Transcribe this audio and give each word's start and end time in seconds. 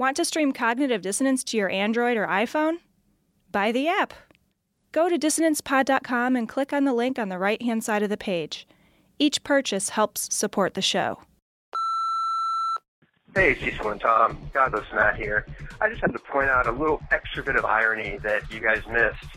Want 0.00 0.16
to 0.16 0.24
stream 0.24 0.52
Cognitive 0.52 1.02
Dissonance 1.02 1.44
to 1.44 1.58
your 1.58 1.68
Android 1.68 2.16
or 2.16 2.26
iPhone? 2.26 2.78
Buy 3.52 3.70
the 3.70 3.86
app. 3.86 4.14
Go 4.92 5.10
to 5.10 5.18
dissonancepod.com 5.18 6.36
and 6.36 6.48
click 6.48 6.72
on 6.72 6.84
the 6.84 6.94
link 6.94 7.18
on 7.18 7.28
the 7.28 7.36
right 7.36 7.60
hand 7.60 7.84
side 7.84 8.02
of 8.02 8.08
the 8.08 8.16
page. 8.16 8.66
Each 9.18 9.44
purchase 9.44 9.90
helps 9.90 10.34
support 10.34 10.72
the 10.72 10.80
show. 10.80 11.18
Hey, 13.34 13.54
Cecil 13.56 13.90
and 13.90 14.00
Tom. 14.00 14.38
Godless 14.54 14.86
Matt 14.94 15.16
here. 15.16 15.44
I 15.82 15.90
just 15.90 16.00
had 16.00 16.14
to 16.14 16.18
point 16.18 16.48
out 16.48 16.66
a 16.66 16.72
little 16.72 17.02
extra 17.10 17.42
bit 17.42 17.56
of 17.56 17.66
irony 17.66 18.16
that 18.22 18.50
you 18.50 18.60
guys 18.60 18.80
missed 18.90 19.36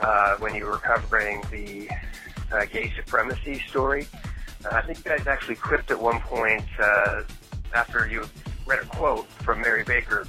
uh, 0.00 0.34
when 0.38 0.56
you 0.56 0.66
were 0.66 0.78
covering 0.78 1.40
the 1.52 1.88
uh, 2.50 2.64
gay 2.64 2.92
supremacy 2.96 3.62
story. 3.68 4.08
Uh, 4.64 4.74
I 4.74 4.82
think 4.82 4.98
you 4.98 5.04
guys 5.04 5.28
actually 5.28 5.54
quipped 5.54 5.92
at 5.92 6.00
one 6.00 6.18
point 6.22 6.64
uh, 6.80 7.22
after 7.72 8.08
you 8.08 8.24
read 8.66 8.80
a 8.80 8.86
quote 8.86 9.26
from 9.42 9.60
Mary 9.60 9.84
Baker 9.84 10.26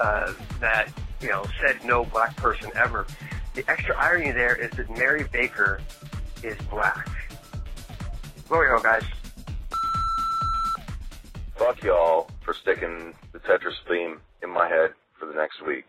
uh, 0.00 0.32
that 0.60 0.88
you 1.20 1.28
know 1.28 1.44
said 1.60 1.84
no 1.84 2.04
black 2.04 2.36
person 2.36 2.70
ever. 2.74 3.06
The 3.54 3.68
extra 3.70 3.96
irony 3.96 4.32
there 4.32 4.54
is 4.54 4.70
that 4.72 4.90
Mary 4.90 5.26
Baker 5.32 5.80
is 6.42 6.56
black. 6.70 7.08
Glory 8.48 8.80
guys. 8.82 9.02
Fuck 11.56 11.82
y'all 11.82 12.28
for 12.42 12.52
sticking 12.52 13.14
the 13.32 13.38
Tetris 13.40 13.74
theme 13.88 14.20
in 14.42 14.50
my 14.50 14.68
head 14.68 14.92
for 15.18 15.26
the 15.26 15.34
next 15.34 15.66
week. 15.66 15.84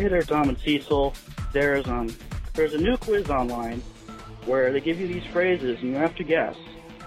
Hey 0.00 0.08
there, 0.08 0.22
Tom 0.22 0.48
and 0.48 0.58
Cecil. 0.58 1.12
There's 1.52 1.86
um, 1.86 2.08
there's 2.54 2.72
a 2.72 2.78
new 2.78 2.96
quiz 2.96 3.28
online 3.28 3.82
where 4.46 4.72
they 4.72 4.80
give 4.80 4.98
you 4.98 5.06
these 5.06 5.26
phrases 5.26 5.78
and 5.82 5.90
you 5.90 5.96
have 5.96 6.16
to 6.16 6.24
guess 6.24 6.56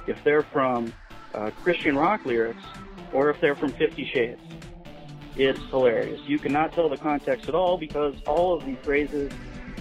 if 0.05 0.23
they're 0.23 0.43
from 0.43 0.93
uh, 1.33 1.49
Christian 1.63 1.97
rock 1.97 2.23
lyrics 2.23 2.61
or 3.11 3.31
if 3.31 3.41
they're 3.41 3.55
from 3.55 3.71
Fifty 3.71 4.05
Shades. 4.05 4.39
It's 5.35 5.57
hilarious. 5.71 6.21
You 6.27 6.37
cannot 6.37 6.73
tell 6.73 6.87
the 6.87 6.97
context 6.97 7.49
at 7.49 7.55
all 7.55 7.79
because 7.79 8.13
all 8.27 8.53
of 8.53 8.63
these 8.63 8.77
phrases 8.83 9.33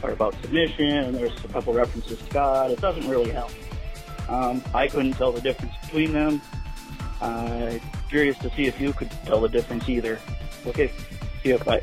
are 0.03 0.13
about 0.13 0.35
submission 0.41 0.87
and 0.89 1.15
there's 1.15 1.37
a 1.45 1.49
couple 1.49 1.75
references 1.75 2.19
to 2.19 2.31
God. 2.31 2.71
It 2.71 2.81
doesn't 2.81 3.07
really 3.11 3.31
help. 3.31 3.53
Um, 4.31 4.65
I 4.73 4.89
couldn't 4.89 5.13
tell 5.13 5.33
the 5.33 5.43
difference 5.43 5.75
between 5.83 6.15
them. 6.15 6.41
Uh, 7.21 7.75
curious 8.09 8.39
to 8.39 8.49
see 8.57 8.69
if 8.69 8.81
you 8.81 8.95
could 8.95 9.11
tell 9.27 9.43
the 9.43 9.51
difference 9.51 9.87
either. 9.87 10.19
Okay, 10.67 10.91
see 11.43 11.51
you. 11.51 11.59
Bye. 11.59 11.83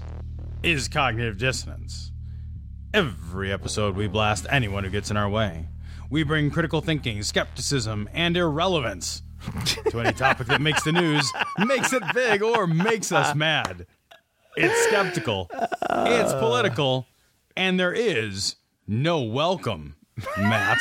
is 0.63 0.87
Cognitive 0.87 1.39
Dissonance. 1.39 2.11
Every 2.93 3.51
episode, 3.51 3.95
we 3.95 4.07
blast 4.07 4.45
anyone 4.49 4.83
who 4.83 4.91
gets 4.91 5.09
in 5.09 5.17
our 5.17 5.29
way. 5.29 5.67
We 6.09 6.21
bring 6.23 6.51
critical 6.51 6.81
thinking, 6.81 7.23
skepticism, 7.23 8.07
and 8.13 8.37
irrelevance 8.37 9.23
to 9.89 10.01
any 10.01 10.13
topic 10.13 10.47
that 10.47 10.61
makes 10.61 10.83
the 10.83 10.91
news, 10.91 11.31
makes 11.65 11.93
it 11.93 12.03
big, 12.13 12.43
or 12.43 12.67
makes 12.67 13.11
us 13.11 13.33
mad. 13.33 13.87
It's 14.55 14.87
skeptical, 14.87 15.49
it's 15.51 16.33
political, 16.33 17.07
and 17.57 17.79
there 17.79 17.93
is 17.93 18.57
no 18.87 19.21
welcome, 19.21 19.95
Matt. 20.37 20.77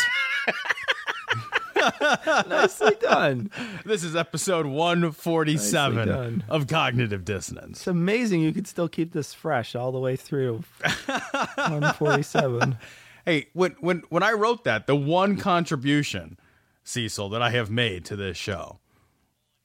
Nicely 2.48 2.96
done. 3.00 3.50
This 3.84 4.04
is 4.04 4.14
episode 4.16 4.66
147 4.66 6.44
of 6.48 6.66
Cognitive 6.66 7.24
Dissonance. 7.24 7.78
It's 7.78 7.86
amazing 7.86 8.40
you 8.42 8.52
could 8.52 8.66
still 8.66 8.88
keep 8.88 9.12
this 9.12 9.32
fresh 9.34 9.74
all 9.74 9.92
the 9.92 9.98
way 9.98 10.16
through 10.16 10.64
147. 11.06 12.76
Hey, 13.24 13.46
when 13.52 13.72
when 13.80 14.02
when 14.08 14.22
I 14.22 14.32
wrote 14.32 14.64
that, 14.64 14.86
the 14.86 14.96
one 14.96 15.36
contribution, 15.36 16.38
Cecil, 16.84 17.28
that 17.30 17.42
I 17.42 17.50
have 17.50 17.70
made 17.70 18.04
to 18.06 18.16
this 18.16 18.36
show, 18.36 18.78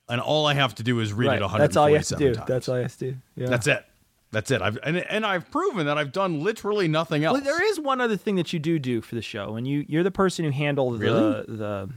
and 0.10 0.20
all 0.22 0.46
I 0.46 0.54
have 0.54 0.76
to 0.76 0.84
do 0.84 1.00
is 1.00 1.14
read 1.14 1.28
Right, 1.28 1.38
it 1.40 1.42
147 1.42 1.60
That's 1.68 1.78
all 1.78 1.90
you 1.90 1.96
have 1.96 2.06
to 2.08 2.16
do. 2.16 2.34
times. 2.36 2.48
That's 2.48 2.70
all 2.70 2.76
you 2.78 2.84
have 2.84 2.98
to 2.98 3.12
do. 3.12 3.18
Yeah. 3.36 3.48
That's 3.48 3.68
it. 3.68 3.86
That's 4.32 4.52
it. 4.52 4.62
I've 4.62 4.78
and, 4.84 4.98
and 4.98 5.26
I've 5.26 5.50
proven 5.50 5.86
that 5.86 5.98
I've 5.98 6.12
done 6.12 6.44
literally 6.44 6.90
nothing 6.90 7.24
else. 7.24 7.36
Well, 7.36 7.44
there 7.44 7.66
is 7.72 7.80
one 7.80 8.02
other 8.02 8.18
thing 8.18 8.36
that 8.36 8.52
you 8.52 8.60
do 8.60 8.78
do 8.80 9.00
for 9.00 9.16
the 9.16 9.22
show, 9.22 9.56
and 9.56 9.66
you 9.66 9.86
you're 9.88 10.04
the 10.04 10.12
person 10.12 10.44
who 10.44 10.52
handles 10.52 11.00
Really? 11.00 11.20
the 11.20 11.46
the 11.48 11.90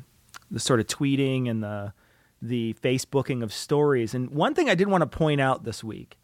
the 0.50 0.60
sort 0.60 0.80
of 0.80 0.86
tweeting 0.86 1.48
and 1.48 1.62
the 1.62 1.92
the 2.40 2.74
Facebooking 2.82 3.42
of 3.42 3.52
stories. 3.52 4.14
And 4.14 4.30
one 4.30 4.54
thing 4.54 4.68
I 4.70 4.74
did 4.74 4.86
want 4.88 5.02
to 5.02 5.06
point 5.06 5.40
out 5.40 5.64
this 5.64 5.82
week, 5.82 6.16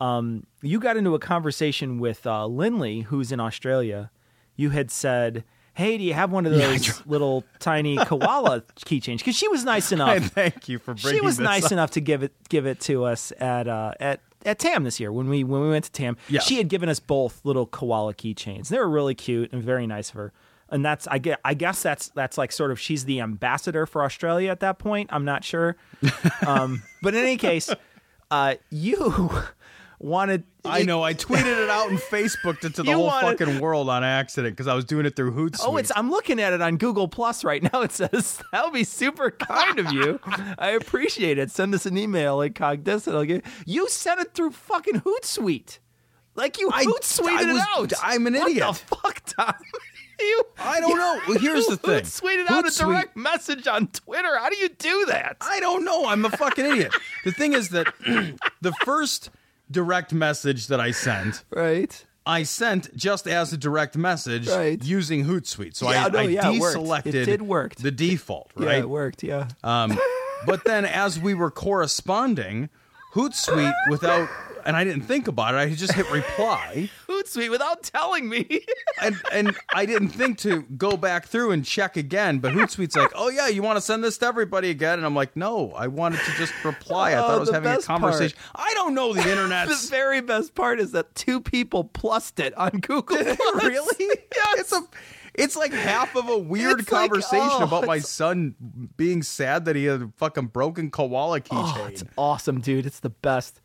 um, 0.00 0.46
you 0.62 0.78
got 0.78 0.96
into 0.96 1.14
a 1.14 1.18
conversation 1.18 1.98
with 1.98 2.26
uh, 2.26 2.46
Lindley, 2.46 3.00
who's 3.02 3.32
in 3.32 3.40
Australia. 3.40 4.10
You 4.56 4.70
had 4.70 4.90
said. 4.90 5.44
Hey, 5.76 5.98
do 5.98 6.04
you 6.04 6.14
have 6.14 6.30
one 6.30 6.46
of 6.46 6.52
Yeah, 6.52 6.68
those 6.68 7.04
little 7.04 7.42
tiny 7.58 7.96
koala 8.06 8.60
keychains? 8.86 9.18
Because 9.18 9.34
she 9.34 9.48
was 9.48 9.64
nice 9.64 9.90
enough. 9.90 10.26
Thank 10.26 10.68
you 10.68 10.78
for 10.78 10.94
bringing 10.94 11.18
she 11.18 11.20
was 11.20 11.40
nice 11.40 11.64
up. 11.66 11.72
enough 11.72 11.90
to 11.92 12.00
give 12.00 12.22
it 12.22 12.32
give 12.48 12.64
it 12.64 12.78
to 12.82 13.02
us 13.02 13.32
at 13.40 13.66
uh, 13.66 13.90
at 13.98 14.20
at 14.46 14.60
Tam 14.60 14.84
this 14.84 15.00
year 15.00 15.10
when 15.10 15.28
we 15.28 15.42
when 15.42 15.62
we 15.62 15.68
went 15.70 15.86
to 15.86 15.90
Tam. 15.90 16.16
Yeah. 16.28 16.38
She 16.42 16.58
had 16.58 16.68
given 16.68 16.88
us 16.88 17.00
both 17.00 17.40
little 17.42 17.66
koala 17.66 18.14
keychains. 18.14 18.68
They 18.68 18.78
were 18.78 18.88
really 18.88 19.16
cute 19.16 19.52
and 19.52 19.64
very 19.64 19.84
nice 19.88 20.10
of 20.10 20.14
her. 20.14 20.32
And 20.74 20.84
that's 20.84 21.06
I 21.06 21.18
get 21.18 21.38
I 21.44 21.54
guess 21.54 21.84
that's 21.84 22.08
that's 22.08 22.36
like 22.36 22.50
sort 22.50 22.72
of 22.72 22.80
she's 22.80 23.04
the 23.04 23.20
ambassador 23.20 23.86
for 23.86 24.02
Australia 24.02 24.50
at 24.50 24.58
that 24.58 24.80
point. 24.80 25.08
I'm 25.12 25.24
not 25.24 25.44
sure. 25.44 25.76
um, 26.46 26.82
but 27.00 27.14
in 27.14 27.22
any 27.22 27.36
case, 27.36 27.72
uh, 28.32 28.56
you 28.70 29.30
wanted 30.00 30.42
I 30.64 30.82
know. 30.82 31.04
I 31.04 31.14
tweeted 31.14 31.62
it 31.62 31.70
out 31.70 31.90
and 31.90 31.98
Facebooked 32.00 32.64
it 32.64 32.74
to 32.74 32.82
the 32.82 32.90
whole 32.90 33.06
wanted- 33.06 33.38
fucking 33.38 33.60
world 33.60 33.88
on 33.88 34.02
accident 34.02 34.56
because 34.56 34.66
I 34.66 34.74
was 34.74 34.84
doing 34.84 35.06
it 35.06 35.14
through 35.14 35.30
Hootsuite. 35.34 35.60
Oh, 35.64 35.76
it's 35.76 35.92
I'm 35.94 36.10
looking 36.10 36.40
at 36.40 36.52
it 36.52 36.60
on 36.60 36.76
Google 36.76 37.06
Plus 37.06 37.44
right 37.44 37.62
now. 37.62 37.82
It 37.82 37.92
says 37.92 38.42
that 38.50 38.64
would 38.64 38.74
be 38.74 38.82
super 38.82 39.30
kind 39.30 39.78
of 39.78 39.92
you. 39.92 40.18
I 40.58 40.70
appreciate 40.70 41.38
it. 41.38 41.52
Send 41.52 41.72
us 41.76 41.86
an 41.86 41.96
email 41.96 42.42
at 42.42 42.54
Cogdis. 42.54 43.06
I'll 43.14 43.24
give 43.24 43.42
you 43.64 43.88
sent 43.88 44.18
it 44.18 44.34
through 44.34 44.50
fucking 44.50 45.02
Hootsuite. 45.02 45.78
Like 46.34 46.58
you 46.58 46.68
I, 46.72 46.80
I 46.80 46.86
was, 46.86 47.20
it 47.20 47.68
out. 47.76 47.92
I'm 48.02 48.26
an 48.26 48.34
what 48.34 48.50
idiot. 48.50 48.66
What 48.66 48.74
the 48.74 48.96
fuck, 48.96 49.24
Tom? 49.24 49.54
You 50.18 50.44
I 50.58 50.80
don't 50.80 50.96
know. 50.96 51.20
Well, 51.28 51.38
here's 51.38 51.66
the 51.66 51.76
thing. 51.76 52.02
Hootsuited 52.02 52.50
out 52.50 52.66
a 52.66 52.76
direct 52.76 53.16
message 53.16 53.66
on 53.66 53.88
Twitter. 53.88 54.38
How 54.38 54.48
do 54.50 54.56
you 54.56 54.68
do 54.68 55.06
that? 55.06 55.36
I 55.40 55.60
don't 55.60 55.84
know. 55.84 56.06
I'm 56.06 56.24
a 56.24 56.30
fucking 56.30 56.64
idiot. 56.64 56.94
The 57.24 57.32
thing 57.32 57.52
is 57.52 57.70
that 57.70 57.92
the 58.60 58.72
first 58.84 59.30
direct 59.70 60.12
message 60.12 60.66
that 60.68 60.80
I 60.80 60.90
sent, 60.90 61.44
right. 61.50 62.04
I 62.26 62.42
sent 62.44 62.94
just 62.96 63.26
as 63.26 63.52
a 63.52 63.56
direct 63.58 63.96
message 63.96 64.48
Right. 64.48 64.82
using 64.82 65.24
Hootsuite. 65.26 65.74
So 65.76 65.90
Yeah, 65.90 66.06
I, 66.06 66.08
no, 66.08 66.18
I 66.20 66.22
yeah, 66.22 66.50
it. 66.50 67.14
It 67.14 67.24
did 67.26 67.42
work. 67.42 67.74
the 67.76 67.90
default, 67.90 68.50
Yeah, 68.58 68.66
right? 68.66 68.78
it 68.78 68.88
worked. 68.88 69.22
Yeah. 69.22 69.48
Um, 69.62 69.98
but 70.46 70.64
then 70.64 70.84
as 70.86 71.18
we 71.18 71.34
were 71.34 71.50
corresponding, 71.50 72.68
Hootsuite 73.14 73.72
without, 73.90 74.28
and 74.64 74.76
I 74.76 74.84
didn't 74.84 75.02
think 75.02 75.28
about 75.28 75.54
it, 75.54 75.58
I 75.58 75.70
just 75.74 75.92
hit 75.92 76.10
reply. 76.10 76.90
Hootsuite 77.08 77.50
without 77.50 77.82
telling 77.82 78.28
me. 78.28 78.60
and 79.02 79.16
and 79.32 79.56
I 79.72 79.86
didn't 79.86 80.08
think 80.08 80.38
to 80.38 80.62
go 80.76 80.96
back 80.96 81.26
through 81.26 81.52
and 81.52 81.64
check 81.64 81.96
again, 81.96 82.38
but 82.38 82.52
Hootsuite's 82.54 82.96
like, 82.96 83.12
"Oh 83.14 83.28
yeah, 83.28 83.48
you 83.48 83.62
want 83.62 83.76
to 83.76 83.80
send 83.80 84.02
this 84.02 84.18
to 84.18 84.26
everybody 84.26 84.70
again?" 84.70 84.98
And 84.98 85.06
I'm 85.06 85.14
like, 85.14 85.36
"No, 85.36 85.72
I 85.72 85.86
wanted 85.88 86.20
to 86.20 86.32
just 86.32 86.52
reply. 86.64 87.12
I 87.12 87.14
Oh, 87.14 87.20
thought 87.22 87.30
I 87.30 87.38
was 87.38 87.48
the 87.48 87.54
having 87.54 87.70
a 87.70 87.74
best 87.76 87.86
part. 87.86 88.00
conversation. 88.00 88.38
I 88.54 88.72
don't 88.74 88.94
know 88.94 89.12
the 89.12 89.20
internet. 89.30 89.68
the 89.68 89.86
very 89.90 90.20
best 90.20 90.54
part 90.54 90.80
is 90.80 90.92
that 90.92 91.14
two 91.14 91.40
people 91.40 91.84
plussed 91.84 92.40
it 92.40 92.56
on 92.56 92.70
Google. 92.80 93.16
Plus. 93.18 93.38
really. 93.64 93.96
Yes. 94.34 94.58
It's 94.60 94.72
a 94.72 94.82
it's 95.36 95.56
like 95.56 95.72
half 95.72 96.14
of 96.14 96.28
a 96.28 96.38
weird 96.38 96.78
It's 96.78 96.92
like, 96.92 97.10
conversation 97.10 97.48
oh, 97.60 97.64
about 97.64 97.86
my 97.86 97.98
son 97.98 98.54
being 98.96 99.22
sad 99.24 99.64
that 99.64 99.74
he 99.74 99.86
had 99.86 100.02
a 100.02 100.08
fucking 100.16 100.46
broken 100.46 100.92
koala 100.92 101.38
Oh, 101.38 101.40
keychain. 101.40 101.88
it's 101.90 102.04
awesome, 102.16 102.60
dude. 102.60 102.86
It's 102.86 103.00
the 103.00 103.10
best. 103.10 103.60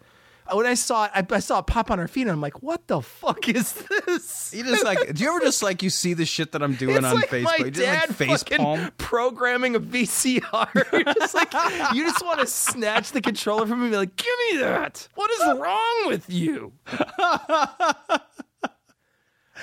When 0.54 0.66
I 0.66 0.74
saw 0.74 1.06
it, 1.06 1.12
I, 1.14 1.26
I 1.30 1.40
saw 1.40 1.60
it 1.60 1.68
pop 1.68 1.90
on 1.92 2.00
her 2.00 2.08
feed, 2.08 2.24
and 2.24 2.32
I'm 2.32 2.42
like, 2.42 2.62
"What 2.64 2.88
the 2.88 3.02
fuck 3.02 3.48
is 3.50 3.74
this?" 3.74 4.54
You 4.56 4.64
just 4.64 4.84
like, 4.84 5.14
do 5.14 5.24
you 5.24 5.30
ever 5.30 5.40
just 5.40 5.62
like 5.64 5.82
you 5.84 5.90
see 5.90 6.14
the 6.14 6.26
shit 6.26 6.52
that 6.54 6.62
I'm 6.64 6.76
doing 6.76 6.98
It's 6.98 7.06
on 7.06 7.16
like 7.16 7.30
Facebook? 7.30 7.44
my 7.44 7.56
You 7.66 7.72
just 7.72 7.86
dad 7.86 8.10
like 8.10 8.18
face 8.18 8.44
palm. 8.58 8.92
programming 8.98 9.76
a 9.76 9.80
VCR. 9.80 10.92
You're 10.94 11.14
just 11.16 11.34
like 11.36 11.54
you 11.94 12.04
just 12.06 12.24
want 12.26 12.40
to 12.40 12.48
snatch 12.48 13.12
the 13.12 13.22
controller 13.22 13.66
from 13.68 13.80
me 13.80 13.86
and 13.86 13.92
be 13.94 13.98
like, 13.98 14.16
"Give 14.16 14.34
me 14.52 14.60
that! 14.62 15.08
What 15.16 15.32
is 15.32 15.40
wrong 15.60 16.04
with 16.08 16.30
you?" 16.30 16.74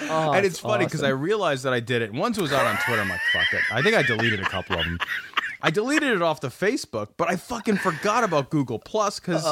Oh, 0.09 0.33
and 0.35 0.45
it's 0.45 0.59
funny 0.59 0.85
because 0.85 1.03
I 1.03 1.09
realized 1.09 1.65
that 1.65 1.73
I 1.73 1.81
did 1.81 2.03
it. 2.03 2.13
Once 2.13 2.37
it 2.39 2.43
was 2.43 2.53
out 2.53 2.67
on 2.67 2.77
Twitter, 2.85 3.01
I'm 3.03 3.09
like, 3.09 3.21
fuck 3.33 3.53
it. 3.53 3.63
I 3.73 3.83
think 3.83 3.97
I 3.97 4.03
deleted 4.03 4.41
a 4.41 4.45
couple 4.45 4.79
of 4.79 4.85
them. 4.85 4.99
I 5.67 5.71
deleted 5.71 6.13
it 6.13 6.23
off 6.23 6.41
the 6.41 6.47
Facebook, 6.47 7.09
but 7.17 7.29
I 7.29 7.35
fucking 7.35 7.79
forgot 7.79 8.23
about 8.23 8.51
Google 8.51 8.79
Plus 8.79 9.19
because 9.19 9.43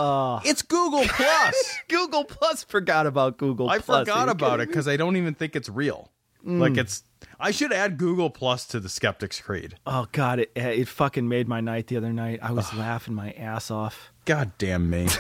it's 0.45 0.63
Google 0.63 1.03
Plus. 1.09 1.79
Google 1.89 2.25
Plus 2.25 2.63
forgot 2.63 3.09
about 3.09 3.37
Google. 3.37 3.69
I 3.69 3.81
Plus. 3.81 4.07
Forgot 4.07 4.29
about 4.29 4.61
it 4.61 4.69
because 4.69 4.87
I 4.87 4.97
don't 4.97 5.17
even 5.17 5.35
think 5.35 5.57
it's 5.57 5.69
real. 5.69 6.13
Mm. 6.47 6.61
Like 6.61 6.77
it's. 6.77 7.03
I 7.41 7.51
should 7.51 7.73
add 7.73 7.99
Google 7.99 8.31
Plus 8.31 8.65
to 8.69 8.79
the 8.79 8.89
Skeptics 8.89 9.41
Creed. 9.41 9.75
Oh 9.89 10.07
god, 10.13 10.39
it 10.39 10.53
eh, 10.55 10.69
it 10.69 10.89
fucking 10.89 11.29
made 11.29 11.49
my 11.49 11.61
night 11.61 11.89
the 11.89 11.97
other 11.97 12.13
night. 12.13 12.39
I 12.43 12.53
was 12.53 12.73
laughing 12.75 13.15
my 13.15 13.33
ass 13.33 13.73
off. 13.73 14.13
God 14.25 14.53
damn 14.57 14.89
me. 14.89 15.09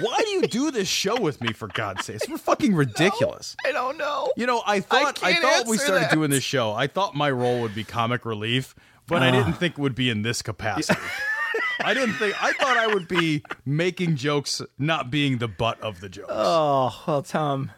Why 0.00 0.18
do 0.24 0.30
you 0.30 0.42
do 0.42 0.70
this 0.70 0.88
show 0.88 1.20
with 1.20 1.40
me? 1.40 1.52
For 1.52 1.68
God's 1.68 2.06
sakes, 2.06 2.28
we're 2.28 2.38
fucking 2.38 2.74
ridiculous. 2.86 3.56
I 3.64 3.70
don't 3.70 3.96
know. 3.96 4.32
You 4.36 4.46
know, 4.46 4.62
I 4.66 4.80
thought 4.80 5.22
I, 5.22 5.32
can't 5.34 5.44
thought 5.44 5.66
we 5.68 5.76
started 5.76 6.06
that. 6.06 6.12
doing 6.12 6.30
this 6.30 6.42
show. 6.44 6.72
I 6.72 6.86
thought 6.86 7.14
my 7.14 7.30
role 7.30 7.60
would 7.60 7.74
be 7.74 7.84
comic 7.84 8.24
relief, 8.24 8.74
but 9.10 9.22
I 9.22 9.28
uh. 9.28 9.32
didn't 9.32 9.54
think 9.54 9.78
would 9.78 9.94
be 9.94 10.10
in 10.10 10.22
this 10.22 10.42
capacity. 10.42 10.98
I 11.82 11.94
didn't 11.94 12.14
think 12.14 12.34
I 12.42 12.52
thought 12.52 12.76
I 12.76 12.86
would 12.86 13.08
be 13.08 13.42
making 13.64 14.16
jokes, 14.16 14.60
not 14.78 15.10
being 15.10 15.38
the 15.38 15.48
butt 15.48 15.80
of 15.80 16.00
the 16.00 16.08
jokes. 16.08 16.28
Oh 16.30 17.02
well, 17.06 17.22
Tom. 17.22 17.70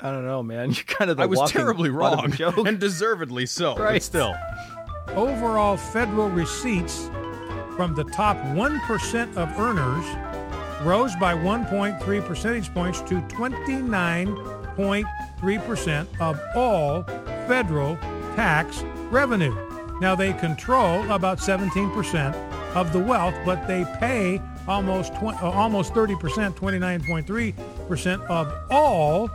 I 0.00 0.10
don't 0.10 0.26
know, 0.26 0.42
man. 0.42 0.70
You're 0.72 0.84
kind 0.84 1.10
of 1.10 1.16
the 1.16 1.22
I 1.22 1.26
was 1.26 1.50
terribly 1.50 1.88
butt 1.90 2.12
of 2.12 2.18
wrong, 2.18 2.30
the 2.30 2.36
joke. 2.36 2.56
and 2.66 2.78
deservedly 2.78 3.46
so. 3.46 3.74
But 3.74 3.84
Right. 3.84 4.02
still, 4.02 4.34
overall 5.10 5.76
federal 5.76 6.28
receipts 6.30 7.08
from 7.76 7.94
the 7.94 8.04
top 8.04 8.36
1% 8.36 9.36
of 9.36 9.58
earners 9.58 10.04
rose 10.84 11.14
by 11.16 11.34
1.3 11.34 12.26
percentage 12.26 12.72
points 12.74 13.00
to 13.02 13.20
29.3% 13.22 16.06
of 16.20 16.40
all 16.54 17.02
federal 17.48 17.96
tax 18.36 18.82
revenue. 19.10 19.54
Now, 20.00 20.14
they 20.14 20.32
control 20.32 21.10
about 21.10 21.38
17% 21.38 22.34
of 22.74 22.92
the 22.92 22.98
wealth, 22.98 23.34
but 23.44 23.66
they 23.66 23.84
pay 23.98 24.40
almost, 24.66 25.14
tw- 25.14 25.40
uh, 25.42 25.50
almost 25.50 25.94
30%, 25.94 26.54
29.3% 26.54 28.26
of 28.26 28.52
all 28.70 29.30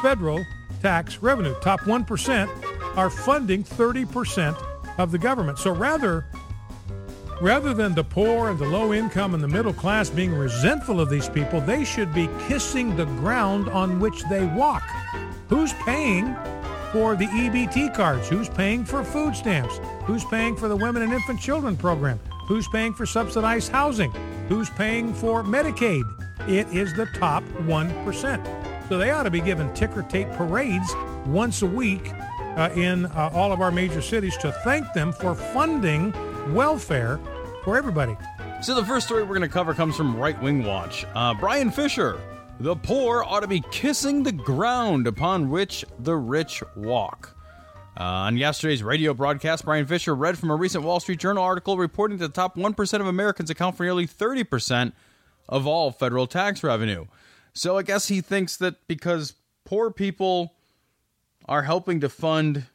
federal 0.00 0.44
tax 0.82 1.18
revenue. 1.18 1.54
Top 1.60 1.80
1% 1.80 2.96
are 2.96 3.10
funding 3.10 3.64
30% 3.64 4.56
of 4.98 5.10
the 5.10 5.18
government. 5.18 5.58
So 5.58 5.72
rather 5.72 6.26
rather 7.40 7.74
than 7.74 7.94
the 7.94 8.04
poor 8.04 8.48
and 8.48 8.58
the 8.58 8.64
low 8.64 8.94
income 8.94 9.34
and 9.34 9.42
the 9.42 9.48
middle 9.48 9.72
class 9.72 10.08
being 10.08 10.34
resentful 10.34 11.00
of 11.00 11.10
these 11.10 11.28
people, 11.28 11.60
they 11.60 11.84
should 11.84 12.12
be 12.14 12.28
kissing 12.48 12.96
the 12.96 13.04
ground 13.04 13.68
on 13.68 14.00
which 14.00 14.22
they 14.30 14.46
walk. 14.46 14.82
Who's 15.48 15.74
paying 15.84 16.34
for 16.92 17.14
the 17.14 17.26
EBT 17.26 17.94
cards? 17.94 18.28
Who's 18.28 18.48
paying 18.48 18.84
for 18.84 19.04
food 19.04 19.36
stamps? 19.36 19.78
Who's 20.06 20.24
paying 20.24 20.54
for 20.54 20.68
the 20.68 20.76
women 20.76 21.02
and 21.02 21.12
infant 21.12 21.40
children 21.40 21.76
program? 21.76 22.20
Who's 22.46 22.68
paying 22.68 22.94
for 22.94 23.06
subsidized 23.06 23.72
housing? 23.72 24.12
Who's 24.48 24.70
paying 24.70 25.12
for 25.12 25.42
Medicaid? 25.42 26.04
It 26.48 26.68
is 26.68 26.94
the 26.94 27.06
top 27.06 27.42
1%. 27.42 28.88
So 28.88 28.98
they 28.98 29.10
ought 29.10 29.24
to 29.24 29.32
be 29.32 29.40
given 29.40 29.74
ticker 29.74 30.02
tape 30.02 30.30
parades 30.34 30.94
once 31.26 31.62
a 31.62 31.66
week 31.66 32.12
uh, 32.56 32.70
in 32.76 33.06
uh, 33.06 33.30
all 33.34 33.50
of 33.50 33.60
our 33.60 33.72
major 33.72 34.00
cities 34.00 34.36
to 34.36 34.52
thank 34.62 34.92
them 34.92 35.12
for 35.12 35.34
funding 35.34 36.14
welfare 36.54 37.18
for 37.64 37.76
everybody. 37.76 38.16
so 38.62 38.76
the 38.76 38.84
first 38.84 39.06
story 39.06 39.24
we're 39.24 39.30
going 39.30 39.40
to 39.40 39.48
cover 39.48 39.74
comes 39.74 39.96
from 39.96 40.16
Right 40.16 40.40
Wing 40.40 40.62
Watch. 40.62 41.04
Uh, 41.16 41.34
Bryan 41.34 41.72
Fischer, 41.72 42.20
the 42.60 42.76
poor 42.76 43.24
ought 43.24 43.40
to 43.40 43.48
be 43.48 43.60
kissing 43.72 44.22
the 44.22 44.30
ground 44.30 45.08
upon 45.08 45.50
which 45.50 45.84
the 45.98 46.14
rich 46.14 46.62
walk. 46.76 47.35
Uh, 47.98 48.02
on 48.02 48.36
yesterday's 48.36 48.82
radio 48.82 49.14
broadcast, 49.14 49.64
Bryan 49.64 49.86
Fischer 49.86 50.14
read 50.14 50.36
from 50.36 50.50
a 50.50 50.56
recent 50.56 50.84
Wall 50.84 51.00
Street 51.00 51.18
Journal 51.18 51.42
article 51.42 51.78
reporting 51.78 52.18
that 52.18 52.26
the 52.26 52.32
top 52.32 52.54
1% 52.54 53.00
of 53.00 53.06
Americans 53.06 53.48
account 53.48 53.74
for 53.74 53.84
nearly 53.84 54.06
30% 54.06 54.92
of 55.48 55.66
all 55.66 55.90
federal 55.90 56.26
tax 56.26 56.62
revenue. 56.62 57.06
So 57.54 57.78
I 57.78 57.82
guess 57.82 58.08
he 58.08 58.20
thinks 58.20 58.58
that 58.58 58.86
because 58.86 59.34
poor 59.64 59.90
people 59.90 60.52
are 61.48 61.62
helping 61.62 62.00
to 62.00 62.10
fund 62.10 62.66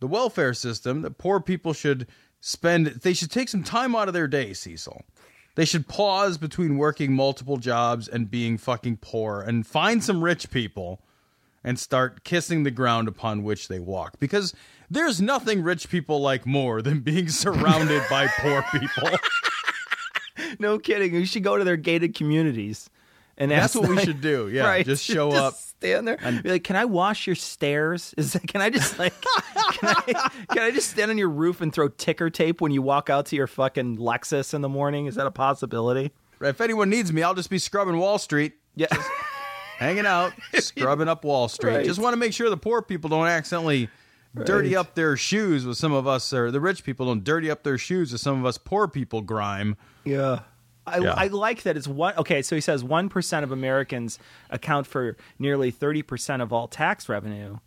the 0.00 0.08
welfare 0.08 0.54
system, 0.54 1.02
that 1.02 1.18
poor 1.18 1.38
people 1.38 1.72
should 1.72 2.08
spend, 2.40 2.86
they 2.86 3.12
should 3.12 3.30
take 3.30 3.48
some 3.48 3.62
time 3.62 3.94
out 3.94 4.08
of 4.08 4.14
their 4.14 4.26
day, 4.26 4.54
Cecil. 4.54 5.04
They 5.54 5.64
should 5.64 5.86
pause 5.86 6.36
between 6.36 6.78
working 6.78 7.12
multiple 7.12 7.58
jobs 7.58 8.08
and 8.08 8.30
being 8.30 8.58
fucking 8.58 8.96
poor 8.96 9.40
and 9.40 9.64
find 9.64 10.02
some 10.02 10.24
rich 10.24 10.50
people 10.50 11.00
and 11.62 11.78
start 11.78 12.24
kissing 12.24 12.62
the 12.62 12.70
ground 12.70 13.08
upon 13.08 13.42
which 13.42 13.68
they 13.68 13.78
walk. 13.78 14.18
Because 14.18 14.54
there's 14.90 15.20
nothing 15.20 15.62
rich 15.62 15.88
people 15.88 16.20
like 16.20 16.46
more 16.46 16.82
than 16.82 17.00
being 17.00 17.28
surrounded 17.30 18.02
by 18.10 18.26
poor 18.38 18.64
people. 18.72 19.10
no 20.58 20.78
kidding. 20.78 21.14
You 21.14 21.26
should 21.26 21.44
go 21.44 21.56
to 21.56 21.64
their 21.64 21.76
gated 21.76 22.14
communities. 22.14 22.90
And 23.36 23.50
That's 23.50 23.74
ask 23.74 23.80
what 23.80 23.88
we 23.88 24.04
should 24.04 24.20
do. 24.20 24.48
Yeah, 24.48 24.66
right. 24.66 24.84
just 24.84 25.02
show 25.10 25.30
up. 25.30 25.54
stand 25.54 26.06
there, 26.06 26.18
and 26.20 26.42
be 26.42 26.50
like, 26.50 26.64
"Can 26.64 26.76
I 26.76 26.84
wash 26.84 27.26
your 27.26 27.36
stairs? 27.36 28.12
Is 28.18 28.34
that, 28.34 28.46
can 28.46 28.60
I 28.60 28.68
just 28.68 28.98
like, 28.98 29.14
can 29.72 29.94
I, 29.96 30.30
can 30.50 30.62
I 30.62 30.70
just 30.70 30.90
stand 30.90 31.10
on 31.10 31.16
your 31.16 31.30
roof 31.30 31.62
and 31.62 31.72
throw 31.72 31.88
ticker 31.88 32.28
tape 32.28 32.60
when 32.60 32.70
you 32.70 32.82
walk 32.82 33.08
out 33.08 33.24
to 33.26 33.36
your 33.36 33.46
fucking 33.46 33.96
Lexus 33.96 34.52
in 34.52 34.60
the 34.60 34.68
morning? 34.68 35.06
Is 35.06 35.14
that 35.14 35.26
a 35.26 35.30
possibility?" 35.30 36.12
If 36.42 36.60
anyone 36.60 36.90
needs 36.90 37.14
me, 37.14 37.22
I'll 37.22 37.32
just 37.34 37.48
be 37.48 37.58
scrubbing 37.58 37.96
Wall 37.96 38.18
Street. 38.18 38.54
Yeah. 38.74 38.88
Hanging 39.80 40.06
out, 40.06 40.32
scrubbing 40.60 41.08
up 41.08 41.24
Wall 41.24 41.48
Street. 41.48 41.74
Right. 41.76 41.84
Just 41.86 41.98
want 41.98 42.12
to 42.12 42.16
make 42.18 42.32
sure 42.32 42.48
the 42.50 42.56
poor 42.56 42.82
people 42.82 43.10
don't 43.10 43.26
accidentally 43.26 43.88
dirty 44.44 44.74
Right. 44.76 44.80
up 44.80 44.94
their 44.94 45.16
shoes 45.16 45.66
with 45.66 45.76
some 45.76 45.92
of 45.92 46.06
us, 46.06 46.32
or 46.32 46.50
the 46.52 46.60
rich 46.60 46.84
people 46.84 47.06
don't 47.06 47.24
dirty 47.24 47.50
up 47.50 47.64
their 47.64 47.78
shoes 47.78 48.12
with 48.12 48.20
some 48.20 48.38
of 48.38 48.46
us 48.46 48.58
poor 48.58 48.86
people 48.86 49.22
grime. 49.22 49.76
Yeah. 50.04 50.40
I, 50.86 50.98
Yeah. 50.98 51.14
I 51.14 51.26
like 51.28 51.62
that 51.64 51.76
it's 51.76 51.88
one. 51.88 52.14
Okay, 52.16 52.42
so 52.42 52.54
he 52.54 52.60
says 52.60 52.84
1% 52.84 53.42
of 53.42 53.50
Americans 53.52 54.18
account 54.50 54.86
for 54.86 55.16
nearly 55.38 55.72
30% 55.72 56.42
of 56.42 56.52
all 56.52 56.68
tax 56.68 57.08
revenue. 57.08 57.58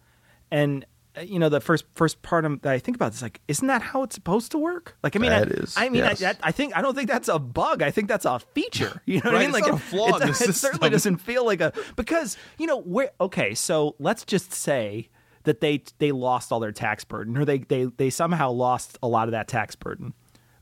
And, 0.51 0.85
Uh, 1.15 1.21
you 1.21 1.37
know, 1.37 1.49
the 1.49 1.59
first 1.61 1.85
first 1.93 2.21
part 2.23 2.43
of, 2.45 2.61
that 2.61 2.73
I 2.73 2.79
think 2.79 2.95
about 2.97 3.13
is 3.13 3.21
like, 3.21 3.39
isn't 3.47 3.67
that 3.67 3.81
how 3.81 4.01
it's 4.03 4.15
supposed 4.15 4.51
to 4.51 4.57
work? 4.57 4.97
Like, 5.03 5.15
I 5.15 5.19
mean, 5.19 5.29
That 5.29 5.47
I, 5.47 5.51
is, 5.51 5.73
I 5.77 5.89
mean, 5.89 5.95
yes. 6.03 6.21
I, 6.21 6.25
that, 6.25 6.39
I 6.41 6.51
think, 6.51 6.75
I 6.75 6.81
don't 6.81 6.95
think 6.95 7.09
that's 7.09 7.27
a 7.27 7.37
bug. 7.37 7.81
I 7.83 7.91
think 7.91 8.07
that's 8.07 8.25
a 8.25 8.39
feature. 8.39 9.01
You 9.05 9.15
know 9.21 9.31
what 9.31 9.33
Right, 9.33 9.35
I 9.35 9.39
mean? 9.47 9.49
it's 9.49 9.53
Like, 9.61 9.71
not 9.71 9.79
a 9.79 9.83
flaw 9.83 10.15
in 10.15 10.19
the 10.27 10.29
it, 10.29 10.49
it 10.49 10.53
certainly 10.55 10.89
doesn't 10.89 11.17
feel 11.17 11.45
like 11.45 11.61
a, 11.61 11.71
because, 11.95 12.37
you 12.57 12.65
know, 12.65 12.77
we're, 12.77 13.11
okay, 13.21 13.53
so 13.53 13.95
let's 13.99 14.25
just 14.25 14.51
say 14.53 15.09
that 15.43 15.59
they 15.59 15.83
they 15.99 16.11
lost 16.13 16.51
all 16.53 16.59
their 16.61 16.71
tax 16.71 17.03
burden 17.03 17.37
or 17.37 17.43
they, 17.45 17.59
they, 17.59 17.83
they 17.85 18.09
somehow 18.09 18.49
lost 18.49 18.97
a 19.03 19.07
lot 19.07 19.27
of 19.27 19.33
that 19.33 19.47
tax 19.47 19.75
burden. 19.75 20.13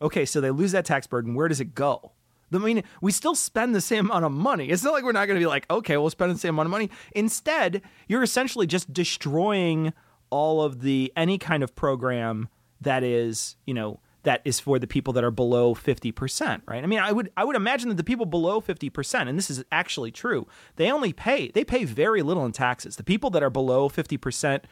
Okay, 0.01 0.25
so 0.25 0.41
they 0.41 0.49
lose 0.51 0.71
that 0.71 0.83
tax 0.85 1.05
burden. 1.07 1.35
Where 1.35 1.47
does 1.47 1.59
it 1.61 1.75
go? 1.75 2.11
I 2.53 2.57
mean, 2.57 2.83
we 2.99 3.11
still 3.13 3.35
spend 3.35 3.73
the 3.73 3.79
same 3.79 4.07
amount 4.09 4.25
of 4.25 4.31
money. 4.33 4.67
It's 4.69 4.83
not 4.83 4.91
like 4.91 5.05
we're 5.05 5.13
not 5.13 5.27
going 5.27 5.39
to 5.39 5.43
be 5.43 5.47
like, 5.47 5.65
okay, 5.71 5.95
we'll 5.95 6.09
spend 6.09 6.35
the 6.35 6.39
same 6.39 6.55
amount 6.55 6.65
of 6.65 6.71
money. 6.71 6.89
Instead, 7.13 7.81
you're 8.09 8.23
essentially 8.23 8.67
just 8.67 8.91
destroying 8.91 9.93
all 10.31 10.63
of 10.63 10.81
the 10.81 11.13
any 11.15 11.37
kind 11.37 11.61
of 11.61 11.75
program 11.75 12.49
that 12.81 13.03
is, 13.03 13.55
you 13.65 13.73
know, 13.75 13.99
that 14.23 14.41
is 14.45 14.59
for 14.59 14.79
the 14.79 14.87
people 14.87 15.13
that 15.13 15.23
are 15.23 15.31
below 15.31 15.73
50%, 15.73 16.61
right? 16.67 16.83
I 16.83 16.87
mean, 16.87 16.99
I 16.99 17.11
would 17.11 17.31
I 17.37 17.43
would 17.43 17.55
imagine 17.55 17.89
that 17.89 17.95
the 17.95 18.03
people 18.03 18.25
below 18.25 18.59
50%, 18.61 19.27
and 19.27 19.37
this 19.37 19.49
is 19.49 19.63
actually 19.71 20.11
true, 20.11 20.47
they 20.75 20.91
only 20.91 21.13
pay 21.13 21.49
they 21.51 21.63
pay 21.63 21.83
very 21.83 22.21
little 22.23 22.45
in 22.45 22.51
taxes. 22.51 22.95
The 22.95 23.03
people 23.03 23.29
that 23.31 23.43
are 23.43 23.49
below 23.49 23.89
50% 23.89 24.63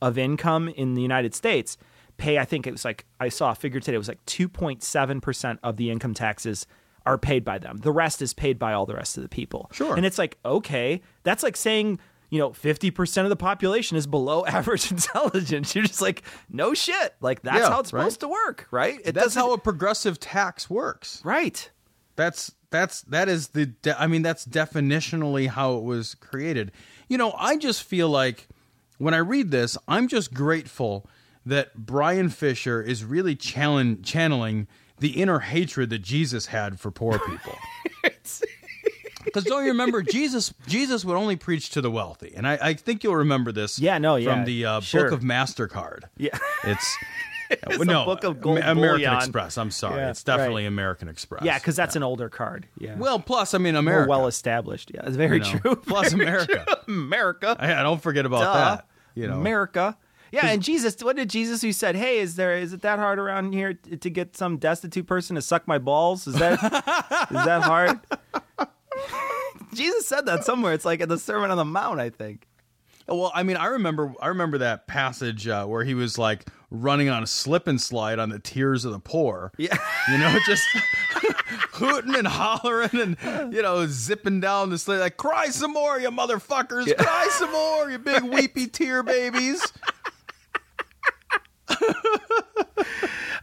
of 0.00 0.16
income 0.16 0.68
in 0.68 0.94
the 0.94 1.02
United 1.02 1.34
States 1.34 1.76
pay 2.16 2.38
I 2.38 2.44
think 2.44 2.66
it 2.66 2.72
was 2.72 2.84
like 2.84 3.06
I 3.20 3.28
saw 3.28 3.52
a 3.52 3.54
figure 3.54 3.80
today 3.80 3.94
it 3.94 3.98
was 3.98 4.08
like 4.08 4.24
2.7% 4.26 5.58
of 5.62 5.76
the 5.76 5.90
income 5.90 6.14
taxes 6.14 6.66
are 7.06 7.16
paid 7.16 7.44
by 7.44 7.58
them. 7.58 7.78
The 7.78 7.92
rest 7.92 8.20
is 8.20 8.34
paid 8.34 8.58
by 8.58 8.74
all 8.74 8.84
the 8.84 8.94
rest 8.94 9.16
of 9.16 9.22
the 9.22 9.30
people. 9.30 9.70
Sure. 9.72 9.96
And 9.96 10.04
it's 10.04 10.18
like, 10.18 10.36
okay, 10.44 11.00
that's 11.22 11.42
like 11.42 11.56
saying, 11.56 11.98
you 12.30 12.38
know, 12.38 12.50
50% 12.50 13.22
of 13.24 13.28
the 13.30 13.36
population 13.36 13.96
is 13.96 14.06
below 14.06 14.44
average 14.46 14.90
intelligence. 14.90 15.74
You're 15.74 15.84
just 15.86 16.02
like, 16.02 16.22
no 16.50 16.74
shit. 16.74 17.14
Like 17.20 17.42
that's 17.42 17.58
Yeah, 17.60 17.70
how 17.70 17.80
it's 17.80 17.92
right. 17.92 18.00
supposed 18.00 18.20
to 18.20 18.28
work, 18.28 18.66
right? 18.70 19.00
It 19.04 19.12
That's 19.14 19.34
how 19.34 19.52
a 19.52 19.58
progressive 19.58 20.20
tax 20.20 20.68
works. 20.68 21.20
Right. 21.24 21.70
That's 22.16 22.52
that's 22.70 23.00
that 23.02 23.28
is 23.28 23.48
the 23.48 23.66
de- 23.66 23.98
I 23.98 24.06
mean 24.08 24.22
that's 24.22 24.44
definitionally 24.44 25.48
how 25.48 25.76
it 25.78 25.84
was 25.84 26.14
created. 26.16 26.72
You 27.08 27.16
know, 27.16 27.32
I 27.38 27.56
just 27.56 27.82
feel 27.82 28.08
like 28.10 28.48
when 28.98 29.14
I 29.14 29.18
read 29.18 29.50
this, 29.50 29.78
I'm 29.86 30.08
just 30.08 30.34
grateful 30.34 31.08
that 31.46 31.74
Bryan 31.86 32.28
Fischer 32.28 32.82
is 32.82 33.04
really 33.04 33.34
challenge, 33.36 34.04
channeling 34.04 34.66
the 34.98 35.10
inner 35.20 35.38
hatred 35.38 35.88
that 35.90 36.00
Jesus 36.02 36.46
had 36.46 36.78
for 36.80 36.90
poor 36.90 37.18
people. 37.20 37.56
Because 39.28 39.44
don't 39.44 39.62
you 39.64 39.70
remember 39.70 40.02
Jesus? 40.02 40.52
Jesus 40.66 41.04
would 41.04 41.16
only 41.16 41.36
preach 41.36 41.70
to 41.70 41.80
the 41.80 41.90
wealthy, 41.90 42.32
and 42.36 42.46
I, 42.46 42.58
I 42.60 42.74
think 42.74 43.04
you'll 43.04 43.16
remember 43.16 43.52
this. 43.52 43.78
Yeah, 43.78 43.98
no, 43.98 44.16
yeah, 44.16 44.34
from 44.34 44.44
the 44.44 44.64
uh, 44.64 44.80
sure. 44.80 45.04
book 45.04 45.12
of 45.12 45.20
Mastercard. 45.20 46.04
Yeah. 46.16 46.38
It's, 46.64 46.96
It's 47.50 47.78
a 47.80 47.84
no 47.84 48.04
book 48.04 48.24
of 48.24 48.40
gold 48.40 48.58
American 48.58 49.04
bullion. 49.06 49.14
Express. 49.14 49.56
I'm 49.56 49.70
sorry, 49.70 50.00
Yeah, 50.00 50.10
it's 50.10 50.22
definitely 50.22 50.64
right. 50.64 50.68
American 50.68 51.08
Express. 51.08 51.42
Yeah, 51.44 51.58
because 51.58 51.76
that's 51.76 51.96
an 51.96 52.02
older 52.02 52.28
card. 52.28 52.66
Yeah. 52.78 52.96
well, 52.96 53.18
plus 53.18 53.54
I 53.54 53.58
mean 53.58 53.72
more 53.72 53.80
America. 53.80 54.10
well 54.10 54.26
established. 54.26 54.90
Yeah, 54.92 55.06
it's 55.06 55.16
very 55.16 55.38
you 55.38 55.54
know, 55.54 55.58
true. 55.58 55.76
Plus 55.86 56.12
America. 56.12 56.66
America. 56.88 57.56
I, 57.58 57.74
I 57.74 57.82
don't 57.82 58.02
forget 58.02 58.26
about 58.26 58.40
Duh. 58.40 58.54
that. 58.54 58.86
You 59.14 59.28
know, 59.28 59.40
America. 59.40 59.96
Yeah, 60.30 60.46
and 60.48 60.62
Jesus, 60.62 61.02
what 61.02 61.16
did 61.16 61.30
Jesus 61.30 61.62
who 61.62 61.72
said, 61.72 61.96
"Hey, 61.96 62.18
is 62.18 62.36
there 62.36 62.54
is 62.54 62.74
it 62.74 62.82
that 62.82 62.98
hard 62.98 63.18
around 63.18 63.54
here 63.54 63.72
to 63.74 64.10
get 64.10 64.36
some 64.36 64.58
destitute 64.58 65.06
person 65.06 65.36
to 65.36 65.42
suck 65.42 65.66
my 65.66 65.78
balls? 65.78 66.26
Is 66.26 66.34
that 66.34 66.62
is 67.30 67.44
that 67.44 67.62
hard?" 67.62 67.98
Jesus 69.74 70.06
said 70.06 70.26
that 70.26 70.44
somewhere. 70.44 70.72
It's 70.72 70.84
like 70.84 71.00
at 71.00 71.08
the 71.08 71.18
Sermon 71.18 71.50
on 71.50 71.56
the 71.56 71.64
Mount, 71.64 72.00
I 72.00 72.10
think. 72.10 72.46
Well, 73.06 73.32
I 73.34 73.42
mean, 73.42 73.56
I 73.56 73.66
remember, 73.66 74.12
I 74.20 74.28
remember 74.28 74.58
that 74.58 74.86
passage 74.86 75.48
uh, 75.48 75.64
where 75.64 75.82
he 75.82 75.94
was 75.94 76.18
like 76.18 76.46
running 76.70 77.08
on 77.08 77.22
a 77.22 77.26
slip 77.26 77.66
and 77.66 77.80
slide 77.80 78.18
on 78.18 78.28
the 78.28 78.38
tears 78.38 78.84
of 78.84 78.92
the 78.92 78.98
poor. 78.98 79.50
Yeah. 79.56 79.76
you 80.10 80.18
know, 80.18 80.36
just 80.46 80.66
hooting 81.72 82.14
and 82.14 82.26
hollering 82.26 83.16
and 83.22 83.52
you 83.54 83.62
know 83.62 83.86
zipping 83.86 84.40
down 84.40 84.68
the 84.70 84.78
slide 84.78 84.98
like, 84.98 85.16
"Cry 85.16 85.46
some 85.46 85.72
more, 85.72 85.98
you 85.98 86.10
motherfuckers! 86.10 86.94
Cry 86.96 87.28
some 87.30 87.52
more, 87.52 87.90
you 87.90 87.98
big 87.98 88.22
weepy 88.32 88.66
tear 88.66 89.02
babies!" 89.02 89.72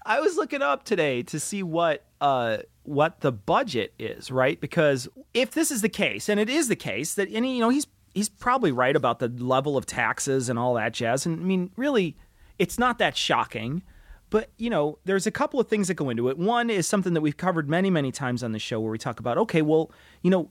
I 0.05 0.19
was 0.19 0.35
looking 0.35 0.61
up 0.61 0.83
today 0.83 1.23
to 1.23 1.39
see 1.39 1.63
what 1.63 2.05
uh 2.25 2.57
what 2.83 3.21
the 3.21 3.31
budget 3.31 3.93
is, 3.99 4.31
right? 4.31 4.59
Because 4.59 5.07
if 5.33 5.51
this 5.51 5.71
is 5.71 5.81
the 5.81 5.89
case, 5.89 6.29
and 6.29 6.39
it 6.39 6.49
is 6.49 6.67
the 6.67 6.75
case 6.75 7.13
that 7.15 7.29
any 7.31 7.55
you 7.55 7.59
know 7.59 7.69
he's 7.69 7.87
he's 8.13 8.29
probably 8.29 8.71
right 8.71 8.95
about 8.95 9.19
the 9.19 9.27
level 9.27 9.77
of 9.77 9.85
taxes 9.85 10.49
and 10.49 10.57
all 10.57 10.73
that 10.73 10.93
jazz. 10.93 11.25
And 11.25 11.39
I 11.39 11.43
mean, 11.43 11.71
really, 11.75 12.17
it's 12.57 12.79
not 12.79 12.97
that 12.99 13.15
shocking. 13.15 13.83
But 14.31 14.49
you 14.57 14.71
know, 14.71 14.97
there's 15.05 15.27
a 15.27 15.31
couple 15.31 15.59
of 15.59 15.67
things 15.67 15.87
that 15.87 15.93
go 15.93 16.09
into 16.09 16.29
it. 16.29 16.37
One 16.37 16.69
is 16.71 16.87
something 16.87 17.13
that 17.13 17.21
we've 17.21 17.37
covered 17.37 17.69
many, 17.69 17.91
many 17.91 18.11
times 18.11 18.43
on 18.43 18.53
the 18.53 18.59
show, 18.59 18.79
where 18.79 18.91
we 18.91 18.97
talk 18.97 19.19
about, 19.19 19.37
okay, 19.37 19.61
well, 19.61 19.91
you 20.23 20.31
know, 20.31 20.49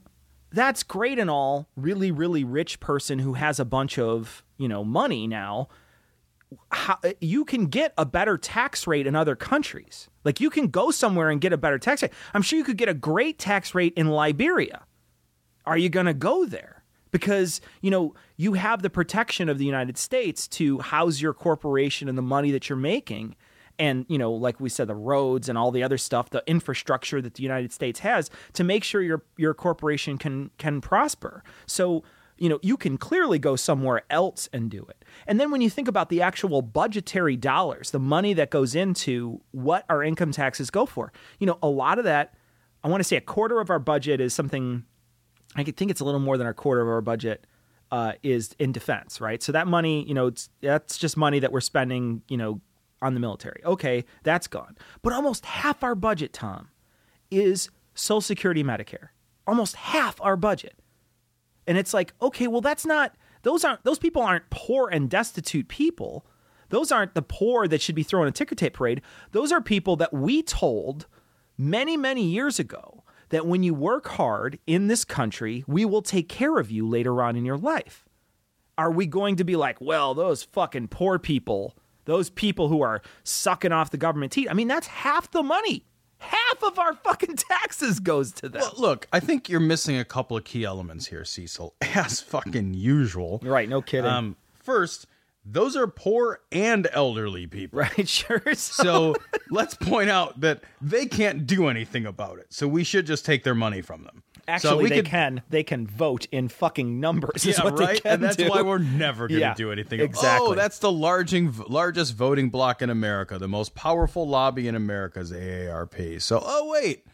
that's 0.51 0.81
great 0.81 1.19
and 1.19 1.29
all. 1.29 1.67
Really, 1.75 2.09
really 2.09 2.45
rich 2.45 2.79
person 2.79 3.19
who 3.19 3.33
has 3.33 3.59
a 3.59 3.65
bunch 3.65 3.99
of 3.99 4.43
you 4.57 4.69
know 4.69 4.85
money 4.85 5.27
now 5.27 5.67
how, 6.71 6.97
you 7.19 7.45
can 7.45 7.67
get 7.67 7.93
a 7.97 8.05
better 8.05 8.37
tax 8.37 8.87
rate 8.87 9.07
in 9.07 9.15
other 9.15 9.35
countries. 9.35 10.09
Like 10.23 10.39
you 10.39 10.49
can 10.49 10.67
go 10.67 10.91
somewhere 10.91 11.29
and 11.29 11.41
get 11.41 11.53
a 11.53 11.57
better 11.57 11.79
tax 11.79 12.01
rate. 12.01 12.13
I'm 12.33 12.41
sure 12.41 12.57
you 12.57 12.65
could 12.65 12.77
get 12.77 12.89
a 12.89 12.93
great 12.93 13.39
tax 13.39 13.75
rate 13.75 13.93
in 13.95 14.07
Liberia. 14.07 14.83
Are 15.65 15.77
you 15.77 15.89
going 15.89 16.05
to 16.05 16.13
go 16.13 16.45
there? 16.45 16.83
Because, 17.11 17.61
you 17.81 17.89
know, 17.89 18.13
you 18.35 18.53
have 18.53 18.81
the 18.81 18.89
protection 18.89 19.47
of 19.47 19.57
the 19.57 19.65
United 19.65 19.97
States 19.97 20.47
to 20.49 20.79
house 20.79 21.21
your 21.21 21.33
corporation 21.33 22.09
and 22.09 22.17
the 22.17 22.21
money 22.21 22.51
that 22.51 22.69
you're 22.69 22.77
making. 22.77 23.35
And, 23.79 24.05
you 24.09 24.17
know, 24.17 24.33
like 24.33 24.59
we 24.59 24.69
said, 24.69 24.87
the 24.87 24.95
roads 24.95 25.47
and 25.47 25.57
all 25.57 25.71
the 25.71 25.83
other 25.83 25.97
stuff, 25.97 26.29
the 26.29 26.43
infrastructure 26.45 27.21
that 27.21 27.35
the 27.35 27.43
United 27.43 27.71
States 27.71 27.99
has 27.99 28.29
to 28.53 28.63
make 28.63 28.83
sure 28.83 29.01
your 29.01 29.23
your 29.37 29.53
corporation 29.53 30.17
can 30.17 30.51
can 30.57 30.81
prosper. 30.81 31.43
So 31.65 32.03
you 32.37 32.49
know, 32.49 32.59
you 32.61 32.77
can 32.77 32.97
clearly 32.97 33.39
go 33.39 33.55
somewhere 33.55 34.03
else 34.09 34.49
and 34.51 34.69
do 34.69 34.85
it. 34.89 35.05
And 35.25 35.39
then 35.39 35.51
when 35.51 35.61
you 35.61 35.69
think 35.69 35.87
about 35.87 36.09
the 36.09 36.21
actual 36.21 36.61
budgetary 36.61 37.37
dollars, 37.37 37.91
the 37.91 37.99
money 37.99 38.33
that 38.33 38.49
goes 38.49 38.75
into 38.75 39.41
what 39.51 39.85
our 39.89 40.03
income 40.03 40.31
taxes 40.31 40.69
go 40.69 40.85
for, 40.85 41.13
you 41.39 41.47
know, 41.47 41.57
a 41.63 41.67
lot 41.67 41.97
of 41.97 42.03
that, 42.05 42.33
I 42.83 42.89
want 42.89 42.99
to 42.99 43.05
say 43.05 43.15
a 43.15 43.21
quarter 43.21 43.59
of 43.59 43.69
our 43.69 43.79
budget 43.79 44.19
is 44.19 44.33
something, 44.33 44.83
I 45.55 45.63
think 45.63 45.91
it's 45.91 46.01
a 46.01 46.05
little 46.05 46.19
more 46.19 46.37
than 46.37 46.47
a 46.47 46.53
quarter 46.53 46.81
of 46.81 46.87
our 46.87 47.01
budget 47.01 47.47
uh, 47.91 48.13
is 48.23 48.55
in 48.59 48.71
defense, 48.71 49.21
right? 49.21 49.41
So 49.41 49.51
that 49.53 49.67
money, 49.67 50.05
you 50.07 50.13
know, 50.13 50.31
that's 50.61 50.97
just 50.97 51.15
money 51.15 51.39
that 51.39 51.51
we're 51.51 51.61
spending, 51.61 52.21
you 52.27 52.37
know, 52.37 52.59
on 53.01 53.13
the 53.13 53.19
military. 53.19 53.61
Okay, 53.63 54.03
that's 54.23 54.47
gone. 54.47 54.77
But 55.01 55.13
almost 55.13 55.45
half 55.45 55.83
our 55.83 55.95
budget, 55.95 56.33
Tom, 56.33 56.69
is 57.31 57.69
Social 57.93 58.21
Security 58.21 58.63
Medicare. 58.63 59.09
Almost 59.47 59.75
half 59.75 60.19
our 60.21 60.35
budget. 60.35 60.79
And 61.67 61.77
it's 61.77 61.93
like, 61.93 62.13
okay, 62.21 62.47
well, 62.47 62.61
that's 62.61 62.85
not, 62.85 63.15
those 63.43 63.63
aren't, 63.63 63.83
those 63.83 63.99
people 63.99 64.21
aren't 64.21 64.49
poor 64.49 64.89
and 64.89 65.09
destitute 65.09 65.67
people. 65.67 66.25
Those 66.69 66.91
aren't 66.91 67.13
the 67.13 67.21
poor 67.21 67.67
that 67.67 67.81
should 67.81 67.95
be 67.95 68.03
throwing 68.03 68.27
a 68.27 68.31
ticker 68.31 68.55
tape 68.55 68.73
parade. 68.73 69.01
Those 69.31 69.51
are 69.51 69.61
people 69.61 69.95
that 69.97 70.13
we 70.13 70.41
told 70.41 71.07
many, 71.57 71.95
many 71.97 72.23
years 72.23 72.59
ago 72.59 73.03
that 73.29 73.47
when 73.47 73.63
you 73.63 73.73
work 73.73 74.07
hard 74.07 74.59
in 74.67 74.87
this 74.87 75.03
country, 75.03 75.63
we 75.67 75.85
will 75.85 76.01
take 76.01 76.29
care 76.29 76.57
of 76.57 76.71
you 76.71 76.87
later 76.87 77.21
on 77.21 77.35
in 77.35 77.45
your 77.45 77.57
life. 77.57 78.05
Are 78.77 78.91
we 78.91 79.05
going 79.05 79.37
to 79.37 79.43
be 79.43 79.55
like, 79.55 79.79
well, 79.79 80.13
those 80.13 80.43
fucking 80.43 80.89
poor 80.89 81.17
people, 81.17 81.77
those 82.05 82.29
people 82.29 82.67
who 82.67 82.81
are 82.81 83.01
sucking 83.23 83.71
off 83.71 83.89
the 83.89 83.97
government 83.97 84.31
teat? 84.31 84.49
I 84.49 84.53
mean, 84.53 84.67
that's 84.67 84.87
half 84.87 85.31
the 85.31 85.43
money. 85.43 85.85
Half 86.27 86.63
of 86.63 86.79
our 86.79 86.93
fucking 86.95 87.35
taxes 87.35 87.99
goes 87.99 88.31
to 88.33 88.49
them. 88.49 88.61
Well, 88.61 88.73
look, 88.77 89.07
I 89.13 89.19
think 89.19 89.49
you're 89.49 89.59
missing 89.59 89.97
a 89.97 90.05
couple 90.05 90.35
of 90.37 90.43
key 90.43 90.63
elements 90.63 91.07
here, 91.07 91.25
Cecil, 91.25 91.75
as 91.81 92.21
fucking 92.21 92.73
usual. 92.73 93.39
Right, 93.43 93.69
no 93.69 93.81
kidding. 93.81 94.09
Um, 94.09 94.35
first, 94.53 95.07
those 95.45 95.75
are 95.75 95.87
poor 95.87 96.39
and 96.51 96.87
elderly 96.91 97.45
people. 97.47 97.79
right, 97.79 98.07
sure. 98.09 98.41
So 98.55 99.15
let's 99.51 99.75
point 99.75 100.09
out 100.09 100.41
that 100.41 100.63
they 100.81 101.05
can't 101.05 101.45
do 101.45 101.67
anything 101.67 102.05
about 102.05 102.39
it. 102.39 102.47
So 102.49 102.67
we 102.67 102.83
should 102.83 103.05
just 103.05 103.25
take 103.25 103.43
their 103.43 103.55
money 103.55 103.81
from 103.81 104.03
them. 104.03 104.23
So 104.47 104.51
Actually, 104.53 104.83
we 104.83 104.89
they 104.89 104.95
could, 104.97 105.05
can. 105.05 105.41
They 105.49 105.63
can 105.63 105.87
vote 105.87 106.27
in 106.31 106.49
fucking 106.49 106.99
numbers. 106.99 107.45
is 107.47 107.57
Yeah, 107.57 107.63
what 107.63 107.79
right. 107.79 107.89
They 107.95 107.99
can 108.01 108.11
and 108.11 108.23
that's 108.23 108.35
do. 108.35 108.47
why 108.49 108.61
we're 108.61 108.77
never 108.77 109.27
going 109.27 109.39
to 109.39 109.45
Yeah, 109.47 109.53
do 109.55 109.71
anything. 109.71 109.99
exactly. 110.01 110.49
Oh, 110.49 110.53
that's 110.55 110.77
the 110.79 110.91
larging, 110.91 111.51
largest 111.67 112.13
voting 112.15 112.49
bloc 112.49 112.81
in 112.83 112.89
America. 112.91 113.39
The 113.39 113.47
most 113.47 113.73
powerful 113.73 114.27
lobby 114.27 114.67
in 114.67 114.75
America 114.75 115.19
is 115.19 115.31
AARP. 115.31 116.21
So, 116.21 116.41
oh 116.45 116.69
wait, 116.69 117.05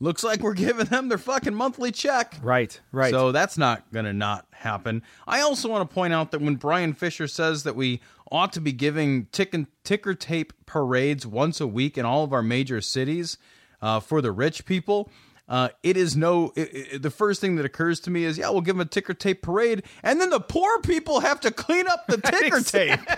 looks 0.00 0.24
like 0.24 0.40
we're 0.40 0.54
giving 0.54 0.86
them 0.86 1.08
their 1.08 1.18
fucking 1.18 1.54
monthly 1.54 1.92
check. 1.92 2.36
right, 2.42 2.80
right. 2.92 3.10
So 3.10 3.32
that's 3.32 3.58
not 3.58 3.92
going 3.92 4.06
to 4.06 4.12
not 4.14 4.46
happen. 4.52 5.02
I 5.26 5.40
also 5.42 5.68
want 5.68 5.88
to 5.88 5.94
point 5.94 6.14
out 6.14 6.30
that 6.30 6.40
when 6.40 6.56
Bryan 6.56 6.94
Fischer 6.94 7.26
says 7.26 7.64
that 7.64 7.76
we 7.76 8.00
ought 8.32 8.52
to 8.54 8.60
be 8.60 8.72
giving 8.72 9.26
tick 9.26 9.52
and 9.54 9.66
ticker 9.84 10.14
tape 10.14 10.52
parades 10.66 11.26
once 11.26 11.60
a 11.60 11.66
week 11.66 11.98
in 11.98 12.04
all 12.06 12.24
of 12.24 12.32
our 12.32 12.42
major 12.42 12.80
cities 12.80 13.36
uh, 13.82 14.00
for 14.00 14.20
the 14.22 14.32
rich 14.32 14.64
people. 14.64 15.10
Uh, 15.48 15.68
it 15.82 15.96
is 15.96 16.16
no. 16.16 16.52
It, 16.56 16.74
it- 16.74 17.02
the 17.02 17.10
first 17.10 17.40
thing 17.40 17.56
that 17.56 17.64
occurs 17.64 18.00
to 18.00 18.10
me 18.10 18.24
is, 18.24 18.36
yeah, 18.38 18.50
we'll 18.50 18.60
give 18.60 18.76
them 18.76 18.86
a 18.86 18.90
ticker 18.90 19.14
tape 19.14 19.42
parade, 19.42 19.82
and 20.02 20.20
then 20.20 20.30
the 20.30 20.40
poor 20.40 20.78
people 20.80 21.20
have 21.20 21.40
to 21.40 21.50
clean 21.50 21.86
up 21.88 22.06
the 22.06 22.18
ticker 22.40 22.60
tape. 22.60 23.00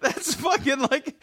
That's 0.00 0.34
fucking 0.34 0.80
like 0.80 1.22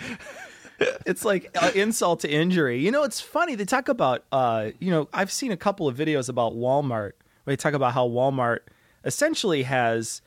it's 1.05 1.25
like 1.25 1.55
uh, 1.61 1.71
insult 1.75 2.21
to 2.21 2.29
injury. 2.31 2.79
You 2.79 2.91
know, 2.91 3.03
it's 3.03 3.21
funny. 3.21 3.55
They 3.55 3.65
talk 3.65 3.89
about, 3.89 4.23
uh, 4.31 4.71
you 4.79 4.91
know, 4.91 5.09
I've 5.13 5.31
seen 5.31 5.51
a 5.51 5.57
couple 5.57 5.87
of 5.87 5.97
videos 5.97 6.29
about 6.29 6.53
Walmart 6.53 7.11
where 7.43 7.53
they 7.53 7.55
talk 7.55 7.73
about 7.73 7.93
how 7.93 8.07
Walmart 8.07 8.59
essentially 9.03 9.63
has 9.63 10.21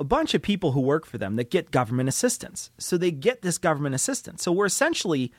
a 0.00 0.04
bunch 0.04 0.34
of 0.34 0.42
people 0.42 0.72
who 0.72 0.80
work 0.80 1.06
for 1.06 1.18
them 1.18 1.36
that 1.36 1.50
get 1.50 1.70
government 1.70 2.08
assistance. 2.08 2.70
So 2.78 2.96
they 2.96 3.10
get 3.10 3.42
this 3.42 3.58
government 3.58 3.94
assistance. 3.94 4.42
So 4.42 4.52
we're 4.52 4.66
essentially, 4.66 5.32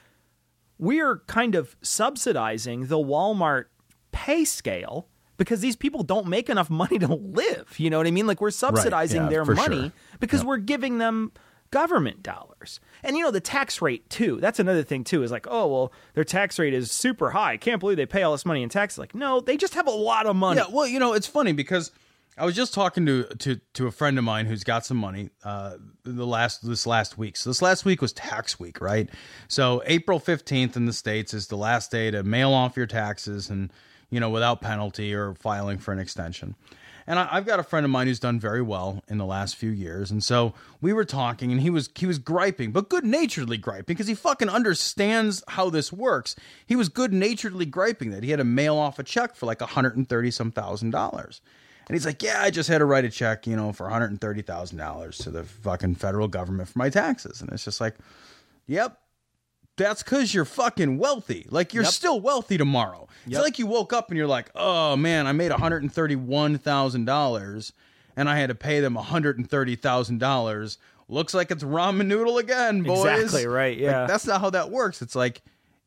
we're 0.83 1.19
kind 1.27 1.55
of 1.55 1.77
subsidizing 1.81 2.87
the 2.87 2.97
Walmart 2.97 3.65
pay 4.11 4.43
scale 4.43 5.07
because 5.37 5.61
these 5.61 5.77
people 5.77 6.03
don't 6.03 6.27
make 6.27 6.49
enough 6.49 6.69
money 6.69 6.99
to 6.99 7.15
live. 7.15 7.79
You 7.79 7.89
know 7.89 7.97
what 7.97 8.07
I 8.07 8.11
mean? 8.11 8.27
Like 8.27 8.41
we're 8.41 8.51
subsidizing 8.51 9.23
yeah, 9.23 9.29
their 9.29 9.45
money 9.45 9.79
sure. 9.79 9.91
because 10.19 10.43
we're 10.43 10.57
giving 10.57 10.97
them 10.97 11.31
government 11.71 12.21
dollars. 12.21 12.81
And 13.01 13.15
you 13.15 13.23
know 13.23 13.31
the 13.31 13.39
tax 13.39 13.81
rate 13.81 14.09
too. 14.09 14.39
That's 14.41 14.59
another 14.59 14.83
thing 14.83 15.05
too. 15.05 15.23
Is 15.23 15.31
like, 15.31 15.47
oh 15.49 15.67
well, 15.67 15.93
their 16.15 16.25
tax 16.25 16.59
rate 16.59 16.73
is 16.73 16.91
super 16.91 17.31
high. 17.31 17.55
Can't 17.55 17.79
believe 17.79 17.97
they 17.97 18.05
pay 18.05 18.23
all 18.23 18.33
this 18.33 18.45
money 18.45 18.61
in 18.61 18.69
taxes. 18.69 18.99
Like, 18.99 19.15
no, 19.15 19.39
they 19.39 19.55
just 19.55 19.75
have 19.75 19.87
a 19.87 19.91
lot 19.91 20.25
of 20.25 20.35
money. 20.35 20.59
Yeah, 20.59 20.67
well, 20.69 20.85
you 20.85 20.99
know, 20.99 21.13
it's 21.13 21.27
funny 21.27 21.53
because 21.53 21.91
I 22.37 22.45
was 22.45 22.55
just 22.55 22.73
talking 22.73 23.05
to 23.05 23.23
to 23.39 23.59
to 23.73 23.87
a 23.87 23.91
friend 23.91 24.17
of 24.17 24.23
mine 24.23 24.45
who's 24.45 24.63
got 24.63 24.85
some 24.85 24.97
money 24.97 25.29
uh 25.43 25.77
the 26.03 26.25
last 26.25 26.65
this 26.67 26.87
last 26.87 27.17
week. 27.17 27.37
So 27.37 27.49
this 27.49 27.61
last 27.61 27.85
week 27.85 28.01
was 28.01 28.13
tax 28.13 28.59
week, 28.59 28.81
right? 28.81 29.09
So 29.47 29.83
April 29.85 30.19
15th 30.19 30.75
in 30.75 30.85
the 30.85 30.93
states 30.93 31.33
is 31.33 31.47
the 31.47 31.57
last 31.57 31.91
day 31.91 32.11
to 32.11 32.23
mail 32.23 32.51
off 32.53 32.75
your 32.75 32.87
taxes 32.87 33.49
and 33.49 33.71
you 34.13 34.19
know, 34.19 34.29
without 34.29 34.61
penalty 34.61 35.11
or 35.11 35.33
filing 35.33 35.79
for 35.79 35.91
an 35.91 35.97
extension. 35.97 36.55
And 37.07 37.17
I, 37.17 37.27
I've 37.31 37.47
got 37.47 37.59
a 37.59 37.63
friend 37.63 37.83
of 37.83 37.89
mine 37.89 38.05
who's 38.05 38.19
done 38.19 38.39
very 38.39 38.61
well 38.61 39.03
in 39.07 39.17
the 39.17 39.25
last 39.25 39.55
few 39.55 39.71
years, 39.71 40.11
and 40.11 40.23
so 40.23 40.53
we 40.81 40.93
were 40.93 41.03
talking, 41.03 41.51
and 41.51 41.59
he 41.59 41.71
was 41.71 41.89
he 41.95 42.05
was 42.05 42.19
griping, 42.19 42.71
but 42.71 42.89
good 42.89 43.03
naturedly 43.03 43.57
griping 43.57 43.85
because 43.87 44.07
he 44.07 44.13
fucking 44.13 44.49
understands 44.49 45.43
how 45.49 45.71
this 45.71 45.91
works. 45.91 46.35
He 46.65 46.75
was 46.75 46.89
good 46.89 47.11
naturedly 47.11 47.65
griping 47.65 48.11
that 48.11 48.23
he 48.23 48.29
had 48.29 48.37
to 48.37 48.43
mail 48.43 48.77
off 48.77 48.99
a 48.99 49.03
check 49.03 49.35
for 49.35 49.47
like 49.47 49.61
a 49.61 49.65
hundred 49.65 49.97
and 49.97 50.07
thirty 50.07 50.29
some 50.29 50.51
thousand 50.51 50.91
dollars, 50.91 51.41
and 51.87 51.95
he's 51.95 52.05
like, 52.05 52.21
"Yeah, 52.23 52.41
I 52.41 52.49
just 52.49 52.69
had 52.69 52.79
to 52.79 52.85
write 52.85 53.05
a 53.05 53.09
check, 53.09 53.45
you 53.47 53.55
know, 53.55 53.71
for 53.73 53.83
one 53.83 53.91
hundred 53.93 54.11
and 54.11 54.21
thirty 54.21 54.41
thousand 54.41 54.77
dollars 54.77 55.17
to 55.19 55.29
the 55.31 55.43
fucking 55.43 55.95
federal 55.95 56.27
government 56.27 56.69
for 56.69 56.79
my 56.79 56.89
taxes," 56.89 57.41
and 57.41 57.49
it's 57.51 57.63
just 57.65 57.81
like, 57.81 57.95
"Yep, 58.67 58.97
that's 59.77 60.03
because 60.03 60.33
you're 60.33 60.45
fucking 60.45 60.97
wealthy. 60.97 61.45
Like 61.49 61.73
you're 61.73 61.83
Yep. 61.83 61.91
still 61.93 62.21
wealthy 62.21 62.57
tomorrow. 62.57 63.07
It's 63.25 63.37
like 63.39 63.59
you 63.59 63.67
woke 63.67 63.91
up 63.93 64.09
and 64.09 64.17
you're 64.17 64.27
like, 64.27 64.49
oh 64.55 64.95
man, 64.95 65.25
I 65.27 65.31
made 65.31 65.51
$131,000 65.51 67.71
and 68.15 68.29
I 68.29 68.37
had 68.37 68.49
to 68.49 68.55
pay 68.55 68.79
them 68.79 68.95
$130,000. 68.95 70.77
Looks 71.09 71.33
like 71.33 71.51
it's 71.51 71.63
ramen 71.63 72.05
noodle 72.07 72.37
again, 72.37 72.83
boys. 72.83 73.05
Exactly 73.23 73.47
right, 73.47 73.75
Like, 73.77 73.83
yeah. 73.83 74.05
that's 74.05 74.25
not 74.27 74.39
how 74.41 74.49
that 74.51 74.69
works. 74.71 75.01
It's 75.01 75.15
like, 75.15 75.41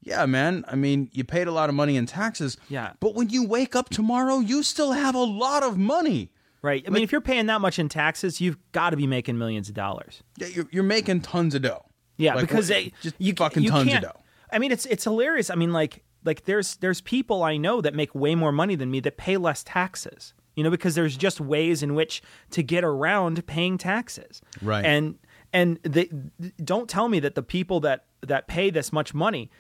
yeah, 0.07 0.25
man. 0.25 0.65
I 0.69 0.77
mean, 0.77 1.11
you 1.13 1.25
paid 1.25 1.49
a 1.49 1.53
lot 1.53 1.69
of 1.69 1.75
money 1.75 1.97
in 1.97 2.07
taxes. 2.07 2.57
Yeah. 2.69 2.93
But 3.01 3.17
when 3.17 3.29
you 3.29 3.45
wake 3.45 3.75
up 3.75 3.89
tomorrow, 3.89 4.39
you 4.39 4.63
still 4.63 4.93
have 4.93 5.17
a 5.17 5.25
lot 5.25 5.65
of 5.65 5.77
money. 5.77 6.31
Right. 6.63 6.85
I 6.87 6.91
mean, 6.91 7.03
if 7.03 7.11
you're 7.11 7.21
paying 7.21 7.47
that 7.47 7.61
much 7.61 7.81
in 7.81 7.89
taxes, 7.89 8.41
you've 8.41 8.57
got 8.71 8.91
to 8.91 8.97
be 8.97 9.09
making 9.09 9.37
millions 9.37 9.69
of 9.69 9.75
dollars. 9.75 10.23
Yeah, 10.39 10.47
you're, 10.47 10.69
you're 10.71 10.85
making 10.85 11.23
tons 11.23 11.57
of 11.57 11.63
dough. 11.63 11.85
Yeah, 12.19 12.35
Like, 12.35 12.47
because 12.47 12.69
they, 12.69 12.93
just 13.03 13.17
you 13.19 13.35
fucking 13.35 13.65
you 13.65 13.71
tons 13.71 13.93
of 13.93 14.01
dough. 14.01 14.21
I 14.53 14.61
mean, 14.61 14.71
it's 14.71 14.87
it's 14.87 15.03
hilarious. 15.03 15.51
I 15.51 15.57
mean, 15.57 15.73
like 15.73 16.05
like 16.25 16.45
there's 16.45 16.77
there's 16.77 17.01
people 17.01 17.43
I 17.43 17.57
know 17.57 17.81
that 17.81 17.93
make 17.93 18.15
way 18.15 18.37
more 18.37 18.53
money 18.53 18.77
than 18.77 18.91
me 18.93 19.01
that 19.01 19.17
pay 19.17 19.37
less 19.37 19.65
taxes. 19.65 20.35
You 20.55 20.65
know, 20.65 20.71
because 20.71 20.95
there's 20.95 21.17
just 21.17 21.41
ways 21.41 21.83
in 21.83 21.95
which 21.95 22.23
to 22.53 22.63
get 22.63 22.85
around 22.85 23.45
paying 23.47 23.77
taxes. 23.77 24.41
Right. 24.63 24.85
And 24.85 25.19
and 25.53 25.79
they 25.83 26.11
don't 26.65 26.89
tell 26.89 27.09
me 27.09 27.21
that 27.21 27.35
the 27.35 27.43
people 27.43 27.81
that 27.81 28.07
that 28.23 28.47
pay 28.47 28.71
this 28.71 28.93
much 28.93 29.13
money 29.13 29.51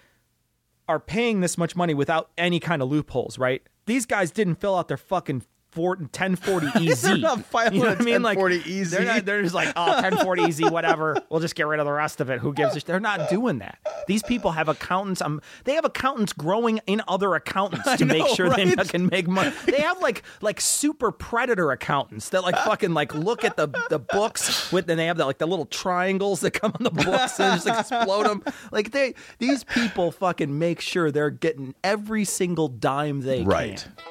are 0.88 1.00
paying 1.00 1.40
this 1.40 1.58
much 1.58 1.74
money 1.76 1.94
without 1.94 2.30
any 2.38 2.60
kind 2.60 2.82
of 2.82 2.88
loopholes, 2.88 3.38
right? 3.38 3.62
These 3.86 4.06
guys 4.06 4.30
didn't 4.30 4.56
fill 4.56 4.76
out 4.76 4.88
their 4.88 4.96
fucking 4.96 5.44
1040 5.76 6.88
EZ. 6.88 7.02
They're 7.02 7.16
not 7.18 7.44
filing 7.44 7.74
you 7.74 7.82
know 7.82 7.90
what 7.90 8.00
I 8.00 8.04
mean? 8.04 8.22
Like 8.22 8.38
1040 8.38 8.80
EZ. 8.80 8.90
They're, 8.90 9.04
not, 9.04 9.24
they're 9.24 9.42
just 9.42 9.54
like, 9.54 9.72
oh, 9.76 9.86
1040 9.92 10.42
EZ, 10.44 10.60
whatever. 10.70 11.16
We'll 11.30 11.40
just 11.40 11.54
get 11.54 11.66
rid 11.66 11.80
of 11.80 11.86
the 11.86 11.92
rest 11.92 12.20
of 12.20 12.30
it. 12.30 12.40
Who 12.40 12.52
gives 12.52 12.74
a 12.76 12.80
sh-? 12.80 12.84
They're 12.84 13.00
not 13.00 13.28
doing 13.28 13.58
that. 13.58 13.78
These 14.06 14.22
people 14.22 14.52
have 14.52 14.68
accountants. 14.68 15.20
Um, 15.20 15.40
they 15.64 15.74
have 15.74 15.84
accountants 15.84 16.32
growing 16.32 16.80
in 16.86 17.02
other 17.08 17.34
accountants 17.34 17.94
to 17.96 18.04
make 18.04 18.24
know, 18.24 18.34
sure 18.34 18.50
they 18.50 18.74
can 18.76 19.06
make 19.06 19.26
money. 19.28 19.52
They 19.66 19.80
have 19.80 20.00
like 20.00 20.22
like 20.40 20.60
super 20.60 21.10
predator 21.12 21.70
accountants 21.72 22.28
that 22.30 22.42
like 22.42 22.56
fucking 22.56 22.94
like 22.94 23.14
look 23.14 23.44
at 23.44 23.56
the 23.56 23.68
the 23.90 23.98
books 23.98 24.70
with, 24.72 24.88
and 24.88 24.98
they 24.98 25.06
have 25.06 25.16
that 25.18 25.26
like 25.26 25.38
the 25.38 25.46
little 25.46 25.66
triangles 25.66 26.40
that 26.40 26.52
come 26.52 26.72
on 26.78 26.84
the 26.84 26.90
books 26.90 27.38
and 27.40 27.54
just 27.54 27.66
like 27.66 27.80
explode 27.80 28.24
them. 28.26 28.42
Like 28.70 28.92
they 28.92 29.14
these 29.38 29.64
people 29.64 30.12
fucking 30.12 30.56
make 30.58 30.80
sure 30.80 31.10
they're 31.10 31.30
getting 31.30 31.74
every 31.82 32.24
single 32.24 32.68
dime 32.68 33.20
they 33.20 33.42
Right. 33.42 33.86
can. 33.96 34.04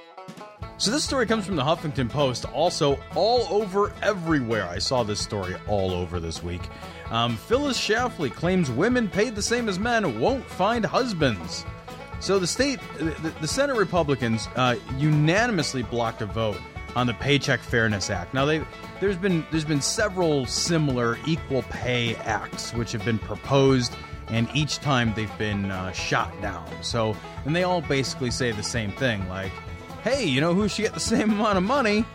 So 0.78 0.92
this 0.92 1.06
story 1.06 1.26
comes 1.26 1.46
from 1.46 1.56
the 1.56 1.64
Huffington 1.64 2.10
Post, 2.10 2.46
also 2.54 3.00
all 3.16 3.48
over 3.50 3.94
everywhere. 4.02 4.68
I 4.68 4.78
saw 4.78 5.04
this 5.04 5.22
story 5.22 5.56
all 5.68 5.92
over 5.92 6.20
this 6.20 6.44
week. 6.44 6.62
Um, 7.12 7.38
Phyllis 7.38 7.80
Schlafly 7.80 8.34
claims 8.34 8.70
women 8.70 9.08
paid 9.08 9.36
the 9.36 9.42
same 9.42 9.70
as 9.70 9.80
men 9.80 10.20
won't 10.20 10.44
find 10.44 10.86
husbands. 10.86 11.66
So 12.20 12.40
the 12.40 12.48
state, 12.48 12.80
the, 12.98 13.34
the 13.40 13.48
Senate 13.48 13.78
Republicans 13.78 14.50
uh, 14.58 14.76
unanimously 14.98 15.84
blocked 15.84 16.22
a 16.22 16.26
vote 16.26 16.60
on 16.96 17.08
the 17.08 17.14
Paycheck 17.14 17.62
Fairness 17.62 18.10
Act. 18.10 18.34
Now 18.34 18.46
they 18.46 18.62
there's 19.00 19.18
been 19.18 19.46
there's 19.52 19.66
been 19.66 19.82
several 19.82 20.46
similar 20.46 21.18
equal 21.26 21.62
pay 21.64 22.16
acts 22.16 22.74
which 22.74 22.92
have 22.92 23.06
been 23.06 23.20
proposed, 23.20 23.94
and 24.28 24.50
each 24.54 24.80
time 24.80 25.14
they've 25.14 25.38
been 25.38 25.72
uh, 25.72 25.92
shot 25.92 26.34
down. 26.42 26.68
So 26.82 27.16
and 27.46 27.56
they 27.56 27.64
all 27.64 27.82
basically 27.82 28.32
say 28.32 28.52
the 28.52 28.64
same 28.64 28.92
thing, 28.94 29.28
like, 29.30 29.52
"Hey, 30.06 30.26
you 30.26 30.40
know 30.40 30.54
who 30.54 30.70
should 30.70 30.84
get 30.84 30.94
the 30.94 31.00
same 31.00 31.32
amount 31.40 31.58
of 31.58 31.64
money? 31.64 32.06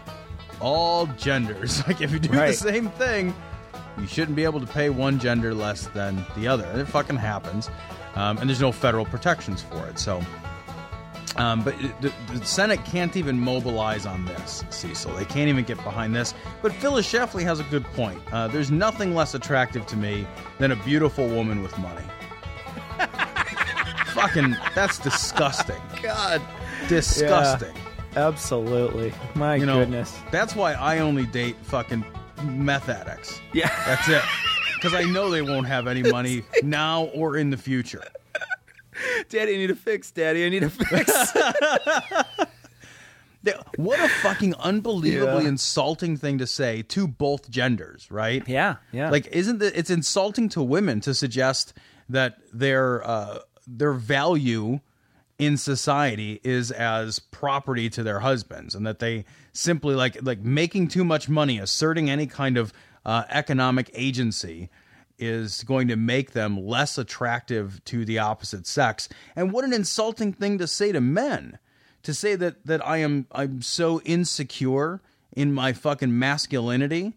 All 0.61 1.07
genders. 1.19 1.83
Like 1.89 2.01
if 2.01 2.13
you 2.13 2.21
do 2.21 2.29
the 2.29 2.53
same 2.53 2.89
thing, 2.91 3.35
you 3.99 4.07
shouldn't 4.07 4.37
be 4.37 4.45
able 4.45 4.61
to 4.61 4.67
pay 4.67 4.91
one 4.91 5.19
gender 5.19 5.53
less 5.53 5.89
than 5.89 6.25
the 6.37 6.47
other. 6.47 6.65
And 6.67 6.81
it 6.81 6.87
fucking 6.87 7.17
happens. 7.17 7.69
Um, 8.15 8.39
and 8.39 8.49
there's 8.49 8.61
no 8.61 8.71
federal 8.71 9.05
protections 9.05 9.61
for 9.61 9.87
it. 9.89 9.99
So, 9.99 10.23
um, 11.37 11.65
but 11.65 11.75
the, 12.01 12.13
the 12.33 12.45
Senate 12.45 12.85
can't 12.85 13.17
even 13.17 13.41
mobilize 13.41 14.07
on 14.07 14.25
this, 14.25 14.63
Cecil. 14.71 15.15
They 15.15 15.25
can't 15.25 15.49
even 15.49 15.65
get 15.65 15.77
behind 15.79 16.15
this. 16.15 16.33
But 16.63 16.73
Phyllis 16.75 17.11
Schlafly 17.11 17.43
has 17.43 17.59
a 17.59 17.65
good 17.65 17.85
point. 17.85 18.21
Uh, 18.33 18.47
there's 18.47 18.71
nothing 18.71 19.17
less 19.17 19.35
attractive 19.35 19.85
to 19.87 19.97
me 19.97 20.29
than 20.59 20.71
a 20.71 20.77
beautiful 20.77 21.27
woman 21.29 21.61
with 21.61 21.77
money. 21.79 22.05
fucking, 24.13 24.57
that's 24.75 24.99
disgusting. 24.99 25.81
God. 26.03 26.41
Disgusting. 26.89 27.75
Absolutely. 28.17 29.13
My 29.35 29.55
You 29.57 29.67
know, 29.67 29.79
goodness. 29.81 30.19
that's 30.31 30.55
why 30.57 30.73
I 30.75 30.99
only 30.99 31.27
date 31.27 31.57
fucking 31.63 32.05
meth 32.43 32.89
addicts. 32.89 33.41
Yeah. 33.53 33.69
That's 33.87 34.09
it. 34.09 34.23
Because 34.75 34.95
I 34.95 35.03
know 35.05 35.31
they 35.31 35.43
won't 35.43 35.67
have 35.67 35.87
any 35.87 36.03
money 36.03 36.43
now 36.63 37.05
or 37.15 37.37
in 37.37 37.51
the 37.51 37.57
future. 37.57 38.03
Daddy, 39.29 39.55
I 39.55 39.59
need 39.59 39.71
a 39.71 39.75
fix. 39.77 40.11
Daddy, 40.11 40.45
I 40.45 40.49
need 40.49 40.63
a 40.63 40.71
fix. 40.71 41.33
What 43.77 43.99
a 44.01 44.09
fucking 44.09 44.55
unbelievably 44.57 45.43
Yeah. 45.45 45.49
insulting 45.49 46.17
thing 46.17 46.39
to 46.39 46.47
say 46.47 46.83
to 46.83 47.07
both 47.09 47.49
genders, 47.51 48.11
right? 48.11 48.47
yeah. 48.47 48.77
Yeah. 48.93 49.11
Like, 49.11 49.29
isn't 49.29 49.63
it? 49.63 49.73
It's 49.77 49.89
insulting 49.91 50.49
to 50.51 50.63
women 50.63 51.01
to 51.03 51.15
suggest 51.15 51.73
that 52.11 52.37
their 52.53 53.07
uh, 53.07 53.39
their 53.67 53.93
value 53.93 54.81
in 55.41 55.57
society 55.57 56.39
is 56.45 56.71
as 56.71 57.19
property 57.19 57.89
to 57.89 58.03
their 58.03 58.21
husbands, 58.21 58.75
and 58.75 58.87
that 58.87 58.99
they 58.99 59.25
simply 59.53 59.95
like 59.95 60.19
like 60.23 60.41
making 60.41 60.89
too 60.89 61.03
much 61.03 61.29
money, 61.29 61.59
asserting 61.59 62.11
any 62.11 62.27
kind 62.27 62.59
of 62.59 62.73
uh, 63.07 63.25
economic 63.31 63.91
agency 63.95 64.69
is 65.19 65.65
going 65.65 65.89
to 65.89 65.97
make 65.97 66.33
them 66.33 66.67
less 66.67 66.99
attractive 66.99 67.83
to 67.85 68.05
the 68.05 68.19
opposite 68.19 68.67
sex. 68.67 69.09
And 69.35 69.51
what 69.51 69.65
an 69.65 69.73
insulting 69.73 70.33
thing 70.33 70.59
to 70.59 70.67
say 70.67 70.93
to 70.93 71.01
men. 71.01 71.59
To 72.05 72.15
say 72.15 72.35
that 72.37 72.67
that 72.67 72.87
I 72.87 72.99
am 72.99 73.27
I'm 73.33 73.63
so 73.63 74.01
insecure 74.03 75.01
in 75.33 75.55
my 75.55 75.73
fucking 75.73 76.19
masculinity 76.19 77.15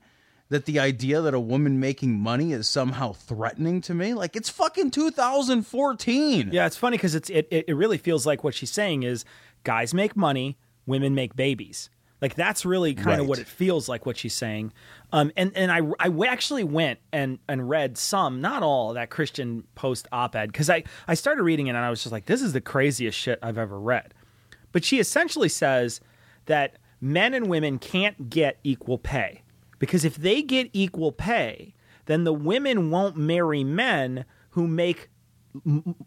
that 0.49 0.65
the 0.65 0.79
idea 0.79 1.21
that 1.21 1.33
a 1.33 1.39
woman 1.39 1.79
making 1.79 2.19
money 2.19 2.51
is 2.51 2.67
somehow 2.67 3.13
threatening 3.13 3.81
to 3.81 3.93
me 3.93 4.13
like 4.13 4.35
it's 4.35 4.49
fucking 4.49 4.91
2014 4.91 6.49
Yeah, 6.51 6.65
it's 6.65 6.77
funny 6.77 6.97
because 6.97 7.15
it's 7.15 7.29
it, 7.29 7.47
it 7.49 7.75
really 7.75 7.97
feels 7.97 8.25
like 8.25 8.43
what 8.43 8.53
she's 8.53 8.71
saying 8.71 9.03
is 9.03 9.25
guys 9.63 9.93
make 9.93 10.15
money, 10.15 10.57
women 10.85 11.15
make 11.15 11.35
babies. 11.35 11.89
Like 12.21 12.35
that's 12.35 12.65
really 12.65 12.93
kind 12.93 13.19
of 13.19 13.27
what 13.27 13.37
it 13.37 13.47
feels 13.47 13.89
like 13.89 14.05
what 14.05 14.15
she's 14.15 14.33
saying. 14.33 14.71
Um, 15.11 15.33
and 15.35 15.51
and 15.55 15.69
I 15.69 15.81
I 15.99 16.27
actually 16.27 16.63
went 16.63 16.99
and 17.11 17.37
and 17.49 17.67
read 17.67 17.97
some, 17.97 18.39
not 18.39 18.63
all, 18.63 18.93
that 18.93 19.09
Christian 19.09 19.65
Post 19.75 20.07
op-ed 20.09 20.49
because 20.49 20.69
I 20.69 20.85
I 21.05 21.15
started 21.15 21.43
reading 21.43 21.67
it 21.67 21.71
and 21.71 21.79
I 21.79 21.89
was 21.89 22.01
just 22.01 22.13
like, 22.13 22.25
this 22.27 22.41
is 22.41 22.53
the 22.53 22.61
craziest 22.61 23.17
shit 23.19 23.39
I've 23.43 23.57
ever 23.57 23.77
read. 23.77 24.13
But 24.71 24.85
she 24.85 24.99
essentially 24.99 25.49
says 25.49 25.99
that 26.45 26.77
men 27.01 27.33
and 27.33 27.47
women 27.47 27.77
can't 27.77 28.29
get 28.29 28.57
equal 28.63 28.97
pay 28.97 29.42
because 29.79 30.05
if 30.05 30.15
they 30.15 30.41
get 30.41 30.69
equal 30.73 31.11
pay, 31.11 31.73
then 32.05 32.23
the 32.23 32.33
women 32.33 32.89
won't 32.89 33.17
marry 33.17 33.63
men 33.63 34.25
who 34.51 34.67
make 34.67 35.09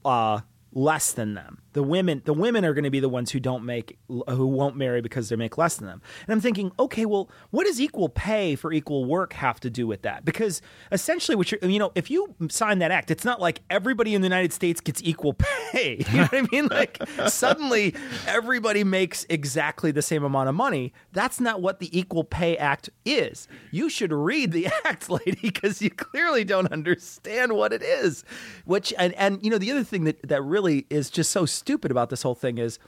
uh, 0.05 0.40
less 0.72 1.12
than 1.12 1.35
them. 1.35 1.62
The 1.77 1.83
women, 1.83 2.23
the 2.25 2.33
women 2.33 2.65
are 2.65 2.73
going 2.73 2.85
to 2.85 2.91
be 2.91 3.01
the 3.01 3.09
ones 3.11 3.33
who 3.33 3.39
don't 3.39 3.62
make, 3.62 3.99
who 4.09 4.47
won't 4.47 4.77
marry 4.77 5.03
because 5.03 5.29
they 5.29 5.37
make 5.37 5.59
less 5.59 5.77
than 5.77 5.87
them. 5.87 6.01
And 6.27 6.33
I'm 6.33 6.41
thinking, 6.41 6.73
okay, 6.79 7.05
well, 7.05 7.29
what 7.51 7.67
does 7.67 7.83
equal 7.83 8.09
pay 8.09 8.57
for 8.57 8.73
equal 8.73 9.05
work 9.05 9.35
have 9.35 9.61
to 9.61 9.69
do 9.69 9.87
with 9.87 10.01
that? 10.01 10.25
Because 10.25 10.62
essentially, 10.91 11.37
what 11.37 11.53
you're, 11.53 11.62
you 11.62 11.79
know, 11.79 11.93
if 11.95 12.11
you 12.11 12.35
sign 12.49 12.79
that 12.79 12.91
act, 12.91 13.11
it's 13.11 13.27
not 13.27 13.43
like 13.43 13.61
everybody 13.69 14.15
in 14.15 14.23
the 14.23 14.27
United 14.27 14.55
States 14.55 14.81
gets 14.81 15.03
equal 15.05 15.35
pay. 15.39 16.03
You 16.09 16.17
know 16.17 16.23
what 16.23 16.35
I 16.35 16.47
mean? 16.51 16.69
Like 16.69 16.99
suddenly 17.27 17.95
everybody 18.27 18.83
makes 18.83 19.27
exactly 19.29 19.91
the 19.91 20.01
same 20.01 20.25
amount 20.25 20.49
of 20.49 20.55
money. 20.55 20.95
That's 21.12 21.41
not 21.41 21.61
what 21.61 21.79
the 21.79 21.97
Equal 21.99 22.25
Pay 22.25 22.57
Act 22.57 22.89
is. 23.05 23.49
You 23.71 23.91
should 23.91 24.15
read 24.15 24.53
the 24.53 24.69
act, 24.85 25.11
lady, 25.11 25.39
because 25.43 25.83
you 25.83 25.91
clearly 25.91 26.45
don't 26.45 26.73
understand 26.73 27.53
what 27.53 27.75
it 27.75 27.83
is. 27.83 28.25
Which 28.65 28.95
and 28.99 29.12
and 29.15 29.43
you 29.45 29.51
know 29.51 29.59
the 29.59 29.71
other 29.73 29.85
thing 29.85 30.05
that 30.05 30.27
that 30.27 30.43
really 30.43 30.87
is 30.89 31.11
just 31.11 31.31
so 31.31 31.45
stupid 31.66 31.90
about 31.90 32.11
this 32.11 32.22
whole 32.22 32.37
thing 32.37 32.59
is 32.59 32.79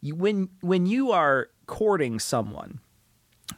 you, 0.00 0.14
when 0.14 0.48
when 0.60 0.86
you 0.86 1.10
are 1.10 1.48
courting 1.66 2.20
someone 2.20 2.78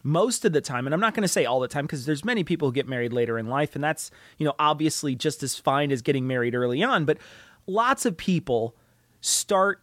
most 0.03 0.47
of 0.47 0.53
the 0.55 0.62
time 0.62 0.87
and 0.87 0.95
i'm 0.95 1.01
not 1.01 1.12
going 1.12 1.23
to 1.23 1.29
say 1.29 1.45
all 1.45 1.61
the 1.61 1.69
time 1.69 1.85
because 1.85 2.07
there's 2.07 2.25
many 2.25 2.42
people 2.42 2.69
who 2.69 2.73
get 2.73 2.88
married 2.88 3.12
later 3.12 3.38
in 3.38 3.47
life 3.49 3.75
and 3.75 3.85
that's 3.85 4.11
you 4.38 4.47
know 4.47 4.55
obviously 4.59 5.14
just 5.14 5.42
as 5.42 5.57
fine 5.57 5.92
as 5.92 6.01
getting 6.01 6.27
married 6.27 6.55
early 6.55 6.83
on 6.83 7.05
but 7.05 7.19
lots 7.66 8.07
of 8.07 8.16
people 8.16 8.75
start 9.21 9.83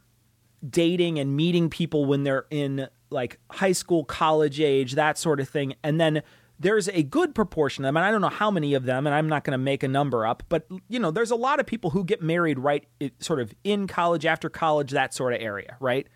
dating 0.67 1.19
and 1.19 1.35
meeting 1.35 1.69
people 1.69 2.05
when 2.05 2.23
they're 2.23 2.45
in 2.49 2.87
like 3.09 3.39
high 3.51 3.71
school, 3.71 4.03
college 4.03 4.59
age, 4.59 4.93
that 4.93 5.17
sort 5.17 5.39
of 5.39 5.47
thing. 5.47 5.75
And 5.83 6.01
then 6.01 6.23
there's 6.63 6.87
a 6.89 7.03
good 7.03 7.35
proportion 7.35 7.83
of 7.85 7.89
them, 7.89 7.97
and 7.97 8.05
I 8.05 8.09
don't 8.11 8.21
know 8.21 8.29
how 8.29 8.49
many 8.49 8.73
of 8.73 8.85
them, 8.85 9.05
and 9.05 9.13
I'm 9.15 9.29
not 9.29 9.43
going 9.43 9.51
to 9.51 9.57
make 9.63 9.83
a 9.83 9.87
number 9.87 10.25
up, 10.25 10.41
but 10.49 10.65
you 10.89 10.97
know, 10.99 11.11
there's 11.11 11.29
a 11.31 11.35
lot 11.35 11.59
of 11.59 11.65
people 11.67 11.91
who 11.91 12.03
get 12.03 12.21
married 12.23 12.57
right 12.57 12.87
sort 13.19 13.39
of 13.39 13.53
in 13.63 13.85
college, 13.87 14.25
after 14.25 14.49
college, 14.49 14.91
that 14.91 15.13
sort 15.13 15.33
of 15.33 15.41
area, 15.41 15.77
right? 15.79 16.07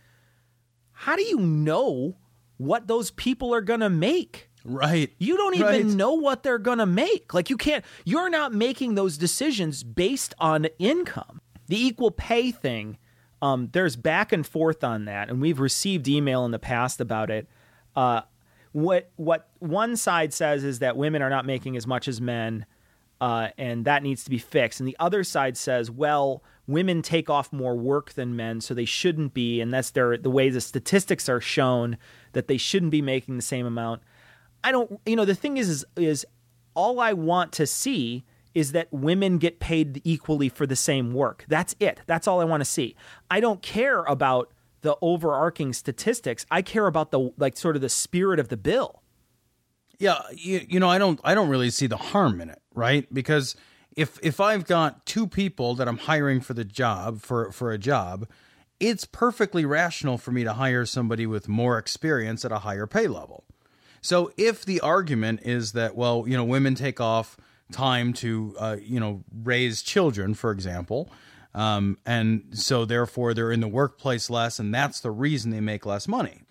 How 0.91 1.15
do 1.15 1.21
you 1.23 1.39
know 1.39 2.17
what 2.57 2.87
those 2.87 3.11
people 3.11 3.53
are 3.53 3.61
going 3.61 3.81
to 3.81 3.89
make? 3.89 4.49
right 4.65 5.13
You 5.19 5.37
don't 5.37 5.53
even 5.55 5.65
Right. 5.65 5.85
know 5.85 6.13
what 6.13 6.43
they're 6.43 6.57
going 6.57 6.79
to 6.79 6.85
make. 6.85 7.33
Like 7.33 7.49
you 7.49 7.55
can't 7.55 7.85
you're 8.03 8.29
not 8.29 8.53
making 8.53 8.95
those 8.95 9.17
decisions 9.17 9.83
based 9.83 10.33
on 10.39 10.65
income. 10.79 11.39
the 11.69 11.77
equal 11.85 12.11
pay 12.11 12.51
thing. 12.51 12.97
Um, 13.41 13.69
there's 13.73 13.95
back 13.95 14.31
and 14.33 14.45
forth 14.47 14.83
on 14.83 15.05
that, 15.05 15.29
and 15.29 15.39
we've 15.41 15.59
received 15.59 16.07
email 16.07 16.43
in 16.45 16.51
the 16.51 16.59
past 16.59 16.99
about 16.99 17.29
it. 17.29 17.47
Uh, 17.95 18.21
what 18.71 19.09
what 19.15 19.49
one 19.59 19.95
side 19.95 20.33
says 20.33 20.63
is 20.63 20.79
that 20.79 20.97
women 20.97 21.21
are 21.21 21.29
not 21.29 21.45
making 21.45 21.77
as 21.77 21.87
much 21.87 22.07
as 22.07 22.21
men, 22.21 22.65
uh, 23.21 23.49
and 23.57 23.85
that 23.85 24.03
needs 24.03 24.23
to 24.23 24.29
be 24.29 24.37
fixed. 24.37 24.79
And 24.79 24.87
the 24.87 24.97
other 24.99 25.23
side 25.23 25.57
says, 25.57 25.89
well, 25.89 26.43
women 26.67 27.01
take 27.01 27.29
off 27.29 27.51
more 27.51 27.75
work 27.75 28.13
than 28.13 28.35
men, 28.35 28.61
so 28.61 28.73
they 28.73 28.85
shouldn't 28.85 29.33
be, 29.33 29.61
and 29.61 29.73
that's 29.73 29.91
their 29.91 30.17
the 30.17 30.29
way 30.29 30.49
the 30.49 30.61
statistics 30.61 31.27
are 31.29 31.41
shown 31.41 31.97
that 32.33 32.47
they 32.47 32.57
shouldn't 32.57 32.91
be 32.91 33.01
making 33.01 33.35
the 33.35 33.41
same 33.41 33.65
amount. 33.65 34.01
I 34.63 34.71
don't, 34.71 34.99
you 35.05 35.15
know, 35.15 35.25
the 35.25 35.35
thing 35.35 35.57
is, 35.57 35.69
is, 35.69 35.85
is 35.95 36.25
all 36.73 36.99
I 36.99 37.13
want 37.13 37.53
to 37.53 37.65
see 37.65 38.25
is 38.53 38.71
that 38.71 38.91
women 38.91 39.37
get 39.37 39.59
paid 39.59 40.01
equally 40.03 40.49
for 40.49 40.65
the 40.65 40.75
same 40.75 41.13
work. 41.13 41.45
That's 41.47 41.75
it. 41.79 42.01
That's 42.07 42.27
all 42.27 42.41
I 42.41 42.43
want 42.43 42.61
to 42.61 42.65
see. 42.65 42.95
I 43.29 43.39
don't 43.39 43.61
care 43.61 44.03
about 44.03 44.51
the 44.87 44.97
overarching 45.01 45.73
statistics. 45.73 46.45
I 46.49 46.61
care 46.61 46.87
about 46.87 47.11
the 47.11 47.31
like 47.37 47.57
sort 47.57 47.75
of 47.75 47.81
the 47.81 47.89
spirit 47.89 48.39
of 48.39 48.47
the 48.47 48.55
bill. 48.55 49.03
Yeah, 49.99 50.21
you, 50.33 50.65
you 50.65 50.79
know, 50.79 50.89
I 50.89 50.97
don't 50.97 51.19
I 51.25 51.35
don't 51.35 51.49
really 51.49 51.69
see 51.71 51.87
the 51.87 51.97
harm 51.97 52.39
in 52.39 52.49
it, 52.49 52.61
right? 52.73 53.05
Because 53.13 53.57
if 53.97 54.17
if 54.23 54.39
I've 54.39 54.65
got 54.65 55.05
two 55.05 55.27
people 55.27 55.75
that 55.75 55.89
I'm 55.89 55.97
hiring 55.97 56.39
for 56.39 56.53
the 56.53 56.63
job 56.63 57.19
for 57.19 57.51
for 57.51 57.73
a 57.73 57.77
job, 57.77 58.29
it's 58.79 59.03
perfectly 59.03 59.65
rational 59.65 60.17
for 60.17 60.31
me 60.31 60.45
to 60.45 60.53
hire 60.53 60.85
somebody 60.85 61.27
with 61.27 61.49
more 61.49 61.77
experience 61.77 62.45
at 62.45 62.53
a 62.53 62.59
higher 62.59 62.87
pay 62.87 63.07
level. 63.07 63.43
So 63.99 64.31
if 64.37 64.63
the 64.63 64.79
argument 64.79 65.41
is 65.43 65.73
that 65.73 65.97
well, 65.97 66.23
you 66.25 66.37
know, 66.37 66.45
women 66.45 66.75
take 66.75 67.01
off 67.01 67.35
time 67.73 68.13
to 68.13 68.55
uh, 68.57 68.77
you 68.81 69.01
know 69.01 69.25
raise 69.43 69.81
children, 69.81 70.33
for 70.33 70.51
example, 70.51 71.09
um, 71.53 71.97
and 72.05 72.45
so 72.51 72.85
therefore 72.85 73.33
they're 73.33 73.51
in 73.51 73.59
the 73.59 73.67
workplace 73.67 74.29
less, 74.29 74.59
and 74.59 74.73
that's 74.73 74.99
the 74.99 75.11
reason 75.11 75.51
they 75.51 75.61
make 75.61 75.85
less 75.85 76.07
money. 76.07 76.41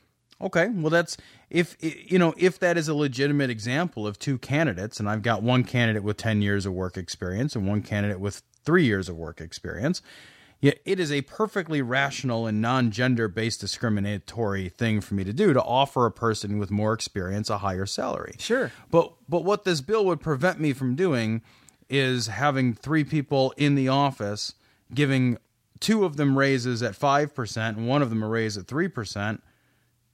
Okay, 0.41 0.69
well 0.69 0.91
that's 0.91 1.17
if 1.49 1.77
you 1.81 2.19
know 2.19 2.35
if 2.37 2.59
that 2.59 2.77
is 2.77 2.89
a 2.89 2.95
legitimate 2.95 3.49
example 3.49 4.07
of 4.07 4.19
two 4.19 4.39
candidates, 4.39 5.01
and 5.01 5.09
I've 5.09 5.23
got 5.23 5.43
one 5.43 5.65
candidate 5.65 6.03
with 6.03 6.19
ten 6.19 6.43
years 6.43 6.67
of 6.67 6.75
work 6.75 6.97
experience 6.97 7.57
and 7.57 7.67
one 7.67 7.83
candidate 7.83 8.21
with 8.21 8.43
three 8.65 8.85
years 8.85 9.09
of 9.09 9.17
work 9.17 9.41
experience. 9.41 10.03
Yeah, 10.61 10.73
it 10.87 10.99
is 10.99 11.13
a 11.13 11.21
perfectly 11.23 11.83
rational 11.83 12.47
and 12.47 12.63
non-gender 12.63 13.29
based 13.29 13.61
discriminatory 13.61 14.71
thing 14.71 15.03
for 15.03 15.15
me 15.15 15.23
to 15.23 15.33
do 15.33 15.53
to 15.53 15.63
offer 15.63 16.07
a 16.07 16.11
person 16.11 16.59
with 16.59 16.71
more 16.71 16.93
experience 16.95 17.51
a 17.51 17.59
higher 17.59 17.87
salary. 17.87 18.37
Sure. 18.39 18.73
But 18.91 19.13
but 19.29 19.45
what 19.45 19.65
this 19.65 19.81
bill 19.81 20.05
would 20.07 20.21
prevent 20.21 20.59
me 20.59 20.73
from 20.73 20.95
doing 20.95 21.43
is 21.89 22.27
having 22.27 22.75
three 22.75 23.05
people 23.05 23.55
in 23.57 23.75
the 23.75 23.89
office 23.89 24.55
giving 24.95 25.39
two 25.81 26.05
of 26.05 26.17
them 26.17 26.39
raises 26.39 26.83
at 26.83 26.95
5% 26.95 27.69
and 27.69 27.89
one 27.89 28.03
of 28.03 28.11
them 28.11 28.23
a 28.23 28.29
raise 28.29 28.57
at 28.57 28.67
3% 28.67 29.41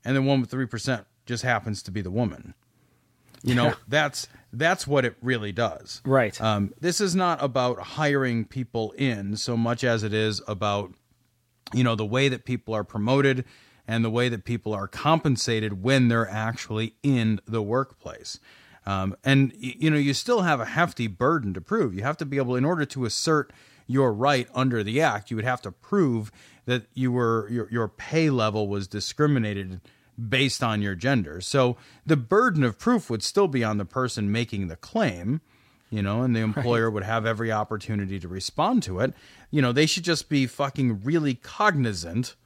and 0.04 0.16
the 0.16 0.22
one 0.22 0.40
with 0.40 0.50
3% 0.50 1.04
just 1.26 1.42
happens 1.44 1.82
to 1.84 1.90
be 1.90 2.00
the 2.00 2.10
woman. 2.10 2.54
You 3.42 3.54
know, 3.54 3.74
that's 3.88 4.28
that's 4.52 4.86
what 4.86 5.04
it 5.04 5.16
really 5.22 5.52
does. 5.52 6.02
Right. 6.04 6.38
Um, 6.40 6.74
this 6.80 7.00
is 7.00 7.16
not 7.16 7.42
about 7.42 7.80
hiring 7.80 8.44
people 8.44 8.92
in 8.92 9.36
so 9.36 9.56
much 9.56 9.82
as 9.82 10.02
it 10.02 10.12
is 10.12 10.42
about, 10.46 10.92
you 11.72 11.82
know, 11.82 11.94
the 11.94 12.04
way 12.04 12.28
that 12.28 12.44
people 12.44 12.74
are 12.74 12.84
promoted 12.84 13.44
and 13.88 14.04
the 14.04 14.10
way 14.10 14.28
that 14.28 14.44
people 14.44 14.74
are 14.74 14.86
compensated 14.86 15.82
when 15.82 16.08
they're 16.08 16.28
actually 16.28 16.94
in 17.02 17.40
the 17.46 17.62
workplace. 17.62 18.38
Um, 18.84 19.16
and 19.24 19.52
you 19.56 19.90
know, 19.90 19.96
you 19.96 20.12
still 20.12 20.42
have 20.42 20.60
a 20.60 20.64
hefty 20.64 21.06
burden 21.06 21.54
to 21.54 21.60
prove. 21.60 21.94
You 21.94 22.02
have 22.02 22.16
to 22.18 22.26
be 22.26 22.36
able, 22.36 22.56
in 22.56 22.64
order 22.64 22.84
to 22.84 23.04
assert 23.04 23.52
your 23.92 24.12
right 24.12 24.48
under 24.54 24.82
the 24.82 25.00
act, 25.00 25.30
you 25.30 25.36
would 25.36 25.44
have 25.44 25.62
to 25.62 25.72
prove 25.72 26.32
that 26.64 26.86
you 26.94 27.12
were 27.12 27.48
your 27.50 27.68
your 27.70 27.88
pay 27.88 28.30
level 28.30 28.68
was 28.68 28.86
discriminated 28.88 29.80
based 30.28 30.62
on 30.62 30.82
your 30.82 30.94
gender. 30.94 31.40
So 31.40 31.76
the 32.04 32.16
burden 32.16 32.62
of 32.64 32.78
proof 32.78 33.08
would 33.10 33.22
still 33.22 33.48
be 33.48 33.64
on 33.64 33.78
the 33.78 33.84
person 33.84 34.30
making 34.30 34.68
the 34.68 34.76
claim, 34.76 35.40
you 35.90 36.02
know, 36.02 36.22
and 36.22 36.36
the 36.36 36.40
employer 36.40 36.86
right. 36.86 36.94
would 36.94 37.02
have 37.04 37.26
every 37.26 37.50
opportunity 37.50 38.20
to 38.20 38.28
respond 38.28 38.82
to 38.84 39.00
it. 39.00 39.14
You 39.50 39.62
know, 39.62 39.72
they 39.72 39.86
should 39.86 40.04
just 40.04 40.28
be 40.28 40.46
fucking 40.46 41.02
really 41.02 41.34
cognizant 41.34 42.36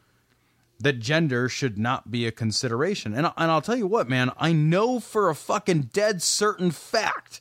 that 0.78 1.00
gender 1.00 1.48
should 1.48 1.78
not 1.78 2.10
be 2.10 2.26
a 2.26 2.32
consideration. 2.32 3.14
And, 3.14 3.32
and 3.36 3.50
I'll 3.50 3.62
tell 3.62 3.76
you 3.76 3.86
what, 3.86 4.08
man, 4.08 4.30
I 4.38 4.52
know 4.52 5.00
for 5.00 5.30
a 5.30 5.34
fucking 5.34 5.90
dead 5.92 6.22
certain 6.22 6.70
fact 6.70 7.40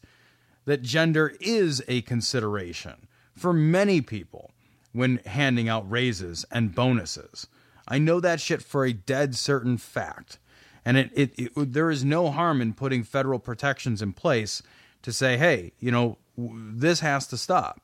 that 0.66 0.82
gender 0.82 1.36
is 1.40 1.84
a 1.88 2.02
consideration 2.02 3.08
for 3.36 3.54
many 3.54 4.02
people 4.02 4.52
when 4.94 5.20
handing 5.26 5.68
out 5.68 5.90
raises 5.90 6.46
and 6.52 6.74
bonuses. 6.74 7.48
I 7.88 8.00
know 8.00 8.20
that 8.20 8.42
shit 8.42 8.62
for 8.62 8.86
a 8.86 8.94
dead 8.94 9.36
certain 9.36 9.78
fact. 9.78 10.40
And 10.86 10.98
it, 10.98 11.12
it, 11.14 11.34
it, 11.38 11.74
there 11.74 11.92
is 11.92 12.06
no 12.06 12.32
harm 12.32 12.62
in 12.62 12.74
putting 12.74 13.04
federal 13.04 13.40
protections 13.40 14.02
in 14.02 14.14
place 14.14 14.62
to 15.02 15.12
say, 15.12 15.38
hey, 15.38 15.74
you 15.80 15.92
know, 15.92 16.18
this 16.38 17.00
has 17.02 17.28
to 17.28 17.38
stop. 17.38 17.82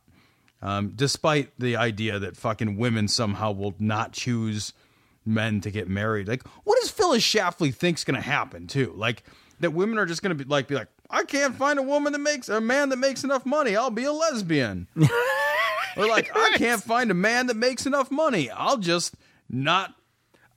Um, 0.62 0.94
despite 0.96 1.52
the 1.58 1.76
idea 1.76 2.20
that 2.20 2.38
fucking 2.38 2.78
women 2.78 3.08
somehow 3.08 3.52
will 3.52 3.74
not 3.80 4.14
choose 4.14 4.74
men 5.26 5.60
to 5.62 5.72
get 5.72 5.88
married. 5.88 6.28
Like, 6.28 6.48
what 6.64 6.80
does 6.80 6.92
Phyllis 6.92 7.24
Schlafly 7.24 7.74
think's 7.74 8.04
going 8.04 8.16
to 8.16 8.22
happen 8.22 8.68
too? 8.68 8.94
Like 8.96 9.24
that 9.60 9.74
women 9.74 9.98
are 9.98 10.06
just 10.06 10.22
going 10.22 10.38
to 10.38 10.44
be 10.44 10.50
like, 10.50 10.68
be 10.68 10.76
like, 10.76 10.90
I 11.12 11.24
can't 11.26 11.56
find 11.56 11.78
a 11.78 11.84
woman 11.84 12.14
that 12.14 12.20
makes 12.20 12.50
a 12.50 12.62
man 12.62 12.90
that 12.90 12.98
makes 12.98 13.24
enough 13.24 13.46
money. 13.46 13.76
I'll 13.76 13.92
be 13.92 14.06
a 14.06 14.14
lesbian. 14.14 14.88
or 15.98 16.08
like, 16.08 16.36
I 16.36 16.58
can't 16.58 16.82
find 16.82 17.12
a 17.12 17.14
man 17.14 17.48
that 17.48 17.58
makes 17.58 17.86
enough 17.86 18.10
money. 18.10 18.50
I'll 18.50 18.78
just 18.78 19.16
not 19.50 19.94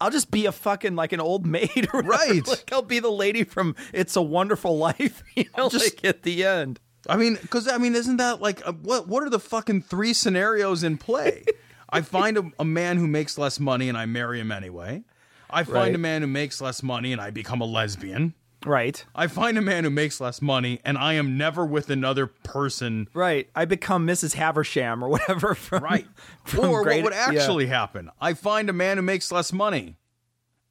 I'll 0.01 0.11
just 0.11 0.31
be 0.31 0.47
a 0.47 0.53
fucking 0.53 0.97
like 0.97 1.13
an 1.13 1.21
old 1.21 1.47
maid, 1.47 1.89
or 1.93 2.01
right? 2.03 2.47
Like 2.47 2.73
I'll 2.73 2.83
be 2.83 2.99
the 2.99 3.11
lady 3.11 3.45
from 3.45 3.75
It's 3.93 4.17
a 4.17 4.23
Wonderful 4.23 4.77
Life, 4.77 5.23
you 5.35 5.47
know, 5.57 5.69
just, 5.69 5.97
like 5.97 6.05
at 6.05 6.23
the 6.23 6.45
end. 6.45 6.81
I 7.09 7.17
mean, 7.17 7.39
because 7.41 7.69
I 7.69 7.79
mean, 7.79 7.95
isn't 7.95 8.19
that 8.19 8.41
like 8.41 8.65
a, 8.67 8.73
what? 8.73 9.09
What 9.09 9.23
are 9.23 9.31
the 9.31 9.41
fucking 9.41 9.83
three 9.83 10.13
scenarios 10.13 10.83
in 10.83 10.99
play? 10.99 11.45
I 11.89 12.01
find 12.01 12.37
a, 12.37 12.51
a, 12.59 12.65
man 12.65 12.97
who 12.97 13.07
makes 13.07 13.39
less 13.39 13.61
money 13.61 13.89
and 13.89 13.97
I 13.97 14.07
marry 14.07 14.41
him 14.41 14.51
anyway. 14.51 15.05
I 15.49 15.63
find 15.63 15.77
right. 15.77 15.95
a 15.95 15.99
man 15.99 16.23
who 16.23 16.29
makes 16.29 16.61
less 16.61 16.83
money 16.83 17.13
and 17.13 17.21
I 17.21 17.31
become 17.31 17.61
a 17.61 17.67
lesbian. 17.67 18.35
Right. 18.65 19.05
I 19.15 19.27
find 19.27 19.59
a 19.59 19.63
man 19.63 19.85
who 19.85 19.91
makes 19.91 20.21
less 20.21 20.41
money 20.41 20.81
and 20.85 20.97
I 20.97 21.15
am 21.15 21.37
never 21.37 21.65
with 21.65 21.91
another 21.91 22.27
person. 22.27 23.09
Right. 23.15 23.49
I 23.55 23.65
become 23.65 24.07
Mrs. 24.07 24.35
Haversham 24.35 25.03
or 25.03 25.09
whatever. 25.09 25.55
From, 25.55 25.83
right. 25.83 26.07
From 26.45 26.71
or 26.71 26.83
great, 26.83 27.03
what 27.03 27.13
would 27.13 27.19
actually 27.19 27.65
yeah. 27.65 27.81
happen? 27.81 28.11
I 28.21 28.35
find 28.35 28.69
a 28.69 28.73
man 28.73 28.97
who 28.97 29.03
makes 29.03 29.31
less 29.31 29.53
money 29.53 29.97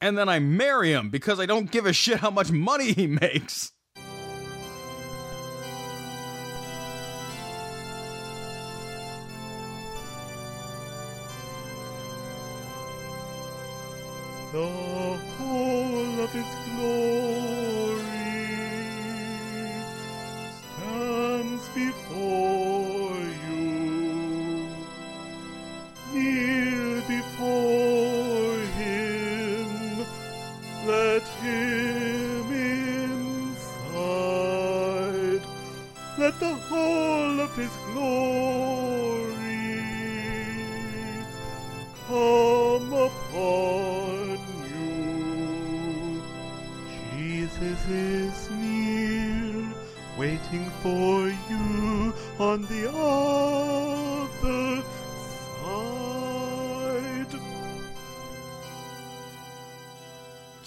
and 0.00 0.18
then 0.18 0.28
I 0.28 0.38
marry 0.38 0.92
him 0.92 1.08
because 1.08 1.40
I 1.40 1.46
don't 1.46 1.70
give 1.70 1.86
a 1.86 1.92
shit 1.92 2.18
how 2.18 2.30
much 2.30 2.50
money 2.50 2.92
he 2.92 3.06
makes. 3.06 3.72
The 14.52 14.68
whole 15.38 16.20
of 16.20 16.30
his 16.30 16.63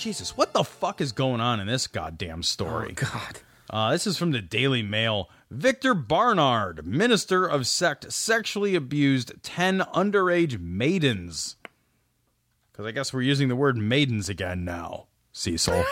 Jesus, 0.07 0.37
what 0.37 0.53
the 0.53 0.63
fuck 0.63 1.01
is 1.01 1.11
going 1.11 1.41
on 1.41 1.59
in 1.59 1.67
this 1.67 1.85
goddamn 1.85 2.41
story? 2.41 2.95
Oh, 2.97 3.07
God. 3.11 3.39
Uh, 3.69 3.91
this 3.91 4.07
is 4.07 4.17
from 4.17 4.31
the 4.31 4.39
Daily 4.39 4.81
Mail. 4.81 5.29
Victor 5.51 5.93
Barnard, 5.93 6.87
minister 6.87 7.45
of 7.45 7.67
sect, 7.67 8.09
sexually 8.13 8.73
abused 8.73 9.33
10 9.43 9.79
underage 9.93 10.61
maidens. 10.61 11.57
Because 12.71 12.85
I 12.85 12.91
guess 12.91 13.11
we're 13.11 13.23
using 13.23 13.49
the 13.49 13.57
word 13.57 13.75
maidens 13.75 14.29
again 14.29 14.63
now, 14.63 15.07
Cecil. 15.33 15.83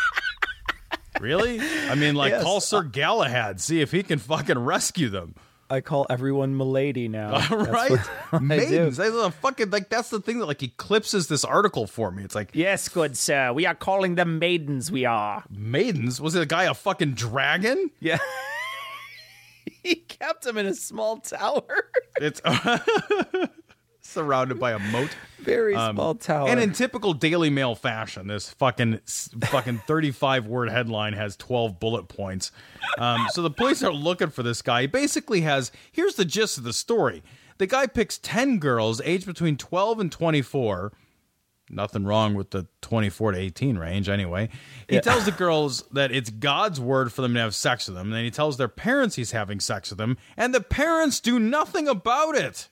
really? 1.20 1.60
I 1.60 1.94
mean, 1.96 2.14
like, 2.14 2.30
Yes. 2.30 2.42
call 2.42 2.62
Sir 2.62 2.82
Galahad, 2.82 3.60
see 3.60 3.82
if 3.82 3.92
he 3.92 4.02
can 4.02 4.18
fucking 4.18 4.60
rescue 4.60 5.10
them. 5.10 5.34
I 5.70 5.80
call 5.80 6.06
everyone 6.10 6.56
milady 6.56 7.08
now. 7.08 7.46
Right? 7.50 7.92
I. 8.32 8.38
Maidens. 8.38 8.96
That's 8.96 9.14
a 9.14 9.30
fucking 9.30 9.70
like 9.70 9.88
that's 9.88 10.10
the 10.10 10.20
thing 10.20 10.38
that 10.40 10.46
like 10.46 10.62
eclipses 10.62 11.28
this 11.28 11.44
article 11.44 11.86
for 11.86 12.10
me. 12.10 12.24
It's 12.24 12.34
like 12.34 12.50
Yes, 12.52 12.88
good 12.88 13.16
sir. 13.16 13.52
We 13.52 13.66
are 13.66 13.74
calling 13.74 14.14
them 14.16 14.38
maidens. 14.38 14.90
We 14.90 15.04
are. 15.04 15.44
maidens. 15.50 16.20
Was 16.20 16.34
it 16.34 16.42
a 16.42 16.46
guy 16.46 16.64
a 16.64 16.74
fucking 16.74 17.14
dragon? 17.14 17.90
Yeah. 18.00 18.18
he 19.82 19.96
kept 19.96 20.44
him 20.46 20.56
in 20.58 20.66
a 20.66 20.74
small 20.74 21.18
tower. 21.18 21.90
It's 22.16 22.40
surrounded 24.10 24.58
by 24.58 24.72
a 24.72 24.78
moat. 24.78 25.10
Very 25.40 25.72
small 25.72 26.14
tower. 26.16 26.42
Um, 26.44 26.48
And 26.50 26.60
in 26.60 26.72
typical 26.72 27.14
Daily 27.14 27.48
Mail 27.48 27.74
fashion, 27.74 28.26
this 28.26 28.50
fucking 28.50 29.00
fucking 29.46 29.78
35 29.86 30.46
word 30.46 30.68
headline 30.68 31.14
has 31.14 31.36
12 31.36 31.80
bullet 31.80 32.08
points. 32.08 32.52
Um, 32.98 33.26
so 33.30 33.40
the 33.40 33.50
police 33.50 33.82
are 33.82 33.92
looking 33.92 34.28
for 34.28 34.42
this 34.42 34.60
guy. 34.60 34.82
He 34.82 34.86
basically 34.86 35.40
has 35.42 35.72
here's 35.92 36.16
the 36.16 36.26
gist 36.26 36.58
of 36.58 36.64
the 36.64 36.72
story. 36.74 37.22
The 37.56 37.66
guy 37.66 37.86
picks 37.86 38.18
10 38.18 38.58
girls 38.58 39.00
aged 39.04 39.26
between 39.26 39.56
12 39.56 40.00
and 40.00 40.12
24. 40.12 40.92
Nothing 41.72 42.04
wrong 42.04 42.34
with 42.34 42.50
the 42.50 42.66
24 42.82 43.32
to 43.32 43.38
18 43.38 43.78
range 43.78 44.08
anyway. 44.08 44.48
He 44.88 44.98
tells 45.00 45.24
the 45.24 45.30
girls 45.46 45.84
that 45.92 46.10
it's 46.10 46.28
God's 46.28 46.80
word 46.80 47.12
for 47.12 47.22
them 47.22 47.34
to 47.34 47.40
have 47.40 47.54
sex 47.54 47.86
with 47.86 47.96
them. 47.96 48.08
And 48.08 48.14
then 48.14 48.24
he 48.24 48.30
tells 48.30 48.56
their 48.56 48.66
parents 48.68 49.14
he's 49.14 49.30
having 49.30 49.60
sex 49.60 49.90
with 49.90 49.98
them. 49.98 50.18
And 50.36 50.52
the 50.52 50.60
parents 50.60 51.20
do 51.20 51.38
nothing 51.38 51.86
about 51.86 52.34
it 52.34 52.68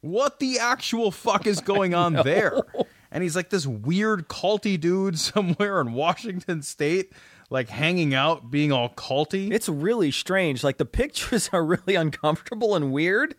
what 0.00 0.38
the 0.38 0.58
actual 0.58 1.10
fuck 1.10 1.46
is 1.46 1.60
going 1.62 1.94
on 1.94 2.12
there? 2.12 2.60
And 3.10 3.22
he's 3.22 3.36
like 3.36 3.50
this 3.50 3.66
weird 3.66 4.28
culty 4.28 4.78
dude 4.78 5.18
somewhere 5.18 5.80
in 5.80 5.92
Washington 5.92 6.62
State, 6.62 7.12
like 7.50 7.68
hanging 7.68 8.14
out, 8.14 8.50
being 8.50 8.72
all 8.72 8.90
culty. 8.90 9.52
It's 9.52 9.68
really 9.68 10.10
strange. 10.10 10.62
Like 10.62 10.78
the 10.78 10.84
pictures 10.84 11.50
are 11.52 11.64
really 11.64 11.94
uncomfortable 11.94 12.74
and 12.74 12.92
weird. 12.92 13.34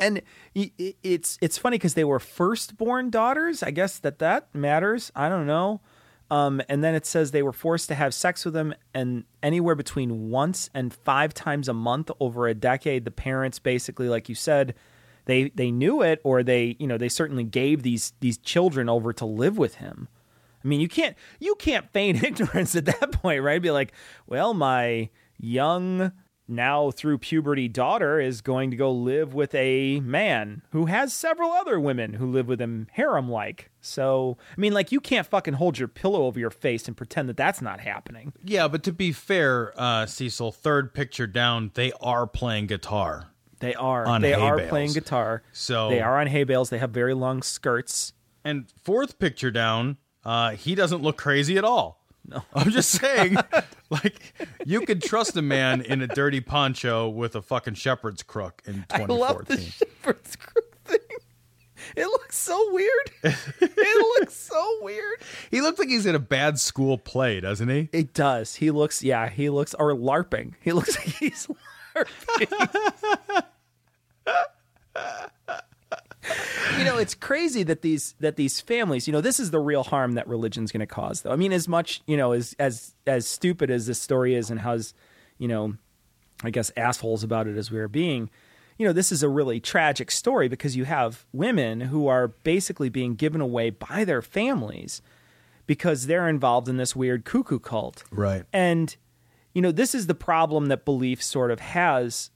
And 0.00 0.22
it's 0.56 1.38
it's 1.40 1.56
funny 1.56 1.76
because 1.76 1.94
they 1.94 2.02
were 2.02 2.18
firstborn 2.18 3.10
daughters. 3.10 3.62
I 3.62 3.70
guess 3.70 4.00
that 4.00 4.18
that 4.18 4.52
matters. 4.52 5.12
I 5.14 5.28
don't 5.28 5.46
know. 5.46 5.82
Um, 6.32 6.60
and 6.68 6.82
then 6.82 6.96
it 6.96 7.06
says 7.06 7.30
they 7.30 7.44
were 7.44 7.52
forced 7.52 7.86
to 7.88 7.94
have 7.94 8.12
sex 8.12 8.44
with 8.44 8.56
him, 8.56 8.74
and 8.92 9.22
anywhere 9.40 9.76
between 9.76 10.30
once 10.30 10.68
and 10.74 10.92
five 10.92 11.32
times 11.32 11.68
a 11.68 11.74
month 11.74 12.10
over 12.18 12.48
a 12.48 12.54
decade. 12.54 13.04
The 13.04 13.12
parents 13.12 13.60
basically, 13.60 14.08
like 14.08 14.28
you 14.28 14.34
said, 14.34 14.74
they 15.26 15.50
they 15.50 15.70
knew 15.70 16.02
it, 16.02 16.20
or 16.24 16.42
they 16.42 16.76
you 16.78 16.86
know 16.86 16.98
they 16.98 17.08
certainly 17.08 17.44
gave 17.44 17.82
these 17.82 18.12
these 18.20 18.38
children 18.38 18.88
over 18.88 19.12
to 19.12 19.24
live 19.24 19.58
with 19.58 19.76
him. 19.76 20.08
I 20.64 20.68
mean, 20.68 20.80
you 20.80 20.88
can't 20.88 21.16
you 21.40 21.54
can't 21.56 21.90
feign 21.92 22.16
ignorance 22.24 22.74
at 22.74 22.86
that 22.86 23.12
point, 23.12 23.42
right? 23.42 23.60
Be 23.60 23.70
like, 23.70 23.92
well, 24.26 24.54
my 24.54 25.10
young 25.38 26.12
now 26.46 26.90
through 26.90 27.18
puberty 27.18 27.68
daughter 27.68 28.20
is 28.20 28.40
going 28.40 28.70
to 28.70 28.76
go 28.76 28.92
live 28.92 29.34
with 29.34 29.54
a 29.54 30.00
man 30.00 30.62
who 30.72 30.86
has 30.86 31.12
several 31.12 31.50
other 31.52 31.80
women 31.80 32.14
who 32.14 32.26
live 32.26 32.48
with 32.48 32.60
him 32.60 32.86
harem 32.92 33.30
like. 33.30 33.70
So, 33.80 34.36
I 34.56 34.60
mean, 34.60 34.72
like 34.74 34.92
you 34.92 35.00
can't 35.00 35.26
fucking 35.26 35.54
hold 35.54 35.78
your 35.78 35.88
pillow 35.88 36.24
over 36.24 36.38
your 36.38 36.50
face 36.50 36.86
and 36.86 36.96
pretend 36.96 37.28
that 37.28 37.36
that's 37.36 37.62
not 37.62 37.80
happening. 37.80 38.32
yeah, 38.44 38.68
but 38.68 38.82
to 38.84 38.92
be 38.92 39.12
fair, 39.12 39.72
uh, 39.76 40.06
Cecil, 40.06 40.52
third 40.52 40.92
picture 40.94 41.26
down, 41.26 41.70
they 41.74 41.92
are 42.00 42.26
playing 42.26 42.66
guitar. 42.66 43.30
They 43.64 43.74
are 43.74 44.18
they 44.20 44.34
are 44.34 44.56
bales. 44.58 44.68
playing 44.68 44.92
guitar. 44.92 45.42
So- 45.52 45.90
they 45.90 46.00
are 46.00 46.20
on 46.20 46.26
hay 46.26 46.44
bales. 46.44 46.70
They 46.70 46.78
have 46.78 46.90
very 46.90 47.14
long 47.14 47.42
skirts. 47.42 48.12
And 48.44 48.66
fourth 48.82 49.18
picture 49.18 49.50
down, 49.50 49.96
uh, 50.24 50.50
he 50.50 50.74
doesn't 50.74 51.02
look 51.02 51.16
crazy 51.16 51.56
at 51.56 51.64
all. 51.64 52.04
No. 52.26 52.42
I'm 52.54 52.70
just 52.70 52.90
saying, 52.90 53.36
like, 53.90 54.20
you 54.64 54.82
could 54.82 55.02
trust 55.02 55.36
a 55.36 55.42
man 55.42 55.80
in 55.82 56.02
a 56.02 56.06
dirty 56.06 56.40
poncho 56.40 57.08
with 57.08 57.36
a 57.36 57.42
fucking 57.42 57.74
shepherd's 57.74 58.22
crook 58.22 58.62
in 58.66 58.84
2014. 58.90 59.10
I 59.10 59.14
love 59.18 59.38
the 59.46 59.56
2014. 59.56 59.88
shepherd's 59.88 60.36
crook 60.36 60.76
thing. 60.84 60.98
It 61.96 62.06
looks 62.06 62.36
so 62.36 62.72
weird. 62.72 63.10
it 63.60 64.18
looks 64.20 64.34
so 64.34 64.78
weird. 64.82 65.18
He 65.50 65.60
looks 65.60 65.78
like 65.78 65.88
he's 65.88 66.06
in 66.06 66.14
a 66.14 66.18
bad 66.20 66.58
school 66.58 66.96
play, 66.96 67.40
doesn't 67.40 67.68
he? 67.68 67.88
It 67.92 68.14
does. 68.14 68.54
He 68.54 68.70
looks, 68.70 69.02
yeah, 69.02 69.28
he 69.28 69.50
looks, 69.50 69.74
or 69.74 69.92
LARPing. 69.92 70.54
He 70.62 70.72
looks 70.72 70.96
like 70.96 71.06
he's 71.16 71.46
LARPing. 71.94 73.42
You 76.78 76.84
know, 76.84 76.96
it's 76.96 77.14
crazy 77.14 77.62
that 77.64 77.82
these 77.82 78.14
that 78.20 78.36
these 78.36 78.60
families, 78.60 79.06
you 79.06 79.12
know, 79.12 79.20
this 79.20 79.38
is 79.38 79.50
the 79.50 79.60
real 79.60 79.82
harm 79.82 80.12
that 80.12 80.26
religion's 80.26 80.72
going 80.72 80.80
to 80.80 80.86
cause. 80.86 81.22
Though, 81.22 81.32
I 81.32 81.36
mean, 81.36 81.52
as 81.52 81.68
much, 81.68 82.02
you 82.06 82.16
know, 82.16 82.32
as 82.32 82.54
as 82.58 82.94
as 83.06 83.26
stupid 83.26 83.70
as 83.70 83.86
this 83.86 84.00
story 84.00 84.34
is, 84.34 84.50
and 84.50 84.60
how's, 84.60 84.94
you 85.38 85.48
know, 85.48 85.74
I 86.42 86.50
guess 86.50 86.72
assholes 86.76 87.22
about 87.22 87.46
it 87.46 87.56
as 87.56 87.70
we 87.70 87.78
are 87.78 87.88
being. 87.88 88.30
You 88.78 88.86
know, 88.86 88.92
this 88.92 89.12
is 89.12 89.22
a 89.22 89.28
really 89.28 89.60
tragic 89.60 90.10
story 90.10 90.48
because 90.48 90.76
you 90.76 90.84
have 90.84 91.24
women 91.32 91.80
who 91.80 92.08
are 92.08 92.28
basically 92.28 92.88
being 92.88 93.14
given 93.14 93.40
away 93.40 93.70
by 93.70 94.04
their 94.04 94.20
families 94.20 95.00
because 95.66 96.06
they're 96.06 96.28
involved 96.28 96.68
in 96.68 96.76
this 96.76 96.96
weird 96.96 97.24
cuckoo 97.24 97.60
cult. 97.60 98.02
Right. 98.10 98.44
And 98.52 98.96
you 99.54 99.62
know, 99.62 99.70
this 99.70 99.94
is 99.94 100.08
the 100.08 100.14
problem 100.14 100.66
that 100.66 100.84
belief 100.84 101.22
sort 101.22 101.52
of 101.52 101.60
has 101.60 102.30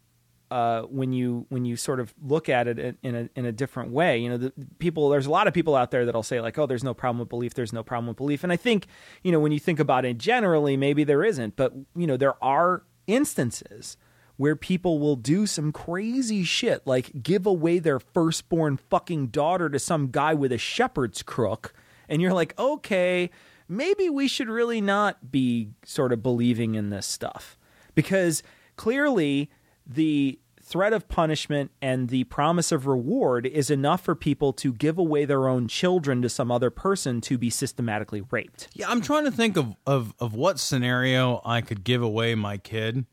uh, 0.51 0.83
when 0.83 1.13
you 1.13 1.47
when 1.49 1.65
you 1.65 1.77
sort 1.77 2.01
of 2.01 2.15
look 2.23 2.49
at 2.49 2.67
it 2.69 2.97
in- 3.03 3.15
a 3.15 3.29
in 3.35 3.45
a 3.47 3.53
different 3.53 3.93
way. 3.93 4.19
You 4.19 4.31
know, 4.31 4.37
the 4.37 4.53
people 4.79 5.09
there's 5.09 5.27
a 5.27 5.31
lot 5.31 5.47
of 5.47 5.55
people 5.55 5.75
out 5.75 5.91
there 5.91 6.07
that'll 6.07 6.23
say 6.23 6.41
like, 6.41 6.59
"Oh, 6.59 6.67
there's 6.67 6.85
no 6.85 6.95
problem 6.95 7.19
with 7.19 7.29
belief. 7.29 7.55
There's 7.55 7.73
no 7.73 7.83
problem 7.83 8.09
with 8.09 8.17
belief." 8.17 8.43
And 8.45 8.53
I 8.53 8.57
think 8.57 8.87
you 9.23 9.33
know 9.33 9.41
when 9.41 9.53
you 9.53 9.61
think 9.61 9.79
about 9.81 10.05
it 10.05 10.19
generally, 10.19 10.77
maybe 10.77 11.05
there 11.05 11.25
isn't, 11.25 11.57
but 11.57 11.73
you 11.95 12.07
know 12.07 12.17
there 12.17 12.43
are 12.43 12.85
instances 13.07 13.97
where 14.37 14.55
people 14.55 15.01
will 15.01 15.17
do 15.17 15.47
some 15.47 15.73
crazy 15.73 16.45
shit 16.45 16.87
like 16.87 17.23
give 17.23 17.45
away 17.45 17.79
their 17.79 17.99
firstborn 17.99 18.77
fucking 18.77 19.27
daughter 19.27 19.69
to 19.69 19.79
some 19.79 20.11
guy 20.11 20.33
with 20.33 20.53
a 20.53 20.59
shepherd's 20.59 21.23
crook 21.23 21.75
and 22.09 22.23
you're 22.23 22.33
like 22.33 22.57
okay 22.59 23.31
maybe 23.69 24.09
we 24.09 24.29
should 24.29 24.49
really 24.49 24.81
not 24.81 25.31
be 25.31 25.71
sort 25.85 26.13
of 26.13 26.23
believing 26.23 26.75
in 26.75 26.91
this 26.91 27.07
stuff 27.07 27.59
because 27.95 28.43
clearly 28.77 29.51
the 29.89 30.39
threat 30.63 30.93
of 30.93 31.09
punishment 31.09 31.71
and 31.81 32.11
the 32.11 32.25
promise 32.25 32.71
of 32.71 32.87
reward 32.87 33.47
is 33.47 33.71
enough 33.71 34.03
for 34.03 34.15
people 34.15 34.53
to 34.53 34.71
give 34.73 34.99
away 34.99 35.25
their 35.25 35.49
own 35.49 35.67
children 35.67 36.21
to 36.21 36.29
some 36.29 36.51
other 36.51 36.69
person 36.69 37.23
to 37.23 37.39
be 37.39 37.49
systematically 37.49 38.23
raped 38.31 38.69
Yeah, 38.75 38.91
I'm 38.91 39.01
trying 39.01 39.25
to 39.25 39.31
think 39.31 39.57
of, 39.57 39.75
of, 39.87 40.13
of 40.21 40.35
what 40.35 40.59
scenario 40.61 41.41
I 41.43 41.63
could 41.63 41.85
give 41.85 42.03
away 42.03 42.35
my 42.35 42.59
kid. 42.59 43.07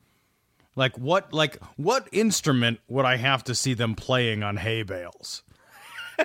Like 0.76 0.98
what 0.98 1.32
like 1.32 1.58
what 1.78 2.10
instrument 2.12 2.82
would 2.90 3.06
I 3.06 3.16
have 3.16 3.46
to 3.46 3.56
see 3.56 3.74
them 3.74 3.96
playing 3.96 4.44
on 4.44 4.58
hay 4.58 4.84
bales 4.84 5.42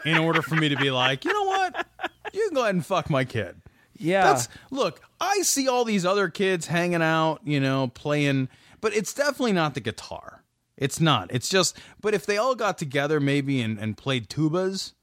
in 0.04 0.18
order 0.18 0.42
for 0.42 0.56
me 0.56 0.70
to 0.70 0.76
be 0.76 0.90
like, 0.90 1.24
you 1.24 1.32
know 1.32 1.44
what? 1.44 1.86
You 2.32 2.46
can 2.46 2.54
go 2.54 2.62
ahead 2.62 2.74
and 2.74 2.84
fuck 2.84 3.08
my 3.08 3.24
kid. 3.24 3.60
yeah 3.96 4.24
That's 4.24 4.48
look, 4.72 5.00
I 5.20 5.42
see 5.42 5.68
all 5.68 5.84
these 5.84 6.04
other 6.04 6.28
kids 6.28 6.66
hanging 6.66 7.02
out, 7.02 7.40
you 7.44 7.60
know, 7.60 7.92
playing, 7.94 8.48
but 8.80 8.92
it's 8.92 9.14
definitely 9.14 9.52
not 9.52 9.74
the 9.74 9.80
guitar. 9.80 10.39
It's 10.80 11.00
not. 11.00 11.28
It's 11.32 11.48
just 11.48 11.76
but 12.00 12.14
if 12.14 12.26
they 12.26 12.36
all 12.38 12.56
got 12.56 12.78
together 12.78 13.20
maybe 13.20 13.60
and, 13.60 13.78
and 13.78 13.96
played 13.96 14.28
tubas, 14.28 14.94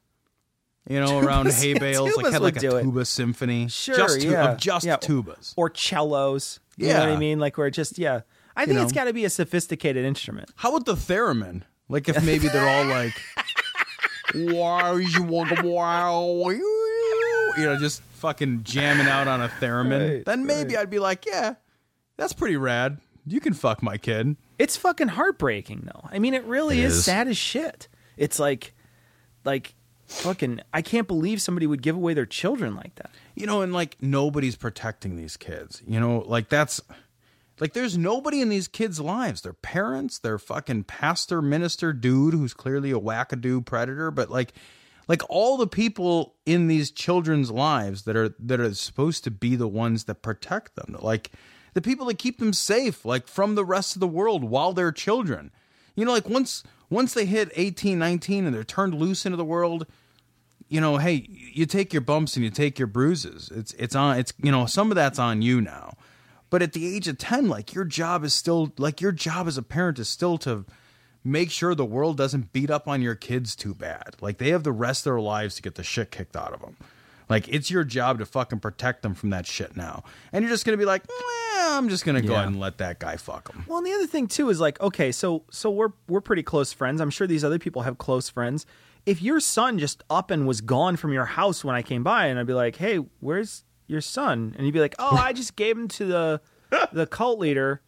you 0.90 1.00
know, 1.00 1.20
around 1.20 1.48
hay 1.54 1.76
bales, 1.78 2.18
like 2.18 2.34
had 2.34 2.42
like 2.42 2.58
a 2.58 2.60
do 2.60 2.76
it. 2.76 2.84
tuba 2.84 3.06
symphony. 3.06 3.68
Sure, 3.70 3.96
just 3.96 4.22
tu- 4.22 4.32
yeah. 4.32 4.52
of 4.52 4.58
just 4.60 4.86
Yeah. 4.86 4.98
tubas. 4.98 5.54
or 5.56 5.74
cellos. 5.74 6.60
You 6.76 6.90
know 6.90 7.00
what 7.00 7.10
I 7.10 7.16
mean? 7.18 7.40
Like 7.40 7.58
where 7.58 7.68
it 7.68 7.72
just 7.72 7.98
yeah. 7.98 8.22
I 8.56 8.66
think 8.66 8.78
know. 8.78 8.84
it's 8.84 8.92
got 8.92 9.04
to 9.06 9.14
be 9.14 9.24
a 9.24 9.30
sophisticated 9.30 10.04
instrument. 10.04 10.50
How 10.56 10.70
about 10.70 10.86
the 10.86 10.96
theremin? 10.96 11.62
Like 11.90 12.10
if 12.10 12.24
maybe 12.26 12.48
they're 12.48 12.68
all 12.68 12.86
like, 12.86 13.14
wow, 14.36 14.96
you 14.96 15.24
want 15.24 15.64
wow, 15.64 16.50
you 16.50 17.66
know, 17.66 17.78
just 17.80 18.02
fucking 18.16 18.64
jamming 18.64 19.08
out 19.08 19.28
on 19.28 19.42
a 19.42 19.48
theremin. 19.60 20.16
Right, 20.16 20.26
then 20.26 20.46
maybe 20.46 20.76
I'd 20.76 20.90
be 20.90 21.00
like, 21.00 21.26
yeah, 21.26 21.56
that's 22.18 22.34
pretty 22.34 22.58
rad. 22.58 22.98
You 23.26 23.40
can 23.40 23.54
fuck 23.54 23.82
my 23.84 23.98
kid. 23.98 24.36
It's 24.60 24.76
fucking 24.78 25.10
heartbreaking 25.10 25.84
though. 25.94 26.08
I 26.12 26.20
mean, 26.20 26.34
it 26.34 26.44
really 26.46 26.80
It 26.80 26.86
is, 26.86 26.98
is. 26.98 27.06
sad 27.06 27.28
as 27.28 27.38
shit. 27.38 27.88
It's 28.18 28.40
like, 28.40 28.74
like, 29.46 29.76
fucking. 30.08 30.62
I 30.74 30.82
can't 30.82 31.08
believe 31.08 31.42
somebody 31.42 31.68
would 31.68 31.82
give 31.82 31.96
away 31.96 32.14
their 32.14 32.26
children 32.26 32.76
like 32.76 32.96
that. 32.96 33.12
You 33.36 33.46
know, 33.46 33.62
and 33.62 33.72
like 33.74 33.98
nobody's 34.02 34.56
protecting 34.56 35.16
these 35.16 35.38
kids. 35.38 35.84
You 35.86 36.00
know, 36.00 36.24
like 36.26 36.50
that's 36.50 36.82
like 37.60 37.74
there's 37.74 37.98
nobody 37.98 38.42
in 38.42 38.50
these 38.50 38.68
kids' 38.68 39.00
lives. 39.00 39.42
Their 39.42 39.54
parents, 39.54 40.18
their 40.20 40.40
fucking 40.40 40.86
pastor, 40.86 41.42
minister, 41.42 41.94
dude 41.94 42.34
who's 42.34 42.54
clearly 42.54 42.92
a 42.92 43.00
wackadoo 43.00 43.64
predator, 43.66 44.10
but 44.12 44.30
like 44.32 44.54
like 45.08 45.22
all 45.30 45.58
the 45.58 45.68
people 45.68 46.36
in 46.46 46.68
these 46.68 46.90
children's 46.92 47.52
lives 47.52 48.04
that 48.04 48.16
are 48.16 48.30
that 48.40 48.60
are 48.60 48.74
supposed 48.74 49.24
to 49.26 49.32
be 49.32 49.56
the 49.56 49.68
ones 49.68 50.06
that 50.06 50.22
protect 50.22 50.76
them. 50.76 50.98
Like 51.00 51.32
the 51.78 51.82
people 51.84 52.08
that 52.08 52.18
keep 52.18 52.40
them 52.40 52.54
safe, 52.54 53.06
like 53.06 53.28
from 53.28 53.54
the 53.54 53.64
rest 53.64 53.96
of 53.96 54.00
the 54.00 54.08
world 54.08 54.44
while 54.44 54.74
they're 54.74 54.92
children. 54.92 55.52
You 55.96 56.06
know, 56.06 56.12
like 56.12 56.28
once 56.28 56.64
once 56.90 57.14
they 57.14 57.26
hit 57.26 57.52
18, 57.54 58.00
19 58.00 58.48
and 58.48 58.56
they're 58.56 58.64
turned 58.64 58.96
loose 58.96 59.28
into 59.28 59.36
the 59.36 59.46
world, 59.46 59.86
you 60.70 60.82
know, 60.82 60.98
hey, 60.98 61.28
you 61.30 61.68
take 61.68 61.94
your 61.94 62.02
bumps 62.02 62.36
and 62.36 62.44
you 62.44 62.50
take 62.50 62.80
your 62.80 62.88
bruises. 62.88 63.52
It's 63.54 63.74
it's 63.74 63.94
on 63.94 64.18
it's 64.18 64.34
you 64.42 64.52
know, 64.52 64.66
some 64.66 64.90
of 64.90 64.96
that's 64.96 65.20
on 65.20 65.44
you 65.44 65.62
now. 65.62 65.94
But 66.50 66.64
at 66.64 66.74
the 66.74 66.96
age 66.96 67.08
of 67.08 67.20
10, 67.20 67.48
like 67.48 67.76
your 67.76 67.86
job 67.86 68.24
is 68.24 68.34
still 68.34 68.74
like 68.80 69.00
your 69.00 69.12
job 69.12 69.48
as 69.48 69.60
a 69.60 69.62
parent 69.62 70.00
is 70.00 70.10
still 70.10 70.40
to 70.40 70.66
make 71.24 71.52
sure 71.52 71.76
the 71.76 71.86
world 71.86 72.18
doesn't 72.18 72.54
beat 72.54 72.72
up 72.72 72.88
on 72.88 73.04
your 73.04 73.14
kids 73.14 73.56
too 73.56 73.76
bad. 73.76 74.16
Like 74.20 74.40
they 74.40 74.50
have 74.50 74.64
the 74.64 74.72
rest 74.72 75.02
of 75.02 75.12
their 75.12 75.22
lives 75.22 75.54
to 75.58 75.62
get 75.62 75.76
the 75.76 75.84
shit 75.84 76.10
kicked 76.10 76.36
out 76.36 76.56
of 76.56 76.60
them. 76.62 76.76
Like 77.30 77.48
it's 77.50 77.70
your 77.70 77.84
job 77.84 78.18
to 78.18 78.26
fucking 78.26 78.62
protect 78.62 79.04
them 79.04 79.14
from 79.14 79.30
that 79.30 79.46
shit 79.46 79.78
now. 79.78 80.04
And 80.32 80.42
you're 80.42 80.52
just 80.52 80.66
gonna 80.66 80.76
be 80.76 80.86
like, 80.86 81.04
I'm 81.70 81.90
just 81.90 82.06
gonna 82.06 82.22
go 82.22 82.30
Yeah. 82.34 82.38
ahead 82.40 82.48
and 82.50 82.60
let 82.60 82.78
that 82.80 83.00
guy 83.00 83.18
fuck 83.18 83.52
them. 83.52 83.66
Well, 83.68 83.78
and 83.80 83.88
the 83.88 83.94
other 83.94 84.08
thing 84.08 84.28
too 84.28 84.50
is 84.50 84.60
like, 84.60 84.80
okay, 84.82 85.12
so 85.12 85.44
so 85.52 85.70
we're 85.70 85.92
we're 86.08 86.22
pretty 86.22 86.44
close 86.44 86.74
friends. 86.74 87.02
I'm 87.02 87.10
sure 87.10 87.28
these 87.28 87.44
other 87.44 87.60
people 87.60 87.84
have 87.84 87.98
close 87.98 88.30
friends. 88.30 88.66
If 89.06 89.22
your 89.22 89.40
son 89.40 89.80
just 89.80 90.04
up 90.10 90.32
and 90.32 90.46
was 90.48 90.60
gone 90.62 90.98
from 90.98 91.14
your 91.14 91.26
house 91.26 91.64
when 91.64 91.76
I 91.76 91.82
came 91.82 92.04
by, 92.04 92.26
and 92.28 92.38
I'd 92.40 92.46
be 92.48 92.54
like, 92.54 92.76
hey, 92.76 92.98
where's 93.20 93.64
your 93.88 94.02
son? 94.02 94.54
And 94.58 94.66
he'd 94.66 94.74
be 94.74 94.82
like, 94.82 94.96
oh, 95.00 95.16
I 95.16 95.32
just 95.34 95.56
gave 95.56 95.78
him 95.78 95.88
to 95.90 96.06
the 96.06 96.42
the 96.92 97.08
cult 97.08 97.40
leader. 97.40 97.82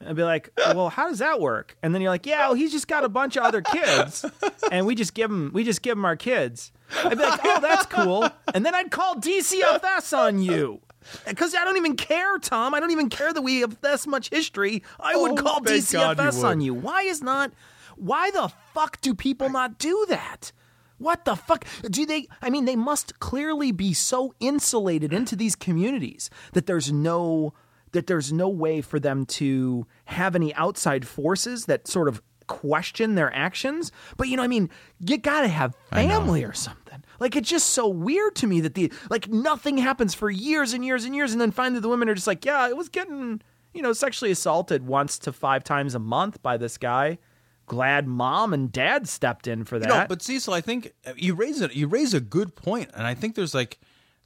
And 0.00 0.08
I'd 0.10 0.16
be 0.16 0.22
like, 0.24 0.50
well, 0.56 0.88
how 0.88 1.08
does 1.08 1.18
that 1.18 1.40
work? 1.40 1.76
And 1.82 1.94
then 1.94 2.00
you're 2.02 2.10
like, 2.10 2.24
yeah, 2.26 2.46
well, 2.48 2.54
he's 2.54 2.72
just 2.72 2.88
got 2.88 3.04
a 3.04 3.08
bunch 3.08 3.36
of 3.36 3.42
other 3.44 3.60
kids, 3.62 4.24
and 4.72 4.86
we 4.86 4.94
just 4.94 5.12
give 5.14 5.30
him 5.30 5.50
we 5.54 5.62
just 5.64 5.82
give 5.82 5.96
him 5.96 6.04
our 6.04 6.16
kids. 6.16 6.72
I'd 7.04 7.16
be 7.18 7.22
like, 7.24 7.40
oh, 7.44 7.60
that's 7.60 7.86
cool. 7.86 8.28
And 8.54 8.64
then 8.66 8.74
I'd 8.74 8.90
call 8.90 9.16
DCFS 9.16 10.16
on 10.16 10.38
you. 10.40 10.80
Because 11.26 11.54
I 11.54 11.64
don't 11.64 11.76
even 11.76 11.96
care, 11.96 12.38
Tom. 12.38 12.74
I 12.74 12.80
don't 12.80 12.90
even 12.90 13.08
care 13.08 13.32
that 13.32 13.42
we 13.42 13.60
have 13.60 13.80
this 13.80 14.06
much 14.06 14.30
history. 14.30 14.82
I 14.98 15.16
would 15.16 15.32
Oh, 15.32 15.34
call 15.42 15.60
God 15.60 15.70
you 15.70 15.76
DCFS 15.80 16.44
on 16.44 16.60
you. 16.60 16.74
Why 16.74 17.02
is 17.02 17.22
not? 17.22 17.52
Why 17.96 18.30
the 18.30 18.50
fuck 18.74 19.00
do 19.00 19.14
people 19.14 19.50
not 19.50 19.78
do 19.78 20.06
that? 20.08 20.52
What 20.98 21.24
the 21.24 21.34
fuck? 21.36 21.64
Do 21.88 22.04
they? 22.04 22.28
I 22.42 22.50
mean, 22.50 22.66
they 22.66 22.76
must 22.76 23.18
clearly 23.20 23.72
be 23.72 23.94
so 23.94 24.34
insulated 24.40 25.12
into 25.12 25.34
these 25.36 25.56
communities 25.56 26.28
that 26.52 26.66
there's 26.66 26.92
no 26.92 27.54
that 27.92 28.06
there's 28.06 28.32
no 28.32 28.48
way 28.48 28.80
for 28.80 29.00
them 29.00 29.26
to 29.26 29.86
have 30.04 30.36
any 30.36 30.54
outside 30.54 31.06
forces 31.08 31.66
that 31.66 31.88
sort 31.88 32.06
of 32.06 32.22
question 32.46 33.14
their 33.14 33.34
actions. 33.34 33.90
But 34.16 34.28
you 34.28 34.36
know, 34.36 34.42
I 34.42 34.48
mean, 34.48 34.68
you 35.00 35.16
gotta 35.18 35.48
have 35.48 35.74
family 35.90 36.44
or 36.44 36.52
something. 36.52 36.79
Like 37.20 37.36
it's 37.36 37.48
just 37.48 37.70
so 37.70 37.86
weird 37.86 38.34
to 38.36 38.46
me 38.46 38.60
that 38.62 38.74
the 38.74 38.92
like 39.10 39.28
nothing 39.28 39.78
happens 39.78 40.14
for 40.14 40.30
years 40.30 40.72
and 40.72 40.84
years 40.84 41.04
and 41.04 41.14
years, 41.14 41.32
and 41.32 41.40
then 41.40 41.50
finally 41.50 41.80
the 41.80 41.88
women 41.88 42.08
are 42.08 42.14
just 42.14 42.26
like, 42.26 42.44
yeah, 42.44 42.68
it 42.68 42.76
was 42.76 42.88
getting 42.88 43.42
you 43.74 43.82
know 43.82 43.92
sexually 43.92 44.30
assaulted 44.30 44.86
once 44.86 45.18
to 45.20 45.32
five 45.32 45.62
times 45.62 45.94
a 45.94 45.98
month 45.98 46.42
by 46.42 46.56
this 46.56 46.78
guy. 46.78 47.18
Glad 47.66 48.08
mom 48.08 48.52
and 48.52 48.72
dad 48.72 49.06
stepped 49.06 49.46
in 49.46 49.64
for 49.64 49.78
that. 49.78 49.88
You 49.88 49.94
know, 49.94 50.06
but 50.08 50.22
Cecil, 50.22 50.52
I 50.52 50.60
think 50.60 50.92
uh, 51.06 51.12
you 51.16 51.34
raise 51.34 51.60
it. 51.60 51.74
You 51.74 51.86
raise 51.86 52.14
a 52.14 52.20
good 52.20 52.56
point, 52.56 52.90
and 52.94 53.06
I 53.06 53.14
think 53.14 53.36
there's 53.36 53.54
like 53.54 53.78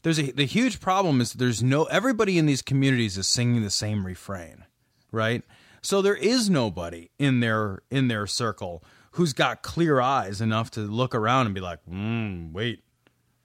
there's 0.03 0.19
a 0.19 0.31
the 0.31 0.47
huge 0.47 0.81
problem 0.81 1.21
is 1.21 1.33
there's 1.33 1.63
no 1.63 1.85
everybody 1.85 2.39
in 2.39 2.47
these 2.47 2.63
communities 2.63 3.19
is 3.19 3.27
singing 3.27 3.63
the 3.63 3.71
same 3.71 4.07
refrain, 4.07 4.65
right? 5.11 5.43
So 5.83 6.01
there 6.01 6.17
is 6.17 6.49
nobody 6.49 7.11
in 7.19 7.41
their 7.41 7.83
in 7.91 8.09
their 8.09 8.27
circle 8.27 8.83
who's 9.15 9.33
got 9.33 9.63
clear 9.63 10.01
eyes 10.01 10.41
enough 10.41 10.71
to 10.73 10.81
look 10.81 11.15
around 11.15 11.47
and 11.47 11.55
be 11.55 11.61
like, 11.61 11.79
mm, 11.91 12.53
wait, 12.53 12.83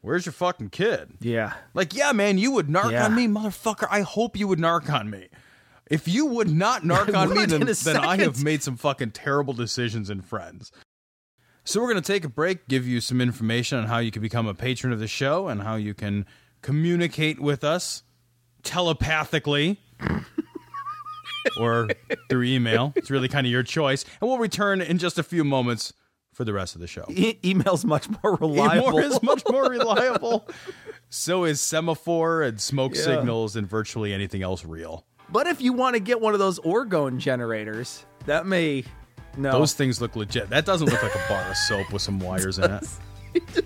where's 0.01 0.25
your 0.25 0.33
fucking 0.33 0.69
kid? 0.69 1.09
yeah, 1.19 1.53
Like, 1.73 1.93
yeah, 1.95 2.11
man, 2.11 2.37
you 2.37 2.51
would 2.51 2.67
narc 2.67 2.91
Yeah. 2.91 3.05
on 3.05 3.15
me, 3.15 3.27
motherfucker. 3.27 3.87
I 3.89 4.01
hope 4.01 4.35
you 4.37 4.47
would 4.47 4.59
narc 4.59 4.89
on 4.91 5.09
me. 5.09 5.29
If 5.89 6.07
you 6.07 6.25
would 6.25 6.49
not 6.49 6.83
narc 6.83 7.13
on 7.17 7.29
me, 7.35 7.45
then, 7.45 7.61
then 7.83 7.97
I 7.97 8.17
have 8.17 8.43
made 8.43 8.61
some 8.63 8.77
fucking 8.77 9.11
terrible 9.11 9.53
decisions 9.53 10.09
in 10.09 10.21
friends. 10.21 10.71
So 11.65 11.81
we're 11.81 11.91
going 11.91 12.01
to 12.01 12.13
take 12.13 12.25
a 12.25 12.29
break, 12.29 12.67
give 12.67 12.87
you 12.87 12.99
some 13.01 13.21
information 13.21 13.77
on 13.77 13.85
how 13.87 13.99
you 13.99 14.09
can 14.11 14.21
become 14.21 14.47
a 14.47 14.53
patron 14.55 14.91
of 14.93 14.99
the 14.99 15.07
show 15.07 15.47
and 15.47 15.61
how 15.61 15.75
you 15.75 15.93
can 15.93 16.25
communicate 16.61 17.39
with 17.39 17.63
us 17.63 18.03
telepathically 18.63 19.79
or 21.59 21.89
through 22.29 22.43
email. 22.43 22.93
It's 22.95 23.09
really 23.11 23.27
kind 23.27 23.45
of 23.47 23.51
your 23.51 23.63
choice. 23.63 24.03
And 24.21 24.29
we'll 24.29 24.39
return 24.39 24.81
in 24.81 24.97
just 24.97 25.17
a 25.17 25.23
few 25.23 25.43
moments 25.43 25.93
for 26.33 26.43
the 26.45 26.53
rest 26.53 26.75
of 26.75 26.81
the 26.81 26.87
show. 26.87 27.05
e- 27.09 27.37
email's 27.43 27.83
much 27.85 28.07
more 28.23 28.35
reliable. 28.35 28.91
More 28.91 29.01
is 29.01 29.21
much 29.23 29.43
more 29.49 29.63
reliable. 29.69 30.47
so 31.09 31.43
is 31.43 31.59
semaphore 31.59 32.41
and 32.43 32.59
smoke 32.61 32.95
Yeah. 32.95 33.01
signals 33.03 33.55
and 33.55 33.67
virtually 33.67 34.13
anything 34.13 34.41
else 34.43 34.63
real. 34.65 35.05
But 35.31 35.47
if 35.47 35.61
you 35.61 35.73
want 35.73 35.95
to 35.95 35.99
get 35.99 36.21
one 36.21 36.33
of 36.33 36.39
those 36.39 36.59
orgone 36.61 37.17
generators, 37.17 38.05
that 38.25 38.45
may 38.45 38.83
no. 39.37 39.51
Those 39.51 39.73
things 39.73 40.01
look 40.01 40.15
legit. 40.15 40.49
That 40.49 40.65
doesn't 40.65 40.87
look 40.89 41.03
like 41.03 41.13
a 41.13 41.25
bar 41.29 41.43
of 41.49 41.55
soap 41.55 41.93
with 41.93 42.01
some 42.01 42.19
wires 42.19 42.57
in 42.57 42.71
it. 42.71 42.83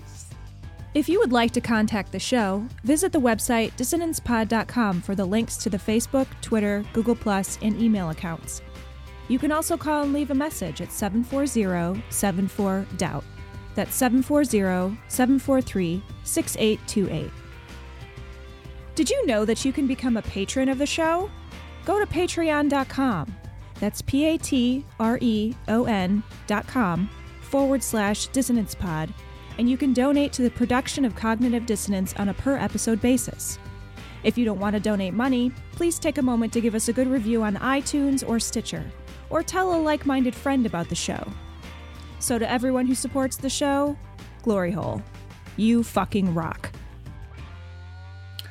If 0.94 1.08
you 1.08 1.18
would 1.18 1.32
like 1.32 1.50
to 1.52 1.60
contact 1.60 2.12
the 2.12 2.20
show, 2.20 2.64
visit 2.84 3.10
the 3.10 3.20
website 3.20 3.72
dissonancepod.com 3.72 5.02
for 5.02 5.16
the 5.16 5.24
links 5.24 5.56
to 5.56 5.68
the 5.68 5.76
Facebook, 5.76 6.28
Twitter, 6.40 6.84
Google, 6.92 7.18
and 7.62 7.82
email 7.82 8.10
accounts. 8.10 8.62
You 9.26 9.40
can 9.40 9.50
also 9.50 9.76
call 9.76 10.04
and 10.04 10.12
leave 10.12 10.30
a 10.30 10.34
message 10.34 10.80
at 10.80 10.92
740 10.92 12.00
74 12.10 12.86
Doubt. 12.96 13.24
That's 13.74 13.96
740 13.96 14.96
743 15.08 16.02
6828. 16.22 17.30
Did 18.94 19.10
you 19.10 19.26
know 19.26 19.44
that 19.44 19.64
you 19.64 19.72
can 19.72 19.88
become 19.88 20.16
a 20.16 20.22
patron 20.22 20.68
of 20.68 20.78
the 20.78 20.86
show? 20.86 21.28
Go 21.84 21.98
to 21.98 22.06
patreon.com. 22.06 23.34
That's 23.80 24.00
P 24.02 24.24
A 24.26 24.38
T 24.38 24.86
R 25.00 25.18
E 25.20 25.54
O 25.66 25.84
N 25.86 26.22
dot 26.46 26.68
com 26.68 27.10
forward 27.40 27.82
slash 27.82 28.28
dissonance 28.28 28.74
pod, 28.74 29.12
and 29.58 29.68
you 29.68 29.76
can 29.76 29.92
donate 29.92 30.32
to 30.32 30.42
the 30.42 30.50
production 30.50 31.04
of 31.04 31.14
Cognitive 31.14 31.66
Dissonance 31.66 32.14
on 32.16 32.28
a 32.28 32.34
per 32.34 32.56
episode 32.56 33.00
basis. 33.00 33.58
If 34.22 34.38
you 34.38 34.44
don't 34.44 34.60
want 34.60 34.74
to 34.74 34.80
donate 34.80 35.14
money, 35.14 35.52
please 35.72 35.98
take 35.98 36.18
a 36.18 36.22
moment 36.22 36.52
to 36.54 36.60
give 36.60 36.74
us 36.74 36.88
a 36.88 36.92
good 36.92 37.08
review 37.08 37.42
on 37.42 37.56
iTunes 37.56 38.26
or 38.26 38.40
Stitcher, 38.40 38.84
or 39.30 39.42
tell 39.42 39.74
a 39.74 39.78
like 39.80 40.06
minded 40.06 40.34
friend 40.34 40.66
about 40.66 40.88
the 40.88 40.94
show. 40.94 41.26
So, 42.18 42.38
to 42.38 42.50
everyone 42.50 42.86
who 42.86 42.94
supports 42.94 43.36
the 43.36 43.50
show, 43.50 43.98
Glory 44.42 44.70
Hole, 44.70 45.02
you 45.56 45.82
fucking 45.82 46.34
rock. 46.34 46.70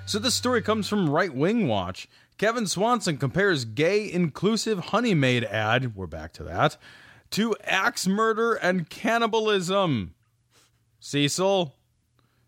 So 0.05 0.19
this 0.19 0.35
story 0.35 0.61
comes 0.61 0.87
from 0.87 1.09
Right 1.09 1.33
Wing 1.33 1.67
Watch. 1.67 2.07
Kevin 2.37 2.67
Swanson 2.67 3.17
compares 3.17 3.63
gay 3.63 4.11
inclusive 4.11 4.79
honey 4.79 5.13
maid 5.13 5.45
ad, 5.45 5.95
we're 5.95 6.07
back 6.07 6.33
to 6.33 6.43
that, 6.43 6.77
to 7.31 7.55
axe 7.63 8.05
murder 8.05 8.53
and 8.53 8.89
cannibalism. 8.89 10.13
Cecil. 11.03 11.75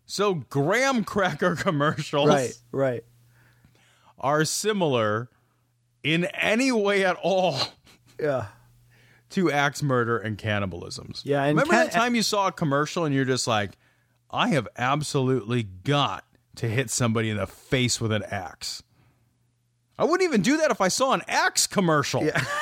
So 0.06 0.32
graham 0.34 1.04
cracker 1.04 1.54
commercials 1.56 2.28
right, 2.28 2.54
right. 2.72 3.04
are 4.18 4.46
similar 4.46 5.28
in 6.02 6.24
any 6.24 6.72
way 6.72 7.04
at 7.04 7.16
all 7.22 7.58
Yeah. 8.18 8.46
to 9.30 9.52
axe 9.52 9.82
murder 9.82 10.16
and 10.16 10.38
cannibalisms. 10.38 11.20
Yeah, 11.24 11.42
and 11.42 11.50
remember 11.58 11.72
can- 11.74 11.84
that 11.86 11.92
time 11.92 12.14
you 12.14 12.22
saw 12.22 12.46
a 12.46 12.52
commercial 12.52 13.04
and 13.04 13.14
you're 13.14 13.26
just 13.26 13.46
like, 13.46 13.72
I 14.30 14.48
have 14.48 14.68
absolutely 14.78 15.64
got 15.64 16.24
to 16.56 16.66
hit 16.66 16.88
somebody 16.88 17.28
in 17.28 17.36
the 17.36 17.46
face 17.46 18.00
with 18.00 18.10
an 18.10 18.22
axe. 18.30 18.82
I 19.98 20.04
wouldn't 20.04 20.26
even 20.26 20.40
do 20.40 20.56
that 20.58 20.70
if 20.70 20.80
I 20.80 20.88
saw 20.88 21.12
an 21.12 21.22
axe 21.28 21.66
commercial. 21.66 22.24
Yeah. 22.24 22.42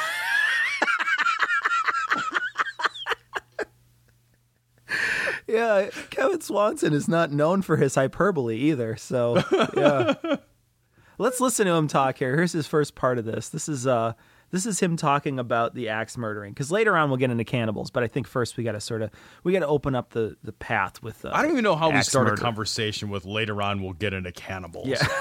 Yeah, 5.55 5.89
Kevin 6.11 6.41
Swanson 6.41 6.93
is 6.93 7.09
not 7.09 7.31
known 7.33 7.63
for 7.63 7.77
his 7.77 7.95
hyperbole 7.95 8.57
either. 8.57 8.97
So, 8.97 9.43
yeah. 9.77 10.15
Let's 11.19 11.41
listen 11.41 11.67
to 11.67 11.73
him 11.73 11.87
talk 11.87 12.19
here. 12.19 12.35
Here's 12.35 12.51
his 12.53 12.67
first 12.67 12.97
part 12.97 13.19
of 13.19 13.25
this. 13.25 13.49
This 13.51 13.69
is 13.69 13.87
uh 13.87 14.15
this 14.51 14.67
is 14.67 14.81
him 14.81 14.97
talking 14.97 15.39
about 15.39 15.75
the 15.75 15.89
axe 15.89 16.17
murdering 16.19 16.55
cuz 16.55 16.73
later 16.73 16.97
on 16.97 17.09
we'll 17.09 17.19
get 17.19 17.31
into 17.31 17.45
cannibals, 17.45 17.91
but 17.93 18.03
I 18.03 18.09
think 18.09 18.27
first 18.27 18.57
we 18.57 18.65
got 18.65 18.73
to 18.73 18.81
sort 18.81 19.01
of 19.03 19.11
we 19.45 19.53
got 19.53 19.61
to 19.61 19.67
open 19.69 19.95
up 19.95 20.11
the 20.11 20.37
the 20.43 20.53
path 20.53 21.03
with 21.03 21.25
uh, 21.25 21.31
I 21.33 21.43
don't 21.43 21.53
even 21.53 21.63
know 21.63 21.77
how 21.77 21.91
we 21.91 22.03
start 22.03 22.27
murder. 22.29 22.41
a 22.41 22.45
conversation 22.45 23.11
with 23.11 23.25
later 23.25 23.63
on 23.63 23.81
we'll 23.83 23.93
get 23.93 24.13
into 24.13 24.33
cannibals. 24.33 24.89
Yeah. 24.89 25.07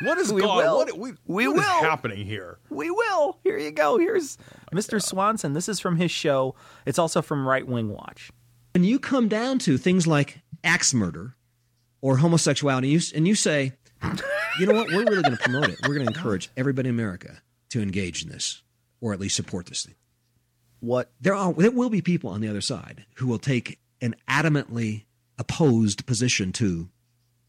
What 0.00 0.18
is 0.18 0.32
We 0.32 0.40
going 0.42 0.56
will. 0.66 0.78
What, 0.78 0.98
we, 0.98 1.12
We 1.26 1.46
what 1.46 1.58
is 1.58 1.62
will. 1.64 1.82
happening 1.82 2.26
here? 2.26 2.58
We 2.70 2.90
will. 2.90 3.38
Here 3.44 3.56
you 3.56 3.70
go. 3.70 3.98
Here's 3.98 4.36
Mr. 4.74 5.00
Swanson. 5.00 5.52
This 5.52 5.68
is 5.68 5.78
from 5.78 5.96
his 5.96 6.10
show. 6.10 6.56
It's 6.86 6.98
also 6.98 7.22
from 7.22 7.46
Right 7.46 7.64
Wing 7.64 7.88
Watch. 7.88 8.32
When 8.72 8.84
you 8.84 8.98
come 8.98 9.28
down 9.28 9.58
to 9.60 9.78
things 9.78 10.06
like 10.06 10.40
axe 10.64 10.94
murder 10.94 11.34
or 12.00 12.18
homosexuality, 12.18 12.88
you, 12.88 13.00
and 13.14 13.26
you 13.28 13.34
say, 13.34 13.72
you 14.58 14.66
know 14.66 14.74
what, 14.74 14.88
we're 14.88 15.04
really 15.04 15.22
going 15.22 15.36
to 15.36 15.42
promote 15.42 15.68
it. 15.70 15.78
We're 15.82 15.94
going 15.94 16.06
to 16.06 16.12
encourage 16.12 16.50
everybody 16.56 16.88
in 16.88 16.94
America 16.94 17.42
to 17.70 17.80
engage 17.80 18.22
in 18.24 18.30
this 18.30 18.62
or 19.00 19.12
at 19.12 19.20
least 19.20 19.36
support 19.36 19.66
this 19.66 19.84
thing. 19.84 19.94
What 20.80 21.10
There 21.20 21.34
are 21.34 21.52
there 21.52 21.70
will 21.70 21.90
be 21.90 22.00
people 22.02 22.30
on 22.30 22.40
the 22.40 22.48
other 22.48 22.60
side 22.60 23.04
who 23.16 23.26
will 23.26 23.38
take 23.38 23.78
an 24.00 24.16
adamantly 24.28 25.04
opposed 25.38 26.06
position 26.06 26.52
to 26.52 26.88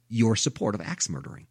your 0.08 0.36
support 0.36 0.76
of 0.76 0.82
axe 0.82 1.10
murdering 1.10 1.48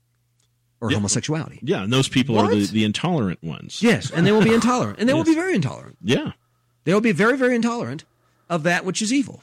or 0.80 0.90
homosexuality. 0.90 1.58
Yeah, 1.62 1.82
and 1.82 1.92
those 1.92 2.08
people 2.08 2.38
are 2.38 2.48
the, 2.48 2.66
the 2.66 2.84
intolerant 2.84 3.42
ones. 3.42 3.82
Yes, 3.82 4.10
and 4.10 4.26
they 4.26 4.32
will 4.32 4.42
be 4.42 4.54
intolerant, 4.60 4.98
and 4.98 5.08
they 5.08 5.14
will 5.14 5.24
be 5.24 5.34
very 5.34 5.54
intolerant. 5.54 5.96
Yeah. 6.02 6.32
They 6.84 6.92
will 6.94 7.00
be 7.00 7.12
very, 7.12 7.36
very 7.36 7.54
intolerant 7.54 8.04
of 8.50 8.64
that 8.64 8.84
which 8.84 9.00
is 9.00 9.12
evil, 9.12 9.42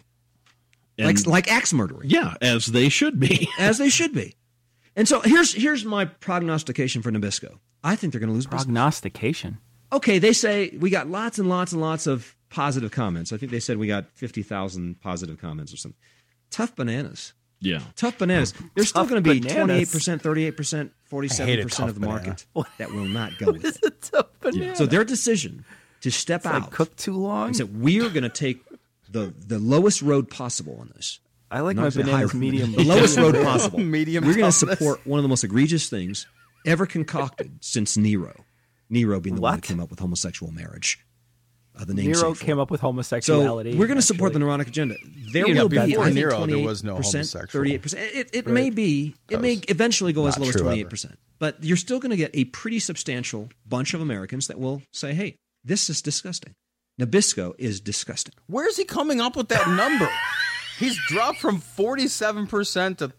And, 0.99 1.07
like 1.07 1.25
like 1.27 1.51
axe 1.51 1.73
murdering. 1.73 2.09
yeah, 2.09 2.35
as 2.41 2.67
they 2.67 2.89
should 2.89 3.19
be. 3.19 3.49
as 3.59 3.77
they 3.77 3.89
should 3.89 4.13
be. 4.13 4.35
And 4.95 5.07
so 5.07 5.21
here's 5.21 5.53
here's 5.53 5.85
my 5.85 6.05
prognostication 6.05 7.01
for 7.01 7.11
Nabisco. 7.11 7.57
I 7.83 7.95
think 7.95 8.13
they're 8.13 8.19
going 8.19 8.29
to 8.29 8.33
lose 8.35 8.45
business. 8.45 8.65
prognostication? 8.65 9.57
okay, 9.91 10.19
they 10.19 10.33
say 10.33 10.75
we 10.79 10.89
got 10.89 11.07
lots 11.09 11.39
and 11.39 11.49
lots 11.49 11.71
and 11.71 11.81
lots 11.81 12.05
of 12.05 12.35
positive 12.49 12.91
comments. 12.91 13.31
I 13.33 13.37
think 13.37 13.51
they 13.51 13.59
said 13.59 13.77
we 13.77 13.87
got 13.87 14.05
50,000 14.15 14.99
positive 15.01 15.39
comments 15.39 15.73
or 15.73 15.77
something. 15.77 15.97
Tough 16.51 16.75
bananas. 16.75 17.33
Yeah. 17.59 17.81
Tough 17.95 18.17
bananas. 18.17 18.51
Hmm. 18.51 18.65
There's 18.75 18.89
still 18.89 19.05
going 19.05 19.23
to 19.23 19.29
be 19.33 19.39
28%, 19.39 20.21
38%, 20.21 20.91
I 21.41 21.45
hate 21.45 21.59
a 21.59 21.65
47% 21.65 21.87
of 21.87 21.95
the 21.99 22.05
market 22.05 22.45
banana. 22.53 22.69
that 22.77 22.91
will 22.91 23.05
not 23.05 23.37
go 23.37 23.51
with 23.51 23.65
it. 23.65 23.77
It's 23.83 23.85
a 23.85 24.11
tough 24.11 24.27
banana. 24.41 24.75
So 24.75 24.85
their 24.85 25.03
decision 25.03 25.65
to 26.01 26.11
step 26.11 26.41
It's 26.41 26.45
out 26.47 26.61
like 26.61 26.71
cooked 26.71 26.97
too 26.97 27.15
long. 27.17 27.47
and 27.47 27.55
said, 27.55 27.79
we 27.81 27.99
are 28.01 28.09
going 28.09 28.23
to 28.23 28.29
take 28.29 28.63
the, 29.09 29.33
the 29.37 29.59
lowest 29.59 30.01
road 30.01 30.29
possible 30.29 30.77
on 30.79 30.91
this. 30.95 31.19
I 31.51 31.61
like 31.61 31.75
Not 31.75 31.83
my 31.83 31.89
to 31.89 31.97
bananas 31.99 32.15
high 32.15 32.23
road, 32.23 32.33
medium. 32.35 32.71
The 32.73 32.83
lowest 32.83 33.17
road 33.17 33.35
possible. 33.43 33.79
Medium 33.97 34.23
We're 34.25 34.35
going 34.35 34.45
to 34.45 34.51
support 34.51 35.05
one 35.05 35.17
of 35.17 35.23
the 35.23 35.29
most 35.29 35.43
egregious 35.43 35.89
things 35.89 36.27
ever 36.65 36.85
concocted 36.85 37.51
since 37.61 37.97
Nero. 37.97 38.45
Nero 38.89 39.19
being 39.19 39.35
the 39.35 39.41
one 39.41 39.53
What? 39.53 39.61
that 39.61 39.67
came 39.67 39.79
up 39.79 39.89
with 39.89 39.99
homosexual 39.99 40.51
marriage. 40.51 41.03
Uh, 41.79 41.85
the 41.85 41.93
name 41.93 42.11
Nero 42.11 42.35
came 42.35 42.59
up 42.59 42.69
with 42.69 42.81
homosexuality. 42.81 43.23
So 43.25 43.33
homosexuality. 43.39 43.77
we're 43.77 43.87
going 43.87 43.97
to 43.97 44.01
support 44.05 44.33
the 44.33 44.39
neurotic 44.39 44.67
agenda. 44.67 44.95
There 45.33 45.47
You 45.47 45.53
know, 45.55 45.63
will 45.63 45.69
be 45.69 45.79
before 45.85 46.03
I 46.03 46.05
think, 46.07 46.15
Nero, 46.15 46.45
there 46.45 46.59
was 46.59 46.83
no 46.83 46.97
28%, 46.97 47.03
homosexual. 47.13 47.65
38%. 47.65 47.93
It, 47.95 48.29
it 48.33 48.47
may 48.47 48.69
be. 48.69 49.15
It 49.29 49.39
may 49.41 49.53
eventually 49.69 50.13
go 50.13 50.27
as 50.27 50.37
low 50.37 50.49
as 50.49 50.55
28%. 50.55 51.15
But 51.39 51.63
you're 51.63 51.77
still 51.77 51.99
going 51.99 52.11
to 52.11 52.17
get 52.17 52.31
a 52.33 52.45
pretty 52.45 52.79
substantial 52.79 53.49
bunch 53.65 53.93
of 53.93 54.01
Americans 54.01 54.47
that 54.47 54.59
will 54.59 54.81
say, 54.91 55.13
"Hey, 55.13 55.37
this 55.63 55.89
is 55.89 56.01
disgusting." 56.01 56.53
Nabisco 56.99 57.53
is 57.57 57.79
disgusting. 57.79 58.33
Where's 58.47 58.75
he 58.77 58.83
coming 58.83 59.21
up 59.21 59.35
with 59.35 59.47
that 59.49 59.67
number? 59.69 60.09
He's 60.77 60.99
dropped 61.07 61.39
from 61.39 61.61
47% 61.61 62.97
to 62.97 63.13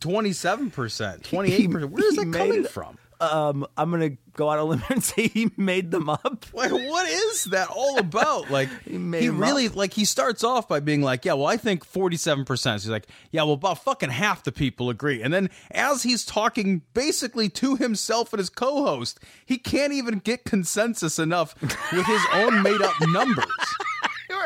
27%, 0.00 1.22
28%. 1.22 1.90
Where 1.90 2.08
is 2.08 2.16
he 2.16 2.24
that 2.24 2.32
coming 2.36 2.64
from? 2.64 2.98
Um, 3.22 3.66
I'm 3.76 3.90
gonna 3.90 4.16
go 4.34 4.50
out 4.50 4.58
on 4.58 4.64
a 4.64 4.64
limb 4.64 4.82
and 4.88 5.02
say 5.04 5.28
he 5.28 5.50
made 5.56 5.90
them 5.90 6.08
up. 6.08 6.46
Like, 6.52 6.72
what 6.72 7.08
is 7.08 7.44
that 7.44 7.68
all 7.68 7.98
about? 7.98 8.50
Like, 8.50 8.68
He 8.84 8.92
he, 8.92 9.28
really, 9.28 9.68
up. 9.68 9.76
like, 9.76 9.92
he 9.92 10.04
starts 10.04 10.42
off 10.42 10.66
by 10.68 10.80
being 10.80 11.02
like, 11.02 11.24
yeah, 11.24 11.34
well, 11.34 11.46
I 11.46 11.56
think 11.56 11.86
47%. 11.86 12.72
He's 12.72 12.88
like, 12.88 13.06
yeah, 13.30 13.42
well, 13.42 13.52
about 13.52 13.82
fucking 13.84 14.10
half 14.10 14.42
the 14.42 14.50
people 14.52 14.90
agree. 14.90 15.22
And 15.22 15.32
then 15.32 15.50
as 15.70 16.02
he's 16.02 16.24
talking 16.24 16.82
basically 16.94 17.48
to 17.50 17.76
himself 17.76 18.32
and 18.32 18.38
his 18.38 18.50
co 18.50 18.84
host, 18.84 19.20
he 19.46 19.58
can't 19.58 19.92
even 19.92 20.18
get 20.18 20.44
consensus 20.44 21.18
enough 21.18 21.54
with 21.60 22.06
his 22.06 22.22
own 22.34 22.62
made 22.62 22.80
up 22.82 22.94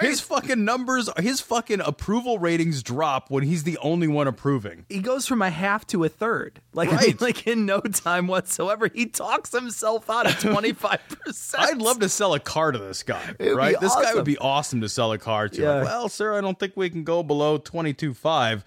His 0.00 0.20
fucking 0.20 0.64
numbers, 0.64 1.08
his 1.18 1.40
fucking 1.40 1.80
approval 1.80 2.38
ratings 2.38 2.82
drop 2.82 3.30
when 3.30 3.44
he's 3.44 3.62
the 3.64 3.78
only 3.78 4.08
one 4.08 4.26
approving. 4.26 4.84
He 4.88 5.00
goes 5.00 5.26
from 5.26 5.42
a 5.42 5.50
half 5.50 5.86
to 5.88 6.04
a 6.04 6.08
third, 6.08 6.60
like 6.72 6.88
I 6.88 6.92
mean, 6.96 7.00
Right. 7.00 7.20
like 7.20 7.46
in 7.46 7.66
no 7.66 7.80
time 7.80 8.26
whatsoever. 8.26 8.88
He 8.92 9.06
talks 9.06 9.52
himself 9.52 10.08
out 10.10 10.26
of 10.26 10.38
25. 10.40 11.00
percent 11.08 11.62
I'd 11.64 11.78
love 11.82 12.00
to 12.00 12.08
sell 12.08 12.34
a 12.34 12.40
car 12.40 12.72
to 12.72 12.78
this 12.78 13.02
guy, 13.02 13.34
It 13.38 13.48
would 13.50 13.56
right? 13.56 13.80
This 13.80 13.94
guy 13.94 14.14
would 14.14 14.24
be 14.24 14.38
awesome 14.38 14.80
to 14.82 14.88
sell 14.88 15.12
a 15.12 15.18
car 15.18 15.48
to. 15.48 15.60
Yeah. 15.62 15.70
Like, 15.76 15.84
well, 15.84 16.08
sir, 16.08 16.36
I 16.36 16.40
don't 16.40 16.58
think 16.58 16.74
we 16.76 16.90
can 16.90 17.04
go 17.04 17.22
below 17.22 17.58
22.5 17.58 18.62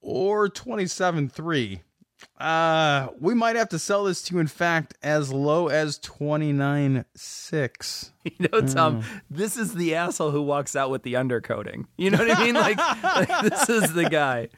or 0.00 0.48
27.3. 0.48 1.80
Uh, 2.38 3.08
we 3.20 3.34
might 3.34 3.56
have 3.56 3.68
to 3.70 3.78
sell 3.78 4.04
this 4.04 4.22
to 4.22 4.34
you, 4.34 4.40
in 4.40 4.46
fact, 4.46 4.94
as 5.02 5.32
low 5.32 5.68
as 5.68 5.98
29.6. 6.00 8.10
You 8.24 8.48
know, 8.50 8.62
Tom, 8.62 9.02
Mm. 9.02 9.20
this 9.30 9.58
is 9.58 9.74
the 9.74 9.94
asshole 9.94 10.30
who 10.30 10.40
walks 10.40 10.74
out 10.74 10.90
with 10.90 11.02
the 11.02 11.12
undercoating. 11.14 11.84
You 11.98 12.08
know 12.10 12.16
what 12.18 12.30
I 12.30 12.42
mean? 12.42 12.54
Like, 12.54 12.78
like, 13.02 13.28
this 13.50 13.68
is 13.68 13.92
the 13.92 14.08
guy. 14.08 14.48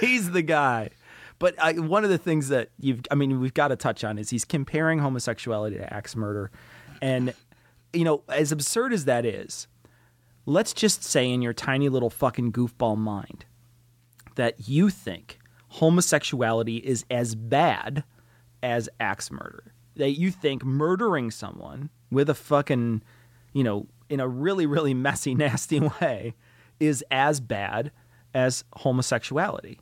He's 0.00 0.30
the 0.30 0.42
guy. 0.42 0.90
But 1.40 1.60
I, 1.60 1.72
one 1.72 2.04
of 2.04 2.10
the 2.10 2.18
things 2.18 2.48
that 2.50 2.68
you've, 2.78 3.00
I 3.10 3.16
mean, 3.16 3.40
we've 3.40 3.54
got 3.54 3.68
to 3.68 3.76
touch 3.76 4.04
on 4.04 4.18
is 4.18 4.30
he's 4.30 4.44
comparing 4.44 5.00
homosexuality 5.00 5.78
to 5.78 5.92
axe 5.92 6.14
murder. 6.14 6.52
And, 7.02 7.34
you 7.92 8.04
know, 8.04 8.22
as 8.28 8.52
absurd 8.52 8.92
as 8.92 9.04
that 9.06 9.26
is, 9.26 9.66
let's 10.46 10.72
just 10.72 11.02
say 11.02 11.28
in 11.28 11.42
your 11.42 11.52
tiny 11.52 11.88
little 11.88 12.10
fucking 12.10 12.52
goofball 12.52 12.96
mind 12.96 13.46
that 14.36 14.68
you 14.68 14.90
think 14.90 15.40
homosexuality 15.68 16.76
is 16.76 17.04
as 17.10 17.34
bad 17.34 18.04
as 18.62 18.88
axe 19.00 19.30
murder. 19.30 19.72
That 19.96 20.18
you 20.18 20.30
think 20.30 20.64
murdering 20.64 21.30
someone 21.30 21.90
with 22.10 22.30
a 22.30 22.34
fucking, 22.34 23.02
you 23.52 23.64
know, 23.64 23.86
in 24.08 24.20
a 24.20 24.28
really, 24.28 24.66
really 24.66 24.94
messy, 24.94 25.34
nasty 25.36 25.80
way 25.80 26.34
is 26.80 27.04
as 27.10 27.40
bad 27.40 27.90
as 28.34 28.64
homosexuality. 28.74 29.80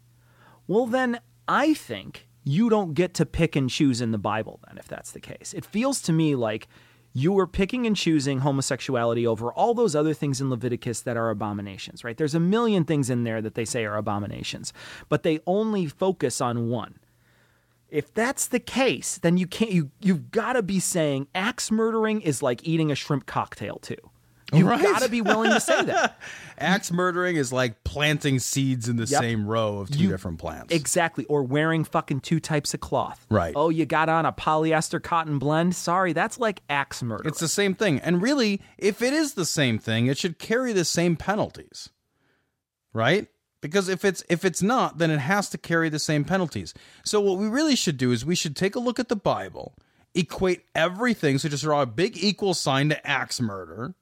Well, 0.66 0.86
then 0.86 1.20
I 1.46 1.74
think 1.74 2.26
you 2.44 2.68
don't 2.70 2.94
get 2.94 3.14
to 3.14 3.26
pick 3.26 3.56
and 3.56 3.68
choose 3.68 4.00
in 4.00 4.12
the 4.12 4.18
Bible, 4.18 4.60
then, 4.66 4.78
if 4.78 4.88
that's 4.88 5.12
the 5.12 5.20
case. 5.20 5.52
It 5.54 5.64
feels 5.64 6.00
to 6.02 6.12
me 6.12 6.34
like 6.34 6.68
you 7.16 7.38
are 7.38 7.46
picking 7.46 7.86
and 7.86 7.96
choosing 7.96 8.40
homosexuality 8.40 9.26
over 9.26 9.50
all 9.50 9.72
those 9.72 9.96
other 9.96 10.12
things 10.12 10.38
in 10.38 10.50
Leviticus 10.50 11.00
that 11.00 11.16
are 11.16 11.30
abominations, 11.30 12.04
right? 12.04 12.18
There's 12.18 12.34
a 12.34 12.40
million 12.40 12.84
things 12.84 13.08
in 13.08 13.24
there 13.24 13.40
that 13.40 13.54
they 13.54 13.64
say 13.64 13.86
are 13.86 13.96
abominations, 13.96 14.74
but 15.08 15.22
they 15.22 15.40
only 15.46 15.86
focus 15.86 16.42
on 16.42 16.68
one. 16.68 16.98
If 17.88 18.12
that's 18.12 18.46
the 18.46 18.60
case, 18.60 19.16
then 19.16 19.38
you 19.38 19.46
can't 19.46 19.70
you 19.70 19.90
you've 19.98 20.30
got 20.30 20.54
to 20.54 20.62
be 20.62 20.78
saying 20.78 21.28
axe 21.34 21.70
murdering 21.70 22.20
is 22.20 22.42
like 22.42 22.68
eating 22.68 22.90
a 22.90 22.94
shrimp 22.94 23.24
cocktail 23.24 23.78
too. 23.78 23.96
You've 24.52 24.66
Right. 24.68 24.80
got 24.82 25.02
to 25.02 25.08
be 25.08 25.20
willing 25.22 25.50
to 25.50 25.58
say 25.60 25.82
that. 25.86 26.20
Axe 26.58 26.92
murdering 26.92 27.34
is 27.36 27.52
like 27.52 27.82
planting 27.84 28.38
seeds 28.38 28.88
in 28.88 28.96
the 28.96 29.04
Yep. 29.04 29.20
same 29.20 29.46
row 29.46 29.78
of 29.78 29.90
two 29.90 29.98
You- 30.04 30.08
different 30.08 30.38
plants. 30.38 30.72
Exactly. 30.72 31.24
Or 31.26 31.42
wearing 31.42 31.82
fucking 31.84 32.20
two 32.20 32.38
types 32.38 32.72
of 32.72 32.80
cloth. 32.80 33.26
Right. 33.28 33.52
Oh, 33.56 33.70
you 33.70 33.84
got 33.86 34.08
on 34.08 34.24
a 34.24 34.32
polyester 34.32 35.02
cotton 35.02 35.38
blend? 35.40 35.74
Sorry, 35.74 36.12
that's 36.12 36.38
like 36.38 36.62
axe 36.70 37.02
murder. 37.02 37.28
It's 37.28 37.40
the 37.40 37.48
same 37.48 37.74
thing. 37.74 37.98
And 38.00 38.22
really, 38.22 38.60
if 38.78 39.02
it 39.02 39.12
is 39.12 39.34
the 39.34 39.44
same 39.44 39.78
thing, 39.78 40.06
it 40.06 40.16
should 40.16 40.38
carry 40.38 40.72
the 40.72 40.84
same 40.84 41.16
penalties. 41.16 41.88
Right? 42.92 43.26
Because 43.60 43.88
if 43.88 44.04
it's 44.04 44.22
if 44.28 44.44
it's 44.44 44.62
not, 44.62 44.98
then 44.98 45.10
it 45.10 45.18
has 45.18 45.48
to 45.50 45.58
carry 45.58 45.88
the 45.88 45.98
same 45.98 46.24
penalties. 46.24 46.72
So 47.04 47.20
what 47.20 47.38
we 47.38 47.48
really 47.48 47.74
should 47.74 47.96
do 47.98 48.12
is 48.12 48.24
we 48.24 48.34
should 48.36 48.54
take 48.54 48.76
a 48.76 48.78
look 48.78 48.98
at 49.00 49.08
the 49.08 49.16
Bible, 49.16 49.74
equate 50.14 50.62
everything, 50.74 51.38
so 51.38 51.48
just 51.48 51.64
draw 51.64 51.82
a 51.82 51.86
big 51.86 52.16
equal 52.16 52.54
sign 52.54 52.88
to 52.90 53.06
axe 53.06 53.40
murder, 53.40 53.94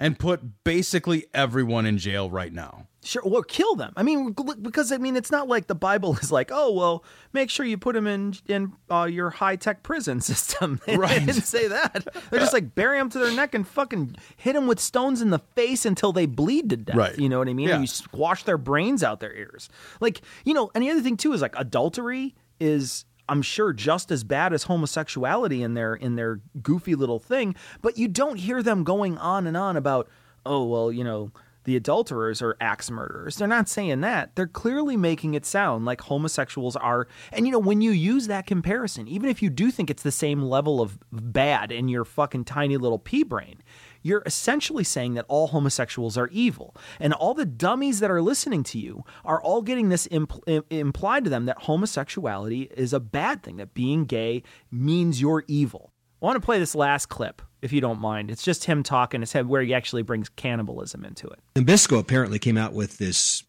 and 0.00 0.18
put 0.18 0.64
basically 0.64 1.26
everyone 1.32 1.86
in 1.86 1.98
jail 1.98 2.28
right 2.30 2.52
now. 2.52 2.86
Sure, 3.02 3.22
or 3.22 3.42
kill 3.42 3.76
them. 3.76 3.92
I 3.96 4.02
mean, 4.02 4.34
because 4.60 4.92
I 4.92 4.98
mean, 4.98 5.16
it's 5.16 5.30
not 5.30 5.48
like 5.48 5.68
the 5.68 5.74
Bible 5.74 6.16
is 6.22 6.30
like, 6.32 6.50
oh 6.52 6.72
well, 6.72 7.04
make 7.32 7.48
sure 7.48 7.64
you 7.64 7.78
put 7.78 7.94
them 7.94 8.06
in 8.06 8.34
in 8.46 8.72
uh, 8.90 9.04
your 9.04 9.30
high 9.30 9.56
tech 9.56 9.82
prison 9.82 10.20
system. 10.30 10.80
They 10.86 10.96
Right. 10.96 11.24
didn't 11.24 11.42
say 11.44 11.68
that. 11.68 12.08
They're 12.30 12.40
just 12.40 12.52
like 12.52 12.74
bury 12.74 12.98
them 12.98 13.08
to 13.10 13.18
their 13.18 13.32
neck 13.32 13.54
and 13.54 13.66
fucking 13.66 14.16
hit 14.36 14.54
them 14.54 14.66
with 14.66 14.80
stones 14.80 15.22
in 15.22 15.30
the 15.30 15.38
face 15.38 15.86
until 15.86 16.12
they 16.12 16.26
bleed 16.26 16.68
to 16.70 16.76
death. 16.76 16.96
Right. 16.96 17.18
You 17.18 17.28
know 17.28 17.38
what 17.38 17.48
I 17.48 17.54
mean? 17.54 17.68
Yeah. 17.68 17.80
You 17.80 17.86
squash 17.86 18.42
their 18.42 18.58
brains 18.58 19.02
out 19.02 19.20
their 19.20 19.32
ears. 19.34 19.68
Like 20.00 20.20
you 20.44 20.52
know, 20.54 20.70
and 20.74 20.82
the 20.82 20.90
other 20.90 21.00
thing 21.02 21.16
too 21.16 21.32
is 21.32 21.40
like 21.42 21.54
adultery 21.56 22.34
is. 22.58 23.04
I'm 23.30 23.42
sure 23.42 23.72
just 23.72 24.10
as 24.10 24.24
bad 24.24 24.52
as 24.52 24.64
homosexuality 24.64 25.62
in 25.62 25.74
their 25.74 25.94
in 25.94 26.16
their 26.16 26.40
goofy 26.62 26.96
little 26.96 27.20
thing, 27.20 27.54
but 27.80 27.96
you 27.96 28.08
don't 28.08 28.36
hear 28.36 28.60
them 28.60 28.82
going 28.82 29.16
on 29.18 29.46
and 29.46 29.56
on 29.56 29.76
about, 29.76 30.08
oh 30.44 30.64
well, 30.64 30.90
you 30.90 31.04
know, 31.04 31.30
the 31.64 31.76
adulterers 31.76 32.40
are 32.42 32.56
axe 32.60 32.90
murderers. 32.90 33.36
They're 33.36 33.48
not 33.48 33.68
saying 33.68 34.00
that. 34.00 34.34
They're 34.34 34.46
clearly 34.46 34.96
making 34.96 35.34
it 35.34 35.44
sound 35.44 35.84
like 35.84 36.00
homosexuals 36.00 36.76
are. 36.76 37.08
And 37.32 37.46
you 37.46 37.52
know, 37.52 37.58
when 37.58 37.80
you 37.80 37.90
use 37.90 38.26
that 38.26 38.46
comparison, 38.46 39.08
even 39.08 39.28
if 39.28 39.42
you 39.42 39.50
do 39.50 39.70
think 39.70 39.90
it's 39.90 40.02
the 40.02 40.12
same 40.12 40.42
level 40.42 40.80
of 40.80 40.98
bad 41.12 41.70
in 41.70 41.88
your 41.88 42.04
fucking 42.04 42.44
tiny 42.44 42.76
little 42.76 42.98
pea 42.98 43.22
brain, 43.22 43.62
you're 44.02 44.22
essentially 44.24 44.84
saying 44.84 45.14
that 45.14 45.26
all 45.28 45.48
homosexuals 45.48 46.16
are 46.16 46.28
evil. 46.28 46.74
And 46.98 47.12
all 47.12 47.34
the 47.34 47.44
dummies 47.44 48.00
that 48.00 48.10
are 48.10 48.22
listening 48.22 48.62
to 48.64 48.78
you 48.78 49.04
are 49.24 49.42
all 49.42 49.62
getting 49.62 49.88
this 49.88 50.06
impl- 50.08 50.64
implied 50.70 51.24
to 51.24 51.30
them 51.30 51.44
that 51.46 51.62
homosexuality 51.62 52.70
is 52.76 52.92
a 52.92 53.00
bad 53.00 53.42
thing, 53.42 53.58
that 53.58 53.74
being 53.74 54.04
gay 54.06 54.42
means 54.70 55.20
you're 55.20 55.44
evil. 55.48 55.89
I 56.22 56.26
want 56.26 56.36
to 56.36 56.44
play 56.44 56.58
this 56.58 56.74
last 56.74 57.06
clip, 57.06 57.40
if 57.62 57.72
you 57.72 57.80
don't 57.80 58.00
mind. 58.00 58.30
It's 58.30 58.42
just 58.42 58.64
him 58.64 58.82
talking, 58.82 59.22
it's 59.22 59.32
him 59.32 59.48
where 59.48 59.62
he 59.62 59.72
actually 59.72 60.02
brings 60.02 60.28
cannibalism 60.28 61.04
into 61.04 61.26
it. 61.28 61.38
Nabisco 61.54 61.98
apparently 61.98 62.38
came 62.38 62.58
out 62.58 62.72
with 62.74 62.98
this 62.98 63.42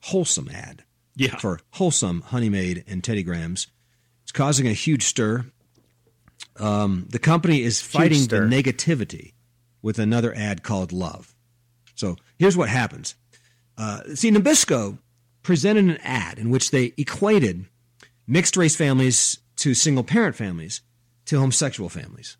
wholesome 0.00 0.48
ad 0.48 0.84
Yeah. 1.16 1.36
for 1.36 1.60
wholesome 1.72 2.22
Honey 2.22 2.48
Maid 2.48 2.84
and 2.86 3.04
Teddy 3.04 3.22
Grahams. 3.22 3.66
It's 4.22 4.32
causing 4.32 4.66
a 4.66 4.72
huge 4.72 5.02
stir. 5.04 5.46
Um, 6.56 7.06
the 7.10 7.18
company 7.18 7.62
is 7.62 7.80
fighting 7.80 8.26
the 8.26 8.36
negativity 8.40 9.34
with 9.82 9.98
another 9.98 10.34
ad 10.34 10.62
called 10.62 10.92
Love. 10.92 11.34
So 11.94 12.16
here's 12.38 12.56
what 12.56 12.68
happens. 12.68 13.14
Uh, 13.76 14.00
see, 14.14 14.30
Nabisco 14.30 14.98
presented 15.42 15.84
an 15.84 15.98
ad 15.98 16.38
in 16.38 16.50
which 16.50 16.70
they 16.70 16.92
equated 16.96 17.66
mixed 18.26 18.56
race 18.56 18.76
families 18.76 19.38
to 19.56 19.74
single 19.74 20.04
parent 20.04 20.36
families 20.36 20.80
to 21.28 21.38
homosexual 21.38 21.88
families. 21.88 22.36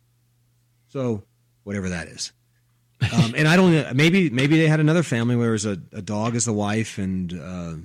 So 0.89 1.23
whatever 1.63 1.89
that 1.89 2.07
is. 2.07 2.31
Um, 3.13 3.33
and 3.37 3.47
I 3.47 3.55
don't 3.55 3.71
know. 3.71 3.91
Maybe 3.93 4.29
maybe 4.29 4.57
they 4.57 4.67
had 4.67 4.79
another 4.79 5.03
family 5.03 5.35
where 5.35 5.49
it 5.49 5.53
was 5.53 5.65
a, 5.65 5.77
a 5.93 6.01
dog 6.01 6.35
as 6.35 6.45
the 6.45 6.53
wife 6.53 6.97
and 6.97 7.33
uh, 7.33 7.75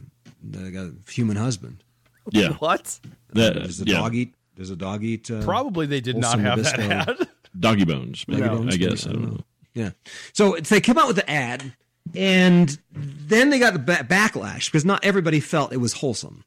they 0.42 0.76
a 0.76 0.92
human 1.08 1.36
husband. 1.36 1.84
Yeah. 2.30 2.48
What? 2.58 2.98
That- 3.32 3.54
Does 3.54 3.78
the 3.78 3.86
yeah. 3.86 3.98
dog 3.98 4.14
eat? 4.14 4.34
Does 4.56 4.70
a 4.70 4.76
dog 4.76 5.02
eat? 5.04 5.30
Uh, 5.30 5.42
Probably 5.42 5.86
they 5.86 6.00
did 6.00 6.16
not 6.16 6.40
wholesome 6.40 6.44
have 6.44 6.62
that 6.64 7.08
ad. 7.08 7.28
Doggy 7.58 7.84
bones, 7.84 8.24
maybe, 8.26 8.42
Doggy 8.42 8.56
bones, 8.56 8.74
I 8.74 8.76
guess. 8.76 9.06
I 9.06 9.10
maybe, 9.10 9.22
don't 9.22 9.32
know. 9.34 9.40
Yeah. 9.74 9.90
So 10.32 10.56
they 10.56 10.80
came 10.80 10.96
out 10.98 11.06
with 11.08 11.16
the 11.16 11.28
ad, 11.28 11.72
and 12.14 12.76
then 12.92 13.50
they 13.50 13.58
got 13.58 13.72
the 13.72 13.78
ba- 13.80 14.06
backlash 14.08 14.66
because 14.66 14.84
not 14.84 15.04
everybody 15.04 15.40
felt 15.40 15.72
it 15.72 15.76
was 15.78 15.94
wholesome. 15.94 16.44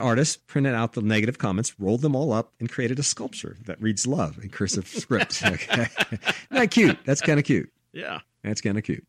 Artists 0.00 0.36
printed 0.36 0.74
out 0.74 0.92
the 0.92 1.02
negative 1.02 1.38
comments, 1.38 1.74
rolled 1.80 2.02
them 2.02 2.14
all 2.14 2.32
up, 2.32 2.52
and 2.60 2.68
created 2.70 2.98
a 2.98 3.02
sculpture 3.02 3.56
that 3.64 3.80
reads 3.82 4.06
love 4.06 4.38
in 4.42 4.48
cursive 4.48 4.86
script. 5.02 5.42
Okay. 5.44 5.88
Not 6.50 6.70
cute. 6.70 6.98
That's 7.04 7.20
kind 7.20 7.38
of 7.38 7.44
cute. 7.44 7.72
Yeah. 7.92 8.20
That's 8.44 8.60
kind 8.60 8.78
of 8.78 8.84
cute. 8.84 9.04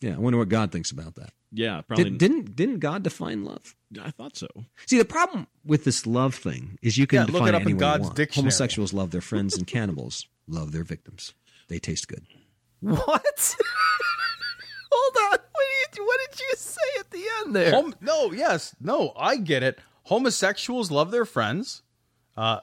Yeah. 0.00 0.14
I 0.14 0.18
wonder 0.18 0.38
what 0.38 0.48
God 0.48 0.72
thinks 0.72 0.90
about 0.90 1.14
that. 1.14 1.30
Yeah, 1.52 1.82
probably. 1.82 2.04
Did, 2.04 2.18
didn't 2.18 2.56
didn't 2.56 2.78
God 2.78 3.02
define 3.02 3.44
love? 3.44 3.76
I 4.02 4.10
thought 4.10 4.36
so. 4.36 4.48
See, 4.86 4.96
the 4.98 5.04
problem 5.04 5.46
with 5.64 5.84
this 5.84 6.06
love 6.06 6.34
thing 6.34 6.78
is 6.82 6.96
you 6.96 7.06
can 7.06 7.16
Yeah, 7.18 7.22
look 7.24 7.32
define 7.44 7.48
it 7.48 7.50
it, 7.50 7.54
up 7.56 7.60
in 7.62 7.68
any 7.68 7.74
way 7.74 7.76
you 7.76 7.78
God's 7.80 8.10
dictionary. 8.10 8.42
Homosexuals 8.44 8.92
love 8.94 9.10
their 9.10 9.20
friends, 9.20 9.56
and 9.56 9.66
cannibals 9.66 10.26
love 10.48 10.72
their 10.72 10.82
victims. 10.82 11.34
They 11.68 11.78
taste 11.78 12.08
good. 12.08 12.24
What? 12.80 12.96
Hold 14.92 15.32
on. 15.32 15.38
What 15.52 15.64
did, 15.90 15.98
you, 15.98 16.06
what 16.06 16.20
did 16.30 16.40
you 16.40 16.52
say 16.56 16.80
at 17.00 17.10
the 17.10 17.22
end 17.44 17.54
there? 17.56 17.70
Hom- 17.72 17.94
no, 18.00 18.32
yes, 18.32 18.74
no, 18.80 19.12
I 19.16 19.36
get 19.36 19.62
it. 19.62 19.78
Homosexuals 20.04 20.90
love 20.90 21.10
their 21.10 21.24
friends. 21.24 21.82
Uh, 22.36 22.60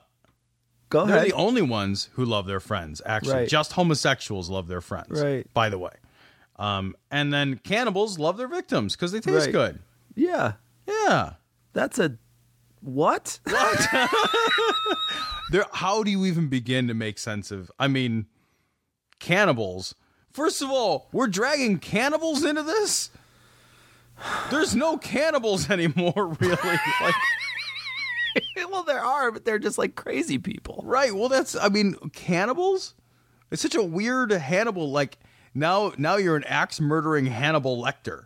Go 0.89 1.05
they're 1.05 1.17
ahead. 1.17 1.29
the 1.29 1.33
only 1.35 1.61
ones 1.61 2.09
who 2.13 2.25
love 2.25 2.47
their 2.47 2.59
friends. 2.59 3.01
Actually, 3.05 3.33
Right. 3.33 3.49
just 3.49 3.73
homosexuals 3.73 4.49
love 4.49 4.67
their 4.67 4.81
friends. 4.81 5.21
Right. 5.21 5.47
By 5.53 5.69
the 5.69 5.77
way, 5.77 5.93
um, 6.57 6.95
and 7.11 7.31
then 7.31 7.59
cannibals 7.63 8.17
love 8.19 8.37
their 8.37 8.47
victims 8.47 8.95
because 8.95 9.11
they 9.11 9.19
taste 9.19 9.45
Right. 9.47 9.51
good. 9.51 9.79
yeah. 10.15 10.53
Yeah. 10.87 11.33
That's 11.73 11.99
a 11.99 12.17
what? 12.81 13.39
There. 15.51 15.65
How 15.73 16.03
do 16.03 16.11
you 16.11 16.25
even 16.25 16.47
begin 16.47 16.87
to 16.89 16.93
make 16.93 17.17
sense 17.17 17.49
of? 17.49 17.71
I 17.79 17.87
mean, 17.87 18.27
cannibals. 19.19 19.95
First 20.31 20.61
of 20.61 20.69
all, 20.69 21.07
we're 21.11 21.25
dragging 21.27 21.79
cannibals 21.79 22.43
into 22.45 22.61
this. 22.61 23.09
There's 24.49 24.75
no 24.75 24.97
cannibals 24.97 25.69
anymore, 25.69 26.35
really. 26.39 26.79
Like, 27.01 27.15
well, 28.69 28.83
there 28.83 29.03
are, 29.03 29.31
but 29.31 29.45
they're 29.45 29.59
just 29.59 29.77
like 29.77 29.95
crazy 29.95 30.37
people. 30.37 30.81
Right. 30.85 31.13
Well, 31.13 31.29
that's. 31.29 31.55
I 31.55 31.69
mean, 31.69 31.95
cannibals. 32.13 32.95
It's 33.51 33.61
such 33.61 33.75
a 33.75 33.83
weird 33.83 34.31
Hannibal. 34.31 34.91
Like 34.91 35.17
now, 35.53 35.93
now 35.97 36.17
you're 36.17 36.35
an 36.35 36.43
axe 36.45 36.79
murdering 36.79 37.27
Hannibal 37.27 37.81
Lecter. 37.81 38.25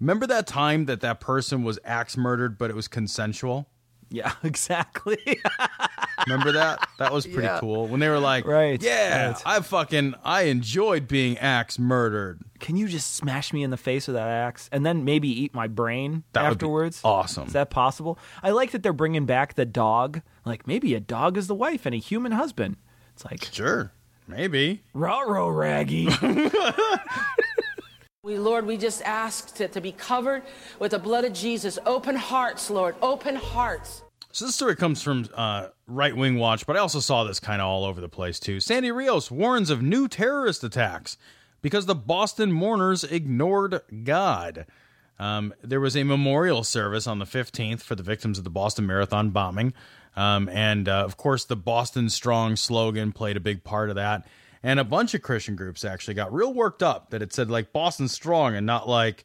Remember 0.00 0.26
that 0.26 0.46
time 0.46 0.86
that 0.86 1.00
that 1.00 1.20
person 1.20 1.62
was 1.64 1.78
axe 1.84 2.16
murdered, 2.16 2.56
but 2.58 2.70
it 2.70 2.76
was 2.76 2.88
consensual. 2.88 3.68
Yeah, 4.10 4.32
exactly. 4.42 5.18
Remember 6.26 6.52
that? 6.52 6.88
That 6.98 7.12
was 7.12 7.26
pretty 7.26 7.42
Yeah. 7.42 7.58
cool 7.60 7.86
when 7.86 8.00
they 8.00 8.08
were 8.08 8.18
like, 8.18 8.46
Right, 8.46 8.82
yeah, 8.82 9.28
right. 9.32 9.42
I 9.46 9.60
fucking 9.60 10.14
I 10.24 10.42
enjoyed 10.42 11.06
being 11.08 11.36
axe 11.38 11.78
murdered." 11.78 12.40
Can 12.58 12.76
you 12.76 12.88
just 12.88 13.14
smash 13.14 13.52
me 13.52 13.62
in 13.62 13.70
the 13.70 13.76
face 13.76 14.08
with 14.08 14.14
that 14.16 14.26
axe 14.28 14.68
and 14.72 14.84
then 14.84 15.04
maybe 15.04 15.28
eat 15.28 15.54
my 15.54 15.68
brain 15.68 16.24
That 16.32 16.44
afterwards? 16.44 17.00
awesome. 17.04 17.46
Is 17.46 17.52
that 17.52 17.70
possible? 17.70 18.18
I 18.42 18.50
like 18.50 18.72
that 18.72 18.82
they're 18.82 18.92
bringing 18.92 19.26
back 19.26 19.54
the 19.54 19.64
dog. 19.66 20.22
Like 20.44 20.66
maybe 20.66 20.94
a 20.94 21.00
dog 21.00 21.36
is 21.36 21.46
the 21.46 21.54
wife 21.54 21.86
and 21.86 21.94
a 21.94 21.98
human 21.98 22.32
husband. 22.32 22.76
It's 23.14 23.24
like 23.24 23.44
Sure, 23.52 23.92
maybe. 24.26 24.82
Raro 24.92 25.48
Raggy. 25.50 26.08
We, 28.28 28.38
Lord, 28.38 28.66
we 28.66 28.76
just 28.76 29.00
ask 29.06 29.54
to, 29.54 29.68
to 29.68 29.80
be 29.80 29.90
covered 29.90 30.42
with 30.78 30.90
the 30.90 30.98
blood 30.98 31.24
of 31.24 31.32
Jesus. 31.32 31.78
Open 31.86 32.14
hearts, 32.14 32.68
Lord. 32.68 32.94
Open 33.00 33.34
hearts. 33.36 34.02
So 34.32 34.44
this 34.44 34.54
story 34.54 34.76
comes 34.76 35.02
from 35.02 35.26
uh, 35.34 35.68
Right 35.86 36.14
Wing 36.14 36.38
Watch, 36.38 36.66
but 36.66 36.76
I 36.76 36.80
also 36.80 37.00
saw 37.00 37.24
this 37.24 37.40
kind 37.40 37.62
of 37.62 37.66
all 37.66 37.86
over 37.86 38.02
the 38.02 38.08
place 38.10 38.38
too. 38.38 38.60
Sandy 38.60 38.92
Rios 38.92 39.30
warns 39.30 39.70
of 39.70 39.80
new 39.80 40.08
terrorist 40.08 40.62
attacks 40.62 41.16
because 41.62 41.86
the 41.86 41.94
Boston 41.94 42.52
mourners 42.52 43.02
ignored 43.02 43.80
God. 44.04 44.66
Um, 45.18 45.54
there 45.64 45.80
was 45.80 45.96
a 45.96 46.04
memorial 46.04 46.64
service 46.64 47.06
on 47.06 47.20
the 47.20 47.24
15th 47.24 47.80
for 47.80 47.94
the 47.94 48.02
victims 48.02 48.36
of 48.36 48.44
the 48.44 48.50
Boston 48.50 48.86
Marathon 48.86 49.30
bombing. 49.30 49.72
Um, 50.16 50.50
and 50.50 50.86
uh, 50.86 51.02
of 51.02 51.16
course, 51.16 51.46
the 51.46 51.56
Boston 51.56 52.10
Strong 52.10 52.56
slogan 52.56 53.12
played 53.12 53.38
a 53.38 53.40
big 53.40 53.64
part 53.64 53.88
of 53.88 53.96
that. 53.96 54.26
And 54.62 54.80
a 54.80 54.84
bunch 54.84 55.14
of 55.14 55.22
Christian 55.22 55.54
groups 55.56 55.84
actually 55.84 56.14
got 56.14 56.32
real 56.32 56.52
worked 56.52 56.82
up 56.82 57.10
that 57.10 57.22
it 57.22 57.32
said 57.32 57.50
like 57.50 57.72
Boston 57.72 58.08
Strong 58.08 58.56
and 58.56 58.66
not 58.66 58.88
like 58.88 59.24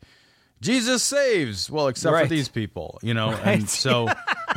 Jesus 0.62 1.02
saves. 1.04 1.70
Well, 1.70 1.88
except 1.88 2.14
Right. 2.14 2.24
for 2.24 2.30
these 2.30 2.50
people, 2.50 3.00
you 3.02 3.14
know? 3.14 3.32
Right. 3.32 3.60
And 3.60 3.70
so. 3.70 4.06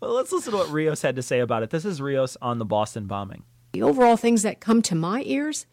well, 0.00 0.12
let's 0.14 0.32
listen 0.32 0.52
to 0.52 0.58
what 0.58 0.70
Rios 0.70 1.02
had 1.02 1.16
to 1.16 1.22
say 1.22 1.40
about 1.40 1.62
it. 1.62 1.70
This 1.70 1.84
is 1.84 2.00
Rios 2.00 2.36
on 2.42 2.58
the 2.58 2.64
Boston 2.64 3.06
bombing. 3.06 3.44
The 3.72 3.82
overall 3.82 4.16
things 4.16 4.42
that 4.42 4.60
come 4.60 4.82
to 4.82 4.94
my 4.94 5.22
ears 5.24 5.66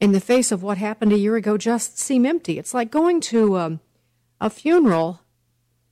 in 0.00 0.12
the 0.12 0.20
face 0.20 0.50
of 0.52 0.62
what 0.62 0.78
happened 0.78 1.12
a 1.12 1.18
year 1.18 1.36
ago 1.36 1.56
just 1.56 1.98
seem 1.98 2.24
empty. 2.26 2.58
It's 2.58 2.74
like 2.74 2.90
going 2.90 3.20
to 3.22 3.56
um, 3.58 3.80
a 4.40 4.50
funeral 4.50 5.20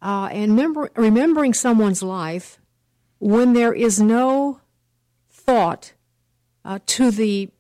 uh, 0.03 0.28
and 0.32 0.57
member- 0.57 0.90
remembering 0.96 1.55
someone's 1.55 2.03
life 2.03 2.59
when 3.18 3.53
there 3.53 3.72
is 3.74 4.01
no 4.01 4.61
thought 5.30 5.92
uh, 6.70 6.78
to 6.86 7.10
the 7.10 7.50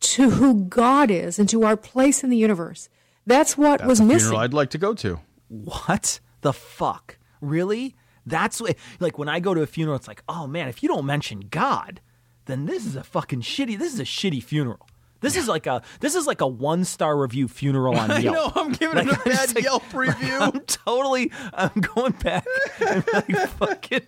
to 0.00 0.30
who 0.30 0.64
God 0.64 1.10
is 1.10 1.38
and 1.38 1.48
to 1.48 1.64
our 1.64 1.76
place 1.76 2.22
in 2.22 2.30
the 2.30 2.36
universe. 2.36 2.88
That's 3.26 3.56
what 3.58 3.78
That's 3.78 3.88
was 3.88 4.00
a 4.00 4.04
missing. 4.04 4.20
funeral 4.28 4.40
I'd 4.40 4.54
like 4.54 4.70
to 4.70 4.78
go 4.78 4.94
to. 4.94 5.20
What 5.48 6.20
the 6.42 6.52
fuck? 6.52 7.18
Really? 7.40 7.96
That's 8.26 8.60
what, 8.60 8.76
like 9.00 9.16
when 9.18 9.28
I 9.28 9.40
go 9.40 9.54
to 9.54 9.62
a 9.62 9.66
funeral, 9.66 9.96
it's 9.96 10.06
like, 10.08 10.22
oh 10.28 10.46
man, 10.46 10.68
if 10.68 10.82
you 10.82 10.88
don't 10.88 11.06
mention 11.06 11.40
God, 11.50 12.00
then 12.44 12.66
this 12.66 12.84
is 12.86 12.94
a 12.96 13.02
fucking 13.02 13.40
shitty. 13.40 13.78
This 13.78 13.92
is 13.94 14.00
a 14.00 14.04
shitty 14.04 14.42
funeral. 14.42 14.86
This 15.20 15.34
is 15.36 15.48
like 15.48 15.66
a 15.66 15.82
this 16.00 16.14
is 16.14 16.26
like 16.28 16.40
a 16.42 16.46
one 16.46 16.84
star 16.84 17.16
review 17.18 17.48
funeral 17.48 17.96
on 17.98 18.08
Yelp. 18.22 18.36
I 18.36 18.38
know, 18.38 18.52
I'm 18.54 18.72
giving 18.72 18.98
it 18.98 19.08
a 19.08 19.12
I'm 19.18 19.24
bad 19.24 19.54
like- 19.54 19.64
Yelp 19.64 19.82
review. 19.94 20.38
I'm 20.38 20.60
totally. 20.60 21.32
I'm 21.54 21.72
going 21.80 22.12
back. 22.12 22.46
and 22.86 23.04
like 23.12 23.48
fucking 23.58 24.06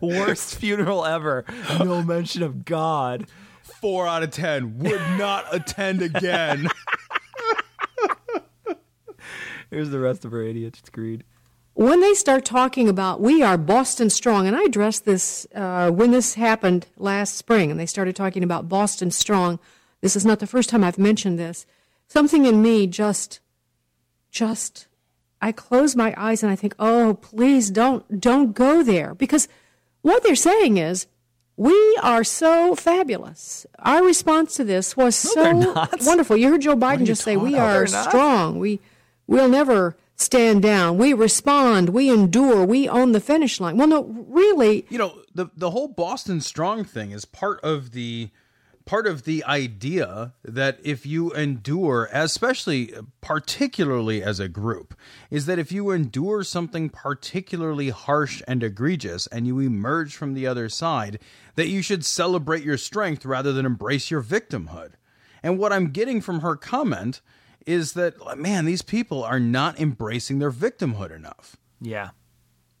worst 0.00 0.56
funeral 0.56 1.04
ever. 1.04 1.44
No 1.78 2.02
mention 2.02 2.42
of 2.42 2.64
God. 2.64 3.26
Four 3.80 4.06
out 4.06 4.22
of 4.22 4.30
ten 4.30 4.78
would 4.78 5.00
not 5.18 5.46
attend 5.54 6.02
again. 6.02 6.68
Here's 9.70 9.90
the 9.90 10.00
rest 10.00 10.24
of 10.24 10.32
her 10.32 10.42
idiot 10.42 10.80
screed. 10.84 11.24
when 11.74 12.00
they 12.00 12.12
start 12.12 12.44
talking 12.44 12.88
about 12.88 13.20
we 13.20 13.42
are 13.42 13.56
Boston 13.56 14.10
strong, 14.10 14.46
and 14.46 14.56
I 14.56 14.64
addressed 14.64 15.04
this 15.04 15.46
uh, 15.54 15.90
when 15.90 16.10
this 16.10 16.34
happened 16.34 16.86
last 16.96 17.36
spring, 17.36 17.70
and 17.70 17.78
they 17.80 17.86
started 17.86 18.14
talking 18.16 18.42
about 18.42 18.68
Boston 18.68 19.10
strong. 19.10 19.58
This 20.00 20.16
is 20.16 20.26
not 20.26 20.40
the 20.40 20.46
first 20.46 20.68
time 20.68 20.84
I've 20.84 20.98
mentioned 20.98 21.38
this. 21.38 21.66
Something 22.06 22.44
in 22.44 22.60
me 22.60 22.86
just, 22.86 23.40
just, 24.30 24.88
I 25.40 25.52
close 25.52 25.96
my 25.96 26.14
eyes 26.16 26.42
and 26.42 26.52
I 26.52 26.56
think, 26.56 26.74
oh, 26.78 27.14
please 27.20 27.70
don't, 27.70 28.20
don't 28.20 28.52
go 28.52 28.82
there, 28.82 29.14
because 29.14 29.48
what 30.02 30.22
they're 30.22 30.34
saying 30.34 30.76
is. 30.76 31.06
We 31.56 31.98
are 32.02 32.24
so 32.24 32.74
fabulous. 32.74 33.66
Our 33.80 34.02
response 34.02 34.54
to 34.56 34.64
this 34.64 34.96
was 34.96 35.20
they're 35.34 35.60
so 35.60 35.88
wonderful. 36.06 36.38
You 36.38 36.48
heard 36.48 36.62
Joe 36.62 36.74
Biden 36.74 37.04
just 37.04 37.22
say, 37.22 37.36
"We 37.36 37.54
are 37.54 37.86
strong. 37.86 38.58
We 38.58 38.80
we'll 39.26 39.50
never 39.50 39.94
stand 40.16 40.62
down. 40.62 40.96
We 40.96 41.12
respond. 41.12 41.90
We 41.90 42.08
endure. 42.08 42.64
We 42.64 42.88
own 42.88 43.12
the 43.12 43.20
finish 43.20 43.60
line." 43.60 43.76
Well, 43.76 43.88
no, 43.88 44.04
really, 44.30 44.86
you 44.88 44.96
know, 44.96 45.18
the 45.34 45.50
the 45.54 45.70
whole 45.70 45.88
Boston 45.88 46.40
Strong 46.40 46.84
thing 46.84 47.10
is 47.10 47.26
part 47.26 47.60
of 47.60 47.90
the 47.92 48.30
part 48.84 49.06
of 49.06 49.24
the 49.24 49.44
idea 49.44 50.32
that 50.42 50.78
if 50.82 51.06
you 51.06 51.30
endure, 51.32 52.08
especially 52.12 52.92
particularly 53.20 54.22
as 54.22 54.40
a 54.40 54.48
group, 54.48 54.94
is 55.30 55.46
that 55.46 55.58
if 55.58 55.70
you 55.70 55.90
endure 55.90 56.42
something 56.42 56.88
particularly 56.88 57.90
harsh 57.90 58.42
and 58.48 58.62
egregious 58.62 59.26
and 59.28 59.46
you 59.46 59.58
emerge 59.60 60.16
from 60.16 60.34
the 60.34 60.46
other 60.46 60.68
side, 60.68 61.18
that 61.54 61.68
you 61.68 61.82
should 61.82 62.04
celebrate 62.04 62.64
your 62.64 62.78
strength 62.78 63.24
rather 63.24 63.52
than 63.52 63.66
embrace 63.66 64.10
your 64.10 64.22
victimhood. 64.22 64.92
And 65.42 65.58
what 65.58 65.72
I'm 65.72 65.90
getting 65.90 66.20
from 66.20 66.40
her 66.40 66.56
comment 66.56 67.20
is 67.66 67.92
that 67.92 68.14
man, 68.38 68.64
these 68.64 68.82
people 68.82 69.22
are 69.22 69.40
not 69.40 69.78
embracing 69.78 70.38
their 70.38 70.52
victimhood 70.52 71.14
enough. 71.14 71.56
Yeah. 71.80 72.10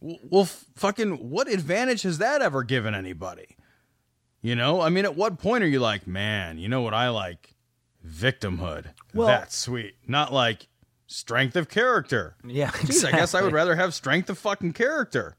Well, 0.00 0.46
fucking, 0.46 1.30
what 1.30 1.48
advantage 1.48 2.02
has 2.02 2.18
that 2.18 2.40
ever 2.40 2.62
given 2.62 2.94
anybody? 2.94 3.56
You 4.42 4.54
know, 4.56 4.80
I 4.80 4.88
mean, 4.88 5.04
at 5.04 5.16
what 5.16 5.38
point 5.38 5.62
are 5.64 5.68
you 5.68 5.80
like, 5.80 6.06
man, 6.06 6.58
you 6.58 6.68
know 6.68 6.80
what 6.80 6.94
I 6.94 7.08
like? 7.10 7.54
Victimhood. 8.06 8.86
Well- 9.14 9.26
That's 9.28 9.56
sweet. 9.56 9.94
Not 10.06 10.32
like 10.32 10.68
strength 11.06 11.56
of 11.56 11.68
character. 11.68 12.36
Yeah, 12.44 12.70
Jeez, 12.70 13.04
I 13.06 13.10
guess 13.10 13.34
I 13.34 13.42
would 13.42 13.52
rather 13.52 13.76
have 13.76 13.92
strength 13.94 14.30
of 14.30 14.38
fucking 14.38 14.72
character. 14.72 15.36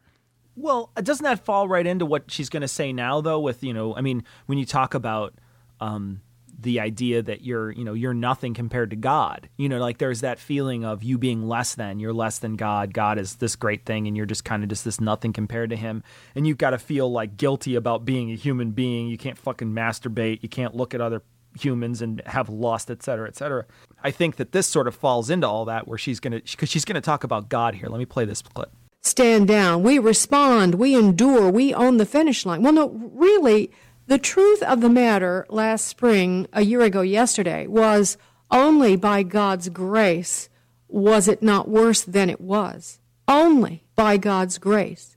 Well, 0.56 0.91
doesn't 0.95 1.24
that 1.24 1.43
fall 1.45 1.68
right 1.68 1.88
into 1.88 2.06
what 2.06 2.30
she's 2.30 2.49
going 2.49 2.62
to 2.62 2.68
say 2.68 2.91
now, 2.93 3.22
though? 3.22 3.39
With 3.39 3.64
you 3.64 3.74
know, 3.74 3.95
I 3.95 4.02
mean, 4.02 4.24
when 4.47 4.58
you 4.58 4.66
talk 4.66 4.93
about 4.93 5.34
um, 5.80 6.22
the 6.62 6.80
idea 6.80 7.22
that 7.22 7.41
you're 7.41 7.72
you 7.72 7.84
know 7.84 7.93
you're 7.93 8.14
nothing 8.14 8.53
compared 8.53 8.89
to 8.91 8.95
God. 8.95 9.49
You 9.57 9.70
know, 9.70 9.80
like 9.80 9.97
there's 9.97 10.22
that 10.22 10.39
feeling 10.39 10.86
of 10.86 11.03
you 11.03 11.18
being 11.18 11.47
less 11.47 11.76
than. 11.76 11.99
You're 11.99 12.14
less 12.14 12.39
than 12.39 12.55
God. 12.55 12.93
God 12.93 13.18
is 13.18 13.36
this 13.36 13.55
great 13.55 13.86
thing, 13.86 14.07
and 14.07 14.16
you're 14.16 14.26
just 14.26 14.45
kind 14.45 14.64
of 14.64 14.70
just 14.70 14.86
this 14.86 15.01
nothing 15.01 15.34
compared 15.34 15.70
to 15.72 15.76
Him. 15.76 16.03
And 16.36 16.45
you've 16.47 16.57
got 16.57 16.72
to 16.72 16.78
feel 16.78 17.12
like 17.12 17.38
guilty 17.38 17.76
about 17.76 18.05
being 18.05 18.32
a 18.32 18.36
human 18.36 18.72
being. 18.72 19.07
You 19.07 19.18
can't 19.18 19.38
fucking 19.38 19.72
masturbate. 19.72 20.39
You 20.41 20.49
can't 20.49 20.76
look 20.76 20.93
at 20.93 21.01
other 21.01 21.24
humans 21.59 22.01
and 22.01 22.22
have 22.26 22.47
lust, 22.47 22.89
et 22.89 23.03
cetera, 23.03 23.28
et 23.28 23.36
cetera. 23.36 23.66
I 24.03 24.12
think 24.12 24.38
that 24.38 24.53
this 24.53 24.68
sort 24.68 24.88
of 24.88 24.95
falls 24.95 25.30
into 25.30 25.47
all 25.47 25.66
that, 25.66 25.88
where 25.88 25.97
she's 25.97 26.20
gonna 26.20 26.39
because 26.39 26.70
she's 26.70 26.86
gonna 26.86 27.01
talk 27.01 27.24
about 27.24 27.49
God 27.49 27.76
here. 27.76 27.89
Let 27.89 27.99
me 27.99 28.05
play 28.05 28.26
this 28.26 28.41
clip. 28.41 28.72
stand 29.03 29.47
down. 29.47 29.82
We 29.84 29.97
respond. 29.99 30.76
We 30.76 30.95
endure. 30.95 31.49
We 31.49 31.74
own 31.74 31.97
the 31.97 32.05
finish 32.05 32.45
line. 32.45 32.62
Well, 32.62 32.72
no, 32.74 32.89
really, 33.14 33.72
the 34.08 34.18
truth 34.18 34.62
of 34.64 34.82
the 34.82 34.89
matter 34.89 35.45
last 35.49 35.88
spring, 35.88 36.47
a 36.54 36.64
year 36.64 36.82
ago 36.82 37.02
yesterday, 37.02 37.68
was 37.68 38.18
only 38.49 38.95
by 38.95 39.24
God's 39.24 39.70
grace 39.70 40.49
was 40.88 41.28
it 41.28 41.41
not 41.41 41.70
worse 41.70 42.02
than 42.02 42.30
it 42.30 42.41
was. 42.41 42.99
Only 43.28 43.86
by 43.95 44.18
God's 44.18 44.58
grace. 44.58 45.16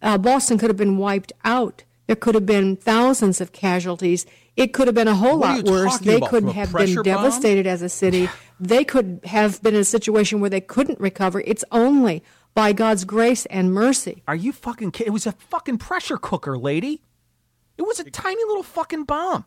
Uh, 0.00 0.16
Boston 0.16 0.56
could 0.56 0.70
have 0.70 0.76
been 0.76 0.96
wiped 0.96 1.32
out. 1.44 1.82
There 2.06 2.16
could 2.16 2.34
have 2.34 2.46
been 2.46 2.76
thousands 2.76 3.40
of 3.40 3.52
casualties. 3.52 4.24
It 4.56 4.72
could 4.72 4.86
have 4.86 4.94
been 4.94 5.08
a 5.08 5.14
whole 5.14 5.38
lot 5.38 5.64
worse. 5.64 5.98
They 5.98 6.16
about? 6.16 6.30
could 6.30 6.44
From 6.44 6.52
have 6.54 6.72
been 6.72 6.94
bomb? 6.94 7.04
devastated 7.04 7.66
as 7.66 7.82
a 7.82 7.88
city. 7.88 8.28
They 8.62 8.84
could 8.84 9.20
have 9.24 9.62
been 9.62 9.74
in 9.74 9.80
a 9.80 9.84
situation 9.84 10.38
where 10.38 10.50
they 10.50 10.60
couldn't 10.60 11.00
recover. 11.00 11.40
It's 11.46 11.64
only 11.72 12.22
by 12.54 12.74
God's 12.74 13.06
grace 13.06 13.46
and 13.46 13.72
mercy. 13.72 14.22
Are 14.28 14.36
you 14.36 14.52
fucking 14.52 14.90
kidding? 14.90 15.06
It 15.06 15.14
was 15.14 15.26
a 15.26 15.32
fucking 15.32 15.78
pressure 15.78 16.18
cooker, 16.18 16.58
lady. 16.58 17.00
It 17.80 17.86
was 17.86 17.98
a 17.98 18.04
tiny 18.04 18.44
little 18.44 18.62
fucking 18.62 19.04
bomb. 19.04 19.46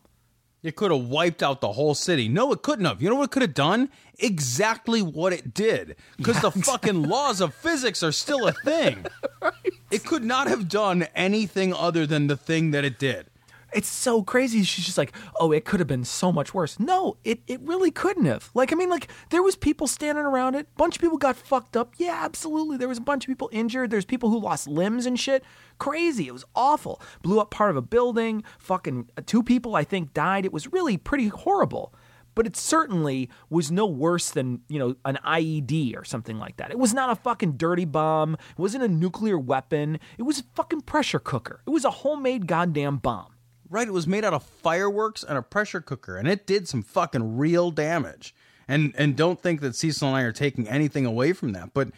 It 0.64 0.74
could 0.74 0.90
have 0.90 1.04
wiped 1.04 1.40
out 1.40 1.60
the 1.60 1.70
whole 1.70 1.94
city. 1.94 2.28
No, 2.28 2.50
it 2.50 2.62
couldn't 2.62 2.84
have. 2.84 3.00
You 3.00 3.08
know 3.08 3.14
what 3.14 3.26
it 3.26 3.30
could 3.30 3.42
have 3.42 3.54
done? 3.54 3.90
Exactly 4.18 5.02
what 5.02 5.32
it 5.32 5.54
did. 5.54 5.94
Because 6.16 6.40
the 6.40 6.50
fucking 6.64 7.04
laws 7.04 7.40
of 7.40 7.54
physics 7.54 8.02
are 8.02 8.10
still 8.10 8.48
a 8.48 8.52
thing. 8.52 9.06
It 9.90 10.04
could 10.04 10.24
not 10.24 10.48
have 10.48 10.68
done 10.68 11.06
anything 11.14 11.72
other 11.72 12.04
than 12.04 12.26
the 12.26 12.36
thing 12.36 12.72
that 12.72 12.84
it 12.84 12.98
did. 12.98 13.26
It's 13.72 13.86
so 13.88 14.24
crazy. 14.24 14.64
She's 14.64 14.84
just 14.84 14.98
like, 14.98 15.12
oh, 15.38 15.52
it 15.52 15.64
could 15.64 15.78
have 15.78 15.86
been 15.86 16.04
so 16.04 16.32
much 16.32 16.52
worse. 16.52 16.80
No, 16.80 17.16
it, 17.22 17.40
it 17.46 17.60
really 17.60 17.92
couldn't 17.92 18.24
have. 18.24 18.50
Like, 18.54 18.72
I 18.72 18.76
mean, 18.76 18.88
like, 18.88 19.06
there 19.30 19.42
was 19.42 19.54
people 19.54 19.86
standing 19.86 20.24
around 20.24 20.56
it. 20.56 20.66
bunch 20.76 20.96
of 20.96 21.00
people 21.00 21.18
got 21.18 21.36
fucked 21.36 21.76
up. 21.76 21.94
Yeah, 21.96 22.18
absolutely. 22.24 22.76
There 22.76 22.88
was 22.88 22.98
a 22.98 23.02
bunch 23.02 23.24
of 23.24 23.28
people 23.28 23.50
injured. 23.52 23.90
There's 23.90 24.04
people 24.04 24.30
who 24.30 24.40
lost 24.40 24.66
limbs 24.66 25.06
and 25.06 25.20
shit. 25.20 25.44
Crazy. 25.78 26.28
It 26.28 26.32
was 26.32 26.44
awful. 26.54 27.00
Blew 27.22 27.40
up 27.40 27.50
part 27.50 27.70
of 27.70 27.76
a 27.76 27.82
building. 27.82 28.44
Fucking 28.58 29.10
uh, 29.16 29.22
two 29.26 29.42
people, 29.42 29.76
I 29.76 29.84
think, 29.84 30.14
died. 30.14 30.44
It 30.44 30.52
was 30.52 30.72
really 30.72 30.96
pretty 30.96 31.28
horrible. 31.28 31.94
But 32.34 32.46
it 32.46 32.56
certainly 32.56 33.30
was 33.48 33.70
no 33.70 33.86
worse 33.86 34.30
than, 34.30 34.62
you 34.68 34.78
know, 34.78 34.96
an 35.04 35.18
IED 35.24 35.96
or 35.96 36.04
something 36.04 36.38
like 36.38 36.56
that. 36.56 36.72
It 36.72 36.78
was 36.78 36.92
not 36.92 37.10
a 37.10 37.14
fucking 37.14 37.56
dirty 37.56 37.84
bomb. 37.84 38.34
It 38.34 38.58
wasn't 38.58 38.82
a 38.82 38.88
nuclear 38.88 39.38
weapon. 39.38 40.00
It 40.18 40.22
was 40.22 40.40
a 40.40 40.44
fucking 40.54 40.82
pressure 40.82 41.20
cooker. 41.20 41.60
It 41.66 41.70
was 41.70 41.84
a 41.84 41.90
homemade 41.90 42.48
goddamn 42.48 42.96
bomb. 42.96 43.34
Right, 43.70 43.88
it 43.88 43.92
was 43.92 44.06
made 44.06 44.24
out 44.24 44.34
of 44.34 44.42
fireworks 44.42 45.24
and 45.24 45.38
a 45.38 45.42
pressure 45.42 45.80
cooker, 45.80 46.16
and 46.16 46.28
it 46.28 46.46
did 46.46 46.68
some 46.68 46.82
fucking 46.82 47.38
real 47.38 47.70
damage. 47.70 48.34
And 48.68 48.94
and 48.96 49.16
don't 49.16 49.40
think 49.40 49.60
that 49.60 49.74
Cecil 49.74 50.08
and 50.08 50.16
I 50.16 50.22
are 50.22 50.32
taking 50.32 50.68
anything 50.68 51.06
away 51.06 51.32
from 51.32 51.52
that, 51.52 51.72
but 51.74 51.88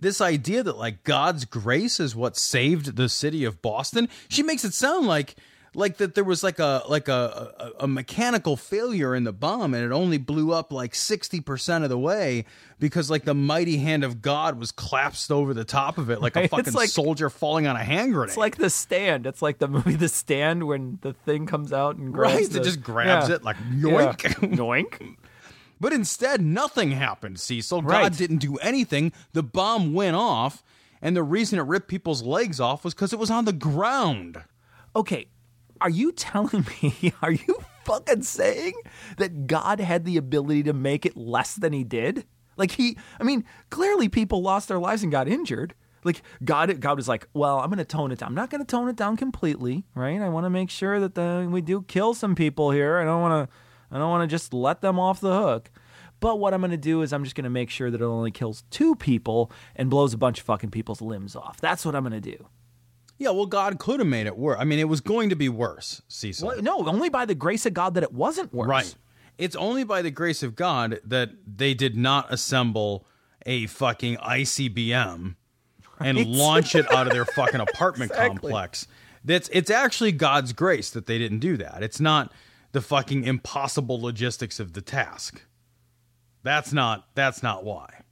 this 0.00 0.20
idea 0.20 0.62
that 0.62 0.76
like 0.76 1.04
God's 1.04 1.44
grace 1.44 2.00
is 2.00 2.14
what 2.16 2.36
saved 2.36 2.96
the 2.96 3.08
city 3.08 3.44
of 3.44 3.62
Boston, 3.62 4.08
she 4.28 4.42
makes 4.42 4.64
it 4.64 4.74
sound 4.74 5.06
like 5.06 5.34
like 5.74 5.98
that 5.98 6.14
there 6.14 6.24
was 6.24 6.42
like 6.42 6.58
a 6.58 6.82
like 6.88 7.06
a, 7.06 7.72
a, 7.78 7.84
a 7.84 7.86
mechanical 7.86 8.56
failure 8.56 9.14
in 9.14 9.24
the 9.24 9.32
bomb 9.32 9.74
and 9.74 9.84
it 9.84 9.92
only 9.92 10.16
blew 10.16 10.50
up 10.50 10.72
like 10.72 10.94
60% 10.94 11.82
of 11.84 11.90
the 11.90 11.98
way 11.98 12.46
because 12.78 13.10
like 13.10 13.24
the 13.24 13.34
mighty 13.34 13.76
hand 13.76 14.02
of 14.02 14.22
God 14.22 14.58
was 14.58 14.72
collapsed 14.72 15.30
over 15.30 15.52
the 15.52 15.64
top 15.66 15.98
of 15.98 16.08
it 16.08 16.22
like 16.22 16.34
a 16.34 16.40
Right, 16.40 16.50
fucking 16.50 16.72
like- 16.72 16.88
soldier 16.88 17.28
falling 17.28 17.66
on 17.66 17.76
a 17.76 17.84
hand 17.84 18.14
grenade. 18.14 18.30
It's 18.30 18.38
like 18.38 18.56
the 18.56 18.70
stand. 18.70 19.26
It's 19.26 19.42
like 19.42 19.58
the 19.58 19.68
movie 19.68 19.96
The 19.96 20.08
Stand 20.08 20.66
when 20.66 20.98
the 21.02 21.12
thing 21.12 21.44
comes 21.44 21.74
out 21.74 21.96
and 21.96 22.10
grabs 22.10 22.34
Right, 22.34 22.48
the- 22.50 22.60
it 22.60 22.64
just 22.64 22.82
grabs 22.82 23.28
Yeah. 23.28 23.34
it 23.34 23.44
like 23.44 23.56
Yeah. 23.74 24.14
yoink. 24.14 25.16
But 25.80 25.92
instead, 25.92 26.40
nothing 26.40 26.92
happened, 26.92 27.38
Cecil. 27.38 27.82
Right. 27.82 28.02
God 28.02 28.16
didn't 28.16 28.38
do 28.38 28.56
anything. 28.56 29.12
The 29.32 29.42
bomb 29.42 29.92
went 29.92 30.16
off, 30.16 30.62
and 31.02 31.16
the 31.16 31.22
reason 31.22 31.58
it 31.58 31.62
ripped 31.62 31.88
people's 31.88 32.22
legs 32.22 32.60
off 32.60 32.84
was 32.84 32.94
because 32.94 33.12
it 33.12 33.18
was 33.18 33.30
on 33.30 33.44
the 33.44 33.52
ground. 33.52 34.42
Okay, 34.94 35.26
are 35.80 35.90
you 35.90 36.12
telling 36.12 36.66
me, 36.82 37.12
are 37.22 37.32
you 37.32 37.58
fucking 37.84 38.22
saying 38.22 38.74
that 39.18 39.46
God 39.46 39.80
had 39.80 40.04
the 40.04 40.16
ability 40.16 40.64
to 40.64 40.72
make 40.72 41.04
it 41.06 41.16
less 41.16 41.54
than 41.54 41.72
he 41.72 41.84
did? 41.84 42.24
Like 42.56 42.72
he, 42.72 42.96
I 43.20 43.24
mean, 43.24 43.44
clearly 43.70 44.08
people 44.08 44.42
lost 44.42 44.68
their 44.68 44.78
lives 44.78 45.02
and 45.02 45.12
got 45.12 45.28
injured. 45.28 45.74
Like 46.04 46.22
God, 46.44 46.80
God 46.80 46.96
was 46.96 47.08
like, 47.08 47.28
well, 47.34 47.58
I'm 47.58 47.68
going 47.68 47.78
to 47.78 47.84
tone 47.84 48.12
it 48.12 48.20
down. 48.20 48.28
I'm 48.28 48.34
not 48.34 48.48
going 48.48 48.64
to 48.64 48.66
tone 48.66 48.88
it 48.88 48.96
down 48.96 49.16
completely, 49.16 49.84
right? 49.94 50.20
I 50.20 50.28
want 50.28 50.44
to 50.46 50.50
make 50.50 50.70
sure 50.70 51.00
that 51.00 51.16
the, 51.16 51.48
we 51.50 51.60
do 51.60 51.82
kill 51.82 52.14
some 52.14 52.34
people 52.34 52.70
here. 52.70 52.98
I 52.98 53.04
don't 53.04 53.20
want 53.20 53.50
to, 53.50 53.56
I 53.90 53.98
don't 53.98 54.10
want 54.10 54.28
to 54.28 54.34
just 54.34 54.52
let 54.52 54.80
them 54.80 54.98
off 54.98 55.20
the 55.20 55.36
hook. 55.36 55.70
But 56.18 56.38
what 56.38 56.54
I'm 56.54 56.60
going 56.60 56.70
to 56.70 56.76
do 56.78 57.02
is 57.02 57.12
I'm 57.12 57.24
just 57.24 57.36
going 57.36 57.44
to 57.44 57.50
make 57.50 57.68
sure 57.68 57.90
that 57.90 58.00
it 58.00 58.04
only 58.04 58.30
kills 58.30 58.64
two 58.70 58.94
people 58.96 59.52
and 59.74 59.90
blows 59.90 60.14
a 60.14 60.18
bunch 60.18 60.38
of 60.40 60.46
fucking 60.46 60.70
people's 60.70 61.02
limbs 61.02 61.36
off. 61.36 61.60
That's 61.60 61.84
what 61.84 61.94
I'm 61.94 62.02
going 62.08 62.20
to 62.20 62.30
do. 62.36 62.48
Yeah, 63.18 63.30
well, 63.30 63.46
God 63.46 63.78
could 63.78 64.00
have 64.00 64.06
made 64.08 64.26
it 64.26 64.36
worse. 64.36 64.58
I 64.60 64.64
mean, 64.64 64.78
it 64.78 64.88
was 64.88 65.00
going 65.00 65.30
to 65.30 65.36
be 65.36 65.48
worse, 65.48 66.02
Cecil. 66.08 66.48
Well, 66.48 66.62
no, 66.62 66.86
only 66.86 67.08
by 67.08 67.24
the 67.24 67.34
grace 67.34 67.64
of 67.66 67.74
God 67.74 67.94
that 67.94 68.02
it 68.02 68.12
wasn't 68.12 68.52
worse. 68.52 68.68
Right. 68.68 68.94
It's 69.38 69.56
only 69.56 69.84
by 69.84 70.02
the 70.02 70.10
grace 70.10 70.42
of 70.42 70.54
God 70.56 71.00
that 71.04 71.30
they 71.46 71.74
did 71.74 71.96
not 71.96 72.32
assemble 72.32 73.06
a 73.44 73.66
fucking 73.66 74.16
ICBM 74.16 75.36
and 76.00 76.26
launch 76.26 76.74
it 76.74 76.90
out 76.92 77.06
of 77.06 77.12
their 77.12 77.24
fucking 77.36 77.60
apartment 77.60 78.10
Exactly. 78.10 78.28
complex. 78.50 78.86
That's 79.24 79.48
it's 79.52 79.70
actually 79.70 80.12
God's 80.12 80.52
grace 80.52 80.90
that 80.90 81.06
they 81.06 81.18
didn't 81.18 81.40
do 81.40 81.56
that. 81.58 81.82
It's 81.82 82.00
not 82.00 82.32
the 82.76 82.82
fucking 82.82 83.24
impossible 83.24 83.98
logistics 83.98 84.60
of 84.60 84.74
the 84.74 84.82
task. 84.82 85.40
That's 86.42 86.74
not 86.74 87.08
that's 87.14 87.42
not 87.42 87.64
why. 87.64 88.02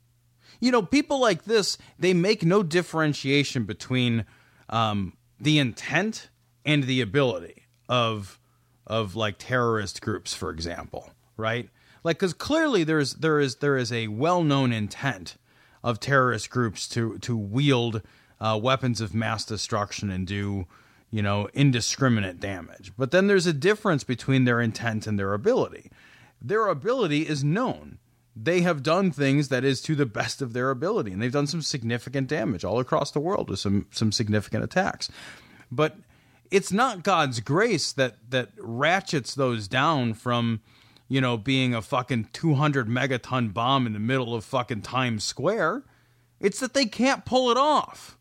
You 0.59 0.73
know, 0.73 0.81
people 0.81 1.21
like 1.21 1.45
this, 1.45 1.77
they 1.99 2.15
make 2.15 2.43
no 2.43 2.62
differentiation 2.62 3.65
between 3.65 4.25
um, 4.71 5.19
the 5.39 5.59
intent 5.59 6.31
and 6.65 6.85
the 6.85 7.03
ability 7.03 7.67
of 7.91 8.41
of 8.87 9.15
like 9.15 9.35
terrorist 9.39 10.01
groups, 10.01 10.33
for 10.33 10.49
example, 10.49 11.11
right? 11.37 11.69
Like, 12.03 12.17
because 12.17 12.33
clearly 12.33 12.85
there's 12.85 13.17
there 13.17 13.41
is 13.41 13.57
there 13.57 13.77
is 13.77 13.93
a 13.93 14.09
well 14.09 14.43
known 14.43 14.73
intent 14.73 15.37
of 15.83 16.01
terrorist 16.01 16.49
groups 16.49 16.89
to 16.89 17.19
to 17.19 17.37
wield 17.37 18.01
uh, 18.41 18.59
weapons 18.62 19.03
of 19.03 19.15
mass 19.15 19.45
destruction 19.45 20.11
and 20.11 20.27
do 20.27 20.67
you 21.11 21.22
know 21.22 21.48
indiscriminate 21.55 22.40
damage. 22.40 22.92
But 22.96 23.11
then 23.11 23.26
there's 23.26 23.46
a 23.46 23.52
difference 23.52 24.05
between 24.05 24.44
their 24.44 24.61
intent 24.61 25.07
and 25.07 25.18
their 25.18 25.32
ability. 25.34 25.90
Their 26.40 26.66
ability 26.66 27.28
is 27.28 27.42
known. 27.42 27.98
They 28.36 28.62
have 28.62 28.82
done 28.82 29.12
things 29.12 29.48
that 29.48 29.64
is 29.64 29.80
to 29.82 29.94
the 29.94 30.07
best 30.07 30.42
of 30.42 30.52
their 30.52 30.70
ability, 30.70 31.12
and 31.12 31.22
they've 31.22 31.30
done 31.32 31.46
some 31.46 31.62
significant 31.62 32.28
damage 32.28 32.64
all 32.64 32.80
across 32.80 33.11
the 33.12 33.20
world 33.20 33.48
with 33.48 33.61
some 33.61 33.86
some 33.90 34.12
significant 34.12 34.64
attacks. 34.64 35.11
But 35.70 35.96
it's 36.50 36.72
not 36.72 37.02
God's 37.02 37.40
grace 37.40 37.92
that 37.92 38.16
that 38.30 38.50
ratchets 38.59 39.34
those 39.34 39.68
down 39.68 40.14
from 40.14 40.61
you 41.09 41.20
know 41.20 41.36
being 41.36 41.74
a 41.74 41.82
fucking 41.82 42.28
200 42.32 42.88
megaton 42.88 43.52
bomb 43.52 43.86
in 43.86 43.92
the 43.92 43.98
middle 43.98 44.34
of 44.34 44.44
fucking 44.44 44.82
Times 44.82 45.24
Square. 45.24 45.84
It's 46.40 46.61
that 46.61 46.74
they 46.74 46.86
can't 46.86 47.24
pull 47.24 47.50
it 47.50 47.57
off. 47.57 48.14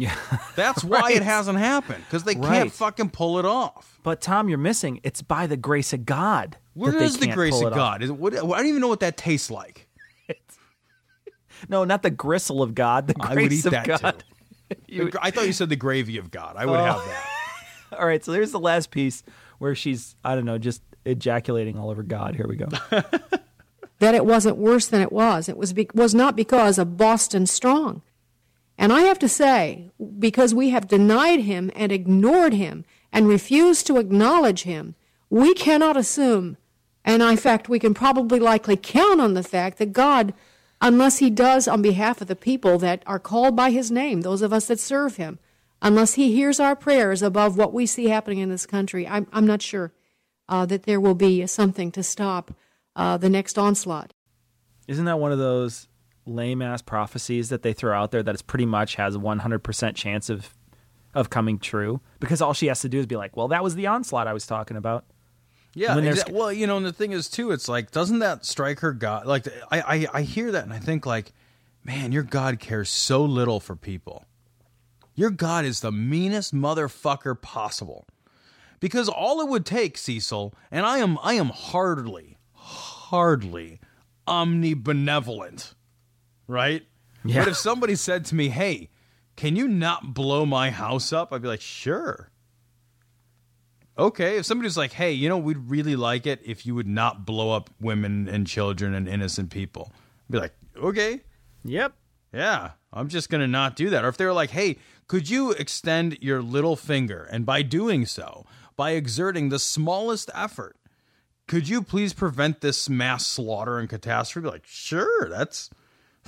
Yeah. 0.00 0.14
That's 0.56 0.82
why 0.82 1.00
Right. 1.00 1.16
it 1.16 1.22
hasn't 1.22 1.58
happened 1.58 2.04
because 2.06 2.24
they 2.24 2.34
Right. 2.34 2.48
can't 2.48 2.72
fucking 2.72 3.10
pull 3.10 3.38
it 3.38 3.44
off. 3.44 3.98
But 4.02 4.20
Tom, 4.20 4.48
you're 4.48 4.58
missing. 4.58 5.00
It's 5.02 5.22
by 5.22 5.46
the 5.46 5.56
grace 5.56 5.92
of 5.92 6.06
God. 6.06 6.56
What 6.74 6.92
that 6.92 6.98
they 7.00 7.04
is 7.04 7.18
the 7.18 7.26
grace 7.28 7.60
of. 7.60 7.74
God? 7.74 8.02
Is 8.02 8.10
it, 8.10 8.16
what, 8.16 8.32
I 8.34 8.38
don't 8.38 8.66
even 8.66 8.80
know 8.80 8.88
what 8.88 9.00
that 9.00 9.16
tastes 9.16 9.50
like. 9.50 9.88
No, 11.68 11.84
not 11.84 12.02
the 12.02 12.10
gristle 12.10 12.62
of 12.62 12.74
God. 12.74 13.06
The 13.06 13.14
grace 13.14 13.30
I 13.30 13.34
would 13.42 13.52
eat 13.52 13.64
of 13.66 13.70
that 13.72 13.86
God. 13.86 14.24
too. 14.88 15.10
The 15.10 15.18
I 15.20 15.30
thought 15.32 15.46
you 15.46 15.52
said 15.52 15.68
the 15.68 15.76
gravy 15.76 16.16
of 16.16 16.30
God. 16.30 16.54
I 16.56 16.64
would 16.64 16.78
Oh. 16.78 16.84
have 16.84 17.04
that. 17.04 17.98
All 18.00 18.06
right, 18.06 18.24
so 18.24 18.30
there's 18.32 18.52
the 18.52 18.60
last 18.60 18.90
piece 18.92 19.22
where 19.58 19.74
she's 19.74 20.14
I 20.24 20.34
don't 20.36 20.44
know, 20.44 20.58
just 20.58 20.80
ejaculating 21.04 21.76
all 21.76 21.90
over 21.90 22.02
God. 22.04 22.36
Here 22.36 22.46
we 22.48 22.54
go. 22.56 22.68
that 23.98 24.14
it 24.14 24.24
wasn't 24.24 24.56
worse 24.58 24.86
than 24.86 25.02
it 25.02 25.10
was. 25.12 25.48
It 25.48 25.56
was, 25.56 25.72
be- 25.72 25.90
was 25.92 26.14
not 26.14 26.36
because 26.36 26.78
of 26.78 26.96
Boston 26.96 27.46
Strong. 27.46 28.02
And 28.80 28.94
I 28.94 29.02
have 29.02 29.18
to 29.18 29.28
say, 29.28 29.90
because 30.18 30.54
we 30.54 30.70
have 30.70 30.88
denied 30.88 31.40
him 31.40 31.70
and 31.76 31.92
ignored 31.92 32.54
him 32.54 32.86
and 33.12 33.28
refused 33.28 33.86
to 33.86 33.98
acknowledge 33.98 34.62
him, 34.62 34.94
we 35.28 35.52
cannot 35.52 35.98
assume, 35.98 36.56
and 37.04 37.22
in 37.22 37.36
fact, 37.36 37.68
we 37.68 37.78
can 37.78 37.92
probably 37.92 38.40
likely 38.40 38.78
count 38.78 39.20
on 39.20 39.34
the 39.34 39.42
fact 39.42 39.76
that 39.78 39.92
God, 39.92 40.32
unless 40.80 41.18
he 41.18 41.28
does 41.28 41.68
on 41.68 41.82
behalf 41.82 42.22
of 42.22 42.28
the 42.28 42.34
people 42.50 42.78
that 42.78 43.02
are 43.06 43.18
called 43.18 43.54
by 43.54 43.70
his 43.70 43.90
name, 43.90 44.22
those 44.22 44.40
of 44.40 44.52
us 44.52 44.66
that 44.68 44.80
serve 44.80 45.16
him, 45.16 45.38
unless 45.82 46.14
he 46.14 46.32
hears 46.32 46.58
our 46.58 46.74
prayers 46.74 47.22
above 47.22 47.58
what 47.58 47.74
we 47.74 47.84
see 47.84 48.08
happening 48.08 48.38
in 48.38 48.48
this 48.48 48.64
country, 48.66 49.06
I'm, 49.06 49.26
I'm 49.30 49.46
not 49.46 49.60
sure. 49.60 49.92
uh, 50.50 50.66
that 50.66 50.82
there 50.82 51.00
will 51.00 51.14
be 51.14 51.46
something 51.46 51.90
to 51.92 52.02
stop 52.02 52.52
uh, 52.96 53.16
the 53.16 53.30
next 53.30 53.56
onslaught. 53.56 54.12
Isn't 54.88 55.04
that 55.04 55.20
one 55.20 55.32
of 55.32 55.38
those 55.38 55.86
lame 56.30 56.62
ass 56.62 56.82
prophecies 56.82 57.48
that 57.48 57.62
they 57.62 57.72
throw 57.72 57.98
out 57.98 58.10
there 58.10 58.22
that 58.22 58.34
it's 58.34 58.42
pretty 58.42 58.66
much 58.66 58.94
has 58.94 59.16
a 59.16 59.18
100% 59.18 59.94
chance 59.94 60.30
of 60.30 60.54
of 61.12 61.28
coming 61.28 61.58
true? 61.58 62.00
Because 62.20 62.40
all 62.40 62.54
she 62.54 62.66
has 62.68 62.80
to 62.82 62.88
do 62.88 63.00
is 63.00 63.06
be 63.06 63.16
like, 63.16 63.36
well, 63.36 63.48
that 63.48 63.64
was 63.64 63.74
the 63.74 63.88
onslaught 63.88 64.28
I 64.28 64.32
was 64.32 64.46
talking 64.46 64.76
about. 64.76 65.04
Yeah, 65.74 65.94
exa- 65.94 66.32
well, 66.32 66.52
you 66.52 66.66
know, 66.66 66.76
and 66.76 66.86
the 66.86 66.92
thing 66.92 67.12
is 67.12 67.28
too, 67.28 67.50
it's 67.52 67.68
like, 67.68 67.90
doesn't 67.90 68.20
that 68.20 68.44
strike 68.44 68.80
her 68.80 68.92
God? 68.92 69.26
Like, 69.26 69.46
I, 69.70 69.80
I, 69.80 70.06
I 70.14 70.22
hear 70.22 70.50
that 70.52 70.64
and 70.64 70.72
I 70.72 70.78
think, 70.78 71.06
like, 71.06 71.32
man, 71.84 72.12
your 72.12 72.22
God 72.22 72.58
cares 72.58 72.90
so 72.90 73.24
little 73.24 73.60
for 73.60 73.76
people. 73.76 74.24
Your 75.14 75.30
God 75.30 75.64
is 75.64 75.80
the 75.80 75.92
meanest 75.92 76.54
motherfucker 76.54 77.40
possible. 77.40 78.06
Because 78.80 79.08
all 79.08 79.40
it 79.40 79.48
would 79.48 79.66
take, 79.66 79.98
Cecil, 79.98 80.54
and 80.70 80.86
I 80.86 80.98
am, 80.98 81.18
I 81.22 81.34
am 81.34 81.50
hardly, 81.50 82.38
hardly 82.54 83.78
omnibenevolent, 84.26 85.74
right? 86.50 86.84
Yeah. 87.24 87.40
But 87.44 87.48
if 87.52 87.56
somebody 87.56 87.94
said 87.94 88.24
to 88.26 88.34
me, 88.34 88.48
"Hey, 88.48 88.90
can 89.36 89.56
you 89.56 89.68
not 89.68 90.14
blow 90.14 90.44
my 90.46 90.70
house 90.70 91.12
up?" 91.12 91.32
I'd 91.32 91.42
be 91.42 91.48
like, 91.48 91.60
"Sure." 91.60 92.30
Okay, 93.98 94.38
if 94.38 94.46
somebody's 94.46 94.76
like, 94.76 94.92
"Hey, 94.92 95.12
you 95.12 95.28
know, 95.28 95.36
we'd 95.36 95.58
really 95.68 95.96
like 95.96 96.26
it 96.26 96.40
if 96.44 96.64
you 96.64 96.74
would 96.74 96.86
not 96.86 97.26
blow 97.26 97.52
up 97.52 97.68
women 97.80 98.28
and 98.28 98.46
children 98.46 98.94
and 98.94 99.06
innocent 99.08 99.50
people," 99.50 99.92
I'd 100.28 100.32
be 100.32 100.38
like, 100.38 100.54
"Okay, 100.76 101.20
Yep. 101.64 101.94
yeah, 102.32 102.70
I'm 102.92 103.08
just 103.08 103.28
gonna 103.28 103.46
not 103.46 103.76
do 103.76 103.90
that." 103.90 104.04
Or 104.04 104.08
if 104.08 104.16
they 104.16 104.24
were 104.24 104.32
like, 104.32 104.50
"Hey, 104.50 104.78
could 105.06 105.28
you 105.28 105.50
extend 105.52 106.16
your 106.22 106.40
little 106.40 106.76
finger, 106.76 107.24
and 107.30 107.44
by 107.44 107.60
doing 107.62 108.06
so, 108.06 108.46
by 108.76 108.92
exerting 108.92 109.50
the 109.50 109.58
smallest 109.58 110.30
effort, 110.34 110.76
could 111.46 111.68
you 111.68 111.82
please 111.82 112.14
prevent 112.14 112.60
this 112.62 112.88
mass 112.88 113.26
slaughter 113.26 113.78
and 113.78 113.88
catastrophe?" 113.90 114.48
Like, 114.48 114.66
sure, 114.66 115.28
that's 115.28 115.68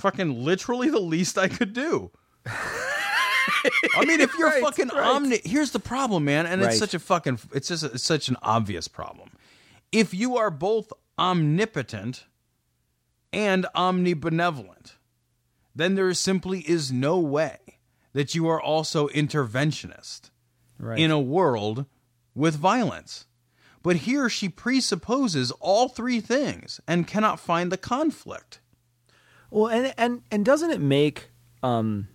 fucking 0.03 0.43
literally 0.43 0.89
the 0.89 0.99
least 0.99 1.37
I 1.37 1.47
could 1.47 1.71
do. 1.73 2.11
I 2.45 4.05
mean, 4.05 4.19
if 4.19 4.37
you're 4.37 4.49
Right, 4.49 4.61
fucking 4.61 4.89
right. 4.89 5.03
omni, 5.15 5.39
here's 5.45 5.71
the 5.71 5.79
problem, 5.79 6.25
man, 6.25 6.45
and 6.45 6.61
Right. 6.61 6.71
it's 6.71 6.79
such 6.79 6.93
a 6.93 6.99
fucking, 6.99 7.39
it's 7.53 7.69
just 7.69 7.83
it's 7.83 8.03
such 8.03 8.27
an 8.27 8.35
obvious 8.41 8.87
problem. 8.89 9.29
If 9.93 10.13
you 10.13 10.35
are 10.37 10.51
both 10.51 10.91
omnipotent 11.17 12.25
and 13.31 13.65
omnibenevolent, 13.75 14.93
then 15.73 15.95
there 15.95 16.13
simply 16.13 16.59
is 16.69 16.91
no 16.91 17.17
way 17.19 17.57
that 18.11 18.35
you 18.35 18.47
are 18.47 18.61
also 18.61 19.07
interventionist 19.09 20.31
Right. 20.77 20.99
in 20.99 21.11
a 21.11 21.19
world 21.19 21.85
with 22.35 22.55
violence. 22.55 23.25
But 23.81 23.97
here 23.97 24.29
she 24.29 24.49
presupposes 24.49 25.51
all 25.59 25.87
three 25.89 26.19
things 26.19 26.79
and 26.87 27.07
cannot 27.07 27.39
find 27.39 27.71
the 27.71 27.77
conflict. 27.77 28.59
Well, 29.53 29.67
and 29.67 29.93
and 29.97 30.21
and 30.31 30.43
doesn't 30.43 30.71
it 30.71 30.81
make 30.81 31.29
um, 31.61 32.07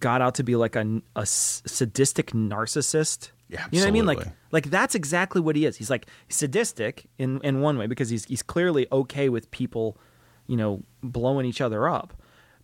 God 0.00 0.20
out 0.20 0.34
to 0.36 0.42
be 0.42 0.56
like 0.56 0.74
a 0.74 1.24
sadistic 1.24 2.32
narcissist? 2.32 3.30
Yeah, 3.48 3.66
you 3.70 3.78
know 3.78 3.84
what 3.84 3.88
I 3.88 3.92
mean. 3.92 4.06
Like 4.06 4.26
like 4.50 4.68
that's 4.68 4.96
exactly 4.96 5.40
what 5.40 5.54
he 5.54 5.64
is. 5.64 5.76
He's 5.76 5.90
like 5.90 6.06
sadistic 6.28 7.06
in 7.18 7.40
in 7.42 7.60
one 7.60 7.78
way 7.78 7.86
because 7.86 8.08
he's 8.08 8.24
he's 8.24 8.42
clearly 8.42 8.88
okay 8.90 9.28
with 9.28 9.48
people, 9.52 9.96
you 10.48 10.56
know, 10.56 10.82
blowing 11.02 11.46
each 11.46 11.60
other 11.60 11.88
up. 11.88 12.14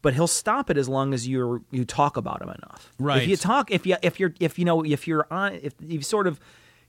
But 0.03 0.15
he'll 0.15 0.27
stop 0.27 0.69
it 0.69 0.77
as 0.77 0.89
long 0.89 1.15
as 1.15 1.29
you 1.29 1.65
you 1.71 1.85
talk 1.85 2.17
about 2.17 2.43
him 2.43 2.49
enough. 2.49 2.93
Right. 2.99 3.23
If 3.23 3.29
you 3.29 3.37
talk, 3.37 3.71
if 3.71 3.87
you 3.87 3.97
if 4.03 4.19
you're 4.19 4.35
if 4.41 4.59
you 4.59 4.65
know 4.65 4.85
if 4.85 5.07
you're 5.07 5.29
on 5.31 5.61
if 5.63 5.75
you 5.79 6.03
sort 6.03 6.27
of 6.27 6.41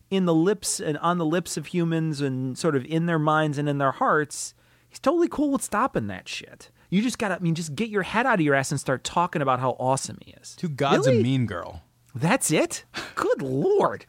in 0.09 0.25
the 0.25 0.33
lips 0.33 0.79
and 0.79 0.97
on 0.97 1.19
the 1.19 1.25
lips 1.25 1.57
of 1.57 1.67
humans 1.67 2.21
and 2.21 2.57
sort 2.57 2.75
of 2.75 2.83
in 2.85 3.05
their 3.05 3.19
minds 3.19 3.59
and 3.59 3.69
in 3.69 3.77
their 3.77 3.91
hearts, 3.91 4.55
he's 4.89 4.99
totally 4.99 5.27
cool 5.29 5.51
with 5.51 5.61
stopping 5.63 6.07
that 6.07 6.27
shit. 6.27 6.71
You 6.89 7.01
just 7.01 7.19
gotta, 7.19 7.35
I 7.35 7.39
mean, 7.39 7.55
just 7.55 7.75
get 7.75 7.89
your 7.89 8.03
head 8.03 8.25
out 8.25 8.35
of 8.39 8.41
your 8.41 8.55
ass 8.55 8.71
and 8.71 8.79
start 8.79 9.03
talking 9.03 9.41
about 9.41 9.59
how 9.59 9.71
awesome 9.79 10.17
he 10.25 10.31
is. 10.41 10.55
To 10.57 10.67
God's 10.67 11.07
Really? 11.07 11.19
a 11.19 11.23
mean 11.23 11.45
girl. 11.45 11.83
That's 12.15 12.49
it? 12.51 12.85
Good 13.15 13.41
lord. 13.41 14.05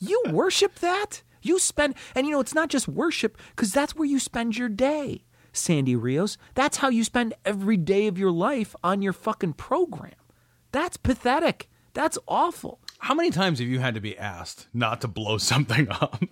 You 0.00 0.22
worship 0.30 0.76
that? 0.76 1.22
You 1.42 1.58
spend, 1.58 1.94
and 2.14 2.26
you 2.26 2.32
know, 2.32 2.40
it's 2.40 2.54
not 2.54 2.70
just 2.70 2.88
worship, 2.88 3.36
because 3.50 3.72
that's 3.72 3.94
where 3.94 4.08
you 4.08 4.18
spend 4.18 4.56
your 4.56 4.70
day, 4.70 5.24
Sandy 5.52 5.94
Rios. 5.94 6.38
That's 6.54 6.78
how 6.78 6.88
you 6.88 7.04
spend 7.04 7.34
every 7.44 7.76
day 7.76 8.06
of 8.06 8.16
your 8.18 8.30
life 8.30 8.74
on 8.82 9.02
your 9.02 9.12
fucking 9.12 9.52
program. 9.54 10.14
That's 10.72 10.96
pathetic. 10.96 11.68
That's 11.92 12.16
awful. 12.26 12.80
How 13.00 13.12
many 13.14 13.30
times 13.30 13.58
have 13.58 13.68
you 13.68 13.78
had 13.80 13.94
to 13.94 14.00
be 14.00 14.16
asked 14.16 14.68
not 14.72 15.02
to 15.02 15.08
blow 15.08 15.36
something 15.52 15.86
up? 15.90 16.24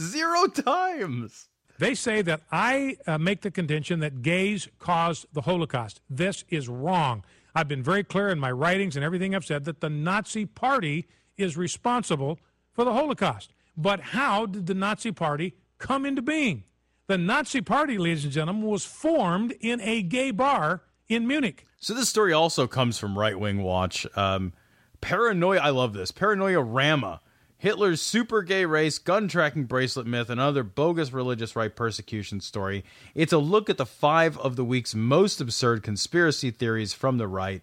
Zero 0.00 0.48
times. 0.48 1.46
They 1.80 1.94
say 1.94 2.20
that 2.22 2.42
I 2.52 2.98
uh, 3.06 3.16
make 3.16 3.40
the 3.40 3.50
contention 3.50 4.00
that 4.00 4.20
gays 4.20 4.68
caused 4.78 5.24
the 5.32 5.40
Holocaust. 5.40 6.02
This 6.10 6.44
is 6.50 6.68
wrong. 6.68 7.24
I've 7.54 7.68
been 7.68 7.82
very 7.82 8.04
clear 8.04 8.28
in 8.28 8.38
my 8.38 8.50
writings 8.52 8.96
and 8.96 9.04
everything 9.04 9.34
I've 9.34 9.46
said 9.46 9.64
that 9.64 9.80
the 9.80 9.88
Nazi 9.88 10.44
Party 10.44 11.08
is 11.38 11.56
responsible 11.56 12.38
for 12.74 12.84
the 12.84 12.92
Holocaust. 12.92 13.54
But 13.78 14.00
how 14.00 14.44
did 14.44 14.66
the 14.66 14.74
Nazi 14.74 15.10
Party 15.10 15.54
come 15.78 16.04
into 16.04 16.20
being? 16.20 16.64
The 17.06 17.16
Nazi 17.16 17.62
Party, 17.62 17.96
ladies 17.96 18.24
and 18.24 18.32
gentlemen, 18.32 18.66
was 18.66 18.84
formed 18.84 19.54
in 19.58 19.80
a 19.80 20.02
gay 20.02 20.32
bar 20.32 20.82
in 21.08 21.26
Munich. 21.26 21.64
So 21.78 21.94
this 21.94 22.10
story 22.10 22.34
also 22.34 22.66
comes 22.66 22.98
from 22.98 23.18
Right 23.18 23.40
Wing 23.40 23.62
Watch. 23.62 24.06
Um, 24.16 24.52
paranoia. 25.00 25.60
I 25.60 25.70
love 25.70 25.94
this. 25.94 26.10
Paranoia 26.10 26.60
Rama. 26.60 27.22
Hitler's 27.60 28.00
super 28.00 28.42
gay 28.42 28.64
race, 28.64 28.98
gun 28.98 29.28
tracking 29.28 29.64
bracelet 29.64 30.06
myth, 30.06 30.30
and 30.30 30.40
other 30.40 30.62
bogus 30.62 31.12
religious 31.12 31.54
right 31.54 31.76
persecution 31.76 32.40
story. 32.40 32.84
It's 33.14 33.34
a 33.34 33.38
look 33.38 33.68
at 33.68 33.76
the 33.76 33.84
five 33.84 34.38
of 34.38 34.56
the 34.56 34.64
week's 34.64 34.94
most 34.94 35.42
absurd 35.42 35.82
conspiracy 35.82 36.50
theories 36.50 36.94
from 36.94 37.18
the 37.18 37.28
right. 37.28 37.60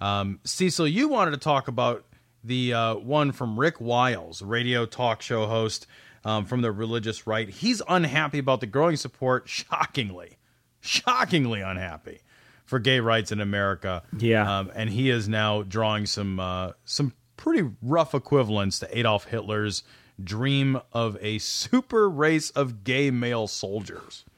Um, 0.00 0.38
Cecil, 0.44 0.86
you 0.86 1.08
wanted 1.08 1.32
to 1.32 1.38
talk 1.38 1.66
about 1.66 2.04
the 2.44 2.72
uh, 2.72 2.94
one 2.94 3.32
from 3.32 3.58
Rick 3.58 3.80
Wiles, 3.80 4.42
radio 4.42 4.86
talk 4.86 5.22
show 5.22 5.46
host 5.46 5.88
um, 6.24 6.44
from 6.44 6.62
the 6.62 6.70
religious 6.70 7.26
right. 7.26 7.48
He's 7.48 7.82
unhappy 7.88 8.38
about 8.38 8.60
the 8.60 8.66
growing 8.66 8.94
support, 8.94 9.48
shockingly, 9.48 10.38
shockingly 10.80 11.62
unhappy 11.62 12.20
for 12.64 12.78
gay 12.78 13.00
rights 13.00 13.32
in 13.32 13.40
America. 13.40 14.04
Yeah. 14.16 14.60
um, 14.60 14.70
and 14.72 14.88
he 14.88 15.10
is 15.10 15.28
now 15.28 15.62
drawing 15.62 16.06
some 16.06 16.38
uh, 16.38 16.72
some 16.84 17.12
pretty 17.36 17.68
rough 17.82 18.14
equivalents 18.14 18.78
to 18.80 18.98
Adolf 18.98 19.24
Hitler's 19.24 19.82
dream 20.22 20.80
of 20.92 21.16
a 21.20 21.38
super 21.38 22.08
race 22.08 22.50
of 22.50 22.84
gay 22.84 23.10
male 23.10 23.46
soldiers. 23.46 24.24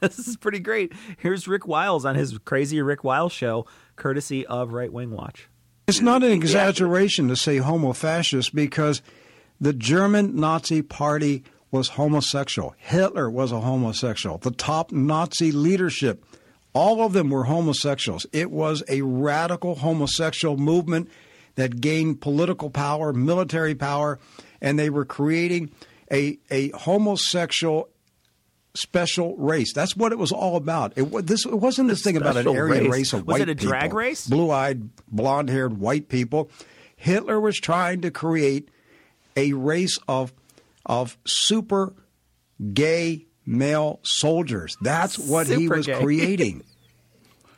This 0.00 0.18
is 0.18 0.36
pretty 0.36 0.58
great. 0.58 0.92
Here's 1.16 1.48
Rick 1.48 1.66
Wiles 1.66 2.04
on 2.04 2.14
his 2.14 2.36
crazy 2.44 2.82
Rick 2.82 3.04
Wiles 3.04 3.32
show, 3.32 3.64
courtesy 3.96 4.44
of 4.44 4.74
Right 4.74 4.92
Wing 4.92 5.12
Watch. 5.12 5.48
It's 5.86 6.02
not 6.02 6.22
an 6.22 6.30
exaggeration 6.30 7.28
to 7.28 7.36
say 7.36 7.56
homo 7.56 7.94
fascist 7.94 8.54
because 8.54 9.00
the 9.58 9.72
German 9.72 10.36
Nazi 10.36 10.82
Party 10.82 11.42
was 11.70 11.90
homosexual. 11.90 12.74
Hitler 12.76 13.30
was 13.30 13.50
a 13.50 13.60
homosexual. 13.60 14.36
The 14.36 14.50
top 14.50 14.92
Nazi 14.92 15.50
leadership, 15.50 16.24
all 16.74 17.02
of 17.02 17.14
them 17.14 17.30
were 17.30 17.44
homosexuals. 17.44 18.26
It 18.32 18.50
was 18.50 18.82
a 18.88 19.02
radical 19.02 19.76
homosexual 19.76 20.56
movement 20.58 21.08
that 21.56 21.80
gained 21.80 22.20
political 22.20 22.70
power, 22.70 23.12
military 23.12 23.74
power, 23.74 24.18
and 24.60 24.78
they 24.78 24.90
were 24.90 25.04
creating 25.04 25.70
a, 26.10 26.38
a 26.50 26.70
homosexual 26.70 27.88
special 28.74 29.36
race. 29.36 29.72
That's 29.72 29.96
what 29.96 30.10
it 30.12 30.18
was 30.18 30.32
all 30.32 30.56
about. 30.56 30.92
It, 30.96 31.26
this, 31.26 31.46
it 31.46 31.54
wasn't 31.54 31.88
this 31.88 32.02
thing 32.02 32.16
about 32.16 32.36
an 32.36 32.48
Aryan 32.48 32.84
race. 32.84 32.90
race, 32.90 33.12
of 33.12 33.26
Was 33.26 33.34
white 33.34 33.42
it 33.42 33.48
a 33.50 33.54
drag 33.54 33.82
people, 33.84 33.98
race? 33.98 34.26
blue-eyed, 34.26 34.90
blonde-haired 35.06 35.78
white 35.78 36.08
people. 36.08 36.50
Hitler 36.96 37.38
was 37.40 37.56
trying 37.56 38.00
to 38.00 38.10
create 38.10 38.68
a 39.36 39.52
race 39.52 39.98
of 40.08 40.32
of 40.86 41.16
super 41.26 41.94
gay 42.72 43.26
male 43.46 44.00
soldiers. 44.02 44.76
That's 44.82 45.18
what 45.18 45.46
he 45.46 45.68
was 45.68 45.86
gay. 45.86 46.00
creating. 46.00 46.62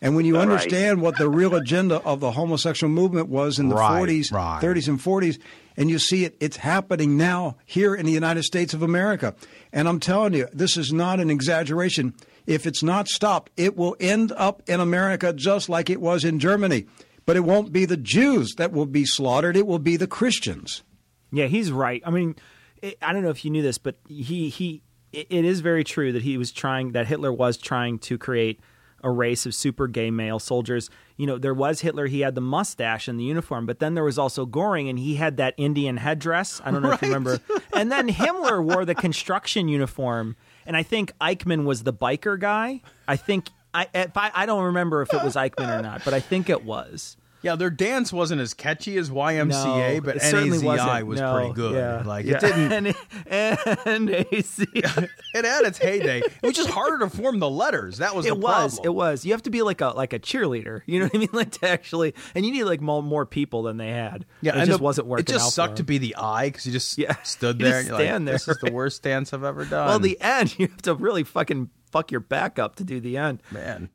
And 0.06 0.14
when 0.14 0.24
you 0.24 0.36
All 0.36 0.46
right. 0.46 0.52
understand 0.52 1.02
what 1.02 1.18
the 1.18 1.28
real 1.28 1.56
agenda 1.56 1.96
of 2.02 2.20
the 2.20 2.30
homosexual 2.30 2.92
movement 2.92 3.28
was 3.28 3.58
in 3.58 3.70
the 3.70 3.74
Right, 3.74 4.08
40s, 4.08 4.32
right. 4.32 4.60
30s, 4.62 4.86
and 4.86 5.00
40s, 5.00 5.40
and 5.76 5.90
you 5.90 5.98
see 5.98 6.24
it, 6.24 6.36
it's 6.38 6.58
happening 6.58 7.16
now 7.16 7.56
here 7.64 7.92
in 7.92 8.06
the 8.06 8.12
United 8.12 8.44
States 8.44 8.72
of 8.72 8.82
America. 8.82 9.34
And 9.72 9.88
I'm 9.88 9.98
telling 9.98 10.32
you, 10.34 10.46
this 10.52 10.76
is 10.76 10.92
not 10.92 11.18
an 11.18 11.28
exaggeration. 11.28 12.14
If 12.46 12.68
it's 12.68 12.84
not 12.84 13.08
stopped, 13.08 13.50
it 13.56 13.76
will 13.76 13.96
end 13.98 14.30
up 14.36 14.62
in 14.68 14.78
America 14.78 15.32
just 15.32 15.68
like 15.68 15.90
it 15.90 16.00
was 16.00 16.24
in 16.24 16.38
Germany. 16.38 16.86
But 17.24 17.34
it 17.34 17.40
won't 17.40 17.72
be 17.72 17.84
the 17.84 17.96
Jews 17.96 18.54
that 18.58 18.70
will 18.70 18.86
be 18.86 19.04
slaughtered, 19.04 19.56
it 19.56 19.66
will 19.66 19.80
be 19.80 19.96
the 19.96 20.06
Christians. 20.06 20.84
Yeah, 21.32 21.46
he's 21.46 21.72
right. 21.72 22.00
I 22.06 22.10
mean, 22.10 22.36
it, 22.80 22.96
I 23.02 23.12
don't 23.12 23.24
know 23.24 23.30
if 23.30 23.44
you 23.44 23.50
knew 23.50 23.62
this, 23.62 23.78
but 23.78 23.96
he 24.06 24.50
he 24.50 24.82
it, 25.12 25.26
it 25.30 25.44
is 25.44 25.58
very 25.62 25.82
true 25.82 26.12
that 26.12 26.22
he 26.22 26.38
was 26.38 26.52
trying 26.52 26.92
that 26.92 27.08
Hitler 27.08 27.32
was 27.32 27.56
trying 27.56 27.98
to 27.98 28.16
create 28.18 28.60
a 29.02 29.10
race 29.10 29.46
of 29.46 29.54
super 29.54 29.86
gay 29.86 30.10
male 30.10 30.38
soldiers. 30.38 30.90
You 31.16 31.26
know, 31.26 31.38
there 31.38 31.54
was 31.54 31.80
Hitler, 31.80 32.06
he 32.06 32.20
had 32.20 32.34
the 32.34 32.40
mustache 32.40 33.08
and 33.08 33.18
the 33.18 33.24
uniform, 33.24 33.66
but 33.66 33.78
then 33.78 33.94
there 33.94 34.04
was 34.04 34.18
also 34.18 34.46
Goring 34.46 34.88
and 34.88 34.98
he 34.98 35.16
had 35.16 35.36
that 35.36 35.54
Indian 35.56 35.98
headdress. 35.98 36.60
I 36.64 36.70
don't 36.70 36.82
know 36.82 36.92
if 36.92 37.02
you 37.02 37.08
remember. 37.08 37.40
And 37.72 37.92
then 37.92 38.08
Himmler 38.08 38.64
wore 38.64 38.84
the 38.84 38.94
construction 38.94 39.68
uniform. 39.68 40.36
And 40.64 40.76
I 40.76 40.82
think 40.82 41.12
Eichmann 41.20 41.64
was 41.64 41.82
the 41.82 41.92
biker 41.92 42.38
guy. 42.38 42.82
I 43.06 43.16
think 43.16 43.48
I 43.74 43.86
if 43.94 44.16
I, 44.16 44.30
I 44.34 44.46
don't 44.46 44.64
remember 44.64 45.02
if 45.02 45.12
it 45.12 45.22
was 45.22 45.34
Eichmann 45.34 45.78
or 45.78 45.82
not, 45.82 46.04
but 46.04 46.14
I 46.14 46.20
think 46.20 46.48
it 46.48 46.64
was. 46.64 47.16
Yeah, 47.42 47.56
their 47.56 47.70
dance 47.70 48.12
wasn't 48.12 48.40
as 48.40 48.54
catchy 48.54 48.96
as 48.96 49.10
YMCA, 49.10 49.94
No, 49.94 50.00
but 50.00 50.16
NAZI 50.16 51.02
wasn't. 51.04 51.28
No, 51.28 51.34
pretty 51.36 51.52
good. 51.52 51.74
yeah, 51.74 52.02
like 52.04 52.26
yeah. 52.26 52.36
it 52.36 52.40
didn't. 52.40 52.96
and, 53.86 54.10
AC. 54.10 54.66
it 54.74 55.44
had 55.44 55.64
its 55.64 55.78
heyday. 55.78 56.18
It 56.20 56.42
was 56.42 56.54
just 56.56 56.70
harder 56.70 56.98
to 57.00 57.10
form 57.10 57.38
the 57.38 57.50
letters. 57.50 57.98
That 57.98 58.14
was 58.16 58.24
the 58.24 58.32
it 58.32 58.38
was. 58.38 58.76
problem. 58.76 58.86
It 58.92 58.94
was. 58.94 59.24
You 59.24 59.32
have 59.32 59.42
to 59.42 59.50
be 59.50 59.62
like 59.62 59.80
a 59.80 59.88
like 59.88 60.12
a 60.12 60.18
cheerleader. 60.18 60.82
You 60.86 61.00
know 61.00 61.06
what 61.06 61.14
I 61.14 61.18
mean? 61.18 61.28
Like 61.36 61.50
to 61.52 61.68
actually, 61.68 62.14
and 62.34 62.46
you 62.46 62.52
need 62.52 62.64
like 62.64 62.80
more, 62.80 63.02
more 63.02 63.26
people 63.26 63.64
than 63.64 63.76
they 63.76 63.90
had. 63.90 64.24
Yeah, 64.40 64.62
it 64.62 64.66
just 64.66 64.78
the- 64.78 64.84
wasn't 64.84 65.06
working. 65.06 65.24
It 65.24 65.28
just 65.28 65.54
sucked 65.54 65.76
to 65.76 65.84
be 65.84 65.98
the 65.98 66.16
eye 66.16 66.48
because 66.48 66.64
you 66.64 66.72
just 66.72 66.98
stood 67.24 67.60
You 67.60 67.66
there 67.66 67.82
just 67.82 67.90
and 67.90 67.96
stand 67.96 68.24
like, 68.24 68.26
there, 68.26 68.34
"This 68.34 68.48
is 68.48 68.58
the 68.62 68.72
worst 68.72 69.02
dance 69.02 69.34
I've 69.34 69.44
ever 69.44 69.66
done." 69.66 69.86
Well, 69.86 69.98
the 69.98 70.18
end, 70.20 70.58
you 70.58 70.68
have 70.68 70.82
to 70.82 70.94
really 70.94 71.24
fucking 71.24 71.68
fuck 71.90 72.10
your 72.10 72.20
back 72.20 72.58
up 72.58 72.76
to 72.76 72.84
do 72.84 73.00
the 73.00 73.16
end. 73.18 73.42
Man, 73.50 73.90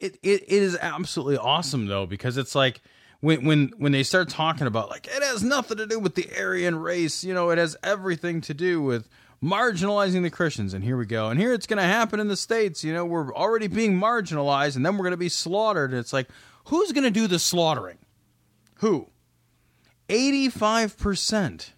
it, 0.00 0.16
it 0.22 0.42
it 0.42 0.62
is 0.62 0.76
absolutely 0.80 1.38
awesome 1.38 1.86
though 1.86 2.06
because 2.06 2.36
it's 2.36 2.54
like 2.54 2.80
when 3.20 3.44
when 3.44 3.72
when 3.78 3.92
they 3.92 4.02
start 4.02 4.28
talking 4.28 4.66
about 4.66 4.90
like 4.90 5.06
it 5.06 5.22
has 5.22 5.42
nothing 5.42 5.78
to 5.78 5.86
do 5.86 5.98
with 5.98 6.14
the 6.14 6.28
Aryan 6.38 6.76
race, 6.76 7.24
you 7.24 7.32
know, 7.34 7.50
it 7.50 7.58
has 7.58 7.76
everything 7.82 8.40
to 8.42 8.54
do 8.54 8.82
with 8.82 9.08
marginalizing 9.42 10.22
the 10.22 10.30
Christians. 10.30 10.74
And 10.74 10.82
here 10.84 10.96
we 10.96 11.06
go. 11.06 11.28
And 11.28 11.38
here 11.40 11.52
it's 11.52 11.66
going 11.66 11.78
to 11.78 11.82
happen 11.84 12.20
in 12.20 12.28
the 12.28 12.36
states. 12.36 12.82
You 12.84 12.92
know, 12.92 13.04
we're 13.04 13.34
already 13.34 13.66
being 13.68 13.98
marginalized, 13.98 14.76
and 14.76 14.84
then 14.84 14.94
we're 14.96 15.04
going 15.04 15.10
to 15.12 15.16
be 15.18 15.28
slaughtered. 15.28 15.90
And 15.90 15.98
it's 16.00 16.12
like, 16.12 16.28
who's 16.66 16.92
going 16.92 17.04
to 17.04 17.10
do 17.10 17.26
the 17.26 17.38
slaughtering? 17.38 17.98
Who? 18.76 19.08
Eighty 20.08 20.48
five 20.48 20.96
percent 20.98 21.72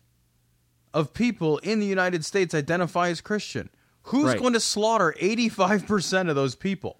of 0.93 1.15
people 1.15 1.59
in 1.59 1.81
the 1.81 1.87
United 1.87 2.25
States 2.25 2.55
identify 2.55 3.09
as 3.09 3.21
Christian. 3.21 3.71
Who's 4.05 4.25
Right. 4.25 4.39
going 4.39 4.55
to 4.55 4.61
slaughter 4.61 5.15
85% 5.21 6.31
of 6.31 6.35
those 6.35 6.55
people? 6.55 6.99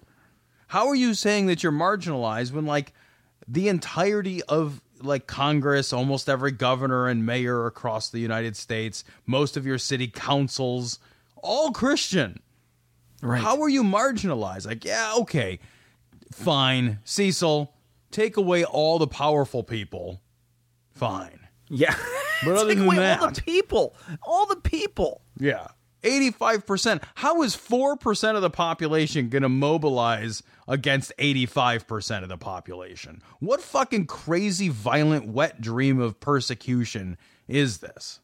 How 0.69 0.87
are 0.87 0.95
you 0.95 1.13
saying 1.15 1.47
that 1.47 1.63
you're 1.63 1.71
marginalized 1.71 2.51
when 2.51 2.65
like 2.67 2.93
the 3.47 3.67
entirety 3.69 4.43
of 4.43 4.81
like 5.01 5.25
Congress, 5.25 5.91
almost 5.91 6.29
every 6.29 6.51
governor 6.51 7.07
and 7.07 7.25
mayor 7.25 7.65
across 7.65 8.09
the 8.09 8.19
United 8.19 8.55
States, 8.55 9.03
most 9.25 9.57
of 9.57 9.65
your 9.65 9.79
city 9.79 10.07
councils, 10.07 10.99
all 11.41 11.71
Christian? 11.71 12.39
Right. 13.21 13.41
How 13.41 13.59
are 13.61 13.69
you 13.69 13.83
marginalized? 13.83 14.67
Like, 14.67 14.85
yeah, 14.85 15.13
okay. 15.21 15.59
Fine. 16.31 16.99
Cecil, 17.03 17.73
take 18.11 18.37
away 18.37 18.63
all 18.63 18.99
the 18.99 19.07
powerful 19.07 19.63
people. 19.63 20.21
Fine. 20.93 21.39
Yeah. 21.69 21.95
But 22.45 22.55
other 22.57 22.67
Take 22.69 22.77
than 22.77 22.85
away 22.85 22.95
that, 22.97 23.21
all 23.21 23.31
the 23.31 23.41
people, 23.41 23.95
all 24.21 24.45
the 24.45 24.55
people. 24.57 25.21
yeah. 25.39 25.69
85%. 26.03 27.03
How 27.15 27.41
is 27.41 27.55
4% 27.55 28.35
of 28.35 28.41
the 28.41 28.49
population 28.49 29.29
going 29.29 29.43
to 29.43 29.49
mobilize 29.49 30.43
against 30.67 31.11
85% 31.17 32.23
of 32.23 32.29
the 32.29 32.37
population? 32.37 33.21
What 33.39 33.61
fucking 33.61 34.07
crazy, 34.07 34.69
violent, 34.69 35.27
wet 35.27 35.61
dream 35.61 35.99
of 35.99 36.19
persecution 36.19 37.17
is 37.47 37.79
this? 37.79 38.19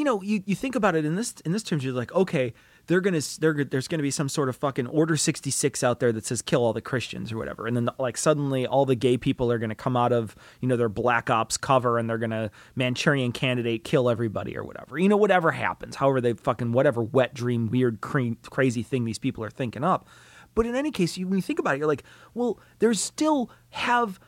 you 0.00 0.04
know, 0.04 0.22
you, 0.22 0.42
you 0.46 0.54
think 0.54 0.74
about 0.74 0.96
it 0.96 1.04
in 1.04 1.14
this 1.14 1.34
in 1.44 1.52
this 1.52 1.62
terms, 1.62 1.84
you're 1.84 1.92
like, 1.92 2.10
okay, 2.14 2.54
they're 2.86 3.00
gonna 3.00 3.20
they're, 3.38 3.64
there's 3.64 3.88
gonna 3.88 4.02
be 4.02 4.10
some 4.10 4.28
sort 4.28 4.48
of 4.48 4.56
fucking 4.56 4.86
Order 4.86 5.16
sixty 5.16 5.50
six 5.50 5.82
out 5.82 6.00
there 6.00 6.12
that 6.12 6.26
says 6.26 6.42
kill 6.42 6.62
all 6.64 6.72
the 6.72 6.80
Christians 6.80 7.32
or 7.32 7.38
whatever, 7.38 7.66
and 7.66 7.76
then 7.76 7.88
like 7.98 8.16
suddenly 8.16 8.66
all 8.66 8.84
the 8.84 8.94
gay 8.94 9.16
people 9.16 9.50
are 9.52 9.58
gonna 9.58 9.74
come 9.74 9.96
out 9.96 10.12
of 10.12 10.34
you 10.60 10.68
know 10.68 10.76
their 10.76 10.88
black 10.88 11.30
ops 11.30 11.56
cover 11.56 11.98
and 11.98 12.08
they're 12.08 12.18
gonna 12.18 12.50
Manchurian 12.74 13.32
candidate 13.32 13.84
kill 13.84 14.08
everybody 14.08 14.56
or 14.56 14.64
whatever, 14.64 14.98
you 14.98 15.08
know, 15.08 15.16
whatever 15.16 15.50
happens, 15.50 15.96
however 15.96 16.20
they 16.20 16.32
fucking 16.32 16.72
whatever 16.72 17.02
wet 17.02 17.34
dream 17.34 17.68
weird 17.70 18.00
crazy 18.00 18.82
thing 18.82 19.04
these 19.04 19.18
people 19.18 19.44
are 19.44 19.50
thinking 19.50 19.84
up. 19.84 20.08
But 20.54 20.66
in 20.66 20.74
any 20.74 20.90
case, 20.90 21.16
when 21.16 21.34
you 21.34 21.42
think 21.42 21.58
about 21.58 21.76
it, 21.76 21.78
you're 21.78 21.86
like, 21.86 22.02
well, 22.34 22.58
there's 22.80 23.00
still 23.00 23.50
have 23.70 24.18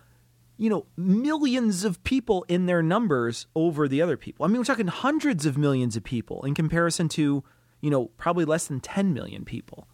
you 0.62 0.70
know, 0.70 0.86
millions 0.96 1.82
of 1.82 2.02
people 2.04 2.44
in 2.46 2.66
their 2.66 2.82
numbers 2.82 3.46
over 3.56 3.88
the 3.88 4.00
other 4.00 4.16
people. 4.16 4.44
I 4.44 4.48
mean, 4.48 4.58
we're 4.58 4.64
talking 4.64 4.86
hundreds 4.86 5.44
of 5.44 5.58
millions 5.58 5.96
of 5.96 6.04
people 6.04 6.44
in 6.44 6.54
comparison 6.54 7.08
to, 7.10 7.42
you 7.82 7.90
know, 7.90 8.06
probably 8.16 8.46
less 8.46 8.68
than 8.68 8.80
10 8.80 9.12
million 9.12 9.44
people. 9.44 9.86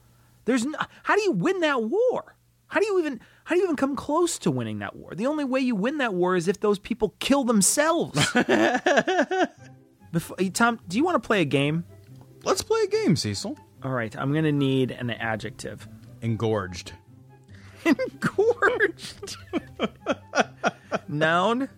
There's 0.44 0.64
no, 0.64 0.78
how 1.02 1.16
do 1.16 1.22
you 1.22 1.32
win 1.32 1.60
that 1.60 1.82
war? 1.82 2.36
How 2.68 2.80
do 2.80 2.86
you 2.86 2.98
even 3.00 3.20
how 3.44 3.54
do 3.54 3.60
you 3.60 3.64
even 3.64 3.76
come 3.76 3.96
close 3.96 4.38
to 4.40 4.50
winning 4.50 4.78
that 4.80 4.94
war? 4.94 5.14
The 5.14 5.26
only 5.26 5.44
way 5.44 5.60
you 5.60 5.74
win 5.74 5.98
that 5.98 6.14
war 6.14 6.36
is 6.36 6.48
if 6.48 6.60
those 6.60 6.78
people 6.78 7.14
kill 7.18 7.44
themselves. 7.44 8.18
Before, 10.12 10.36
Tom, 10.52 10.78
do 10.86 10.96
you 10.96 11.04
want 11.04 11.22
to 11.22 11.26
play 11.26 11.40
a 11.40 11.46
game? 11.46 11.84
Let's 12.44 12.62
play 12.62 12.80
a 12.82 12.86
game, 12.86 13.16
Cecil. 13.16 13.58
All 13.82 13.90
right, 13.90 14.14
I'm 14.16 14.32
going 14.32 14.44
to 14.44 14.52
need 14.52 14.90
an 14.90 15.10
adjective. 15.10 15.88
Engorged. 16.22 16.92
Engorged. 17.84 19.36
Noun. 21.08 21.68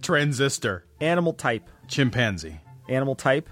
Transistor. 0.00 0.86
Animal 1.00 1.32
type. 1.34 1.68
Chimpanzee. 1.88 2.60
Animal 2.88 3.14
type. 3.14 3.48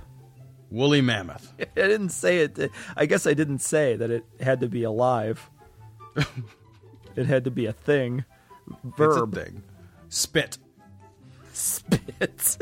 Woolly 0.71 1.01
mammoth. 1.01 1.53
I 1.61 1.65
didn't 1.75 2.11
say 2.11 2.39
it. 2.39 2.71
I 2.97 3.07
guess 3.07 3.27
I 3.27 3.35
didn't 3.35 3.59
say 3.59 3.97
that 3.97 4.11
it 4.11 4.25
had 4.41 4.61
to 4.61 4.69
be 4.69 4.85
alive. 4.85 5.51
it 7.17 7.27
had 7.27 7.45
to 7.45 7.51
be 7.51 7.67
a 7.67 7.73
thing. 7.73 8.25
Verb. 8.85 9.35
It's 9.35 9.39
a 9.39 9.45
thing. 9.45 9.63
Spit. 10.09 10.59
Spit. 11.53 12.59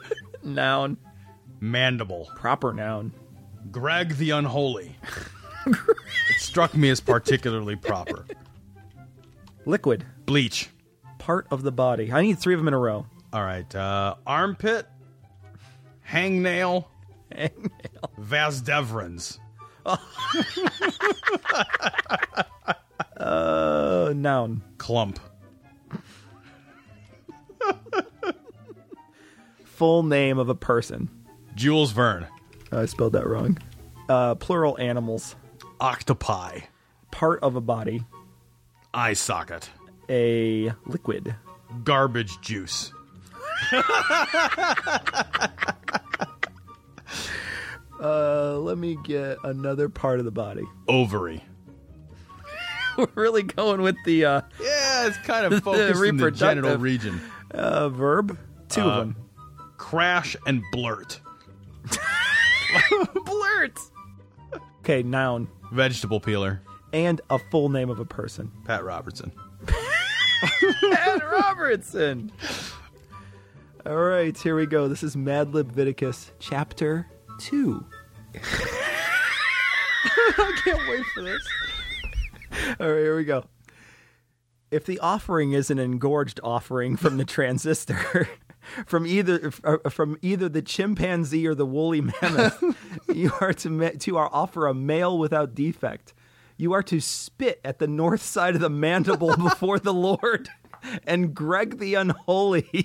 noun. 0.42 0.96
Mandible. 1.60 2.28
Proper 2.34 2.72
noun. 2.72 3.12
Greg 3.70 4.16
the 4.16 4.30
Unholy. 4.30 4.96
it 5.66 5.76
struck 6.38 6.74
me 6.74 6.90
as 6.90 7.00
particularly 7.00 7.76
proper. 7.76 8.26
Liquid. 9.64 10.04
Bleach. 10.26 10.68
Part 11.18 11.46
of 11.52 11.62
the 11.62 11.70
body. 11.70 12.12
I 12.12 12.22
need 12.22 12.40
three 12.40 12.54
of 12.54 12.60
them 12.60 12.66
in 12.66 12.74
a 12.74 12.78
row. 12.78 13.06
All 13.32 13.44
right. 13.44 13.72
Uh, 13.72 14.16
armpit. 14.26 14.86
Hangnail. 16.08 16.86
Hangnail. 17.36 18.10
Vas 18.18 18.62
deferens. 18.62 19.38
Uh, 23.16 24.12
noun. 24.16 24.62
Clump. 24.78 25.18
Full 29.64 30.02
name 30.04 30.38
of 30.38 30.48
a 30.48 30.54
person. 30.54 31.08
Jules 31.54 31.92
Verne. 31.92 32.26
I 32.70 32.86
spelled 32.86 33.12
that 33.12 33.26
wrong. 33.26 33.58
Uh, 34.08 34.34
plural 34.36 34.78
animals. 34.78 35.36
Octopi. 35.80 36.60
Part 37.10 37.42
of 37.42 37.56
a 37.56 37.60
body. 37.60 38.04
Eye 38.94 39.12
socket. 39.14 39.68
A 40.08 40.72
liquid. 40.86 41.34
Garbage 41.84 42.40
juice. 42.40 42.92
Uh, 48.00 48.58
let 48.58 48.78
me 48.78 48.96
get 49.04 49.36
another 49.44 49.88
part 49.88 50.18
of 50.18 50.24
the 50.24 50.30
body. 50.30 50.64
Ovary. 50.88 51.42
We're 52.98 53.06
really 53.14 53.42
going 53.42 53.80
with 53.82 53.96
the 54.04 54.24
uh, 54.26 54.40
Yeah, 54.60 55.06
it's 55.06 55.16
kind 55.18 55.46
of 55.52 55.62
focused 55.64 56.02
in 56.04 56.16
the 56.18 56.30
genital 56.30 56.72
reproductive. 56.76 56.82
region. 56.82 57.20
uh, 57.52 57.88
verb. 57.88 58.38
Two 58.68 58.82
Uh, 58.82 58.86
of 58.86 58.96
them. 58.98 59.16
Crash 59.78 60.36
and 60.46 60.62
blurt. 60.72 61.20
Blurt. 63.24 63.78
Okay, 64.80 65.02
noun. 65.02 65.48
Vegetable 65.72 66.20
peeler. 66.20 66.62
And 66.92 67.20
a 67.30 67.38
full 67.50 67.68
name 67.68 67.90
of 67.90 67.98
a 67.98 68.04
person. 68.04 68.50
Pat 68.64 68.84
Robertson. 68.84 69.32
Pat 69.66 71.22
Robertson. 71.30 72.30
All 73.84 73.96
right, 73.96 74.36
here 74.38 74.54
we 74.54 74.66
go. 74.66 74.86
This 74.86 75.02
is 75.02 75.16
Mad 75.16 75.52
Lib 75.54 75.72
Viticus, 75.72 76.30
chapter 76.38 77.08
two. 77.40 77.84
I 80.14 80.60
can't 80.64 80.88
wait 80.88 81.04
for 81.06 81.22
this. 81.22 81.42
All 82.78 82.88
right, 82.88 83.00
here 83.00 83.16
we 83.16 83.24
go. 83.24 83.44
If 84.70 84.86
the 84.86 85.00
offering 85.00 85.50
is 85.50 85.68
an 85.68 85.80
engorged 85.80 86.38
offering 86.44 86.96
from 86.96 87.16
the 87.16 87.24
transistor, 87.24 88.28
from 88.86 89.04
either 89.04 89.52
uh, 89.64 89.90
from 89.90 90.16
either 90.22 90.48
the 90.48 90.62
chimpanzee 90.62 91.44
or 91.48 91.56
the 91.56 91.66
woolly 91.66 92.02
mammoth, 92.02 92.62
you 93.12 93.32
are 93.40 93.52
to 93.54 93.68
ma- 93.68 93.90
to 93.98 94.16
our 94.16 94.30
offer 94.32 94.68
a 94.68 94.74
male 94.74 95.18
without 95.18 95.56
defect. 95.56 96.14
You 96.56 96.72
are 96.72 96.84
to 96.84 97.00
spit 97.00 97.60
at 97.64 97.80
the 97.80 97.88
north 97.88 98.22
side 98.22 98.54
of 98.54 98.60
the 98.60 98.70
mandible 98.70 99.36
before 99.36 99.80
the 99.80 99.92
Lord. 99.92 100.48
And 101.06 101.32
Greg 101.32 101.78
the 101.78 101.94
Unholy, 101.94 102.84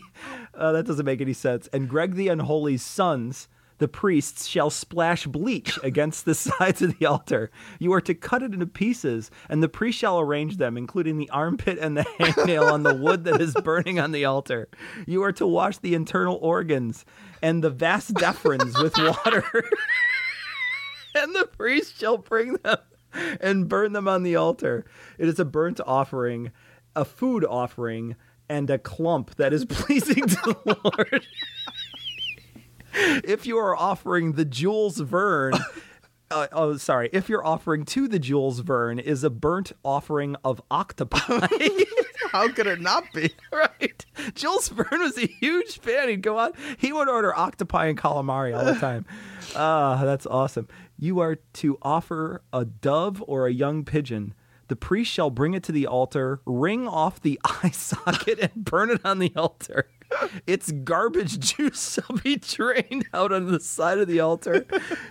uh, 0.58 0.72
that 0.74 0.86
doesn't 0.86 1.06
make 1.06 1.22
any 1.22 1.34
sense. 1.34 1.68
And 1.72 1.88
Greg 1.88 2.16
the 2.16 2.28
Unholy's 2.30 2.82
sons, 2.84 3.48
The 3.80 3.88
priests 3.88 4.48
shall 4.48 4.70
splash 4.72 5.28
bleach 5.28 5.78
against 5.84 6.26
the 6.26 6.34
sides 6.48 6.82
of 6.82 6.98
the 6.98 7.06
altar. 7.06 7.52
You 7.80 7.94
are 7.94 8.02
to 8.02 8.16
cut 8.16 8.42
it 8.42 8.54
into 8.54 8.66
pieces, 8.66 9.30
and 9.50 9.62
the 9.62 9.70
priest 9.70 10.00
shall 10.00 10.20
arrange 10.20 10.58
them, 10.58 10.78
including 10.78 11.18
the 11.18 11.30
armpit 11.30 11.78
and 11.80 11.96
the 11.96 12.04
hangnail 12.20 12.72
on 12.72 12.84
the 12.84 12.96
wood 12.96 13.24
that 13.26 13.40
is 13.40 13.54
burning 13.64 14.00
on 14.00 14.12
the 14.12 14.26
altar. 14.26 14.68
You 15.06 15.22
are 15.24 15.34
to 15.34 15.46
wash 15.46 15.78
the 15.78 15.94
internal 15.94 16.40
organs 16.42 17.06
and 17.42 17.64
the 17.64 17.70
vas 17.70 18.10
deferens 18.10 18.82
with 18.82 18.98
water. 18.98 19.44
and 21.16 21.36
the 21.36 21.48
priest 21.58 22.00
shall 22.00 22.18
bring 22.18 22.54
them 22.64 22.78
and 23.40 23.70
burn 23.70 23.94
them 23.94 24.08
on 24.08 24.24
the 24.24 24.36
altar. 24.36 24.86
It 25.18 25.28
is 25.28 25.40
a 25.40 25.46
burnt 25.46 25.80
offering, 25.86 26.52
a 26.96 27.06
food 27.06 27.46
offering, 27.46 28.16
and 28.50 28.70
a 28.70 28.78
clump 28.78 29.36
that 29.36 29.54
is 29.54 29.66
pleasing 29.66 30.28
to 30.28 30.36
the 30.66 30.78
Lord. 30.84 31.26
if 33.24 33.46
you 33.46 33.58
are 33.58 33.76
offering 33.76 34.34
the 34.34 34.46
Jules 34.46 34.98
Verne, 35.00 35.54
uh, 36.32 36.48
oh, 36.52 36.78
sorry, 36.78 37.10
if 37.14 37.30
you're 37.30 37.46
offering 37.46 37.86
to 37.86 38.08
the 38.08 38.20
Jules 38.20 38.60
Verne 38.60 39.00
is 39.00 39.24
a 39.24 39.30
burnt 39.30 39.72
offering 39.84 40.36
of 40.44 40.62
octopi. 40.72 41.48
How 42.32 42.50
could 42.50 42.68
it 42.68 42.82
not 42.82 43.06
be? 43.14 43.32
right. 43.54 44.06
Jules 44.36 44.68
Verne 44.70 45.00
was 45.00 45.18
a 45.18 45.28
huge 45.28 45.80
fan. 45.80 46.10
He'd 46.10 46.22
go 46.22 46.38
out, 46.38 46.56
he 46.78 46.92
would 46.92 47.08
order 47.08 47.34
octopi 47.38 47.88
and 47.88 47.98
calamari 47.98 48.58
all 48.58 48.66
the 48.66 48.76
time. 48.80 49.06
Ah, 49.56 50.02
that's 50.04 50.26
awesome. 50.26 50.68
You 51.00 51.20
are 51.20 51.36
to 51.54 51.78
offer 51.82 52.42
a 52.52 52.66
dove 52.66 53.24
or 53.28 53.48
a 53.48 53.54
young 53.54 53.86
pigeon. 53.86 54.34
The 54.68 54.76
priest 54.76 55.12
shall 55.12 55.30
bring 55.30 55.54
it 55.54 55.64
to 55.64 55.72
the 55.72 55.88
altar, 55.88 56.42
wring 56.46 56.88
off 56.88 57.22
the 57.22 57.40
eye 57.46 57.72
socket, 57.72 58.40
and 58.40 58.66
burn 58.66 58.90
it 58.90 59.02
on 59.06 59.20
the 59.20 59.32
altar. 59.36 59.90
Its 60.46 60.72
garbage 60.72 61.40
juice 61.58 61.94
shall 61.96 62.18
be 62.18 62.38
drained 62.38 63.08
out 63.14 63.32
on 63.32 63.52
the 63.52 63.60
side 63.60 64.00
of 64.00 64.08
the 64.08 64.20
altar. 64.20 64.66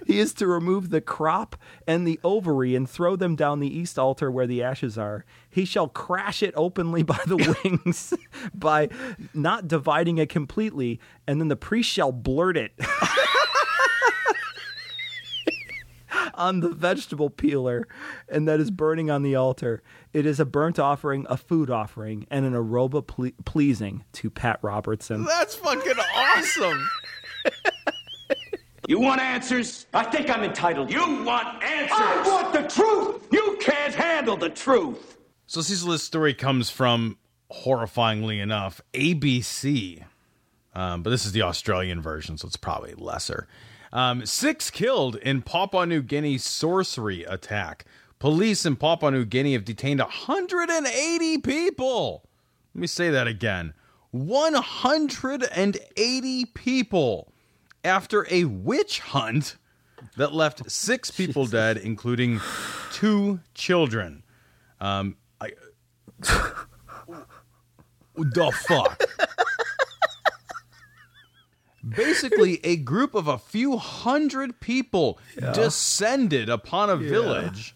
He 0.07 0.19
is 0.19 0.33
to 0.35 0.47
remove 0.47 0.91
the 0.91 1.01
crop 1.01 1.57
and 1.87 2.07
the 2.07 2.19
ovary 2.25 2.75
and 2.75 2.89
throw 2.89 3.17
them 3.17 3.37
down 3.37 3.61
the 3.61 3.79
east 3.79 3.99
altar 3.99 4.31
where 4.31 4.47
the 4.47 4.63
ashes 4.63 4.97
are. 4.97 5.25
He 5.49 5.65
shall 5.65 5.89
crash 5.89 6.43
it 6.43 6.55
openly 6.57 7.03
by 7.03 7.21
the 7.27 7.37
wings 7.65 8.15
by 8.55 8.89
not 9.35 9.69
dividing 9.69 10.19
it 10.19 10.29
completely, 10.29 11.01
and 11.27 11.41
then 11.41 11.49
the 11.49 11.57
priest 11.57 11.91
shall 11.91 12.13
blurt 12.13 12.57
it. 12.57 12.73
On 16.37 16.61
the 16.61 16.69
vegetable 16.69 17.31
peeler, 17.31 17.89
and 18.29 18.47
that 18.47 18.61
is 18.61 18.71
burning 18.71 19.11
on 19.11 19.23
the 19.23 19.35
altar. 19.35 19.83
It 20.13 20.27
is 20.27 20.39
a 20.39 20.45
burnt 20.45 20.79
offering, 20.79 21.27
a 21.29 21.37
food 21.37 21.71
offering, 21.71 22.27
and 22.31 22.45
an 22.47 22.55
aroma 22.55 23.03
ple- 23.03 23.33
pleasing 23.45 24.05
to 24.13 24.31
Pat 24.31 24.59
Robertson. 24.63 25.25
That's 25.25 25.55
fucking 25.55 25.95
awesome. 26.15 26.89
You 28.89 29.01
want 29.01 29.21
answers? 29.21 29.87
I 29.93 30.05
think 30.05 30.31
I'm 30.31 30.45
entitled. 30.45 30.93
You 30.93 31.01
want 31.25 31.63
answers? 31.63 31.99
I 31.99 32.23
want 32.25 32.53
the 32.53 32.63
truth. 32.69 33.27
You 33.33 33.59
can't 33.61 33.95
handle 33.95 34.37
the 34.37 34.51
truth. 34.51 35.19
So 35.47 35.61
Cecil's 35.61 36.05
story 36.05 36.35
comes 36.35 36.71
from, 36.71 37.19
horrifyingly 37.51 38.41
enough, 38.41 38.81
ABC. 38.95 40.05
Um, 40.75 41.03
but 41.03 41.11
this 41.11 41.27
is 41.27 41.33
the 41.33 41.43
Australian 41.43 42.01
version, 42.01 42.39
so 42.39 42.47
it's 42.47 42.57
probably 42.57 42.95
lesser. 42.95 43.49
Um, 43.97 44.25
six 44.27 44.69
killed 44.69 45.17
in 45.17 45.41
Papua 45.41 45.87
New 45.87 46.03
Guinea 46.03 46.37
sorcery 46.37 47.25
attack. 47.25 47.87
Police 48.19 48.67
in 48.67 48.77
Papua 48.77 49.11
New 49.11 49.25
Guinea 49.25 49.55
have 49.55 49.65
detained 49.65 50.01
180 50.01 51.39
people. 51.39 52.29
Let 52.75 52.81
me 52.83 52.87
say 52.89 53.09
that 53.09 53.27
again 53.27 53.73
180 54.11 56.45
people 56.45 57.33
after 57.83 58.27
a 58.31 58.45
witch 58.45 59.01
hunt 59.01 59.57
that 60.19 60.35
left 60.35 60.71
six 60.71 61.11
people 61.17 61.47
dead, 61.47 61.79
including 61.79 62.43
two 62.93 63.41
children. 63.55 64.23
Um, 64.79 65.17
I, 65.41 65.53
the 68.15 68.53
fuck? 68.69 69.03
Basically, 71.89 72.61
a 72.65 72.77
group 72.77 73.15
of 73.15 73.29
a 73.29 73.39
few 73.39 73.77
hundred 73.77 74.61
people 74.61 75.19
Yeah. 75.41 75.53
descended 75.53 76.49
upon 76.49 76.91
a 76.91 76.97
Yeah. 77.01 77.09
village 77.09 77.75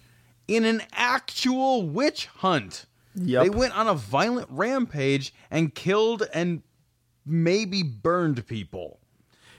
in 0.48 0.64
an 0.64 0.82
actual 0.92 1.88
witch 1.88 2.26
hunt. 2.38 2.86
Yep. 3.14 3.42
They 3.42 3.50
went 3.50 3.76
on 3.76 3.86
a 3.88 3.94
violent 3.94 4.48
rampage 4.50 5.32
and 5.50 5.74
killed 5.74 6.24
and 6.34 6.62
maybe 7.26 7.82
burned 7.82 8.46
people. 8.46 8.98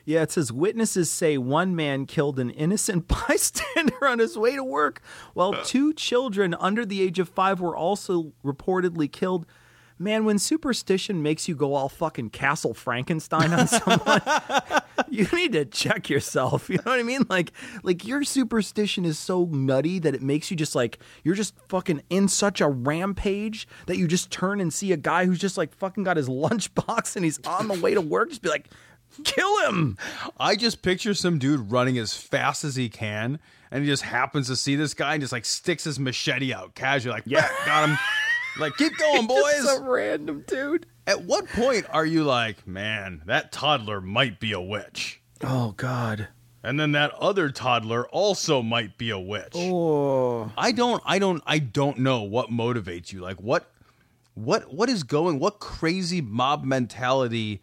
Yeah, 0.03 0.23
it 0.23 0.31
says 0.31 0.51
witnesses 0.51 1.11
say 1.11 1.37
one 1.37 1.75
man 1.75 2.05
killed 2.05 2.39
an 2.39 2.49
innocent 2.49 3.07
bystander 3.29 4.07
on 4.07 4.19
his 4.19 4.37
way 4.37 4.55
to 4.55 4.63
work, 4.63 5.01
while 5.33 5.53
uh. 5.55 5.63
two 5.63 5.93
children 5.93 6.53
under 6.55 6.85
the 6.85 7.01
age 7.01 7.19
of 7.19 7.29
five 7.29 7.61
were 7.61 7.75
also 7.75 8.33
reportedly 8.43 9.09
killed. 9.11 9.45
Man, 10.01 10.25
when 10.25 10.39
superstition 10.39 11.21
makes 11.21 11.47
you 11.47 11.53
go 11.53 11.75
all 11.75 11.87
fucking 11.87 12.31
Castle 12.31 12.73
Frankenstein 12.73 13.53
on 13.53 13.67
someone, 13.67 14.21
you 15.09 15.27
need 15.31 15.51
to 15.51 15.63
check 15.63 16.09
yourself. 16.09 16.69
You 16.71 16.77
know 16.77 16.91
what 16.91 16.99
I 16.99 17.03
mean? 17.03 17.23
Like, 17.29 17.51
like 17.83 18.07
your 18.07 18.23
superstition 18.23 19.05
is 19.05 19.19
so 19.19 19.45
nutty 19.45 19.99
that 19.99 20.15
it 20.15 20.23
makes 20.23 20.49
you 20.49 20.57
just 20.57 20.73
like 20.73 20.97
you're 21.23 21.35
just 21.35 21.53
fucking 21.67 22.01
in 22.09 22.27
such 22.27 22.61
a 22.61 22.67
rampage 22.67 23.67
that 23.85 23.97
you 23.97 24.07
just 24.07 24.31
turn 24.31 24.59
and 24.59 24.73
see 24.73 24.91
a 24.91 24.97
guy 24.97 25.27
who's 25.27 25.37
just 25.37 25.55
like 25.55 25.71
fucking 25.75 26.03
got 26.03 26.17
his 26.17 26.27
lunchbox 26.27 27.15
and 27.15 27.23
he's 27.23 27.39
on 27.45 27.67
the 27.67 27.79
way 27.79 27.93
to 27.93 28.01
work. 28.01 28.29
Just 28.29 28.41
be 28.41 28.49
like, 28.49 28.69
kill 29.23 29.67
him. 29.67 29.99
I 30.39 30.55
just 30.55 30.81
picture 30.81 31.13
some 31.13 31.37
dude 31.37 31.71
running 31.71 31.99
as 31.99 32.15
fast 32.15 32.63
as 32.63 32.75
he 32.75 32.89
can, 32.89 33.39
and 33.69 33.83
he 33.83 33.89
just 33.89 34.01
happens 34.03 34.47
to 34.47 34.55
see 34.55 34.75
this 34.75 34.95
guy 34.95 35.13
and 35.13 35.21
just 35.21 35.31
like 35.31 35.45
sticks 35.45 35.83
his 35.83 35.99
machete 35.99 36.53
out 36.53 36.73
casually, 36.73 37.13
like, 37.13 37.23
yeah, 37.27 37.47
got 37.67 37.87
him. 37.87 37.97
Like, 38.59 38.77
keep 38.77 38.97
going, 38.97 39.27
boys. 39.27 39.65
A 39.65 39.81
random 39.81 40.43
dude. 40.47 40.85
At 41.07 41.23
what 41.23 41.47
point 41.47 41.85
are 41.89 42.05
you 42.05 42.23
like, 42.23 42.67
man, 42.67 43.23
that 43.25 43.51
toddler 43.51 44.01
might 44.01 44.39
be 44.39 44.51
a 44.51 44.61
witch? 44.61 45.21
Oh 45.43 45.71
God. 45.71 46.27
And 46.63 46.79
then 46.79 46.91
that 46.91 47.11
other 47.15 47.49
toddler 47.49 48.07
also 48.09 48.61
might 48.61 48.97
be 48.97 49.09
a 49.09 49.19
witch. 49.19 49.53
Oh. 49.55 50.51
I 50.55 50.71
don't 50.71 51.01
I 51.05 51.17
don't 51.17 51.41
I 51.47 51.57
don't 51.57 51.97
know 51.99 52.21
what 52.21 52.49
motivates 52.51 53.11
you. 53.11 53.19
Like 53.19 53.41
what 53.41 53.71
what 54.35 54.71
what 54.71 54.89
is 54.89 55.01
going 55.03 55.39
what 55.39 55.59
crazy 55.59 56.21
mob 56.21 56.63
mentality 56.63 57.61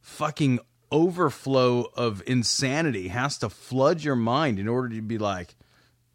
fucking 0.00 0.60
overflow 0.92 1.90
of 1.96 2.22
insanity 2.24 3.08
has 3.08 3.36
to 3.38 3.50
flood 3.50 4.04
your 4.04 4.14
mind 4.14 4.60
in 4.60 4.68
order 4.68 4.94
to 4.94 5.02
be 5.02 5.18
like 5.18 5.56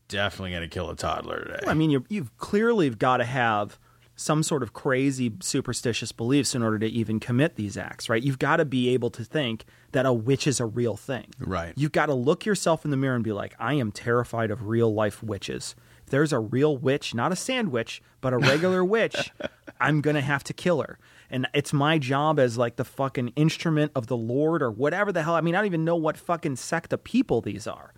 definitely 0.09 0.51
going 0.51 0.63
to 0.63 0.67
kill 0.67 0.89
a 0.89 0.95
toddler 0.95 1.45
today. 1.45 1.65
I 1.65 1.73
mean, 1.73 1.89
you're, 1.89 2.03
you've 2.09 2.35
clearly 2.37 2.89
got 2.89 3.17
to 3.17 3.25
have 3.25 3.79
some 4.19 4.43
sort 4.43 4.61
of 4.61 4.73
crazy 4.73 5.31
superstitious 5.39 6.11
beliefs 6.11 6.53
in 6.53 6.61
order 6.61 6.77
to 6.77 6.87
even 6.87 7.21
commit 7.21 7.55
these 7.55 7.77
acts, 7.77 8.09
right? 8.09 8.21
You've 8.21 8.37
got 8.37 8.57
to 8.57 8.65
be 8.65 8.89
able 8.89 9.09
to 9.11 9.23
think 9.23 9.63
that 9.93 10.05
a 10.05 10.11
witch 10.11 10.45
is 10.45 10.59
a 10.59 10.65
real 10.65 10.97
thing. 10.97 11.27
Right. 11.39 11.73
You've 11.77 11.93
got 11.93 12.07
to 12.07 12.13
look 12.13 12.45
yourself 12.45 12.83
in 12.83 12.91
the 12.91 12.97
mirror 12.97 13.15
and 13.15 13.23
be 13.23 13.31
like, 13.31 13.55
I 13.57 13.75
am 13.75 13.93
terrified 13.93 14.51
of 14.51 14.67
real 14.67 14.93
life 14.93 15.23
witches. 15.23 15.73
If 16.03 16.09
there's 16.09 16.33
a 16.33 16.39
real 16.39 16.75
witch, 16.75 17.15
not 17.15 17.31
a 17.31 17.35
sandwich, 17.35 18.01
but 18.19 18.33
a 18.33 18.37
regular 18.37 18.83
witch, 18.95 19.31
I'm 19.79 20.01
going 20.01 20.15
to 20.15 20.21
have 20.21 20.43
to 20.45 20.53
kill 20.53 20.81
her. 20.81 20.99
And 21.29 21.47
it's 21.53 21.71
my 21.71 21.97
job 21.97 22.39
as 22.39 22.57
like 22.57 22.75
the 22.75 22.83
fucking 22.83 23.29
instrument 23.37 23.93
of 23.95 24.07
the 24.07 24.17
Lord 24.17 24.61
or 24.61 24.69
whatever 24.69 25.13
the 25.13 25.23
hell. 25.23 25.35
I 25.35 25.41
mean, 25.41 25.55
I 25.55 25.59
don't 25.59 25.67
even 25.67 25.85
know 25.85 25.95
what 25.95 26.17
fucking 26.17 26.57
sect 26.57 26.91
of 26.91 27.05
people 27.05 27.39
these 27.39 27.67
are. 27.67 27.93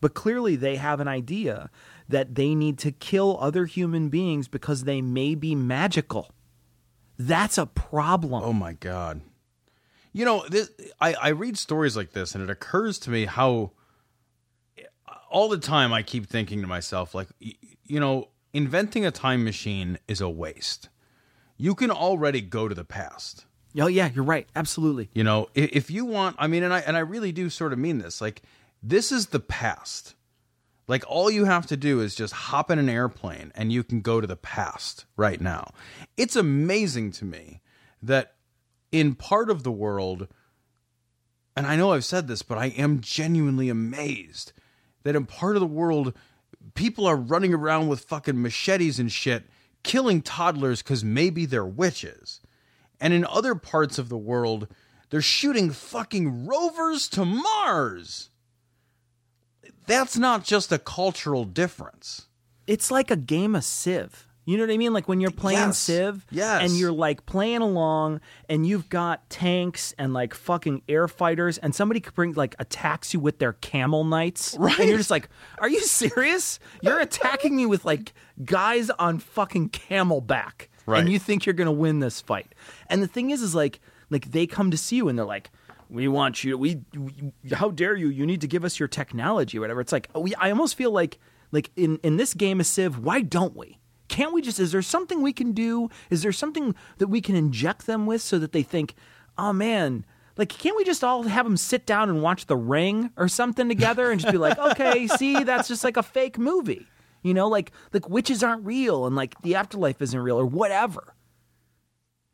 But 0.00 0.14
clearly, 0.14 0.56
they 0.56 0.76
have 0.76 1.00
an 1.00 1.08
idea 1.08 1.70
that 2.08 2.34
they 2.34 2.54
need 2.54 2.78
to 2.78 2.92
kill 2.92 3.36
other 3.40 3.66
human 3.66 4.08
beings 4.08 4.48
because 4.48 4.84
they 4.84 5.02
may 5.02 5.34
be 5.34 5.54
magical. 5.54 6.30
That's 7.18 7.58
a 7.58 7.66
problem. 7.66 8.44
Oh 8.44 8.52
my 8.52 8.74
god. 8.74 9.20
You 10.12 10.24
know, 10.24 10.44
this, 10.48 10.70
I 11.00 11.14
I 11.14 11.28
read 11.30 11.58
stories 11.58 11.96
like 11.96 12.12
this 12.12 12.34
and 12.34 12.42
it 12.42 12.50
occurs 12.50 12.98
to 13.00 13.10
me 13.10 13.26
how 13.26 13.72
all 15.30 15.48
the 15.48 15.58
time 15.58 15.92
I 15.92 16.02
keep 16.02 16.26
thinking 16.26 16.60
to 16.62 16.66
myself 16.66 17.14
like 17.14 17.28
you 17.40 18.00
know, 18.00 18.28
inventing 18.52 19.04
a 19.04 19.10
time 19.10 19.44
machine 19.44 19.98
is 20.06 20.20
a 20.20 20.28
waste. 20.28 20.88
You 21.56 21.74
can 21.74 21.90
already 21.90 22.40
go 22.40 22.68
to 22.68 22.74
the 22.74 22.84
past. 22.84 23.46
Oh 23.78 23.86
yeah, 23.86 24.10
you're 24.14 24.24
right. 24.24 24.46
Absolutely. 24.56 25.10
You 25.12 25.24
know, 25.24 25.48
if 25.54 25.90
you 25.90 26.04
want, 26.04 26.36
I 26.38 26.46
mean, 26.46 26.62
and 26.62 26.72
I 26.72 26.80
and 26.80 26.96
I 26.96 27.00
really 27.00 27.32
do 27.32 27.50
sort 27.50 27.72
of 27.72 27.78
mean 27.78 27.98
this. 27.98 28.20
Like, 28.20 28.42
this 28.82 29.12
is 29.12 29.28
the 29.28 29.40
past. 29.40 30.14
Like, 30.86 31.04
all 31.06 31.30
you 31.30 31.44
have 31.44 31.66
to 31.66 31.76
do 31.76 32.00
is 32.00 32.14
just 32.14 32.32
hop 32.32 32.70
in 32.70 32.78
an 32.78 32.88
airplane, 32.88 33.52
and 33.54 33.70
you 33.70 33.84
can 33.84 34.00
go 34.00 34.20
to 34.20 34.26
the 34.26 34.36
past 34.36 35.04
right 35.16 35.40
now. 35.40 35.72
It's 36.16 36.36
amazing 36.36 37.12
to 37.12 37.24
me 37.24 37.60
that 38.02 38.34
in 38.90 39.14
part 39.14 39.50
of 39.50 39.64
the 39.64 39.70
world, 39.70 40.28
and 41.54 41.66
I 41.66 41.76
know 41.76 41.92
I've 41.92 42.06
said 42.06 42.26
this, 42.26 42.42
but 42.42 42.56
I 42.56 42.66
am 42.66 43.00
genuinely 43.00 43.68
amazed 43.68 44.52
that 45.02 45.14
in 45.14 45.26
part 45.26 45.56
of 45.56 45.60
the 45.60 45.66
world, 45.66 46.14
people 46.74 47.06
are 47.06 47.16
running 47.16 47.52
around 47.52 47.88
with 47.88 48.04
fucking 48.04 48.40
machetes 48.40 48.98
and 48.98 49.12
shit, 49.12 49.44
killing 49.82 50.22
toddlers 50.22 50.82
because 50.82 51.04
maybe 51.04 51.44
they're 51.44 51.66
witches. 51.66 52.40
And 53.00 53.12
in 53.12 53.24
other 53.26 53.54
parts 53.54 53.98
of 53.98 54.08
the 54.08 54.16
world, 54.16 54.68
They're 55.10 55.22
shooting 55.22 55.70
fucking 55.70 56.46
rovers 56.46 57.08
to 57.10 57.24
Mars. 57.24 58.30
That's 59.88 60.16
not 60.16 60.44
just 60.44 60.70
a 60.70 60.78
cultural 60.78 61.44
difference. 61.44 62.28
It's 62.68 62.90
like 62.90 63.10
a 63.10 63.16
game 63.16 63.56
of 63.56 63.64
Civ. 63.64 64.26
You 64.44 64.56
know 64.56 64.62
what 64.62 64.72
I 64.72 64.78
mean? 64.78 64.94
Like 64.94 65.08
when 65.08 65.20
you're 65.20 65.30
playing 65.30 65.58
Yes. 65.58 65.78
Civ 65.78 66.24
Yes. 66.30 66.62
and 66.62 66.78
you're 66.78 66.92
like 66.92 67.26
playing 67.26 67.60
along 67.60 68.20
and 68.48 68.66
you've 68.66 68.88
got 68.88 69.28
tanks 69.28 69.92
and 69.98 70.14
like 70.14 70.32
fucking 70.32 70.80
air 70.88 71.06
fighters 71.06 71.58
and 71.58 71.74
somebody 71.74 72.00
could 72.00 72.14
bring 72.14 72.32
like 72.32 72.54
attacks 72.58 73.12
you 73.12 73.20
with 73.20 73.40
their 73.40 73.52
camel 73.54 74.04
knights. 74.04 74.56
Right. 74.58 74.78
And 74.78 74.88
you're 74.88 74.96
just 74.96 75.10
like, 75.10 75.28
are 75.58 75.68
you 75.68 75.80
serious? 75.82 76.60
You're 76.80 76.98
attacking 77.00 77.56
me 77.56 77.66
with 77.66 77.84
like 77.84 78.14
guys 78.42 78.88
on 78.90 79.18
fucking 79.18 79.68
camelback. 79.70 80.68
Right. 80.86 81.00
And 81.00 81.12
you 81.12 81.18
think 81.18 81.44
you're 81.44 81.52
gonna 81.52 81.70
win 81.72 82.00
this 82.00 82.22
fight. 82.22 82.54
And 82.88 83.02
the 83.02 83.06
thing 83.08 83.28
is, 83.28 83.42
is 83.42 83.54
like 83.54 83.80
like 84.08 84.30
they 84.30 84.46
come 84.46 84.70
to 84.70 84.78
see 84.78 84.96
you 84.96 85.08
and 85.10 85.18
they're 85.18 85.26
like, 85.26 85.50
we 85.90 86.08
want 86.08 86.44
you. 86.44 86.58
We, 86.58 86.82
we 86.94 87.32
how 87.52 87.70
dare 87.70 87.96
you? 87.96 88.08
You 88.08 88.26
need 88.26 88.40
to 88.42 88.46
give 88.46 88.64
us 88.64 88.78
your 88.78 88.88
technology 88.88 89.58
or 89.58 89.60
whatever. 89.60 89.80
It's 89.80 89.92
like 89.92 90.08
we. 90.14 90.34
I 90.34 90.50
almost 90.50 90.76
feel 90.76 90.90
like 90.90 91.18
like 91.52 91.70
in 91.76 91.98
in 92.02 92.16
this 92.16 92.34
game 92.34 92.60
of 92.60 92.66
Civ, 92.66 92.98
why 92.98 93.20
don't 93.20 93.56
we? 93.56 93.78
Can't 94.08 94.32
we 94.32 94.42
just? 94.42 94.60
Is 94.60 94.72
there 94.72 94.82
something 94.82 95.22
we 95.22 95.32
can 95.32 95.52
do? 95.52 95.88
Is 96.10 96.22
there 96.22 96.32
something 96.32 96.74
that 96.98 97.08
we 97.08 97.20
can 97.20 97.36
inject 97.36 97.86
them 97.86 98.06
with 98.06 98.22
so 98.22 98.38
that 98.38 98.52
they 98.52 98.62
think, 98.62 98.94
oh 99.36 99.52
man. 99.52 100.04
Like, 100.36 100.50
can't 100.50 100.76
we 100.76 100.84
just 100.84 101.02
all 101.02 101.24
have 101.24 101.44
them 101.44 101.56
sit 101.56 101.84
down 101.84 102.08
and 102.08 102.22
watch 102.22 102.46
The 102.46 102.56
Ring 102.56 103.10
or 103.16 103.26
something 103.26 103.68
together 103.68 104.12
and 104.12 104.20
just 104.20 104.32
be 104.32 104.38
like, 104.38 104.56
okay, 104.70 105.08
see, 105.08 105.42
that's 105.42 105.66
just 105.66 105.82
like 105.82 105.96
a 105.96 106.02
fake 106.02 106.38
movie, 106.38 106.86
you 107.22 107.34
know, 107.34 107.48
like 107.48 107.72
like 107.92 108.08
witches 108.08 108.44
aren't 108.44 108.64
real 108.64 109.04
and 109.06 109.16
like 109.16 109.40
the 109.42 109.56
afterlife 109.56 110.00
isn't 110.00 110.20
real 110.20 110.38
or 110.38 110.46
whatever. 110.46 111.14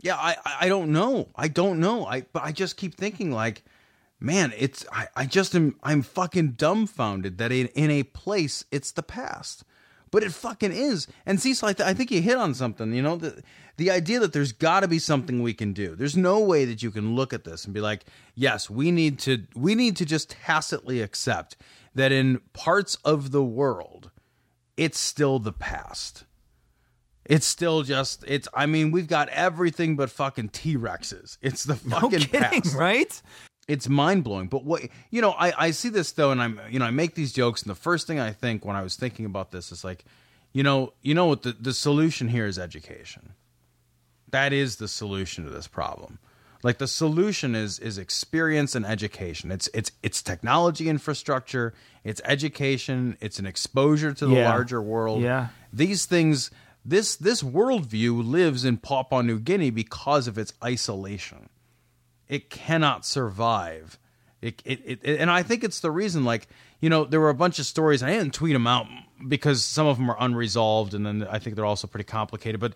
Yeah, 0.04 0.16
I 0.16 0.36
I- 0.60 0.68
don't 0.68 0.92
know. 0.92 1.30
I 1.34 1.48
don't 1.48 1.80
know. 1.80 2.04
I 2.06 2.20
but 2.32 2.44
I 2.44 2.52
just 2.52 2.76
keep 2.76 2.94
thinking 2.94 3.32
like, 3.32 3.64
man, 4.20 4.52
it's 4.56 4.84
I, 4.92 5.08
I 5.16 5.24
just 5.26 5.54
am 5.56 5.76
I'm 5.82 6.02
fucking 6.02 6.52
dumbfounded 6.52 7.38
that 7.38 7.50
in, 7.50 7.66
in 7.68 7.90
a 7.90 8.02
place 8.04 8.64
it's 8.70 8.92
the 8.92 9.02
past. 9.02 9.64
But 10.10 10.22
it 10.22 10.32
fucking 10.32 10.70
is. 10.70 11.08
And 11.26 11.40
Cecil, 11.40 11.68
I, 11.70 11.72
th- 11.72 11.88
I 11.88 11.92
think 11.92 12.12
you 12.12 12.22
hit 12.22 12.36
on 12.36 12.54
something. 12.54 12.92
You 12.94 13.02
know, 13.02 13.16
the 13.16 13.42
the 13.78 13.90
idea 13.90 14.20
that 14.20 14.32
there's 14.32 14.52
got 14.52 14.80
to 14.80 14.88
be 14.88 15.00
something 15.00 15.42
we 15.42 15.54
can 15.54 15.72
do. 15.72 15.96
There's 15.96 16.16
no 16.16 16.38
way 16.38 16.64
that 16.66 16.82
you 16.84 16.92
can 16.92 17.16
look 17.16 17.32
at 17.32 17.42
this 17.42 17.64
and 17.64 17.74
be 17.74 17.80
like, 17.80 18.04
yes, 18.34 18.68
we 18.70 18.90
need 18.92 19.18
to 19.20 19.44
we 19.56 19.74
need 19.74 19.96
to 19.96 20.04
just 20.04 20.30
tacitly 20.30 21.00
accept 21.00 21.56
that 21.94 22.12
in 22.12 22.40
parts 22.52 22.96
of 23.04 23.30
the 23.32 23.42
world, 23.42 24.10
it's 24.76 24.98
still 25.00 25.38
the 25.38 25.52
past. 25.52 26.24
It's 27.26 27.46
still 27.46 27.82
just 27.82 28.24
it's 28.26 28.48
I 28.52 28.66
mean, 28.66 28.90
we've 28.90 29.06
got 29.06 29.28
everything 29.30 29.96
but 29.96 30.10
fucking 30.10 30.50
T-Rexes. 30.50 31.38
It's 31.40 31.64
the 31.64 31.76
fucking 31.76 32.10
kidding, 32.20 32.62
past. 32.62 32.74
right? 32.76 33.22
It's 33.66 33.88
mind-blowing. 33.88 34.48
But 34.48 34.64
what 34.64 34.82
you 35.10 35.22
know, 35.22 35.32
I 35.32 35.52
I 35.66 35.70
see 35.70 35.88
this 35.88 36.12
though 36.12 36.30
and 36.32 36.42
I'm 36.42 36.60
you 36.70 36.78
know, 36.78 36.84
I 36.84 36.90
make 36.90 37.14
these 37.14 37.32
jokes 37.32 37.62
and 37.62 37.70
the 37.70 37.74
first 37.74 38.06
thing 38.06 38.20
I 38.20 38.32
think 38.32 38.64
when 38.64 38.76
I 38.76 38.82
was 38.82 38.96
thinking 38.96 39.24
about 39.24 39.52
this 39.52 39.72
is 39.72 39.84
like, 39.84 40.04
you 40.52 40.62
know, 40.62 40.92
you 41.02 41.14
know 41.14 41.26
what 41.26 41.42
the 41.42 41.52
the 41.52 41.72
solution 41.72 42.28
here 42.28 42.46
is 42.46 42.58
education. 42.58 43.32
That 44.30 44.52
is 44.52 44.76
the 44.76 44.88
solution 44.88 45.44
to 45.44 45.50
this 45.50 45.66
problem. 45.68 46.18
Like 46.62 46.78
the 46.78 46.88
solution 46.88 47.54
is 47.54 47.78
is 47.78 47.98
experience 47.98 48.74
and 48.74 48.84
education. 48.84 49.50
It's 49.50 49.68
it's 49.72 49.92
it's 50.02 50.22
technology 50.22 50.88
infrastructure, 50.88 51.72
it's 52.04 52.20
education, 52.24 53.16
it's 53.20 53.38
an 53.38 53.46
exposure 53.46 54.12
to 54.12 54.26
the 54.26 54.34
Yeah. 54.36 54.48
larger 54.50 54.82
world. 54.82 55.22
Yeah. 55.22 55.48
These 55.72 56.06
things 56.06 56.50
this 56.84 57.16
this 57.16 57.42
worldview 57.42 58.26
lives 58.26 58.64
in 58.64 58.76
Papua 58.76 59.22
New 59.22 59.38
Guinea 59.38 59.70
because 59.70 60.28
of 60.28 60.38
its 60.38 60.52
isolation. 60.62 61.48
It 62.28 62.50
cannot 62.50 63.04
survive. 63.04 63.98
It, 64.42 64.60
it, 64.66 65.00
it, 65.02 65.20
and 65.20 65.30
I 65.30 65.42
think 65.42 65.64
it's 65.64 65.80
the 65.80 65.90
reason, 65.90 66.24
like, 66.24 66.48
you 66.80 66.90
know, 66.90 67.04
there 67.04 67.20
were 67.20 67.30
a 67.30 67.34
bunch 67.34 67.58
of 67.58 67.64
stories. 67.64 68.02
I 68.02 68.10
didn't 68.10 68.34
tweet 68.34 68.52
them 68.52 68.66
out 68.66 68.86
because 69.26 69.64
some 69.64 69.86
of 69.86 69.96
them 69.96 70.10
are 70.10 70.16
unresolved, 70.20 70.92
and 70.92 71.06
then 71.06 71.26
I 71.30 71.38
think 71.38 71.56
they're 71.56 71.64
also 71.64 71.86
pretty 71.86 72.04
complicated. 72.04 72.60
But, 72.60 72.74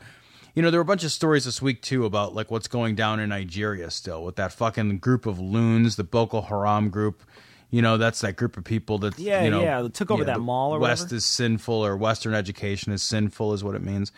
you 0.54 0.62
know, 0.62 0.70
there 0.70 0.80
were 0.80 0.82
a 0.82 0.86
bunch 0.86 1.04
of 1.04 1.12
stories 1.12 1.44
this 1.44 1.60
week, 1.60 1.82
too, 1.82 2.06
about, 2.06 2.34
like, 2.34 2.50
what's 2.50 2.68
going 2.68 2.94
down 2.94 3.20
in 3.20 3.28
Nigeria 3.28 3.90
still 3.90 4.24
with 4.24 4.36
that 4.36 4.52
fucking 4.52 4.98
group 4.98 5.26
of 5.26 5.38
loons, 5.38 5.96
the 5.96 6.04
Boko 6.04 6.40
Haram 6.40 6.88
group. 6.88 7.22
You 7.70 7.82
know, 7.82 7.98
that's 7.98 8.22
that 8.22 8.36
group 8.36 8.56
of 8.56 8.64
people 8.64 8.96
that, 8.98 9.18
Yeah, 9.18 9.44
you 9.44 9.50
know, 9.50 9.62
yeah, 9.62 9.82
that 9.82 9.92
took 9.94 10.10
over 10.10 10.24
that 10.24 10.40
mall 10.40 10.74
or 10.74 10.78
West 10.78 11.02
whatever. 11.04 11.16
is 11.16 11.24
sinful 11.26 11.74
or 11.84 11.96
Western 11.98 12.32
education 12.34 12.92
is 12.92 13.02
sinful, 13.02 13.52
is 13.52 13.62
what 13.62 13.74
it 13.74 13.82
means. 13.82 14.10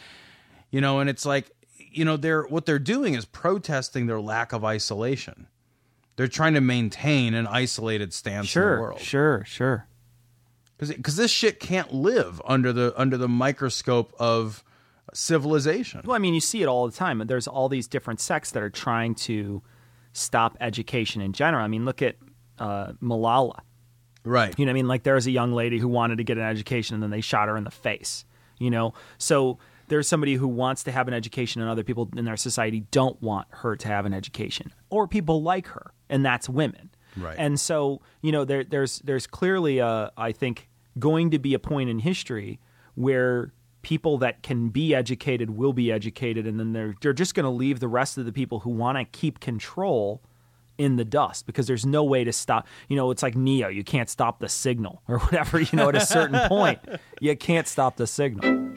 You 0.70 0.80
know, 0.80 1.00
and 1.00 1.10
it's 1.10 1.26
like, 1.26 1.50
you 1.76 2.04
know, 2.04 2.16
they're 2.16 2.42
what 2.44 2.64
they're 2.66 2.78
doing 2.78 3.14
is 3.14 3.24
protesting 3.24 4.06
their 4.06 4.20
lack 4.20 4.52
of 4.52 4.64
isolation. 4.64 5.48
They're 6.14 6.28
trying 6.28 6.54
to 6.54 6.60
maintain 6.60 7.34
an 7.34 7.46
isolated 7.48 8.12
stance 8.12 8.44
in 8.46 8.50
Sure, 8.50 8.76
the 8.76 8.82
world. 8.82 9.00
sure, 9.00 9.42
sure. 9.46 9.86
Because 10.78 11.16
this 11.16 11.30
shit 11.30 11.58
can't 11.60 11.92
live 11.92 12.40
under 12.44 12.72
the 12.72 12.94
under 12.96 13.16
the 13.16 13.28
microscope 13.28 14.14
of 14.20 14.62
civilization. 15.12 16.02
Well, 16.04 16.14
I 16.14 16.18
mean, 16.18 16.34
you 16.34 16.40
see 16.40 16.62
it 16.62 16.66
all 16.66 16.86
the 16.86 16.96
time. 16.96 17.18
There's 17.26 17.48
all 17.48 17.68
these 17.68 17.86
different 17.88 18.20
sects 18.20 18.52
that 18.52 18.62
are 18.62 18.70
trying 18.70 19.14
to 19.16 19.60
stop 20.12 20.56
education 20.60 21.20
in 21.20 21.32
general. 21.32 21.64
I 21.64 21.68
mean, 21.68 21.84
look 21.84 22.00
at 22.00 22.16
uh, 22.60 22.92
Malala. 23.02 23.60
Right. 24.24 24.56
You 24.58 24.66
know 24.66 24.70
what 24.70 24.74
I 24.74 24.74
mean? 24.74 24.88
Like 24.88 25.02
there 25.02 25.14
was 25.14 25.26
a 25.26 25.30
young 25.30 25.52
lady 25.52 25.78
who 25.78 25.88
wanted 25.88 26.18
to 26.18 26.24
get 26.24 26.38
an 26.38 26.44
education 26.44 26.94
and 26.94 27.02
then 27.02 27.10
they 27.10 27.22
shot 27.22 27.48
her 27.48 27.56
in 27.56 27.64
the 27.64 27.70
face. 27.70 28.24
You 28.58 28.70
know? 28.70 28.94
So 29.18 29.58
there's 29.88 30.06
somebody 30.06 30.34
who 30.34 30.46
wants 30.46 30.84
to 30.84 30.92
have 30.92 31.08
an 31.08 31.14
education 31.14 31.60
and 31.60 31.70
other 31.70 31.82
people 31.82 32.08
in 32.16 32.24
their 32.24 32.36
society 32.36 32.80
don't 32.90 33.20
want 33.20 33.48
her 33.50 33.76
to 33.76 33.88
have 33.88 34.06
an 34.06 34.14
education. 34.14 34.72
Or 34.90 35.08
people 35.08 35.42
like 35.42 35.66
her, 35.68 35.92
and 36.08 36.24
that's 36.24 36.48
women. 36.48 36.90
Right. 37.16 37.36
And 37.38 37.58
so, 37.58 38.00
you 38.22 38.30
know, 38.30 38.44
there 38.44 38.62
there's 38.62 39.00
there's 39.00 39.26
clearly 39.26 39.78
a 39.78 40.12
I 40.16 40.32
think 40.32 40.68
going 40.98 41.30
to 41.30 41.38
be 41.38 41.54
a 41.54 41.58
point 41.58 41.90
in 41.90 41.98
history 41.98 42.60
where 42.94 43.52
people 43.82 44.18
that 44.18 44.42
can 44.42 44.68
be 44.68 44.94
educated 44.94 45.50
will 45.50 45.72
be 45.72 45.90
educated 45.90 46.46
and 46.46 46.60
then 46.60 46.72
they're 46.72 46.94
they're 47.00 47.12
just 47.12 47.34
going 47.34 47.44
to 47.44 47.50
leave 47.50 47.80
the 47.80 47.88
rest 47.88 48.18
of 48.18 48.26
the 48.26 48.32
people 48.32 48.60
who 48.60 48.70
want 48.70 48.98
to 48.98 49.04
keep 49.18 49.40
control 49.40 50.22
in 50.78 50.96
the 50.96 51.04
dust 51.04 51.46
because 51.46 51.66
there's 51.66 51.84
no 51.84 52.02
way 52.04 52.24
to 52.24 52.32
stop. 52.32 52.66
You 52.88 52.96
know, 52.96 53.10
it's 53.10 53.22
like 53.22 53.36
Neo, 53.36 53.68
you 53.68 53.84
can't 53.84 54.08
stop 54.08 54.40
the 54.40 54.48
signal 54.48 55.02
or 55.08 55.18
whatever, 55.18 55.60
you 55.60 55.68
know, 55.72 55.88
at 55.88 55.94
a 55.94 56.00
certain 56.00 56.38
point. 56.48 56.78
You 57.20 57.36
can't 57.36 57.68
stop 57.68 57.96
the 57.96 58.06
signal. 58.06 58.74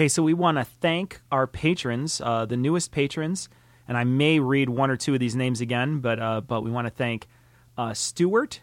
Okay, 0.00 0.08
so 0.08 0.22
we 0.22 0.32
want 0.32 0.56
to 0.56 0.64
thank 0.64 1.20
our 1.30 1.46
patrons, 1.46 2.22
uh, 2.22 2.46
the 2.46 2.56
newest 2.56 2.90
patrons, 2.90 3.50
and 3.86 3.98
I 3.98 4.04
may 4.04 4.40
read 4.40 4.70
one 4.70 4.90
or 4.90 4.96
two 4.96 5.12
of 5.12 5.20
these 5.20 5.36
names 5.36 5.60
again, 5.60 6.00
but 6.00 6.18
uh, 6.18 6.40
but 6.40 6.62
we 6.62 6.70
want 6.70 6.86
to 6.86 6.90
thank 6.90 7.28
uh, 7.76 7.92
Stuart, 7.92 8.62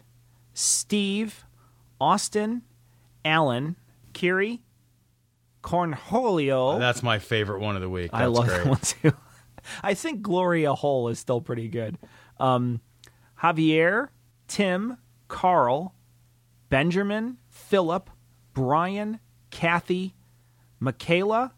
Steve, 0.52 1.44
Austin, 2.00 2.62
Alan, 3.24 3.76
Kiri, 4.14 4.62
Cornholio. 5.62 6.78
That's 6.78 7.02
my 7.02 7.18
favorite 7.18 7.60
one 7.60 7.76
of 7.76 7.82
the 7.82 7.88
week. 7.88 8.10
That's 8.10 8.22
I 8.22 8.26
love 8.26 8.46
great. 8.46 8.64
that 8.64 8.66
one 8.66 8.78
too. 8.80 9.12
I 9.82 9.94
think 9.94 10.22
Gloria 10.22 10.74
Hole 10.74 11.08
is 11.08 11.18
still 11.18 11.40
pretty 11.40 11.68
good. 11.68 11.98
Um, 12.38 12.80
Javier, 13.42 14.08
Tim, 14.46 14.96
Carl, 15.28 15.94
Benjamin, 16.68 17.38
Philip, 17.50 18.10
Brian, 18.54 19.20
Kathy, 19.50 20.14
Michaela, 20.80 21.52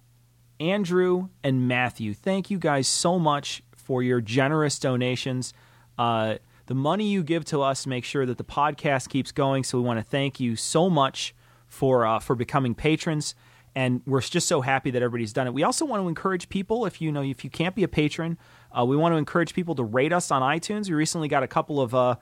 Andrew, 0.58 1.28
and 1.42 1.68
Matthew. 1.68 2.14
Thank 2.14 2.50
you 2.50 2.58
guys 2.58 2.88
so 2.88 3.18
much 3.18 3.62
for 3.74 4.02
your 4.02 4.20
generous 4.20 4.78
donations. 4.78 5.52
Uh, 5.98 6.36
the 6.66 6.74
money 6.74 7.08
you 7.08 7.22
give 7.22 7.44
to 7.46 7.62
us 7.62 7.86
makes 7.86 8.06
sure 8.06 8.24
that 8.26 8.38
the 8.38 8.44
podcast 8.44 9.08
keeps 9.08 9.32
going. 9.32 9.64
So 9.64 9.78
we 9.78 9.84
want 9.84 9.98
to 9.98 10.04
thank 10.04 10.38
you 10.38 10.56
so 10.56 10.88
much 10.88 11.34
for 11.66 12.06
uh, 12.06 12.18
for 12.18 12.34
becoming 12.36 12.74
patrons. 12.74 13.34
And 13.74 14.02
we're 14.04 14.20
just 14.20 14.48
so 14.48 14.60
happy 14.60 14.90
that 14.90 15.02
everybody's 15.02 15.32
done 15.32 15.46
it. 15.46 15.54
We 15.54 15.62
also 15.62 15.84
want 15.84 16.02
to 16.02 16.08
encourage 16.08 16.48
people 16.48 16.86
if 16.86 17.00
you 17.00 17.12
know 17.12 17.22
if 17.22 17.44
you 17.44 17.50
can't 17.50 17.74
be 17.74 17.84
a 17.84 17.88
patron, 17.88 18.36
uh, 18.76 18.84
we 18.84 18.96
want 18.96 19.12
to 19.12 19.16
encourage 19.16 19.54
people 19.54 19.74
to 19.76 19.84
rate 19.84 20.12
us 20.12 20.30
on 20.30 20.42
iTunes. 20.42 20.88
We 20.88 20.94
recently 20.94 21.28
got 21.28 21.42
a 21.42 21.48
couple 21.48 21.80
of 21.80 21.94
uh, 21.94 22.16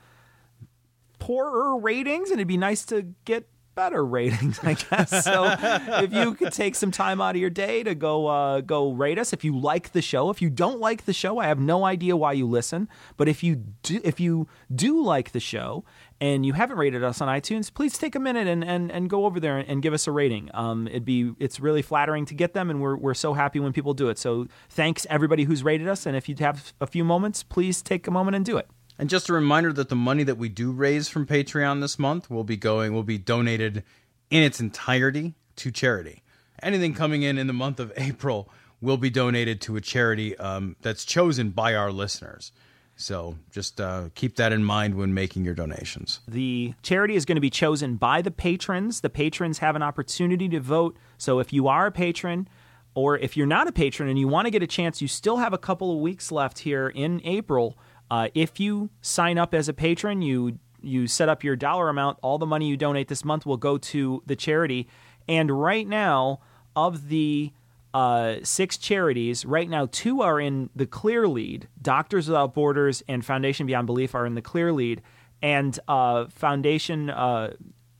poorer 1.17 1.77
ratings, 1.77 2.29
and 2.29 2.39
it'd 2.39 2.47
be 2.47 2.57
nice 2.57 2.85
to 2.85 3.13
get 3.25 3.47
better 3.79 4.05
ratings, 4.19 4.59
I 4.61 4.73
guess. 4.73 5.23
So 5.23 5.55
if 6.03 6.13
you 6.13 6.33
could 6.33 6.51
take 6.51 6.75
some 6.75 6.91
time 6.91 7.21
out 7.21 7.35
of 7.35 7.41
your 7.41 7.49
day 7.49 7.81
to 7.83 7.95
go 7.95 8.27
uh, 8.27 8.61
go 8.61 8.91
rate 8.91 9.17
us, 9.17 9.31
if 9.31 9.43
you 9.43 9.57
like 9.57 9.93
the 9.93 10.01
show, 10.01 10.29
if 10.29 10.41
you 10.41 10.49
don't 10.49 10.79
like 10.79 11.05
the 11.05 11.13
show, 11.13 11.39
I 11.39 11.47
have 11.47 11.59
no 11.59 11.85
idea 11.85 12.17
why 12.17 12.33
you 12.33 12.45
listen. 12.45 12.89
But 13.15 13.27
if 13.27 13.43
you 13.43 13.55
do, 13.83 14.01
if 14.03 14.19
you 14.19 14.47
do 14.73 15.01
like 15.01 15.31
the 15.31 15.39
show 15.39 15.85
and 16.21 16.45
you 16.45 16.53
haven't 16.53 16.77
rated 16.77 17.03
us 17.03 17.21
on 17.21 17.27
iTunes, 17.27 17.73
please 17.73 17.97
take 17.97 18.15
a 18.15 18.19
minute 18.19 18.47
and, 18.47 18.63
and, 18.63 18.91
and 18.91 19.09
go 19.09 19.25
over 19.25 19.39
there 19.39 19.57
and 19.57 19.81
give 19.81 19.93
us 19.93 20.07
a 20.07 20.11
rating. 20.11 20.49
Um, 20.53 20.87
it'd 20.87 21.05
be 21.05 21.33
it's 21.39 21.59
really 21.59 21.81
flattering 21.81 22.25
to 22.25 22.33
get 22.33 22.53
them, 22.53 22.69
and 22.69 22.81
we're 22.81 22.97
we're 22.97 23.13
so 23.13 23.33
happy 23.33 23.59
when 23.59 23.73
people 23.73 23.93
do 23.93 24.09
it. 24.09 24.17
So 24.17 24.47
thanks 24.69 25.07
everybody 25.09 25.43
who's 25.43 25.63
rated 25.63 25.87
us, 25.87 26.05
and 26.05 26.15
if 26.15 26.27
you 26.27 26.35
have 26.39 26.73
a 26.81 26.87
few 26.87 27.03
moments, 27.03 27.43
please 27.43 27.81
take 27.81 28.07
a 28.07 28.11
moment 28.11 28.35
and 28.35 28.45
do 28.45 28.57
it. 28.57 28.67
And 28.97 29.09
just 29.09 29.29
a 29.29 29.33
reminder 29.33 29.71
that 29.73 29.87
the 29.87 29.95
money 29.95 30.23
that 30.23 30.37
we 30.37 30.49
do 30.49 30.71
raise 30.71 31.07
from 31.07 31.25
Patreon 31.25 31.79
this 31.79 31.97
month 31.97 32.29
will 32.29 32.43
be 32.43 32.57
going 32.57 32.93
will 32.93 33.03
be 33.03 33.17
donated 33.17 33.83
in 34.29 34.43
its 34.43 34.59
entirety 34.59 35.35
to 35.55 35.71
charity. 35.71 36.21
Anything 36.61 36.93
coming 36.93 37.23
in 37.23 37.37
in 37.37 37.47
the 37.47 37.53
month 37.53 37.79
of 37.79 37.93
April 37.95 38.49
will 38.81 38.97
be 38.97 39.09
donated 39.09 39.61
to 39.61 39.77
a 39.77 39.81
charity 39.81 40.37
um, 40.37 40.75
that's 40.81 41.05
chosen 41.05 41.51
by 41.51 41.75
our 41.75 41.91
listeners. 41.91 42.51
So 42.99 43.37
just 43.49 43.79
uh, 43.79 44.09
keep 44.13 44.35
that 44.35 44.51
in 44.51 44.61
mind 44.61 44.93
when 44.93 45.13
making 45.13 45.45
your 45.45 45.53
donations. 45.53 46.19
The 46.27 46.73
charity 46.83 47.15
is 47.15 47.23
going 47.23 47.37
to 47.37 47.41
be 47.41 47.49
chosen 47.49 47.95
by 47.95 48.21
the 48.21 48.29
patrons. 48.29 48.99
The 48.99 49.09
patrons 49.09 49.59
have 49.59 49.77
an 49.77 49.81
opportunity 49.81 50.49
to 50.49 50.59
vote. 50.59 50.97
So 51.17 51.39
if 51.39 51.53
you 51.53 51.69
are 51.69 51.87
a 51.87 51.91
patron, 51.93 52.49
or 52.95 53.17
if 53.17 53.37
you're 53.37 53.47
not 53.47 53.69
a 53.69 53.71
patron 53.71 54.09
and 54.09 54.19
you 54.19 54.27
want 54.27 54.47
to 54.47 54.51
get 54.51 54.61
a 54.61 54.67
chance, 54.67 55.01
you 55.01 55.07
still 55.07 55.37
have 55.37 55.53
a 55.53 55.57
couple 55.57 55.93
of 55.93 55.99
weeks 55.99 56.29
left 56.29 56.59
here 56.59 56.89
in 56.89 57.21
April. 57.23 57.77
Uh, 58.11 58.27
if 58.33 58.59
you 58.59 58.89
sign 59.01 59.37
up 59.37 59.53
as 59.53 59.69
a 59.69 59.73
patron, 59.73 60.21
you 60.21 60.59
you 60.81 61.07
set 61.07 61.29
up 61.29 61.41
your 61.41 61.55
dollar 61.55 61.87
amount. 61.87 62.17
All 62.21 62.37
the 62.37 62.45
money 62.45 62.67
you 62.67 62.75
donate 62.75 63.07
this 63.07 63.23
month 63.23 63.45
will 63.45 63.57
go 63.57 63.77
to 63.77 64.23
the 64.25 64.35
charity. 64.35 64.89
And 65.27 65.51
right 65.51 65.87
now, 65.87 66.39
of 66.75 67.07
the 67.07 67.51
uh, 67.93 68.35
six 68.43 68.77
charities. 68.77 69.45
Right 69.45 69.69
now, 69.69 69.87
two 69.91 70.21
are 70.21 70.39
in 70.39 70.69
the 70.75 70.85
clear 70.85 71.27
lead. 71.27 71.67
Doctors 71.81 72.27
Without 72.27 72.53
Borders 72.53 73.03
and 73.07 73.25
Foundation 73.25 73.65
Beyond 73.65 73.87
Belief 73.87 74.13
are 74.15 74.25
in 74.25 74.35
the 74.35 74.41
clear 74.41 74.71
lead, 74.71 75.01
and 75.41 75.79
uh, 75.87 76.27
Foundation 76.27 77.09
uh, 77.09 77.53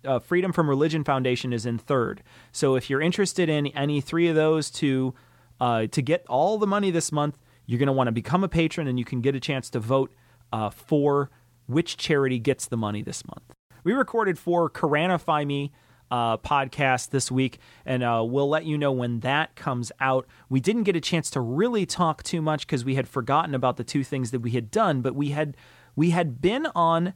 uh, 0.06 0.20
Freedom 0.20 0.54
from 0.54 0.70
Religion 0.70 1.04
Foundation 1.04 1.54
is 1.54 1.66
in 1.66 1.78
third. 1.78 2.24
So 2.52 2.76
if 2.76 2.90
you're 2.90 3.02
interested 3.02 3.50
in 3.50 3.68
any 3.68 4.02
three 4.02 4.28
of 4.28 4.36
those 4.36 4.70
to 4.72 5.14
uh, 5.60 5.88
to 5.88 6.02
get 6.02 6.26
all 6.30 6.58
the 6.58 6.68
money 6.68 6.92
this 6.92 7.12
month, 7.12 7.38
you're 7.66 7.80
going 7.80 7.88
to 7.88 7.94
want 7.94 8.08
to 8.08 8.12
become 8.12 8.44
a 8.44 8.48
patron, 8.48 8.88
and 8.88 8.98
you 8.98 9.06
can 9.06 9.22
get 9.22 9.36
a 9.36 9.40
chance 9.40 9.70
to 9.72 9.80
vote 9.80 10.14
uh, 10.54 10.70
for 10.70 11.30
which 11.68 11.98
charity 11.98 12.40
gets 12.40 12.66
the 12.66 12.78
money 12.78 13.02
this 13.02 13.26
month. 13.26 13.44
We 13.84 13.94
recorded 13.94 14.40
for 14.40 14.70
Koranify 14.70 15.46
Me 15.46 15.72
uh, 16.12 16.38
podcast 16.38 17.10
this 17.10 17.32
week, 17.32 17.60
and 17.86 18.04
uh, 18.04 18.24
we'll 18.26 18.50
let 18.50 18.66
you 18.66 18.78
know 18.78 18.92
when 18.92 19.20
that 19.22 19.56
comes 19.56 19.92
out. 20.00 20.28
We 20.50 20.60
didn't 20.60 20.84
get 20.84 20.96
a 20.96 21.02
chance 21.02 21.30
to 21.32 21.42
really 21.42 21.86
talk 21.86 22.24
too 22.24 22.42
much 22.42 22.66
because 22.66 22.84
we 22.84 22.96
had 22.96 23.08
forgotten 23.08 23.54
about 23.54 23.78
the 23.78 23.84
two 23.84 24.04
things 24.04 24.32
that 24.32 24.40
we 24.40 24.52
had 24.52 24.72
done, 24.72 25.02
but 25.02 25.16
we 25.16 25.30
had 25.30 25.56
we 25.96 26.12
had 26.12 26.42
been 26.42 26.68
on 26.76 27.14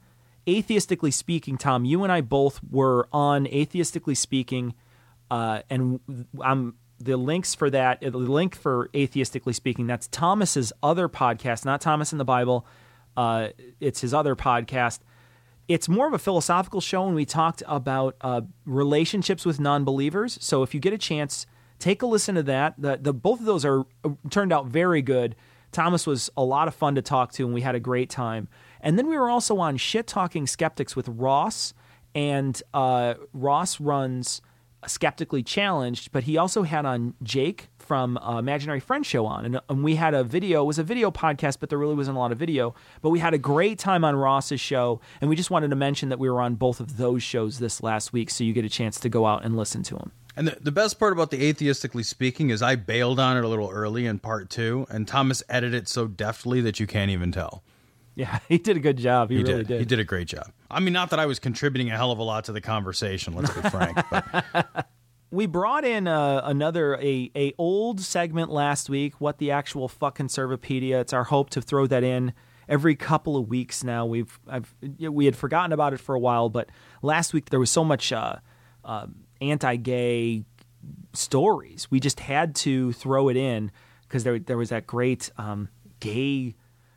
atheistically 0.47 1.13
speaking. 1.13 1.57
Tom, 1.57 1.85
you 1.85 2.03
and 2.03 2.11
I 2.11 2.21
both 2.21 2.59
were 2.69 3.07
on 3.11 3.45
atheistically 3.45 4.17
speaking, 4.17 4.73
uh, 5.31 5.61
and 5.69 5.99
I'm 6.41 6.75
the 6.99 7.17
links 7.17 7.55
for 7.55 7.69
that. 7.69 8.01
The 8.01 8.11
link 8.11 8.55
for 8.55 8.89
atheistically 8.93 9.55
speaking. 9.55 9.87
That's 9.87 10.07
Thomas's 10.07 10.71
other 10.81 11.09
podcast, 11.09 11.65
not 11.65 11.81
Thomas 11.81 12.11
in 12.11 12.17
the 12.17 12.25
Bible. 12.25 12.65
Uh, 13.15 13.49
it's 13.79 14.01
his 14.01 14.13
other 14.13 14.35
podcast 14.35 14.99
it's 15.67 15.87
more 15.87 16.07
of 16.07 16.13
a 16.13 16.19
philosophical 16.19 16.81
show, 16.81 17.05
and 17.05 17.15
we 17.15 17.25
talked 17.25 17.63
about 17.67 18.15
uh, 18.21 18.41
relationships 18.65 19.45
with 19.45 19.59
non-believers. 19.59 20.37
So 20.41 20.63
if 20.63 20.73
you 20.73 20.79
get 20.79 20.93
a 20.93 20.97
chance, 20.97 21.45
take 21.79 22.01
a 22.01 22.05
listen 22.05 22.35
to 22.35 22.43
that. 22.43 22.75
The, 22.77 22.97
the 23.01 23.13
both 23.13 23.39
of 23.39 23.45
those 23.45 23.65
are 23.65 23.85
uh, 24.03 24.09
turned 24.29 24.51
out 24.51 24.67
very 24.67 25.01
good. 25.01 25.35
Thomas 25.71 26.05
was 26.05 26.29
a 26.37 26.43
lot 26.43 26.67
of 26.67 26.75
fun 26.75 26.95
to 26.95 27.01
talk 27.01 27.31
to, 27.33 27.45
and 27.45 27.53
we 27.53 27.61
had 27.61 27.75
a 27.75 27.79
great 27.79 28.09
time. 28.09 28.47
And 28.81 28.97
then 28.97 29.07
we 29.07 29.17
were 29.17 29.29
also 29.29 29.57
on 29.57 29.77
shit 29.77 30.05
talking 30.05 30.45
skeptics 30.45 30.95
with 30.95 31.07
Ross, 31.07 31.73
and 32.13 32.61
uh, 32.73 33.15
Ross 33.33 33.79
runs 33.79 34.41
Skeptically 34.85 35.43
Challenged, 35.43 36.11
but 36.11 36.23
he 36.23 36.37
also 36.37 36.63
had 36.63 36.85
on 36.85 37.15
Jake 37.23 37.69
from 37.93 38.17
uh, 38.17 38.39
Imaginary 38.39 38.79
Friend 38.79 39.05
Show 39.05 39.27
on, 39.27 39.45
and, 39.45 39.59
and, 39.69 39.83
we 39.83 39.93
had 39.93 40.15
a 40.15 40.23
video. 40.23 40.63
It 40.63 40.65
was 40.65 40.79
a 40.79 40.83
video 40.83 41.11
podcast, 41.11 41.57
but 41.59 41.69
there 41.69 41.77
really 41.77 41.93
wasn't 41.93 42.17
a 42.17 42.19
lot 42.19 42.31
of 42.31 42.39
video. 42.39 42.73
But 43.03 43.11
we 43.11 43.19
had 43.19 43.35
a 43.35 43.37
great 43.37 43.77
time 43.77 44.03
on 44.03 44.15
Ross's 44.15 44.59
show, 44.59 44.99
and 45.21 45.29
we 45.29 45.35
just 45.35 45.51
wanted 45.51 45.69
to 45.69 45.75
mention 45.75 46.09
that 46.09 46.17
we 46.17 46.27
were 46.27 46.41
on 46.41 46.55
both 46.55 46.79
of 46.79 46.97
those 46.97 47.21
shows 47.21 47.59
this 47.59 47.83
last 47.83 48.11
week, 48.11 48.31
so 48.31 48.43
you 48.43 48.51
get 48.51 48.65
a 48.65 48.69
chance 48.69 48.99
to 49.01 49.09
go 49.09 49.27
out 49.27 49.45
and 49.45 49.55
listen 49.55 49.83
to 49.83 49.93
them. 49.93 50.11
And 50.35 50.47
the, 50.47 50.57
the 50.59 50.71
best 50.71 50.97
part 50.97 51.13
about 51.13 51.29
the 51.29 51.53
atheistically 51.53 52.03
speaking 52.03 52.49
is 52.49 52.63
I 52.63 52.77
bailed 52.77 53.19
on 53.19 53.37
it 53.37 53.43
a 53.43 53.47
little 53.47 53.69
early 53.69 54.07
in 54.07 54.17
part 54.17 54.49
two, 54.49 54.87
and 54.89 55.07
Thomas 55.07 55.43
edited 55.47 55.83
it 55.83 55.87
so 55.87 56.07
deftly 56.07 56.61
that 56.61 56.79
you 56.79 56.87
can't 56.87 57.11
even 57.11 57.31
tell. 57.31 57.61
Yeah, 58.15 58.39
he 58.49 58.57
did 58.57 58.75
a 58.75 58.79
good 58.79 58.97
job. 58.97 59.29
He, 59.29 59.37
he 59.37 59.43
really 59.43 59.57
did. 59.57 59.67
did. 59.67 59.79
He 59.81 59.85
did 59.85 59.99
a 59.99 60.03
great 60.03 60.29
job. 60.29 60.51
I 60.71 60.79
mean, 60.79 60.93
not 60.93 61.11
that 61.11 61.19
I 61.19 61.27
was 61.27 61.37
contributing 61.37 61.91
a 61.91 61.95
hell 61.95 62.11
of 62.11 62.17
a 62.17 62.23
lot 62.23 62.45
to 62.45 62.53
the 62.53 62.61
conversation. 62.61 63.35
Let's 63.35 63.53
be 63.53 63.61
frank. 63.69 63.99
But 64.09 64.87
we 65.33 65.47
brought 65.47 65.83
in 65.83 66.07
uh, 66.07 66.41
another 66.43 66.95
a 66.97 67.31
a 67.35 67.53
old 67.57 67.99
segment 67.99 68.51
last 68.51 68.87
week. 68.87 69.19
What 69.19 69.39
the 69.39 69.49
actual 69.51 69.87
fucking 69.87 70.27
Servopedia? 70.27 71.01
It's 71.01 71.11
our 71.11 71.23
hope 71.23 71.49
to 71.51 71.61
throw 71.61 71.87
that 71.87 72.03
in 72.03 72.33
every 72.69 72.95
couple 72.95 73.35
of 73.35 73.49
weeks 73.49 73.83
now. 73.83 74.05
We've 74.05 74.39
I've, 74.47 74.73
we 74.99 75.25
had 75.25 75.35
forgotten 75.35 75.73
about 75.73 75.93
it 75.93 75.99
for 75.99 76.13
a 76.13 76.19
while, 76.19 76.49
but 76.49 76.69
last 77.01 77.33
week 77.33 77.49
there 77.49 77.59
was 77.59 77.71
so 77.71 77.83
much 77.83 78.13
uh, 78.13 78.35
uh, 78.85 79.07
anti-gay 79.41 80.45
stories. 81.13 81.89
We 81.89 81.99
just 81.99 82.19
had 82.19 82.53
to 82.57 82.93
throw 82.93 83.27
it 83.29 83.35
in 83.35 83.71
because 84.03 84.23
there 84.23 84.37
there 84.37 84.57
was 84.57 84.69
that 84.69 84.85
great 84.85 85.31
um, 85.37 85.67
gay 85.99 86.53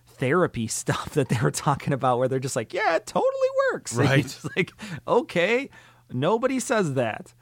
therapy 0.08 0.66
stuff 0.82 1.10
that 1.14 1.30
they 1.30 1.38
were 1.42 1.50
talking 1.50 1.94
about 1.94 2.18
where 2.18 2.28
they're 2.28 2.38
just 2.38 2.56
like, 2.56 2.74
yeah, 2.74 2.96
it 2.96 3.06
totally 3.06 3.30
works. 3.72 3.94
Right. 3.96 4.38
like, 4.56 4.72
okay, 5.08 5.70
nobody 6.12 6.60
says 6.60 6.94
that. 6.94 7.32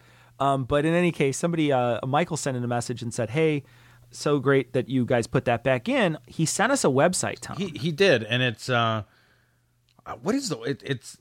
Um, 0.44 0.64
but 0.64 0.84
in 0.84 0.94
any 0.94 1.12
case, 1.12 1.38
somebody, 1.38 1.72
uh, 1.72 2.04
Michael 2.06 2.36
sent 2.36 2.56
in 2.56 2.64
a 2.64 2.68
message 2.68 3.02
and 3.02 3.14
said, 3.14 3.30
hey, 3.30 3.62
so 4.10 4.38
great 4.38 4.72
that 4.74 4.88
you 4.88 5.04
guys 5.06 5.26
put 5.26 5.44
that 5.46 5.64
back 5.64 5.88
in. 5.88 6.18
He 6.26 6.44
sent 6.44 6.70
us 6.70 6.84
a 6.84 6.88
website, 6.88 7.40
Tom. 7.40 7.56
He, 7.56 7.68
he 7.68 7.92
did. 7.92 8.22
And 8.24 8.42
it's, 8.42 8.68
uh, 8.68 9.04
what 10.22 10.34
is 10.34 10.50
the, 10.50 10.60
it, 10.60 10.82
it's, 10.84 11.18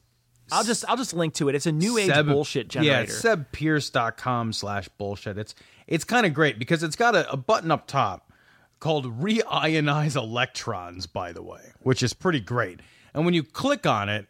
I'll 0.51 0.65
just 0.65 0.83
I'll 0.89 0.97
just 0.97 1.13
link 1.13 1.33
to 1.35 1.47
it. 1.49 1.55
It's 1.55 1.65
a 1.65 1.71
new 1.71 1.97
age 1.97 2.09
Seb, 2.09 2.27
bullshit 2.27 2.67
generator. 2.67 3.11
Yeah, 3.11 3.35
sebpearce.com 3.35 4.53
slash 4.53 4.89
bullshit. 4.89 5.37
It's 5.37 5.55
it's 5.87 6.03
kind 6.03 6.25
of 6.25 6.33
great 6.33 6.59
because 6.59 6.83
it's 6.83 6.97
got 6.97 7.15
a, 7.15 7.31
a 7.31 7.37
button 7.37 7.71
up 7.71 7.87
top 7.87 8.31
called 8.79 9.21
reionize 9.21 10.15
electrons, 10.17 11.07
by 11.07 11.31
the 11.31 11.41
way, 11.41 11.71
which 11.79 12.03
is 12.03 12.13
pretty 12.13 12.41
great. 12.41 12.81
And 13.13 13.23
when 13.25 13.33
you 13.33 13.41
click 13.41 13.87
on 13.87 14.09
it, 14.09 14.27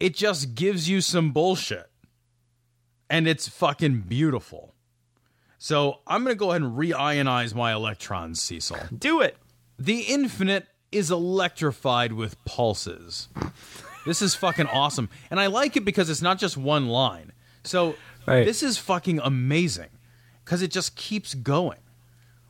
it 0.00 0.16
just 0.16 0.54
gives 0.54 0.88
you 0.88 1.02
some 1.02 1.30
bullshit. 1.30 1.88
And 3.10 3.28
it's 3.28 3.48
fucking 3.48 4.02
beautiful. 4.02 4.74
So 5.58 6.00
I'm 6.06 6.24
going 6.24 6.34
to 6.34 6.38
go 6.38 6.50
ahead 6.50 6.62
and 6.62 6.76
reionize 6.76 7.54
my 7.54 7.72
electrons, 7.72 8.40
Cecil. 8.42 8.78
Do 8.96 9.20
it. 9.20 9.36
The 9.78 10.00
infinite 10.02 10.66
is 10.92 11.10
electrified 11.10 12.12
with 12.12 12.42
pulses. 12.44 13.28
This 14.06 14.20
is 14.22 14.34
fucking 14.34 14.66
awesome. 14.66 15.08
And 15.30 15.40
I 15.40 15.46
like 15.46 15.76
it 15.76 15.84
because 15.84 16.10
it's 16.10 16.22
not 16.22 16.38
just 16.38 16.56
one 16.56 16.88
line. 16.88 17.32
So 17.64 17.96
Right. 18.26 18.44
this 18.44 18.62
is 18.62 18.78
fucking 18.78 19.20
amazing 19.20 19.90
because 20.44 20.62
it 20.62 20.70
just 20.70 20.94
keeps 20.96 21.34
going. 21.34 21.78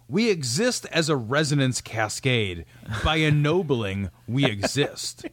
We 0.08 0.30
exist 0.30 0.86
as 0.92 1.08
a 1.08 1.16
resonance 1.16 1.80
cascade. 1.80 2.66
By 3.02 3.16
ennobling, 3.16 4.10
we 4.26 4.44
exist. 4.44 5.26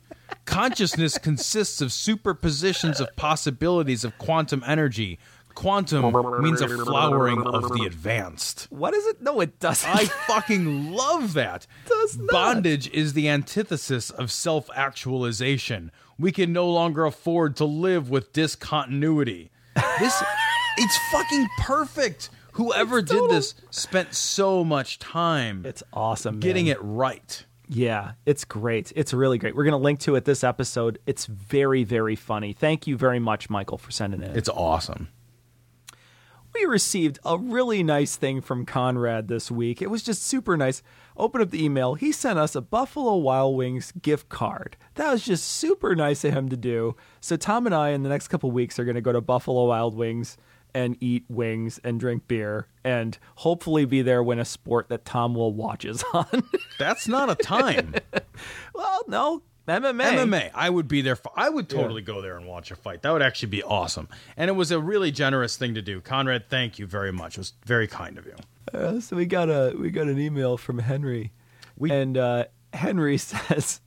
Consciousness 0.45 1.17
consists 1.17 1.81
of 1.81 1.89
superpositions 1.89 2.99
of 2.99 3.15
possibilities 3.15 4.03
of 4.03 4.17
quantum 4.17 4.63
energy. 4.65 5.19
Quantum 5.53 6.13
means 6.41 6.61
a 6.61 6.67
flowering 6.67 7.45
of 7.45 7.73
the 7.73 7.83
advanced. 7.85 8.67
What 8.69 8.93
is 8.93 9.05
it? 9.07 9.21
No, 9.21 9.41
it 9.41 9.59
doesn't. 9.59 9.89
I 9.89 10.05
fucking 10.05 10.91
love 10.91 11.33
that. 11.33 11.67
Does 11.87 12.17
not. 12.17 12.31
Bondage 12.31 12.89
is 12.91 13.13
the 13.13 13.27
antithesis 13.27 14.09
of 14.09 14.31
self 14.31 14.69
actualization. 14.73 15.91
We 16.17 16.31
can 16.31 16.53
no 16.53 16.69
longer 16.69 17.05
afford 17.05 17.55
to 17.57 17.65
live 17.65 18.09
with 18.09 18.31
discontinuity. 18.33 19.51
This, 19.99 20.23
it's 20.77 20.97
fucking 21.11 21.47
perfect. 21.59 22.29
Whoever 22.53 23.01
did 23.01 23.29
this 23.29 23.55
spent 23.69 24.13
so 24.13 24.63
much 24.63 24.99
time 24.99 25.65
It's 25.65 25.83
awesome. 25.93 26.39
getting 26.39 26.65
man. 26.65 26.75
it 26.75 26.79
right. 26.81 27.45
Yeah, 27.67 28.13
it's 28.25 28.43
great. 28.43 28.91
It's 28.95 29.13
really 29.13 29.37
great. 29.37 29.55
We're 29.55 29.63
going 29.63 29.71
to 29.71 29.77
link 29.77 29.99
to 30.01 30.15
it 30.15 30.25
this 30.25 30.43
episode. 30.43 30.99
It's 31.05 31.25
very, 31.25 31.83
very 31.85 32.15
funny. 32.17 32.51
Thank 32.51 32.85
you 32.87 32.97
very 32.97 33.19
much, 33.19 33.49
Michael, 33.49 33.77
for 33.77 33.91
sending 33.91 34.21
it. 34.21 34.35
It's 34.35 34.49
awesome. 34.49 35.07
we 36.53 36.65
received 36.65 37.17
a 37.23 37.37
really 37.37 37.81
nice 37.81 38.17
thing 38.17 38.41
from 38.41 38.65
Conrad 38.65 39.29
this 39.29 39.49
week. 39.49 39.81
It 39.81 39.89
was 39.89 40.03
just 40.03 40.21
super 40.23 40.57
nice. 40.57 40.83
Open 41.15 41.41
up 41.41 41.49
the 41.49 41.63
email. 41.63 41.93
He 41.93 42.11
sent 42.11 42.37
us 42.37 42.55
a 42.55 42.61
Buffalo 42.61 43.15
Wild 43.15 43.55
Wings 43.55 43.93
gift 44.01 44.27
card. 44.27 44.75
That 44.95 45.09
was 45.13 45.23
just 45.23 45.45
super 45.47 45.95
nice 45.95 46.25
of 46.25 46.33
him 46.33 46.49
to 46.49 46.57
do. 46.57 46.97
So 47.21 47.37
Tom 47.37 47.65
and 47.65 47.73
I, 47.73 47.89
in 47.91 48.03
the 48.03 48.09
next 48.09 48.27
couple 48.27 48.51
weeks, 48.51 48.79
are 48.79 48.83
going 48.85 48.95
to 48.95 49.01
go 49.01 49.13
to 49.13 49.21
Buffalo 49.21 49.65
Wild 49.67 49.95
Wings 49.95 50.35
and 50.73 50.97
eat 50.99 51.25
wings 51.29 51.79
and 51.83 51.99
drink 51.99 52.27
beer 52.27 52.67
and 52.83 53.17
hopefully 53.35 53.85
be 53.85 54.01
there 54.01 54.23
when 54.23 54.39
a 54.39 54.45
sport 54.45 54.89
that 54.89 55.05
Tom 55.05 55.35
will 55.35 55.53
watch 55.53 55.85
is 55.85 56.03
on. 56.13 56.43
That's 56.79 57.07
not 57.07 57.29
a 57.29 57.35
time. 57.35 57.95
well, 58.73 59.03
no. 59.07 59.43
MMA. 59.67 60.03
MMA. 60.03 60.51
I 60.53 60.69
would 60.69 60.87
be 60.87 61.01
there. 61.01 61.15
For, 61.15 61.31
I 61.35 61.47
would 61.49 61.69
totally 61.69 62.01
go 62.01 62.21
there 62.21 62.35
and 62.35 62.47
watch 62.47 62.71
a 62.71 62.75
fight. 62.75 63.03
That 63.03 63.11
would 63.11 63.21
actually 63.21 63.49
be 63.49 63.63
awesome. 63.63 64.09
And 64.35 64.49
it 64.49 64.53
was 64.53 64.71
a 64.71 64.79
really 64.79 65.11
generous 65.11 65.55
thing 65.55 65.75
to 65.75 65.81
do. 65.81 66.01
Conrad, 66.01 66.49
thank 66.49 66.79
you 66.79 66.87
very 66.87 67.11
much. 67.11 67.35
It 67.35 67.41
was 67.41 67.53
very 67.65 67.87
kind 67.87 68.17
of 68.17 68.25
you. 68.25 68.35
Uh, 68.73 68.99
so 68.99 69.15
we 69.15 69.25
got 69.25 69.49
a 69.49 69.73
we 69.77 69.91
got 69.91 70.07
an 70.07 70.19
email 70.19 70.57
from 70.57 70.79
Henry, 70.79 71.31
We, 71.77 71.91
and 71.91 72.17
uh, 72.17 72.45
Henry 72.73 73.17
says 73.19 73.81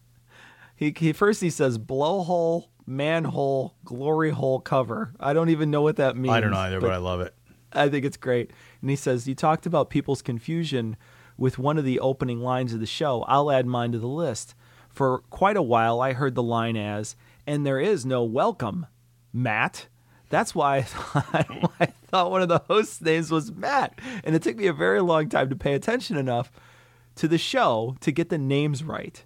he, 0.76 0.94
he 0.96 1.12
first 1.12 1.40
he 1.40 1.50
says 1.50 1.78
blowhole 1.78 2.68
manhole 2.86 3.74
glory 3.84 4.30
hole 4.30 4.60
cover. 4.60 5.14
I 5.18 5.32
don't 5.32 5.48
even 5.50 5.70
know 5.70 5.82
what 5.82 5.96
that 5.96 6.16
means. 6.16 6.34
I 6.34 6.40
don't 6.40 6.50
know 6.50 6.58
either, 6.58 6.80
but 6.80 6.90
I 6.90 6.98
love 6.98 7.20
it. 7.20 7.34
I 7.72 7.88
think 7.88 8.04
it's 8.04 8.16
great. 8.16 8.52
And 8.80 8.90
he 8.90 8.96
says 8.96 9.26
you 9.26 9.34
talked 9.34 9.66
about 9.66 9.90
people's 9.90 10.22
confusion 10.22 10.96
with 11.36 11.58
one 11.58 11.78
of 11.78 11.84
the 11.84 12.00
opening 12.00 12.40
lines 12.40 12.72
of 12.72 12.80
the 12.80 12.86
show. 12.86 13.22
I'll 13.22 13.50
add 13.50 13.66
mine 13.66 13.92
to 13.92 13.98
the 13.98 14.06
list. 14.06 14.54
For 14.88 15.18
quite 15.30 15.56
a 15.56 15.62
while, 15.62 16.00
I 16.00 16.12
heard 16.12 16.36
the 16.36 16.42
line 16.42 16.76
as, 16.76 17.16
and 17.46 17.66
there 17.66 17.80
is 17.80 18.06
no 18.06 18.22
welcome, 18.22 18.86
Matt. 19.32 19.88
That's 20.30 20.54
why 20.54 20.76
I 20.76 20.82
thought, 20.82 21.72
I 21.80 21.86
thought 21.86 22.30
one 22.30 22.42
of 22.42 22.48
the 22.48 22.62
hosts' 22.68 23.00
names 23.00 23.30
was 23.30 23.50
Matt. 23.50 23.98
And 24.22 24.36
it 24.36 24.42
took 24.42 24.56
me 24.56 24.66
a 24.66 24.72
very 24.72 25.00
long 25.00 25.28
time 25.28 25.50
to 25.50 25.56
pay 25.56 25.74
attention 25.74 26.16
enough 26.16 26.52
to 27.16 27.26
the 27.26 27.38
show 27.38 27.96
to 28.00 28.12
get 28.12 28.28
the 28.28 28.38
names 28.38 28.84
right. 28.84 29.24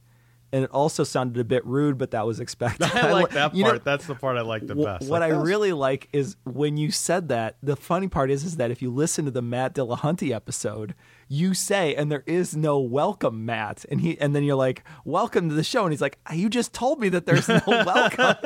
And 0.51 0.65
it 0.65 0.71
also 0.71 1.05
sounded 1.05 1.39
a 1.39 1.45
bit 1.45 1.65
rude, 1.67 1.99
but 1.99 2.13
that 2.13 2.27
was 2.27 2.41
expected. 2.41 2.87
I 2.95 3.13
like 3.13 3.29
li- 3.31 3.35
that 3.35 3.55
you 3.55 3.65
know, 3.65 3.71
part. 3.73 3.85
That's 3.85 4.07
the 4.07 4.15
part 4.15 4.39
I 4.39 4.41
like 4.41 4.67
the 4.67 4.75
Wh- 4.75 4.85
best. 4.85 5.03
What 5.11 5.21
Like, 5.21 5.29
I 5.29 5.29
that's- 5.35 5.47
really 5.47 5.73
like 5.75 6.09
is 6.13 6.37
when 6.45 6.79
you 6.79 6.91
said 6.91 7.29
that. 7.29 7.57
The 7.63 7.77
funny 7.77 8.09
part 8.09 8.31
is, 8.31 8.45
is 8.45 8.57
that 8.57 8.71
if 8.71 8.81
you 8.81 8.91
listen 8.91 9.27
to 9.27 9.31
the 9.31 9.43
Matt 9.43 9.75
Dillahunty 9.75 10.35
episode, 10.35 10.95
you 11.29 11.53
say, 11.53 11.95
"And 11.95 12.11
there 12.11 12.25
is 12.27 12.57
no 12.57 12.79
welcome, 12.81 13.45
Matt," 13.45 13.85
and 13.91 14.01
he, 14.01 14.19
and 14.19 14.35
then 14.35 14.43
you're 14.43 14.57
like, 14.57 14.83
"Welcome 15.05 15.51
to 15.51 15.55
the 15.55 15.63
show," 15.63 15.83
and 15.85 15.93
he's 15.93 16.01
like, 16.01 16.19
"You 16.33 16.49
just 16.49 16.73
told 16.73 16.99
me 16.99 17.11
that 17.11 17.27
there's 17.27 17.47
no 17.49 17.61
welcome." 17.67 18.37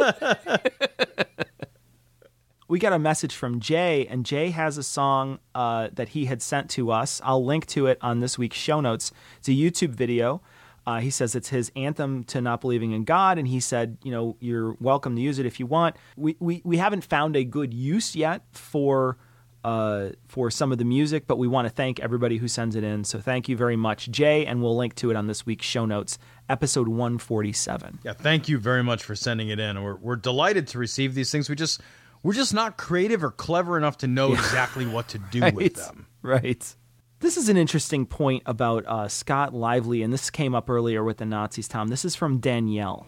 we 2.69 2.79
got 2.79 2.93
a 2.93 2.99
message 2.99 3.35
from 3.35 3.61
Jay, 3.61 4.07
and 4.09 4.25
Jay 4.25 4.51
has 4.51 4.79
a 4.79 4.83
song 4.83 5.39
uh, 5.55 5.89
that 5.93 6.11
he 6.11 6.25
had 6.25 6.41
sent 6.41 6.71
to 6.71 6.91
us. 6.91 7.21
I'll 7.23 7.45
link 7.45 7.67
to 7.67 7.87
it 7.87 7.99
on 8.01 8.21
this 8.21 8.39
week's 8.39 8.57
show 8.57 8.81
notes. 8.81 9.13
It's 9.39 9.49
a 9.49 9.53
YouTube 9.53 9.91
video. 9.91 10.41
Uh, 10.87 11.01
he 11.01 11.11
says 11.11 11.35
it's 11.35 11.49
his 11.49 11.71
anthem 11.77 12.25
to 12.25 12.41
not 12.41 12.61
believing 12.61 12.93
in 12.93 13.05
God, 13.05 13.39
and 13.39 13.47
he 13.47 13.61
said, 13.61 13.99
you 14.03 14.11
know, 14.11 14.37
you're 14.41 14.77
welcome 14.81 15.15
to 15.17 15.23
use 15.23 15.39
it 15.39 15.47
if 15.47 15.61
you 15.61 15.67
want. 15.67 15.97
We 16.17 16.37
we, 16.41 16.61
we 16.65 16.77
haven't 16.77 17.05
found 17.05 17.37
a 17.37 17.45
good 17.45 17.73
use 17.73 18.17
yet 18.17 18.43
for 18.53 19.17
uh, 19.65 20.11
for 20.27 20.51
some 20.51 20.73
of 20.73 20.79
the 20.79 20.85
music, 20.85 21.27
but 21.27 21.39
we 21.39 21.47
want 21.47 21.67
to 21.69 21.73
thank 21.73 22.01
everybody 22.01 22.37
who 22.37 22.49
sends 22.49 22.75
it 22.75 22.83
in. 22.83 23.05
So 23.05 23.21
thank 23.21 23.49
you 23.49 23.57
very 23.57 23.77
much, 23.77 24.11
Jay, 24.11 24.45
and 24.45 24.63
we'll 24.63 24.77
link 24.77 24.95
to 24.97 25.11
it 25.11 25.17
on 25.17 25.29
this 25.29 25.47
week's 25.47 25.67
show 25.67 25.87
notes, 25.87 26.19
episode 26.49 26.89
147. 26.89 28.01
Yeah, 28.03 28.13
thank 28.13 28.49
you 28.49 28.59
very 28.59 28.83
much 28.83 29.05
for 29.05 29.15
sending 29.15 29.51
it 29.51 29.61
in. 29.61 29.83
We're, 29.83 29.97
we're 29.97 30.17
delighted 30.17 30.67
to 30.69 30.79
receive 30.79 31.15
these 31.15 31.31
things. 31.31 31.49
We 31.49 31.55
just 31.55 31.81
we're 32.23 32.33
just 32.33 32.55
not 32.55 32.77
creative 32.77 33.23
or 33.23 33.31
clever 33.31 33.77
enough 33.77 33.99
to 33.99 34.07
know 34.07 34.33
exactly 34.33 34.87
what 34.87 35.09
to 35.09 35.19
do 35.19 35.49
with 35.55 35.75
them. 35.75 36.07
Right. 36.23 36.75
This 37.23 37.37
is 37.37 37.49
an 37.49 37.57
interesting 37.57 38.05
point 38.05 38.43
about 38.47 38.85
uh, 38.85 39.07
Scott 39.07 39.55
Lively, 39.55 40.03
and 40.03 40.13
this 40.13 40.29
came 40.29 40.57
up 40.57 40.69
earlier 40.69 41.05
with 41.05 41.19
the 41.19 41.25
Nazis, 41.25 41.69
Tom. 41.69 41.87
This 41.87 42.05
is 42.05 42.17
from 42.17 42.39
Danielle. 42.39 43.07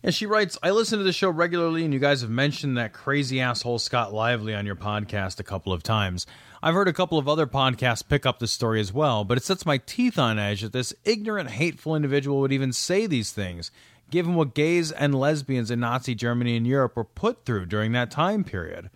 And 0.00 0.14
she 0.14 0.26
writes, 0.26 0.56
I 0.62 0.70
listen 0.70 0.98
to 0.98 1.04
the 1.04 1.12
show 1.12 1.28
regularly, 1.28 1.84
and 1.84 1.92
you 1.92 1.98
guys 1.98 2.20
have 2.20 2.30
mentioned 2.30 2.78
that 2.78 2.92
crazy 2.92 3.40
asshole 3.40 3.80
Scott 3.80 4.14
Lively 4.14 4.54
on 4.54 4.64
your 4.64 4.76
podcast 4.76 5.40
a 5.40 5.42
couple 5.42 5.72
of 5.72 5.82
times. 5.82 6.24
I've 6.62 6.74
heard 6.74 6.86
a 6.86 6.92
couple 6.92 7.18
of 7.18 7.28
other 7.28 7.48
podcasts 7.48 8.08
pick 8.08 8.24
up 8.24 8.38
this 8.38 8.52
story 8.52 8.78
as 8.78 8.92
well, 8.92 9.24
but 9.24 9.36
it 9.36 9.42
sets 9.42 9.66
my 9.66 9.78
teeth 9.78 10.20
on 10.20 10.38
edge 10.38 10.60
that 10.60 10.72
this 10.72 10.94
ignorant, 11.04 11.50
hateful 11.50 11.96
individual 11.96 12.38
would 12.38 12.52
even 12.52 12.72
say 12.72 13.08
these 13.08 13.32
things, 13.32 13.72
given 14.08 14.36
what 14.36 14.54
gays 14.54 14.92
and 14.92 15.18
lesbians 15.18 15.72
in 15.72 15.80
Nazi 15.80 16.14
Germany 16.14 16.56
and 16.56 16.64
Europe 16.64 16.94
were 16.94 17.02
put 17.02 17.44
through 17.44 17.66
during 17.66 17.90
that 17.90 18.12
time 18.12 18.44
period. 18.44 18.88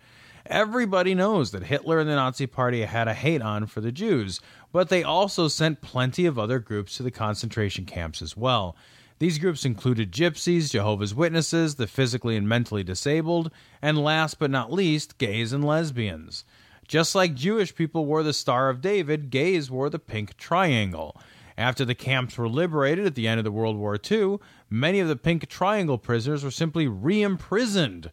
Everybody 0.45 1.15
knows 1.15 1.51
that 1.51 1.63
Hitler 1.63 1.99
and 1.99 2.09
the 2.09 2.15
Nazi 2.15 2.47
Party 2.47 2.81
had 2.81 3.07
a 3.07 3.13
hate 3.13 3.41
on 3.41 3.65
for 3.65 3.79
the 3.79 3.93
Jews, 3.93 4.41
but 4.73 4.89
they 4.89 5.01
also 5.01 5.47
sent 5.47 5.81
plenty 5.81 6.25
of 6.25 6.37
other 6.37 6.59
groups 6.59 6.97
to 6.97 7.03
the 7.03 7.11
concentration 7.11 7.85
camps 7.85 8.21
as 8.21 8.35
well. 8.35 8.75
These 9.19 9.37
groups 9.37 9.63
included 9.63 10.11
gypsies, 10.11 10.69
Jehovah's 10.69 11.15
Witnesses, 11.15 11.75
the 11.75 11.87
physically 11.87 12.35
and 12.35 12.49
mentally 12.49 12.83
disabled, 12.83 13.51
and 13.81 13.97
last 14.03 14.37
but 14.37 14.51
not 14.51 14.69
least, 14.69 15.17
gays 15.17 15.53
and 15.53 15.63
lesbians. 15.63 16.43
Just 16.89 17.15
like 17.15 17.35
Jewish 17.35 17.73
people 17.73 18.05
wore 18.05 18.21
the 18.21 18.33
Star 18.33 18.69
of 18.69 18.81
David, 18.81 19.29
gays 19.29 19.71
wore 19.71 19.89
the 19.89 19.97
pink 19.97 20.35
triangle. 20.35 21.15
After 21.57 21.85
the 21.85 21.95
camps 21.95 22.37
were 22.37 22.49
liberated 22.49 23.05
at 23.05 23.15
the 23.15 23.29
end 23.29 23.39
of 23.39 23.45
the 23.45 23.51
World 23.51 23.77
War 23.77 23.97
II, 24.11 24.39
many 24.69 24.99
of 24.99 25.07
the 25.07 25.15
pink 25.15 25.47
triangle 25.47 25.97
prisoners 25.97 26.43
were 26.43 26.51
simply 26.51 26.87
re 26.87 27.21
imprisoned 27.21 28.11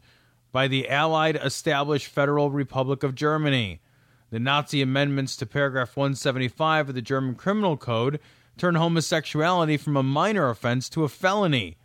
by 0.52 0.68
the 0.68 0.89
Allied 0.89 1.36
established 1.36 2.06
Federal 2.06 2.51
Republic 2.51 3.02
of 3.02 3.14
Germany. 3.14 3.81
The 4.31 4.39
Nazi 4.39 4.82
amendments 4.82 5.36
to 5.36 5.47
paragraph 5.47 5.97
175 5.97 6.90
of 6.90 6.94
the 6.94 7.02
German 7.02 7.35
Criminal 7.35 7.77
Code 7.77 8.20
turned 8.56 8.77
homosexuality 8.77 9.77
from 9.77 9.97
a 9.97 10.02
minor 10.02 10.48
offense 10.48 10.89
to 10.90 11.05
a 11.05 11.09
felony 11.09 11.77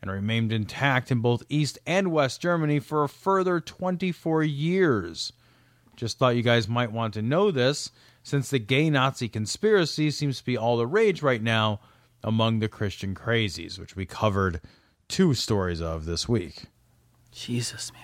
and 0.00 0.10
remained 0.10 0.52
intact 0.52 1.10
in 1.10 1.20
both 1.20 1.42
East 1.48 1.78
and 1.86 2.12
West 2.12 2.40
Germany 2.40 2.78
for 2.78 3.02
a 3.02 3.08
further 3.08 3.60
24 3.60 4.44
years. 4.44 5.32
Just 5.96 6.18
thought 6.18 6.36
you 6.36 6.42
guys 6.42 6.68
might 6.68 6.92
want 6.92 7.14
to 7.14 7.22
know 7.22 7.50
this, 7.50 7.90
since 8.22 8.50
the 8.50 8.60
gay 8.60 8.90
Nazi 8.90 9.28
conspiracy 9.28 10.10
seems 10.10 10.38
to 10.38 10.44
be 10.44 10.56
all 10.56 10.76
the 10.76 10.86
rage 10.86 11.22
right 11.22 11.42
now 11.42 11.80
among 12.22 12.58
the 12.58 12.68
Christian 12.68 13.14
crazies, 13.14 13.78
which 13.78 13.96
we 13.96 14.06
covered 14.06 14.60
two 15.08 15.34
stories 15.34 15.80
of 15.80 16.04
this 16.04 16.28
week. 16.28 16.66
Jesus, 17.32 17.92
man. 17.92 18.02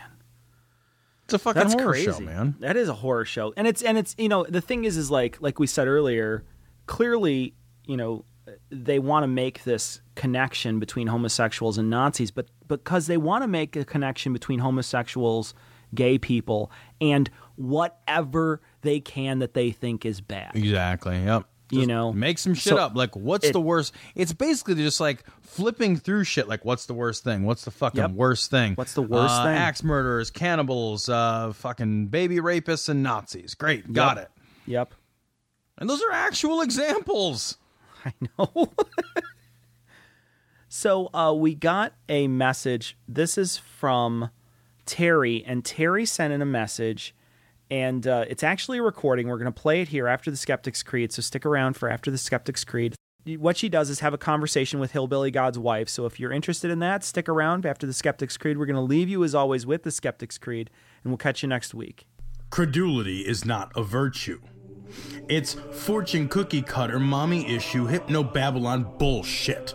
It's 1.25 1.35
a 1.35 1.39
fucking 1.39 1.63
That's 1.63 1.75
horror 1.75 1.93
crazy. 1.93 2.11
show, 2.11 2.21
man. 2.21 2.57
That 2.61 2.77
is 2.77 2.89
a 2.89 2.95
horror 2.95 3.25
show, 3.25 3.55
and 3.57 3.67
it's 3.67 3.83
and 3.83 3.97
it's 3.97 4.15
you 4.19 4.29
know 4.29 4.45
the 4.45 4.61
thing 4.61 4.85
is 4.85 4.97
is 4.97 5.11
like 5.11 5.41
like 5.41 5.59
we 5.59 5.67
said 5.67 5.89
earlier, 5.89 6.45
clearly 6.87 7.55
you 7.87 7.97
know 7.97 8.25
they 8.71 8.99
want 8.99 9.23
to 9.23 9.27
make 9.27 9.65
this 9.65 10.03
connection 10.15 10.79
between 10.79 11.07
homosexuals 11.07 11.79
and 11.79 11.89
Nazis, 11.89 12.31
but 12.31 12.49
because 12.69 13.07
they 13.07 13.17
want 13.17 13.43
to 13.43 13.49
make 13.49 13.75
a 13.77 13.85
connection 13.85 14.33
between 14.33 14.59
homosexuals, 14.59 15.55
gay 15.95 16.19
people, 16.19 16.71
and 17.01 17.31
whatever 17.57 18.61
they 18.83 19.01
can 19.01 19.39
that 19.39 19.55
they 19.55 19.71
think 19.71 20.05
is 20.05 20.21
bad. 20.21 20.55
Exactly. 20.55 21.23
Yep. 21.25 21.45
You 21.81 21.87
know, 21.87 22.13
make 22.13 22.39
some 22.39 22.55
shit 22.55 22.71
so 22.73 22.77
up. 22.79 22.95
Like, 22.97 23.15
what's 23.17 23.47
it- 23.49 23.53
the 23.53 23.61
worst? 23.61 23.93
It's 24.15 24.33
basically 24.33 24.75
just 24.77 25.01
like 25.01 25.25
flipping 25.43 25.97
through 25.97 26.25
shit. 26.25 26.49
Like, 26.49 26.65
what's 26.65 26.87
the 26.87 26.95
worst 26.95 27.25
thing? 27.25 27.45
What's 27.45 27.65
the 27.65 27.71
fucking 27.71 28.01
Yep. 28.01 28.11
worst 28.13 28.51
thing? 28.51 28.75
What's 28.75 28.95
the 28.95 29.03
worst 29.03 29.35
Uh, 29.35 29.45
thing? 29.45 29.55
Axe 29.57 29.83
murderers, 29.83 30.31
cannibals, 30.31 31.09
uh, 31.09 31.53
fucking 31.53 32.07
baby 32.09 32.37
rapists, 32.37 32.89
and 32.89 33.03
Nazis. 33.03 33.55
Great, 33.55 33.93
got 33.93 34.17
Yep. 34.17 34.25
it. 34.27 34.71
Yep. 34.71 34.95
And 35.79 35.91
those 35.91 36.03
are 36.03 36.13
actual 36.13 36.61
examples. 36.63 37.57
I 38.05 38.13
know. 38.39 38.73
so 40.69 41.09
uh, 41.15 41.33
we 41.37 41.55
got 41.55 41.93
a 42.09 42.27
message. 42.29 42.97
This 43.09 43.39
is 43.39 43.57
from 43.57 44.31
Terry, 44.87 45.45
and 45.47 45.65
Terry 45.65 46.05
sent 46.05 46.33
in 46.33 46.43
a 46.43 46.47
message, 46.47 47.15
and 47.75 48.07
uh, 48.07 48.25
it's 48.29 48.45
actually 48.45 48.79
a 48.79 48.83
recording. 48.83 49.27
We're 49.27 49.37
going 49.37 49.53
to 49.53 49.61
play 49.61 49.83
it 49.83 49.89
here 49.89 50.07
after 50.07 50.31
the 50.31 50.37
Skeptics 50.37 50.85
Creed, 50.85 51.13
so 51.13 51.21
stick 51.21 51.45
around 51.45 51.75
for 51.77 51.91
after 51.91 52.09
the 52.09 52.19
Skeptics 52.19 52.63
Creed. 52.63 52.95
What 53.27 53.57
she 53.57 53.69
does 53.69 53.91
is 53.91 53.99
have 53.99 54.15
a 54.15 54.19
conversation 54.19 54.79
with 54.79 54.93
Hillbilly 54.93 55.33
God's 55.33 55.59
wife. 55.59 55.89
So 55.89 56.07
if 56.07 56.21
you're 56.21 56.31
interested 56.31 56.71
in 56.71 56.79
that, 56.79 57.03
stick 57.03 57.29
around 57.29 57.67
after 57.67 57.85
the 57.85 57.93
Skeptics 57.93 58.37
Creed. 58.37 58.59
We're 58.59 58.67
going 58.67 58.77
to 58.77 58.81
leave 58.81 59.09
you, 59.09 59.25
as 59.25 59.35
always, 59.35 59.67
with 59.67 59.83
the 59.83 59.91
Skeptics 59.91 60.39
Creed, 60.39 60.71
and 61.03 61.11
we'll 61.11 61.19
catch 61.19 61.43
you 61.43 61.49
next 61.49 61.75
week. 61.75 62.07
Credulity 62.51 63.23
is 63.23 63.45
not 63.45 63.73
a 63.75 63.83
virtue. 63.83 64.41
It's 65.29 65.55
fortune 65.73 66.29
cookie 66.29 66.63
cutter, 66.63 67.01
mommy 67.01 67.53
issue, 67.53 67.87
hypno 67.87 68.23
Babylon 68.23 68.87
bullshit. 68.99 69.75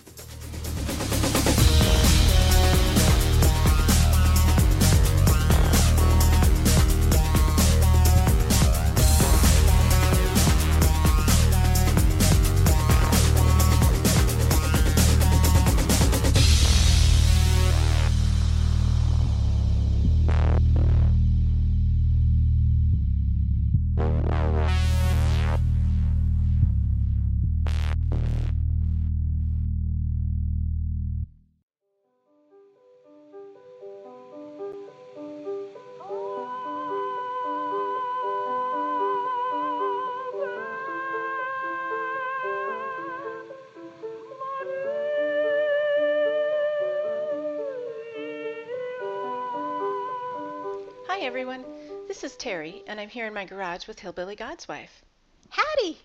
This 52.21 52.33
is 52.33 52.37
Terry, 52.37 52.83
and 52.85 52.99
I'm 52.99 53.09
here 53.09 53.25
in 53.25 53.33
my 53.33 53.45
garage 53.45 53.87
with 53.87 53.99
Hillbilly 53.99 54.35
God's 54.35 54.67
Wife. 54.67 55.03
Howdy! 55.49 55.97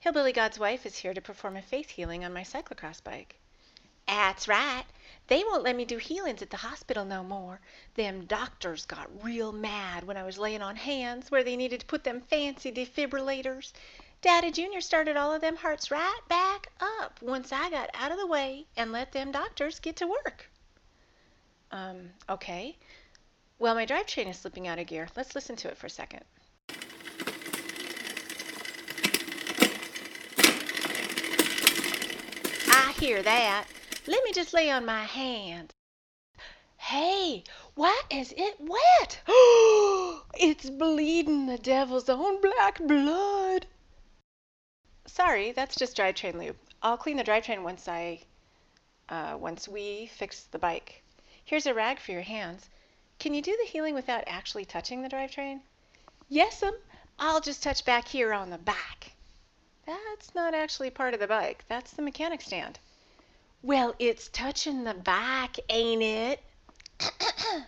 Hillbilly 0.00 0.32
God's 0.32 0.58
Wife 0.58 0.84
is 0.84 0.98
here 0.98 1.14
to 1.14 1.22
perform 1.22 1.56
a 1.56 1.62
faith 1.62 1.88
healing 1.88 2.26
on 2.26 2.34
my 2.34 2.42
cyclocross 2.42 3.02
bike. 3.02 3.36
That's 4.06 4.48
right. 4.48 4.84
They 5.28 5.44
won't 5.44 5.62
let 5.62 5.74
me 5.74 5.86
do 5.86 5.96
healings 5.96 6.42
at 6.42 6.50
the 6.50 6.58
hospital 6.58 7.06
no 7.06 7.22
more. 7.22 7.58
Them 7.94 8.26
doctors 8.26 8.84
got 8.84 9.24
real 9.24 9.50
mad 9.50 10.04
when 10.04 10.18
I 10.18 10.24
was 10.24 10.36
laying 10.36 10.60
on 10.60 10.76
hands 10.76 11.30
where 11.30 11.42
they 11.42 11.56
needed 11.56 11.80
to 11.80 11.86
put 11.86 12.04
them 12.04 12.20
fancy 12.20 12.70
defibrillators. 12.70 13.72
Daddy 14.20 14.50
Jr. 14.50 14.80
started 14.80 15.16
all 15.16 15.32
of 15.32 15.40
them 15.40 15.56
hearts 15.56 15.90
right 15.90 16.20
back 16.28 16.70
up 16.80 17.22
once 17.22 17.50
I 17.50 17.70
got 17.70 17.88
out 17.94 18.12
of 18.12 18.18
the 18.18 18.26
way 18.26 18.66
and 18.76 18.92
let 18.92 19.12
them 19.12 19.32
doctors 19.32 19.78
get 19.78 19.96
to 19.96 20.06
work. 20.06 20.50
Um, 21.72 22.10
okay. 22.28 22.76
Well, 23.58 23.74
my 23.74 23.86
drivetrain 23.86 24.28
is 24.28 24.38
slipping 24.38 24.68
out 24.68 24.78
of 24.78 24.86
gear. 24.86 25.08
Let's 25.16 25.34
listen 25.34 25.56
to 25.56 25.68
it 25.68 25.78
for 25.78 25.86
a 25.86 25.90
second. 25.90 26.24
I 32.68 32.94
hear 33.00 33.22
that. 33.22 33.66
Let 34.06 34.22
me 34.24 34.32
just 34.32 34.52
lay 34.52 34.70
on 34.70 34.84
my 34.84 35.04
hands. 35.04 35.70
Hey, 36.76 37.44
why 37.74 37.98
is 38.10 38.34
it 38.36 38.56
wet? 38.60 39.20
it's 40.38 40.68
bleeding 40.68 41.46
the 41.46 41.56
devil's 41.56 42.10
own 42.10 42.42
black 42.42 42.78
blood. 42.78 43.66
Sorry, 45.06 45.52
that's 45.52 45.76
just 45.76 45.96
drivetrain 45.96 46.34
lube. 46.34 46.58
I'll 46.82 46.98
clean 46.98 47.16
the 47.16 47.24
drivetrain 47.24 47.62
once 47.62 47.88
I, 47.88 48.20
uh, 49.08 49.38
once 49.40 49.66
we 49.66 50.06
fix 50.06 50.42
the 50.44 50.58
bike. 50.58 51.02
Here's 51.42 51.66
a 51.66 51.72
rag 51.72 51.98
for 51.98 52.12
your 52.12 52.20
hands. 52.20 52.68
Can 53.18 53.34
you 53.34 53.42
do 53.42 53.56
the 53.60 53.68
healing 53.68 53.94
without 53.94 54.24
actually 54.26 54.64
touching 54.64 55.02
the 55.02 55.08
drivetrain? 55.08 55.60
Yes'm. 56.28 56.74
I'll 57.18 57.40
just 57.40 57.62
touch 57.62 57.84
back 57.84 58.06
here 58.08 58.32
on 58.32 58.50
the 58.50 58.58
back. 58.58 59.12
That's 59.86 60.34
not 60.34 60.54
actually 60.54 60.90
part 60.90 61.14
of 61.14 61.20
the 61.20 61.26
bike. 61.26 61.64
That's 61.68 61.92
the 61.92 62.02
mechanic 62.02 62.42
stand. 62.42 62.78
Well, 63.62 63.94
it's 63.98 64.28
touching 64.28 64.84
the 64.84 64.94
back, 64.94 65.56
ain't 65.70 66.02
it? 66.02 66.42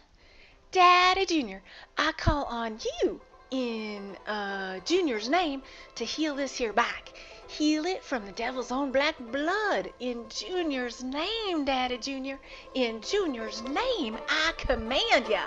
Daddy 0.72 1.26
Junior, 1.26 1.62
I 1.96 2.12
call 2.12 2.44
on 2.44 2.78
you 3.02 3.20
in 3.50 4.16
uh, 4.26 4.80
Junior's 4.80 5.28
name 5.28 5.62
to 5.94 6.04
heal 6.04 6.34
this 6.34 6.56
here 6.56 6.72
bike. 6.72 7.14
Heal 7.48 7.86
it 7.86 8.04
from 8.04 8.26
the 8.26 8.32
devil's 8.32 8.70
own 8.70 8.92
black 8.92 9.16
blood. 9.18 9.90
In 10.00 10.26
Junior's 10.28 11.02
name, 11.02 11.64
Daddy 11.64 11.96
Junior. 11.96 12.38
In 12.74 13.00
Junior's 13.00 13.62
name, 13.62 14.18
I 14.28 14.52
command 14.58 15.26
ya. 15.28 15.44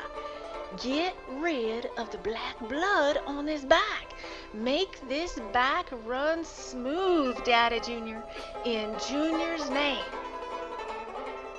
Get 0.82 1.16
rid 1.30 1.86
of 1.98 2.12
the 2.12 2.18
black 2.18 2.58
blood 2.68 3.20
on 3.28 3.46
this 3.46 3.64
bike. 3.64 4.14
Make 4.52 5.08
this 5.08 5.40
bike 5.54 5.90
run 6.06 6.44
smooth, 6.44 7.42
Daddy 7.44 7.80
Junior. 7.80 8.24
In 8.66 8.96
Junior's 9.08 9.70
name. 9.70 10.04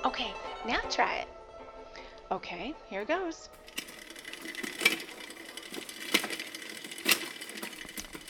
Okay, 0.03 0.33
now 0.67 0.81
try 0.89 1.15
it. 1.19 1.27
Okay, 2.31 2.75
here 2.89 3.01
it 3.01 3.07
goes. 3.07 3.49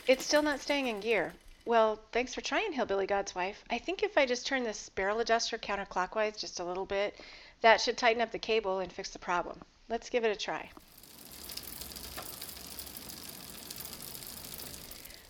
It's 0.07 0.23
still 0.23 0.43
not 0.43 0.59
staying 0.59 0.87
in 0.87 0.99
gear. 0.99 1.33
Well, 1.65 2.01
thanks 2.11 2.33
for 2.33 2.41
trying, 2.41 2.73
Hillbilly 2.73 3.07
God's 3.07 3.33
Wife. 3.33 3.63
I 3.69 3.77
think 3.77 4.03
if 4.03 4.17
I 4.17 4.25
just 4.25 4.45
turn 4.45 4.63
this 4.63 4.89
barrel 4.89 5.19
adjuster 5.19 5.57
counterclockwise 5.57 6.37
just 6.37 6.59
a 6.59 6.63
little 6.63 6.85
bit, 6.85 7.17
that 7.61 7.79
should 7.79 7.97
tighten 7.97 8.21
up 8.21 8.31
the 8.31 8.39
cable 8.39 8.79
and 8.79 8.91
fix 8.91 9.11
the 9.11 9.19
problem. 9.19 9.61
Let's 9.87 10.09
give 10.09 10.25
it 10.25 10.35
a 10.35 10.35
try. 10.35 10.69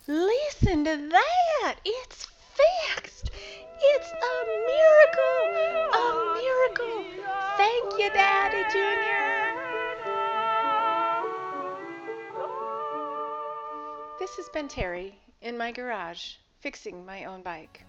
Listen 0.08 0.84
to 0.86 0.98
that! 1.12 1.76
It's 1.86 2.28
fixed! 2.56 3.30
It's 3.80 4.12
a 4.12 4.46
miracle! 4.68 5.94
A 5.94 6.34
miracle! 6.42 7.06
Thank 7.58 8.00
you, 8.00 8.10
Daddy 8.10 8.64
Junior! 8.74 9.24
This 14.20 14.36
has 14.38 14.50
been 14.50 14.68
Terry 14.68 15.16
in 15.44 15.58
my 15.58 15.74
garage 15.74 16.36
fixing 16.62 17.06
my 17.06 17.26
own 17.26 17.44
bike. 17.44 17.84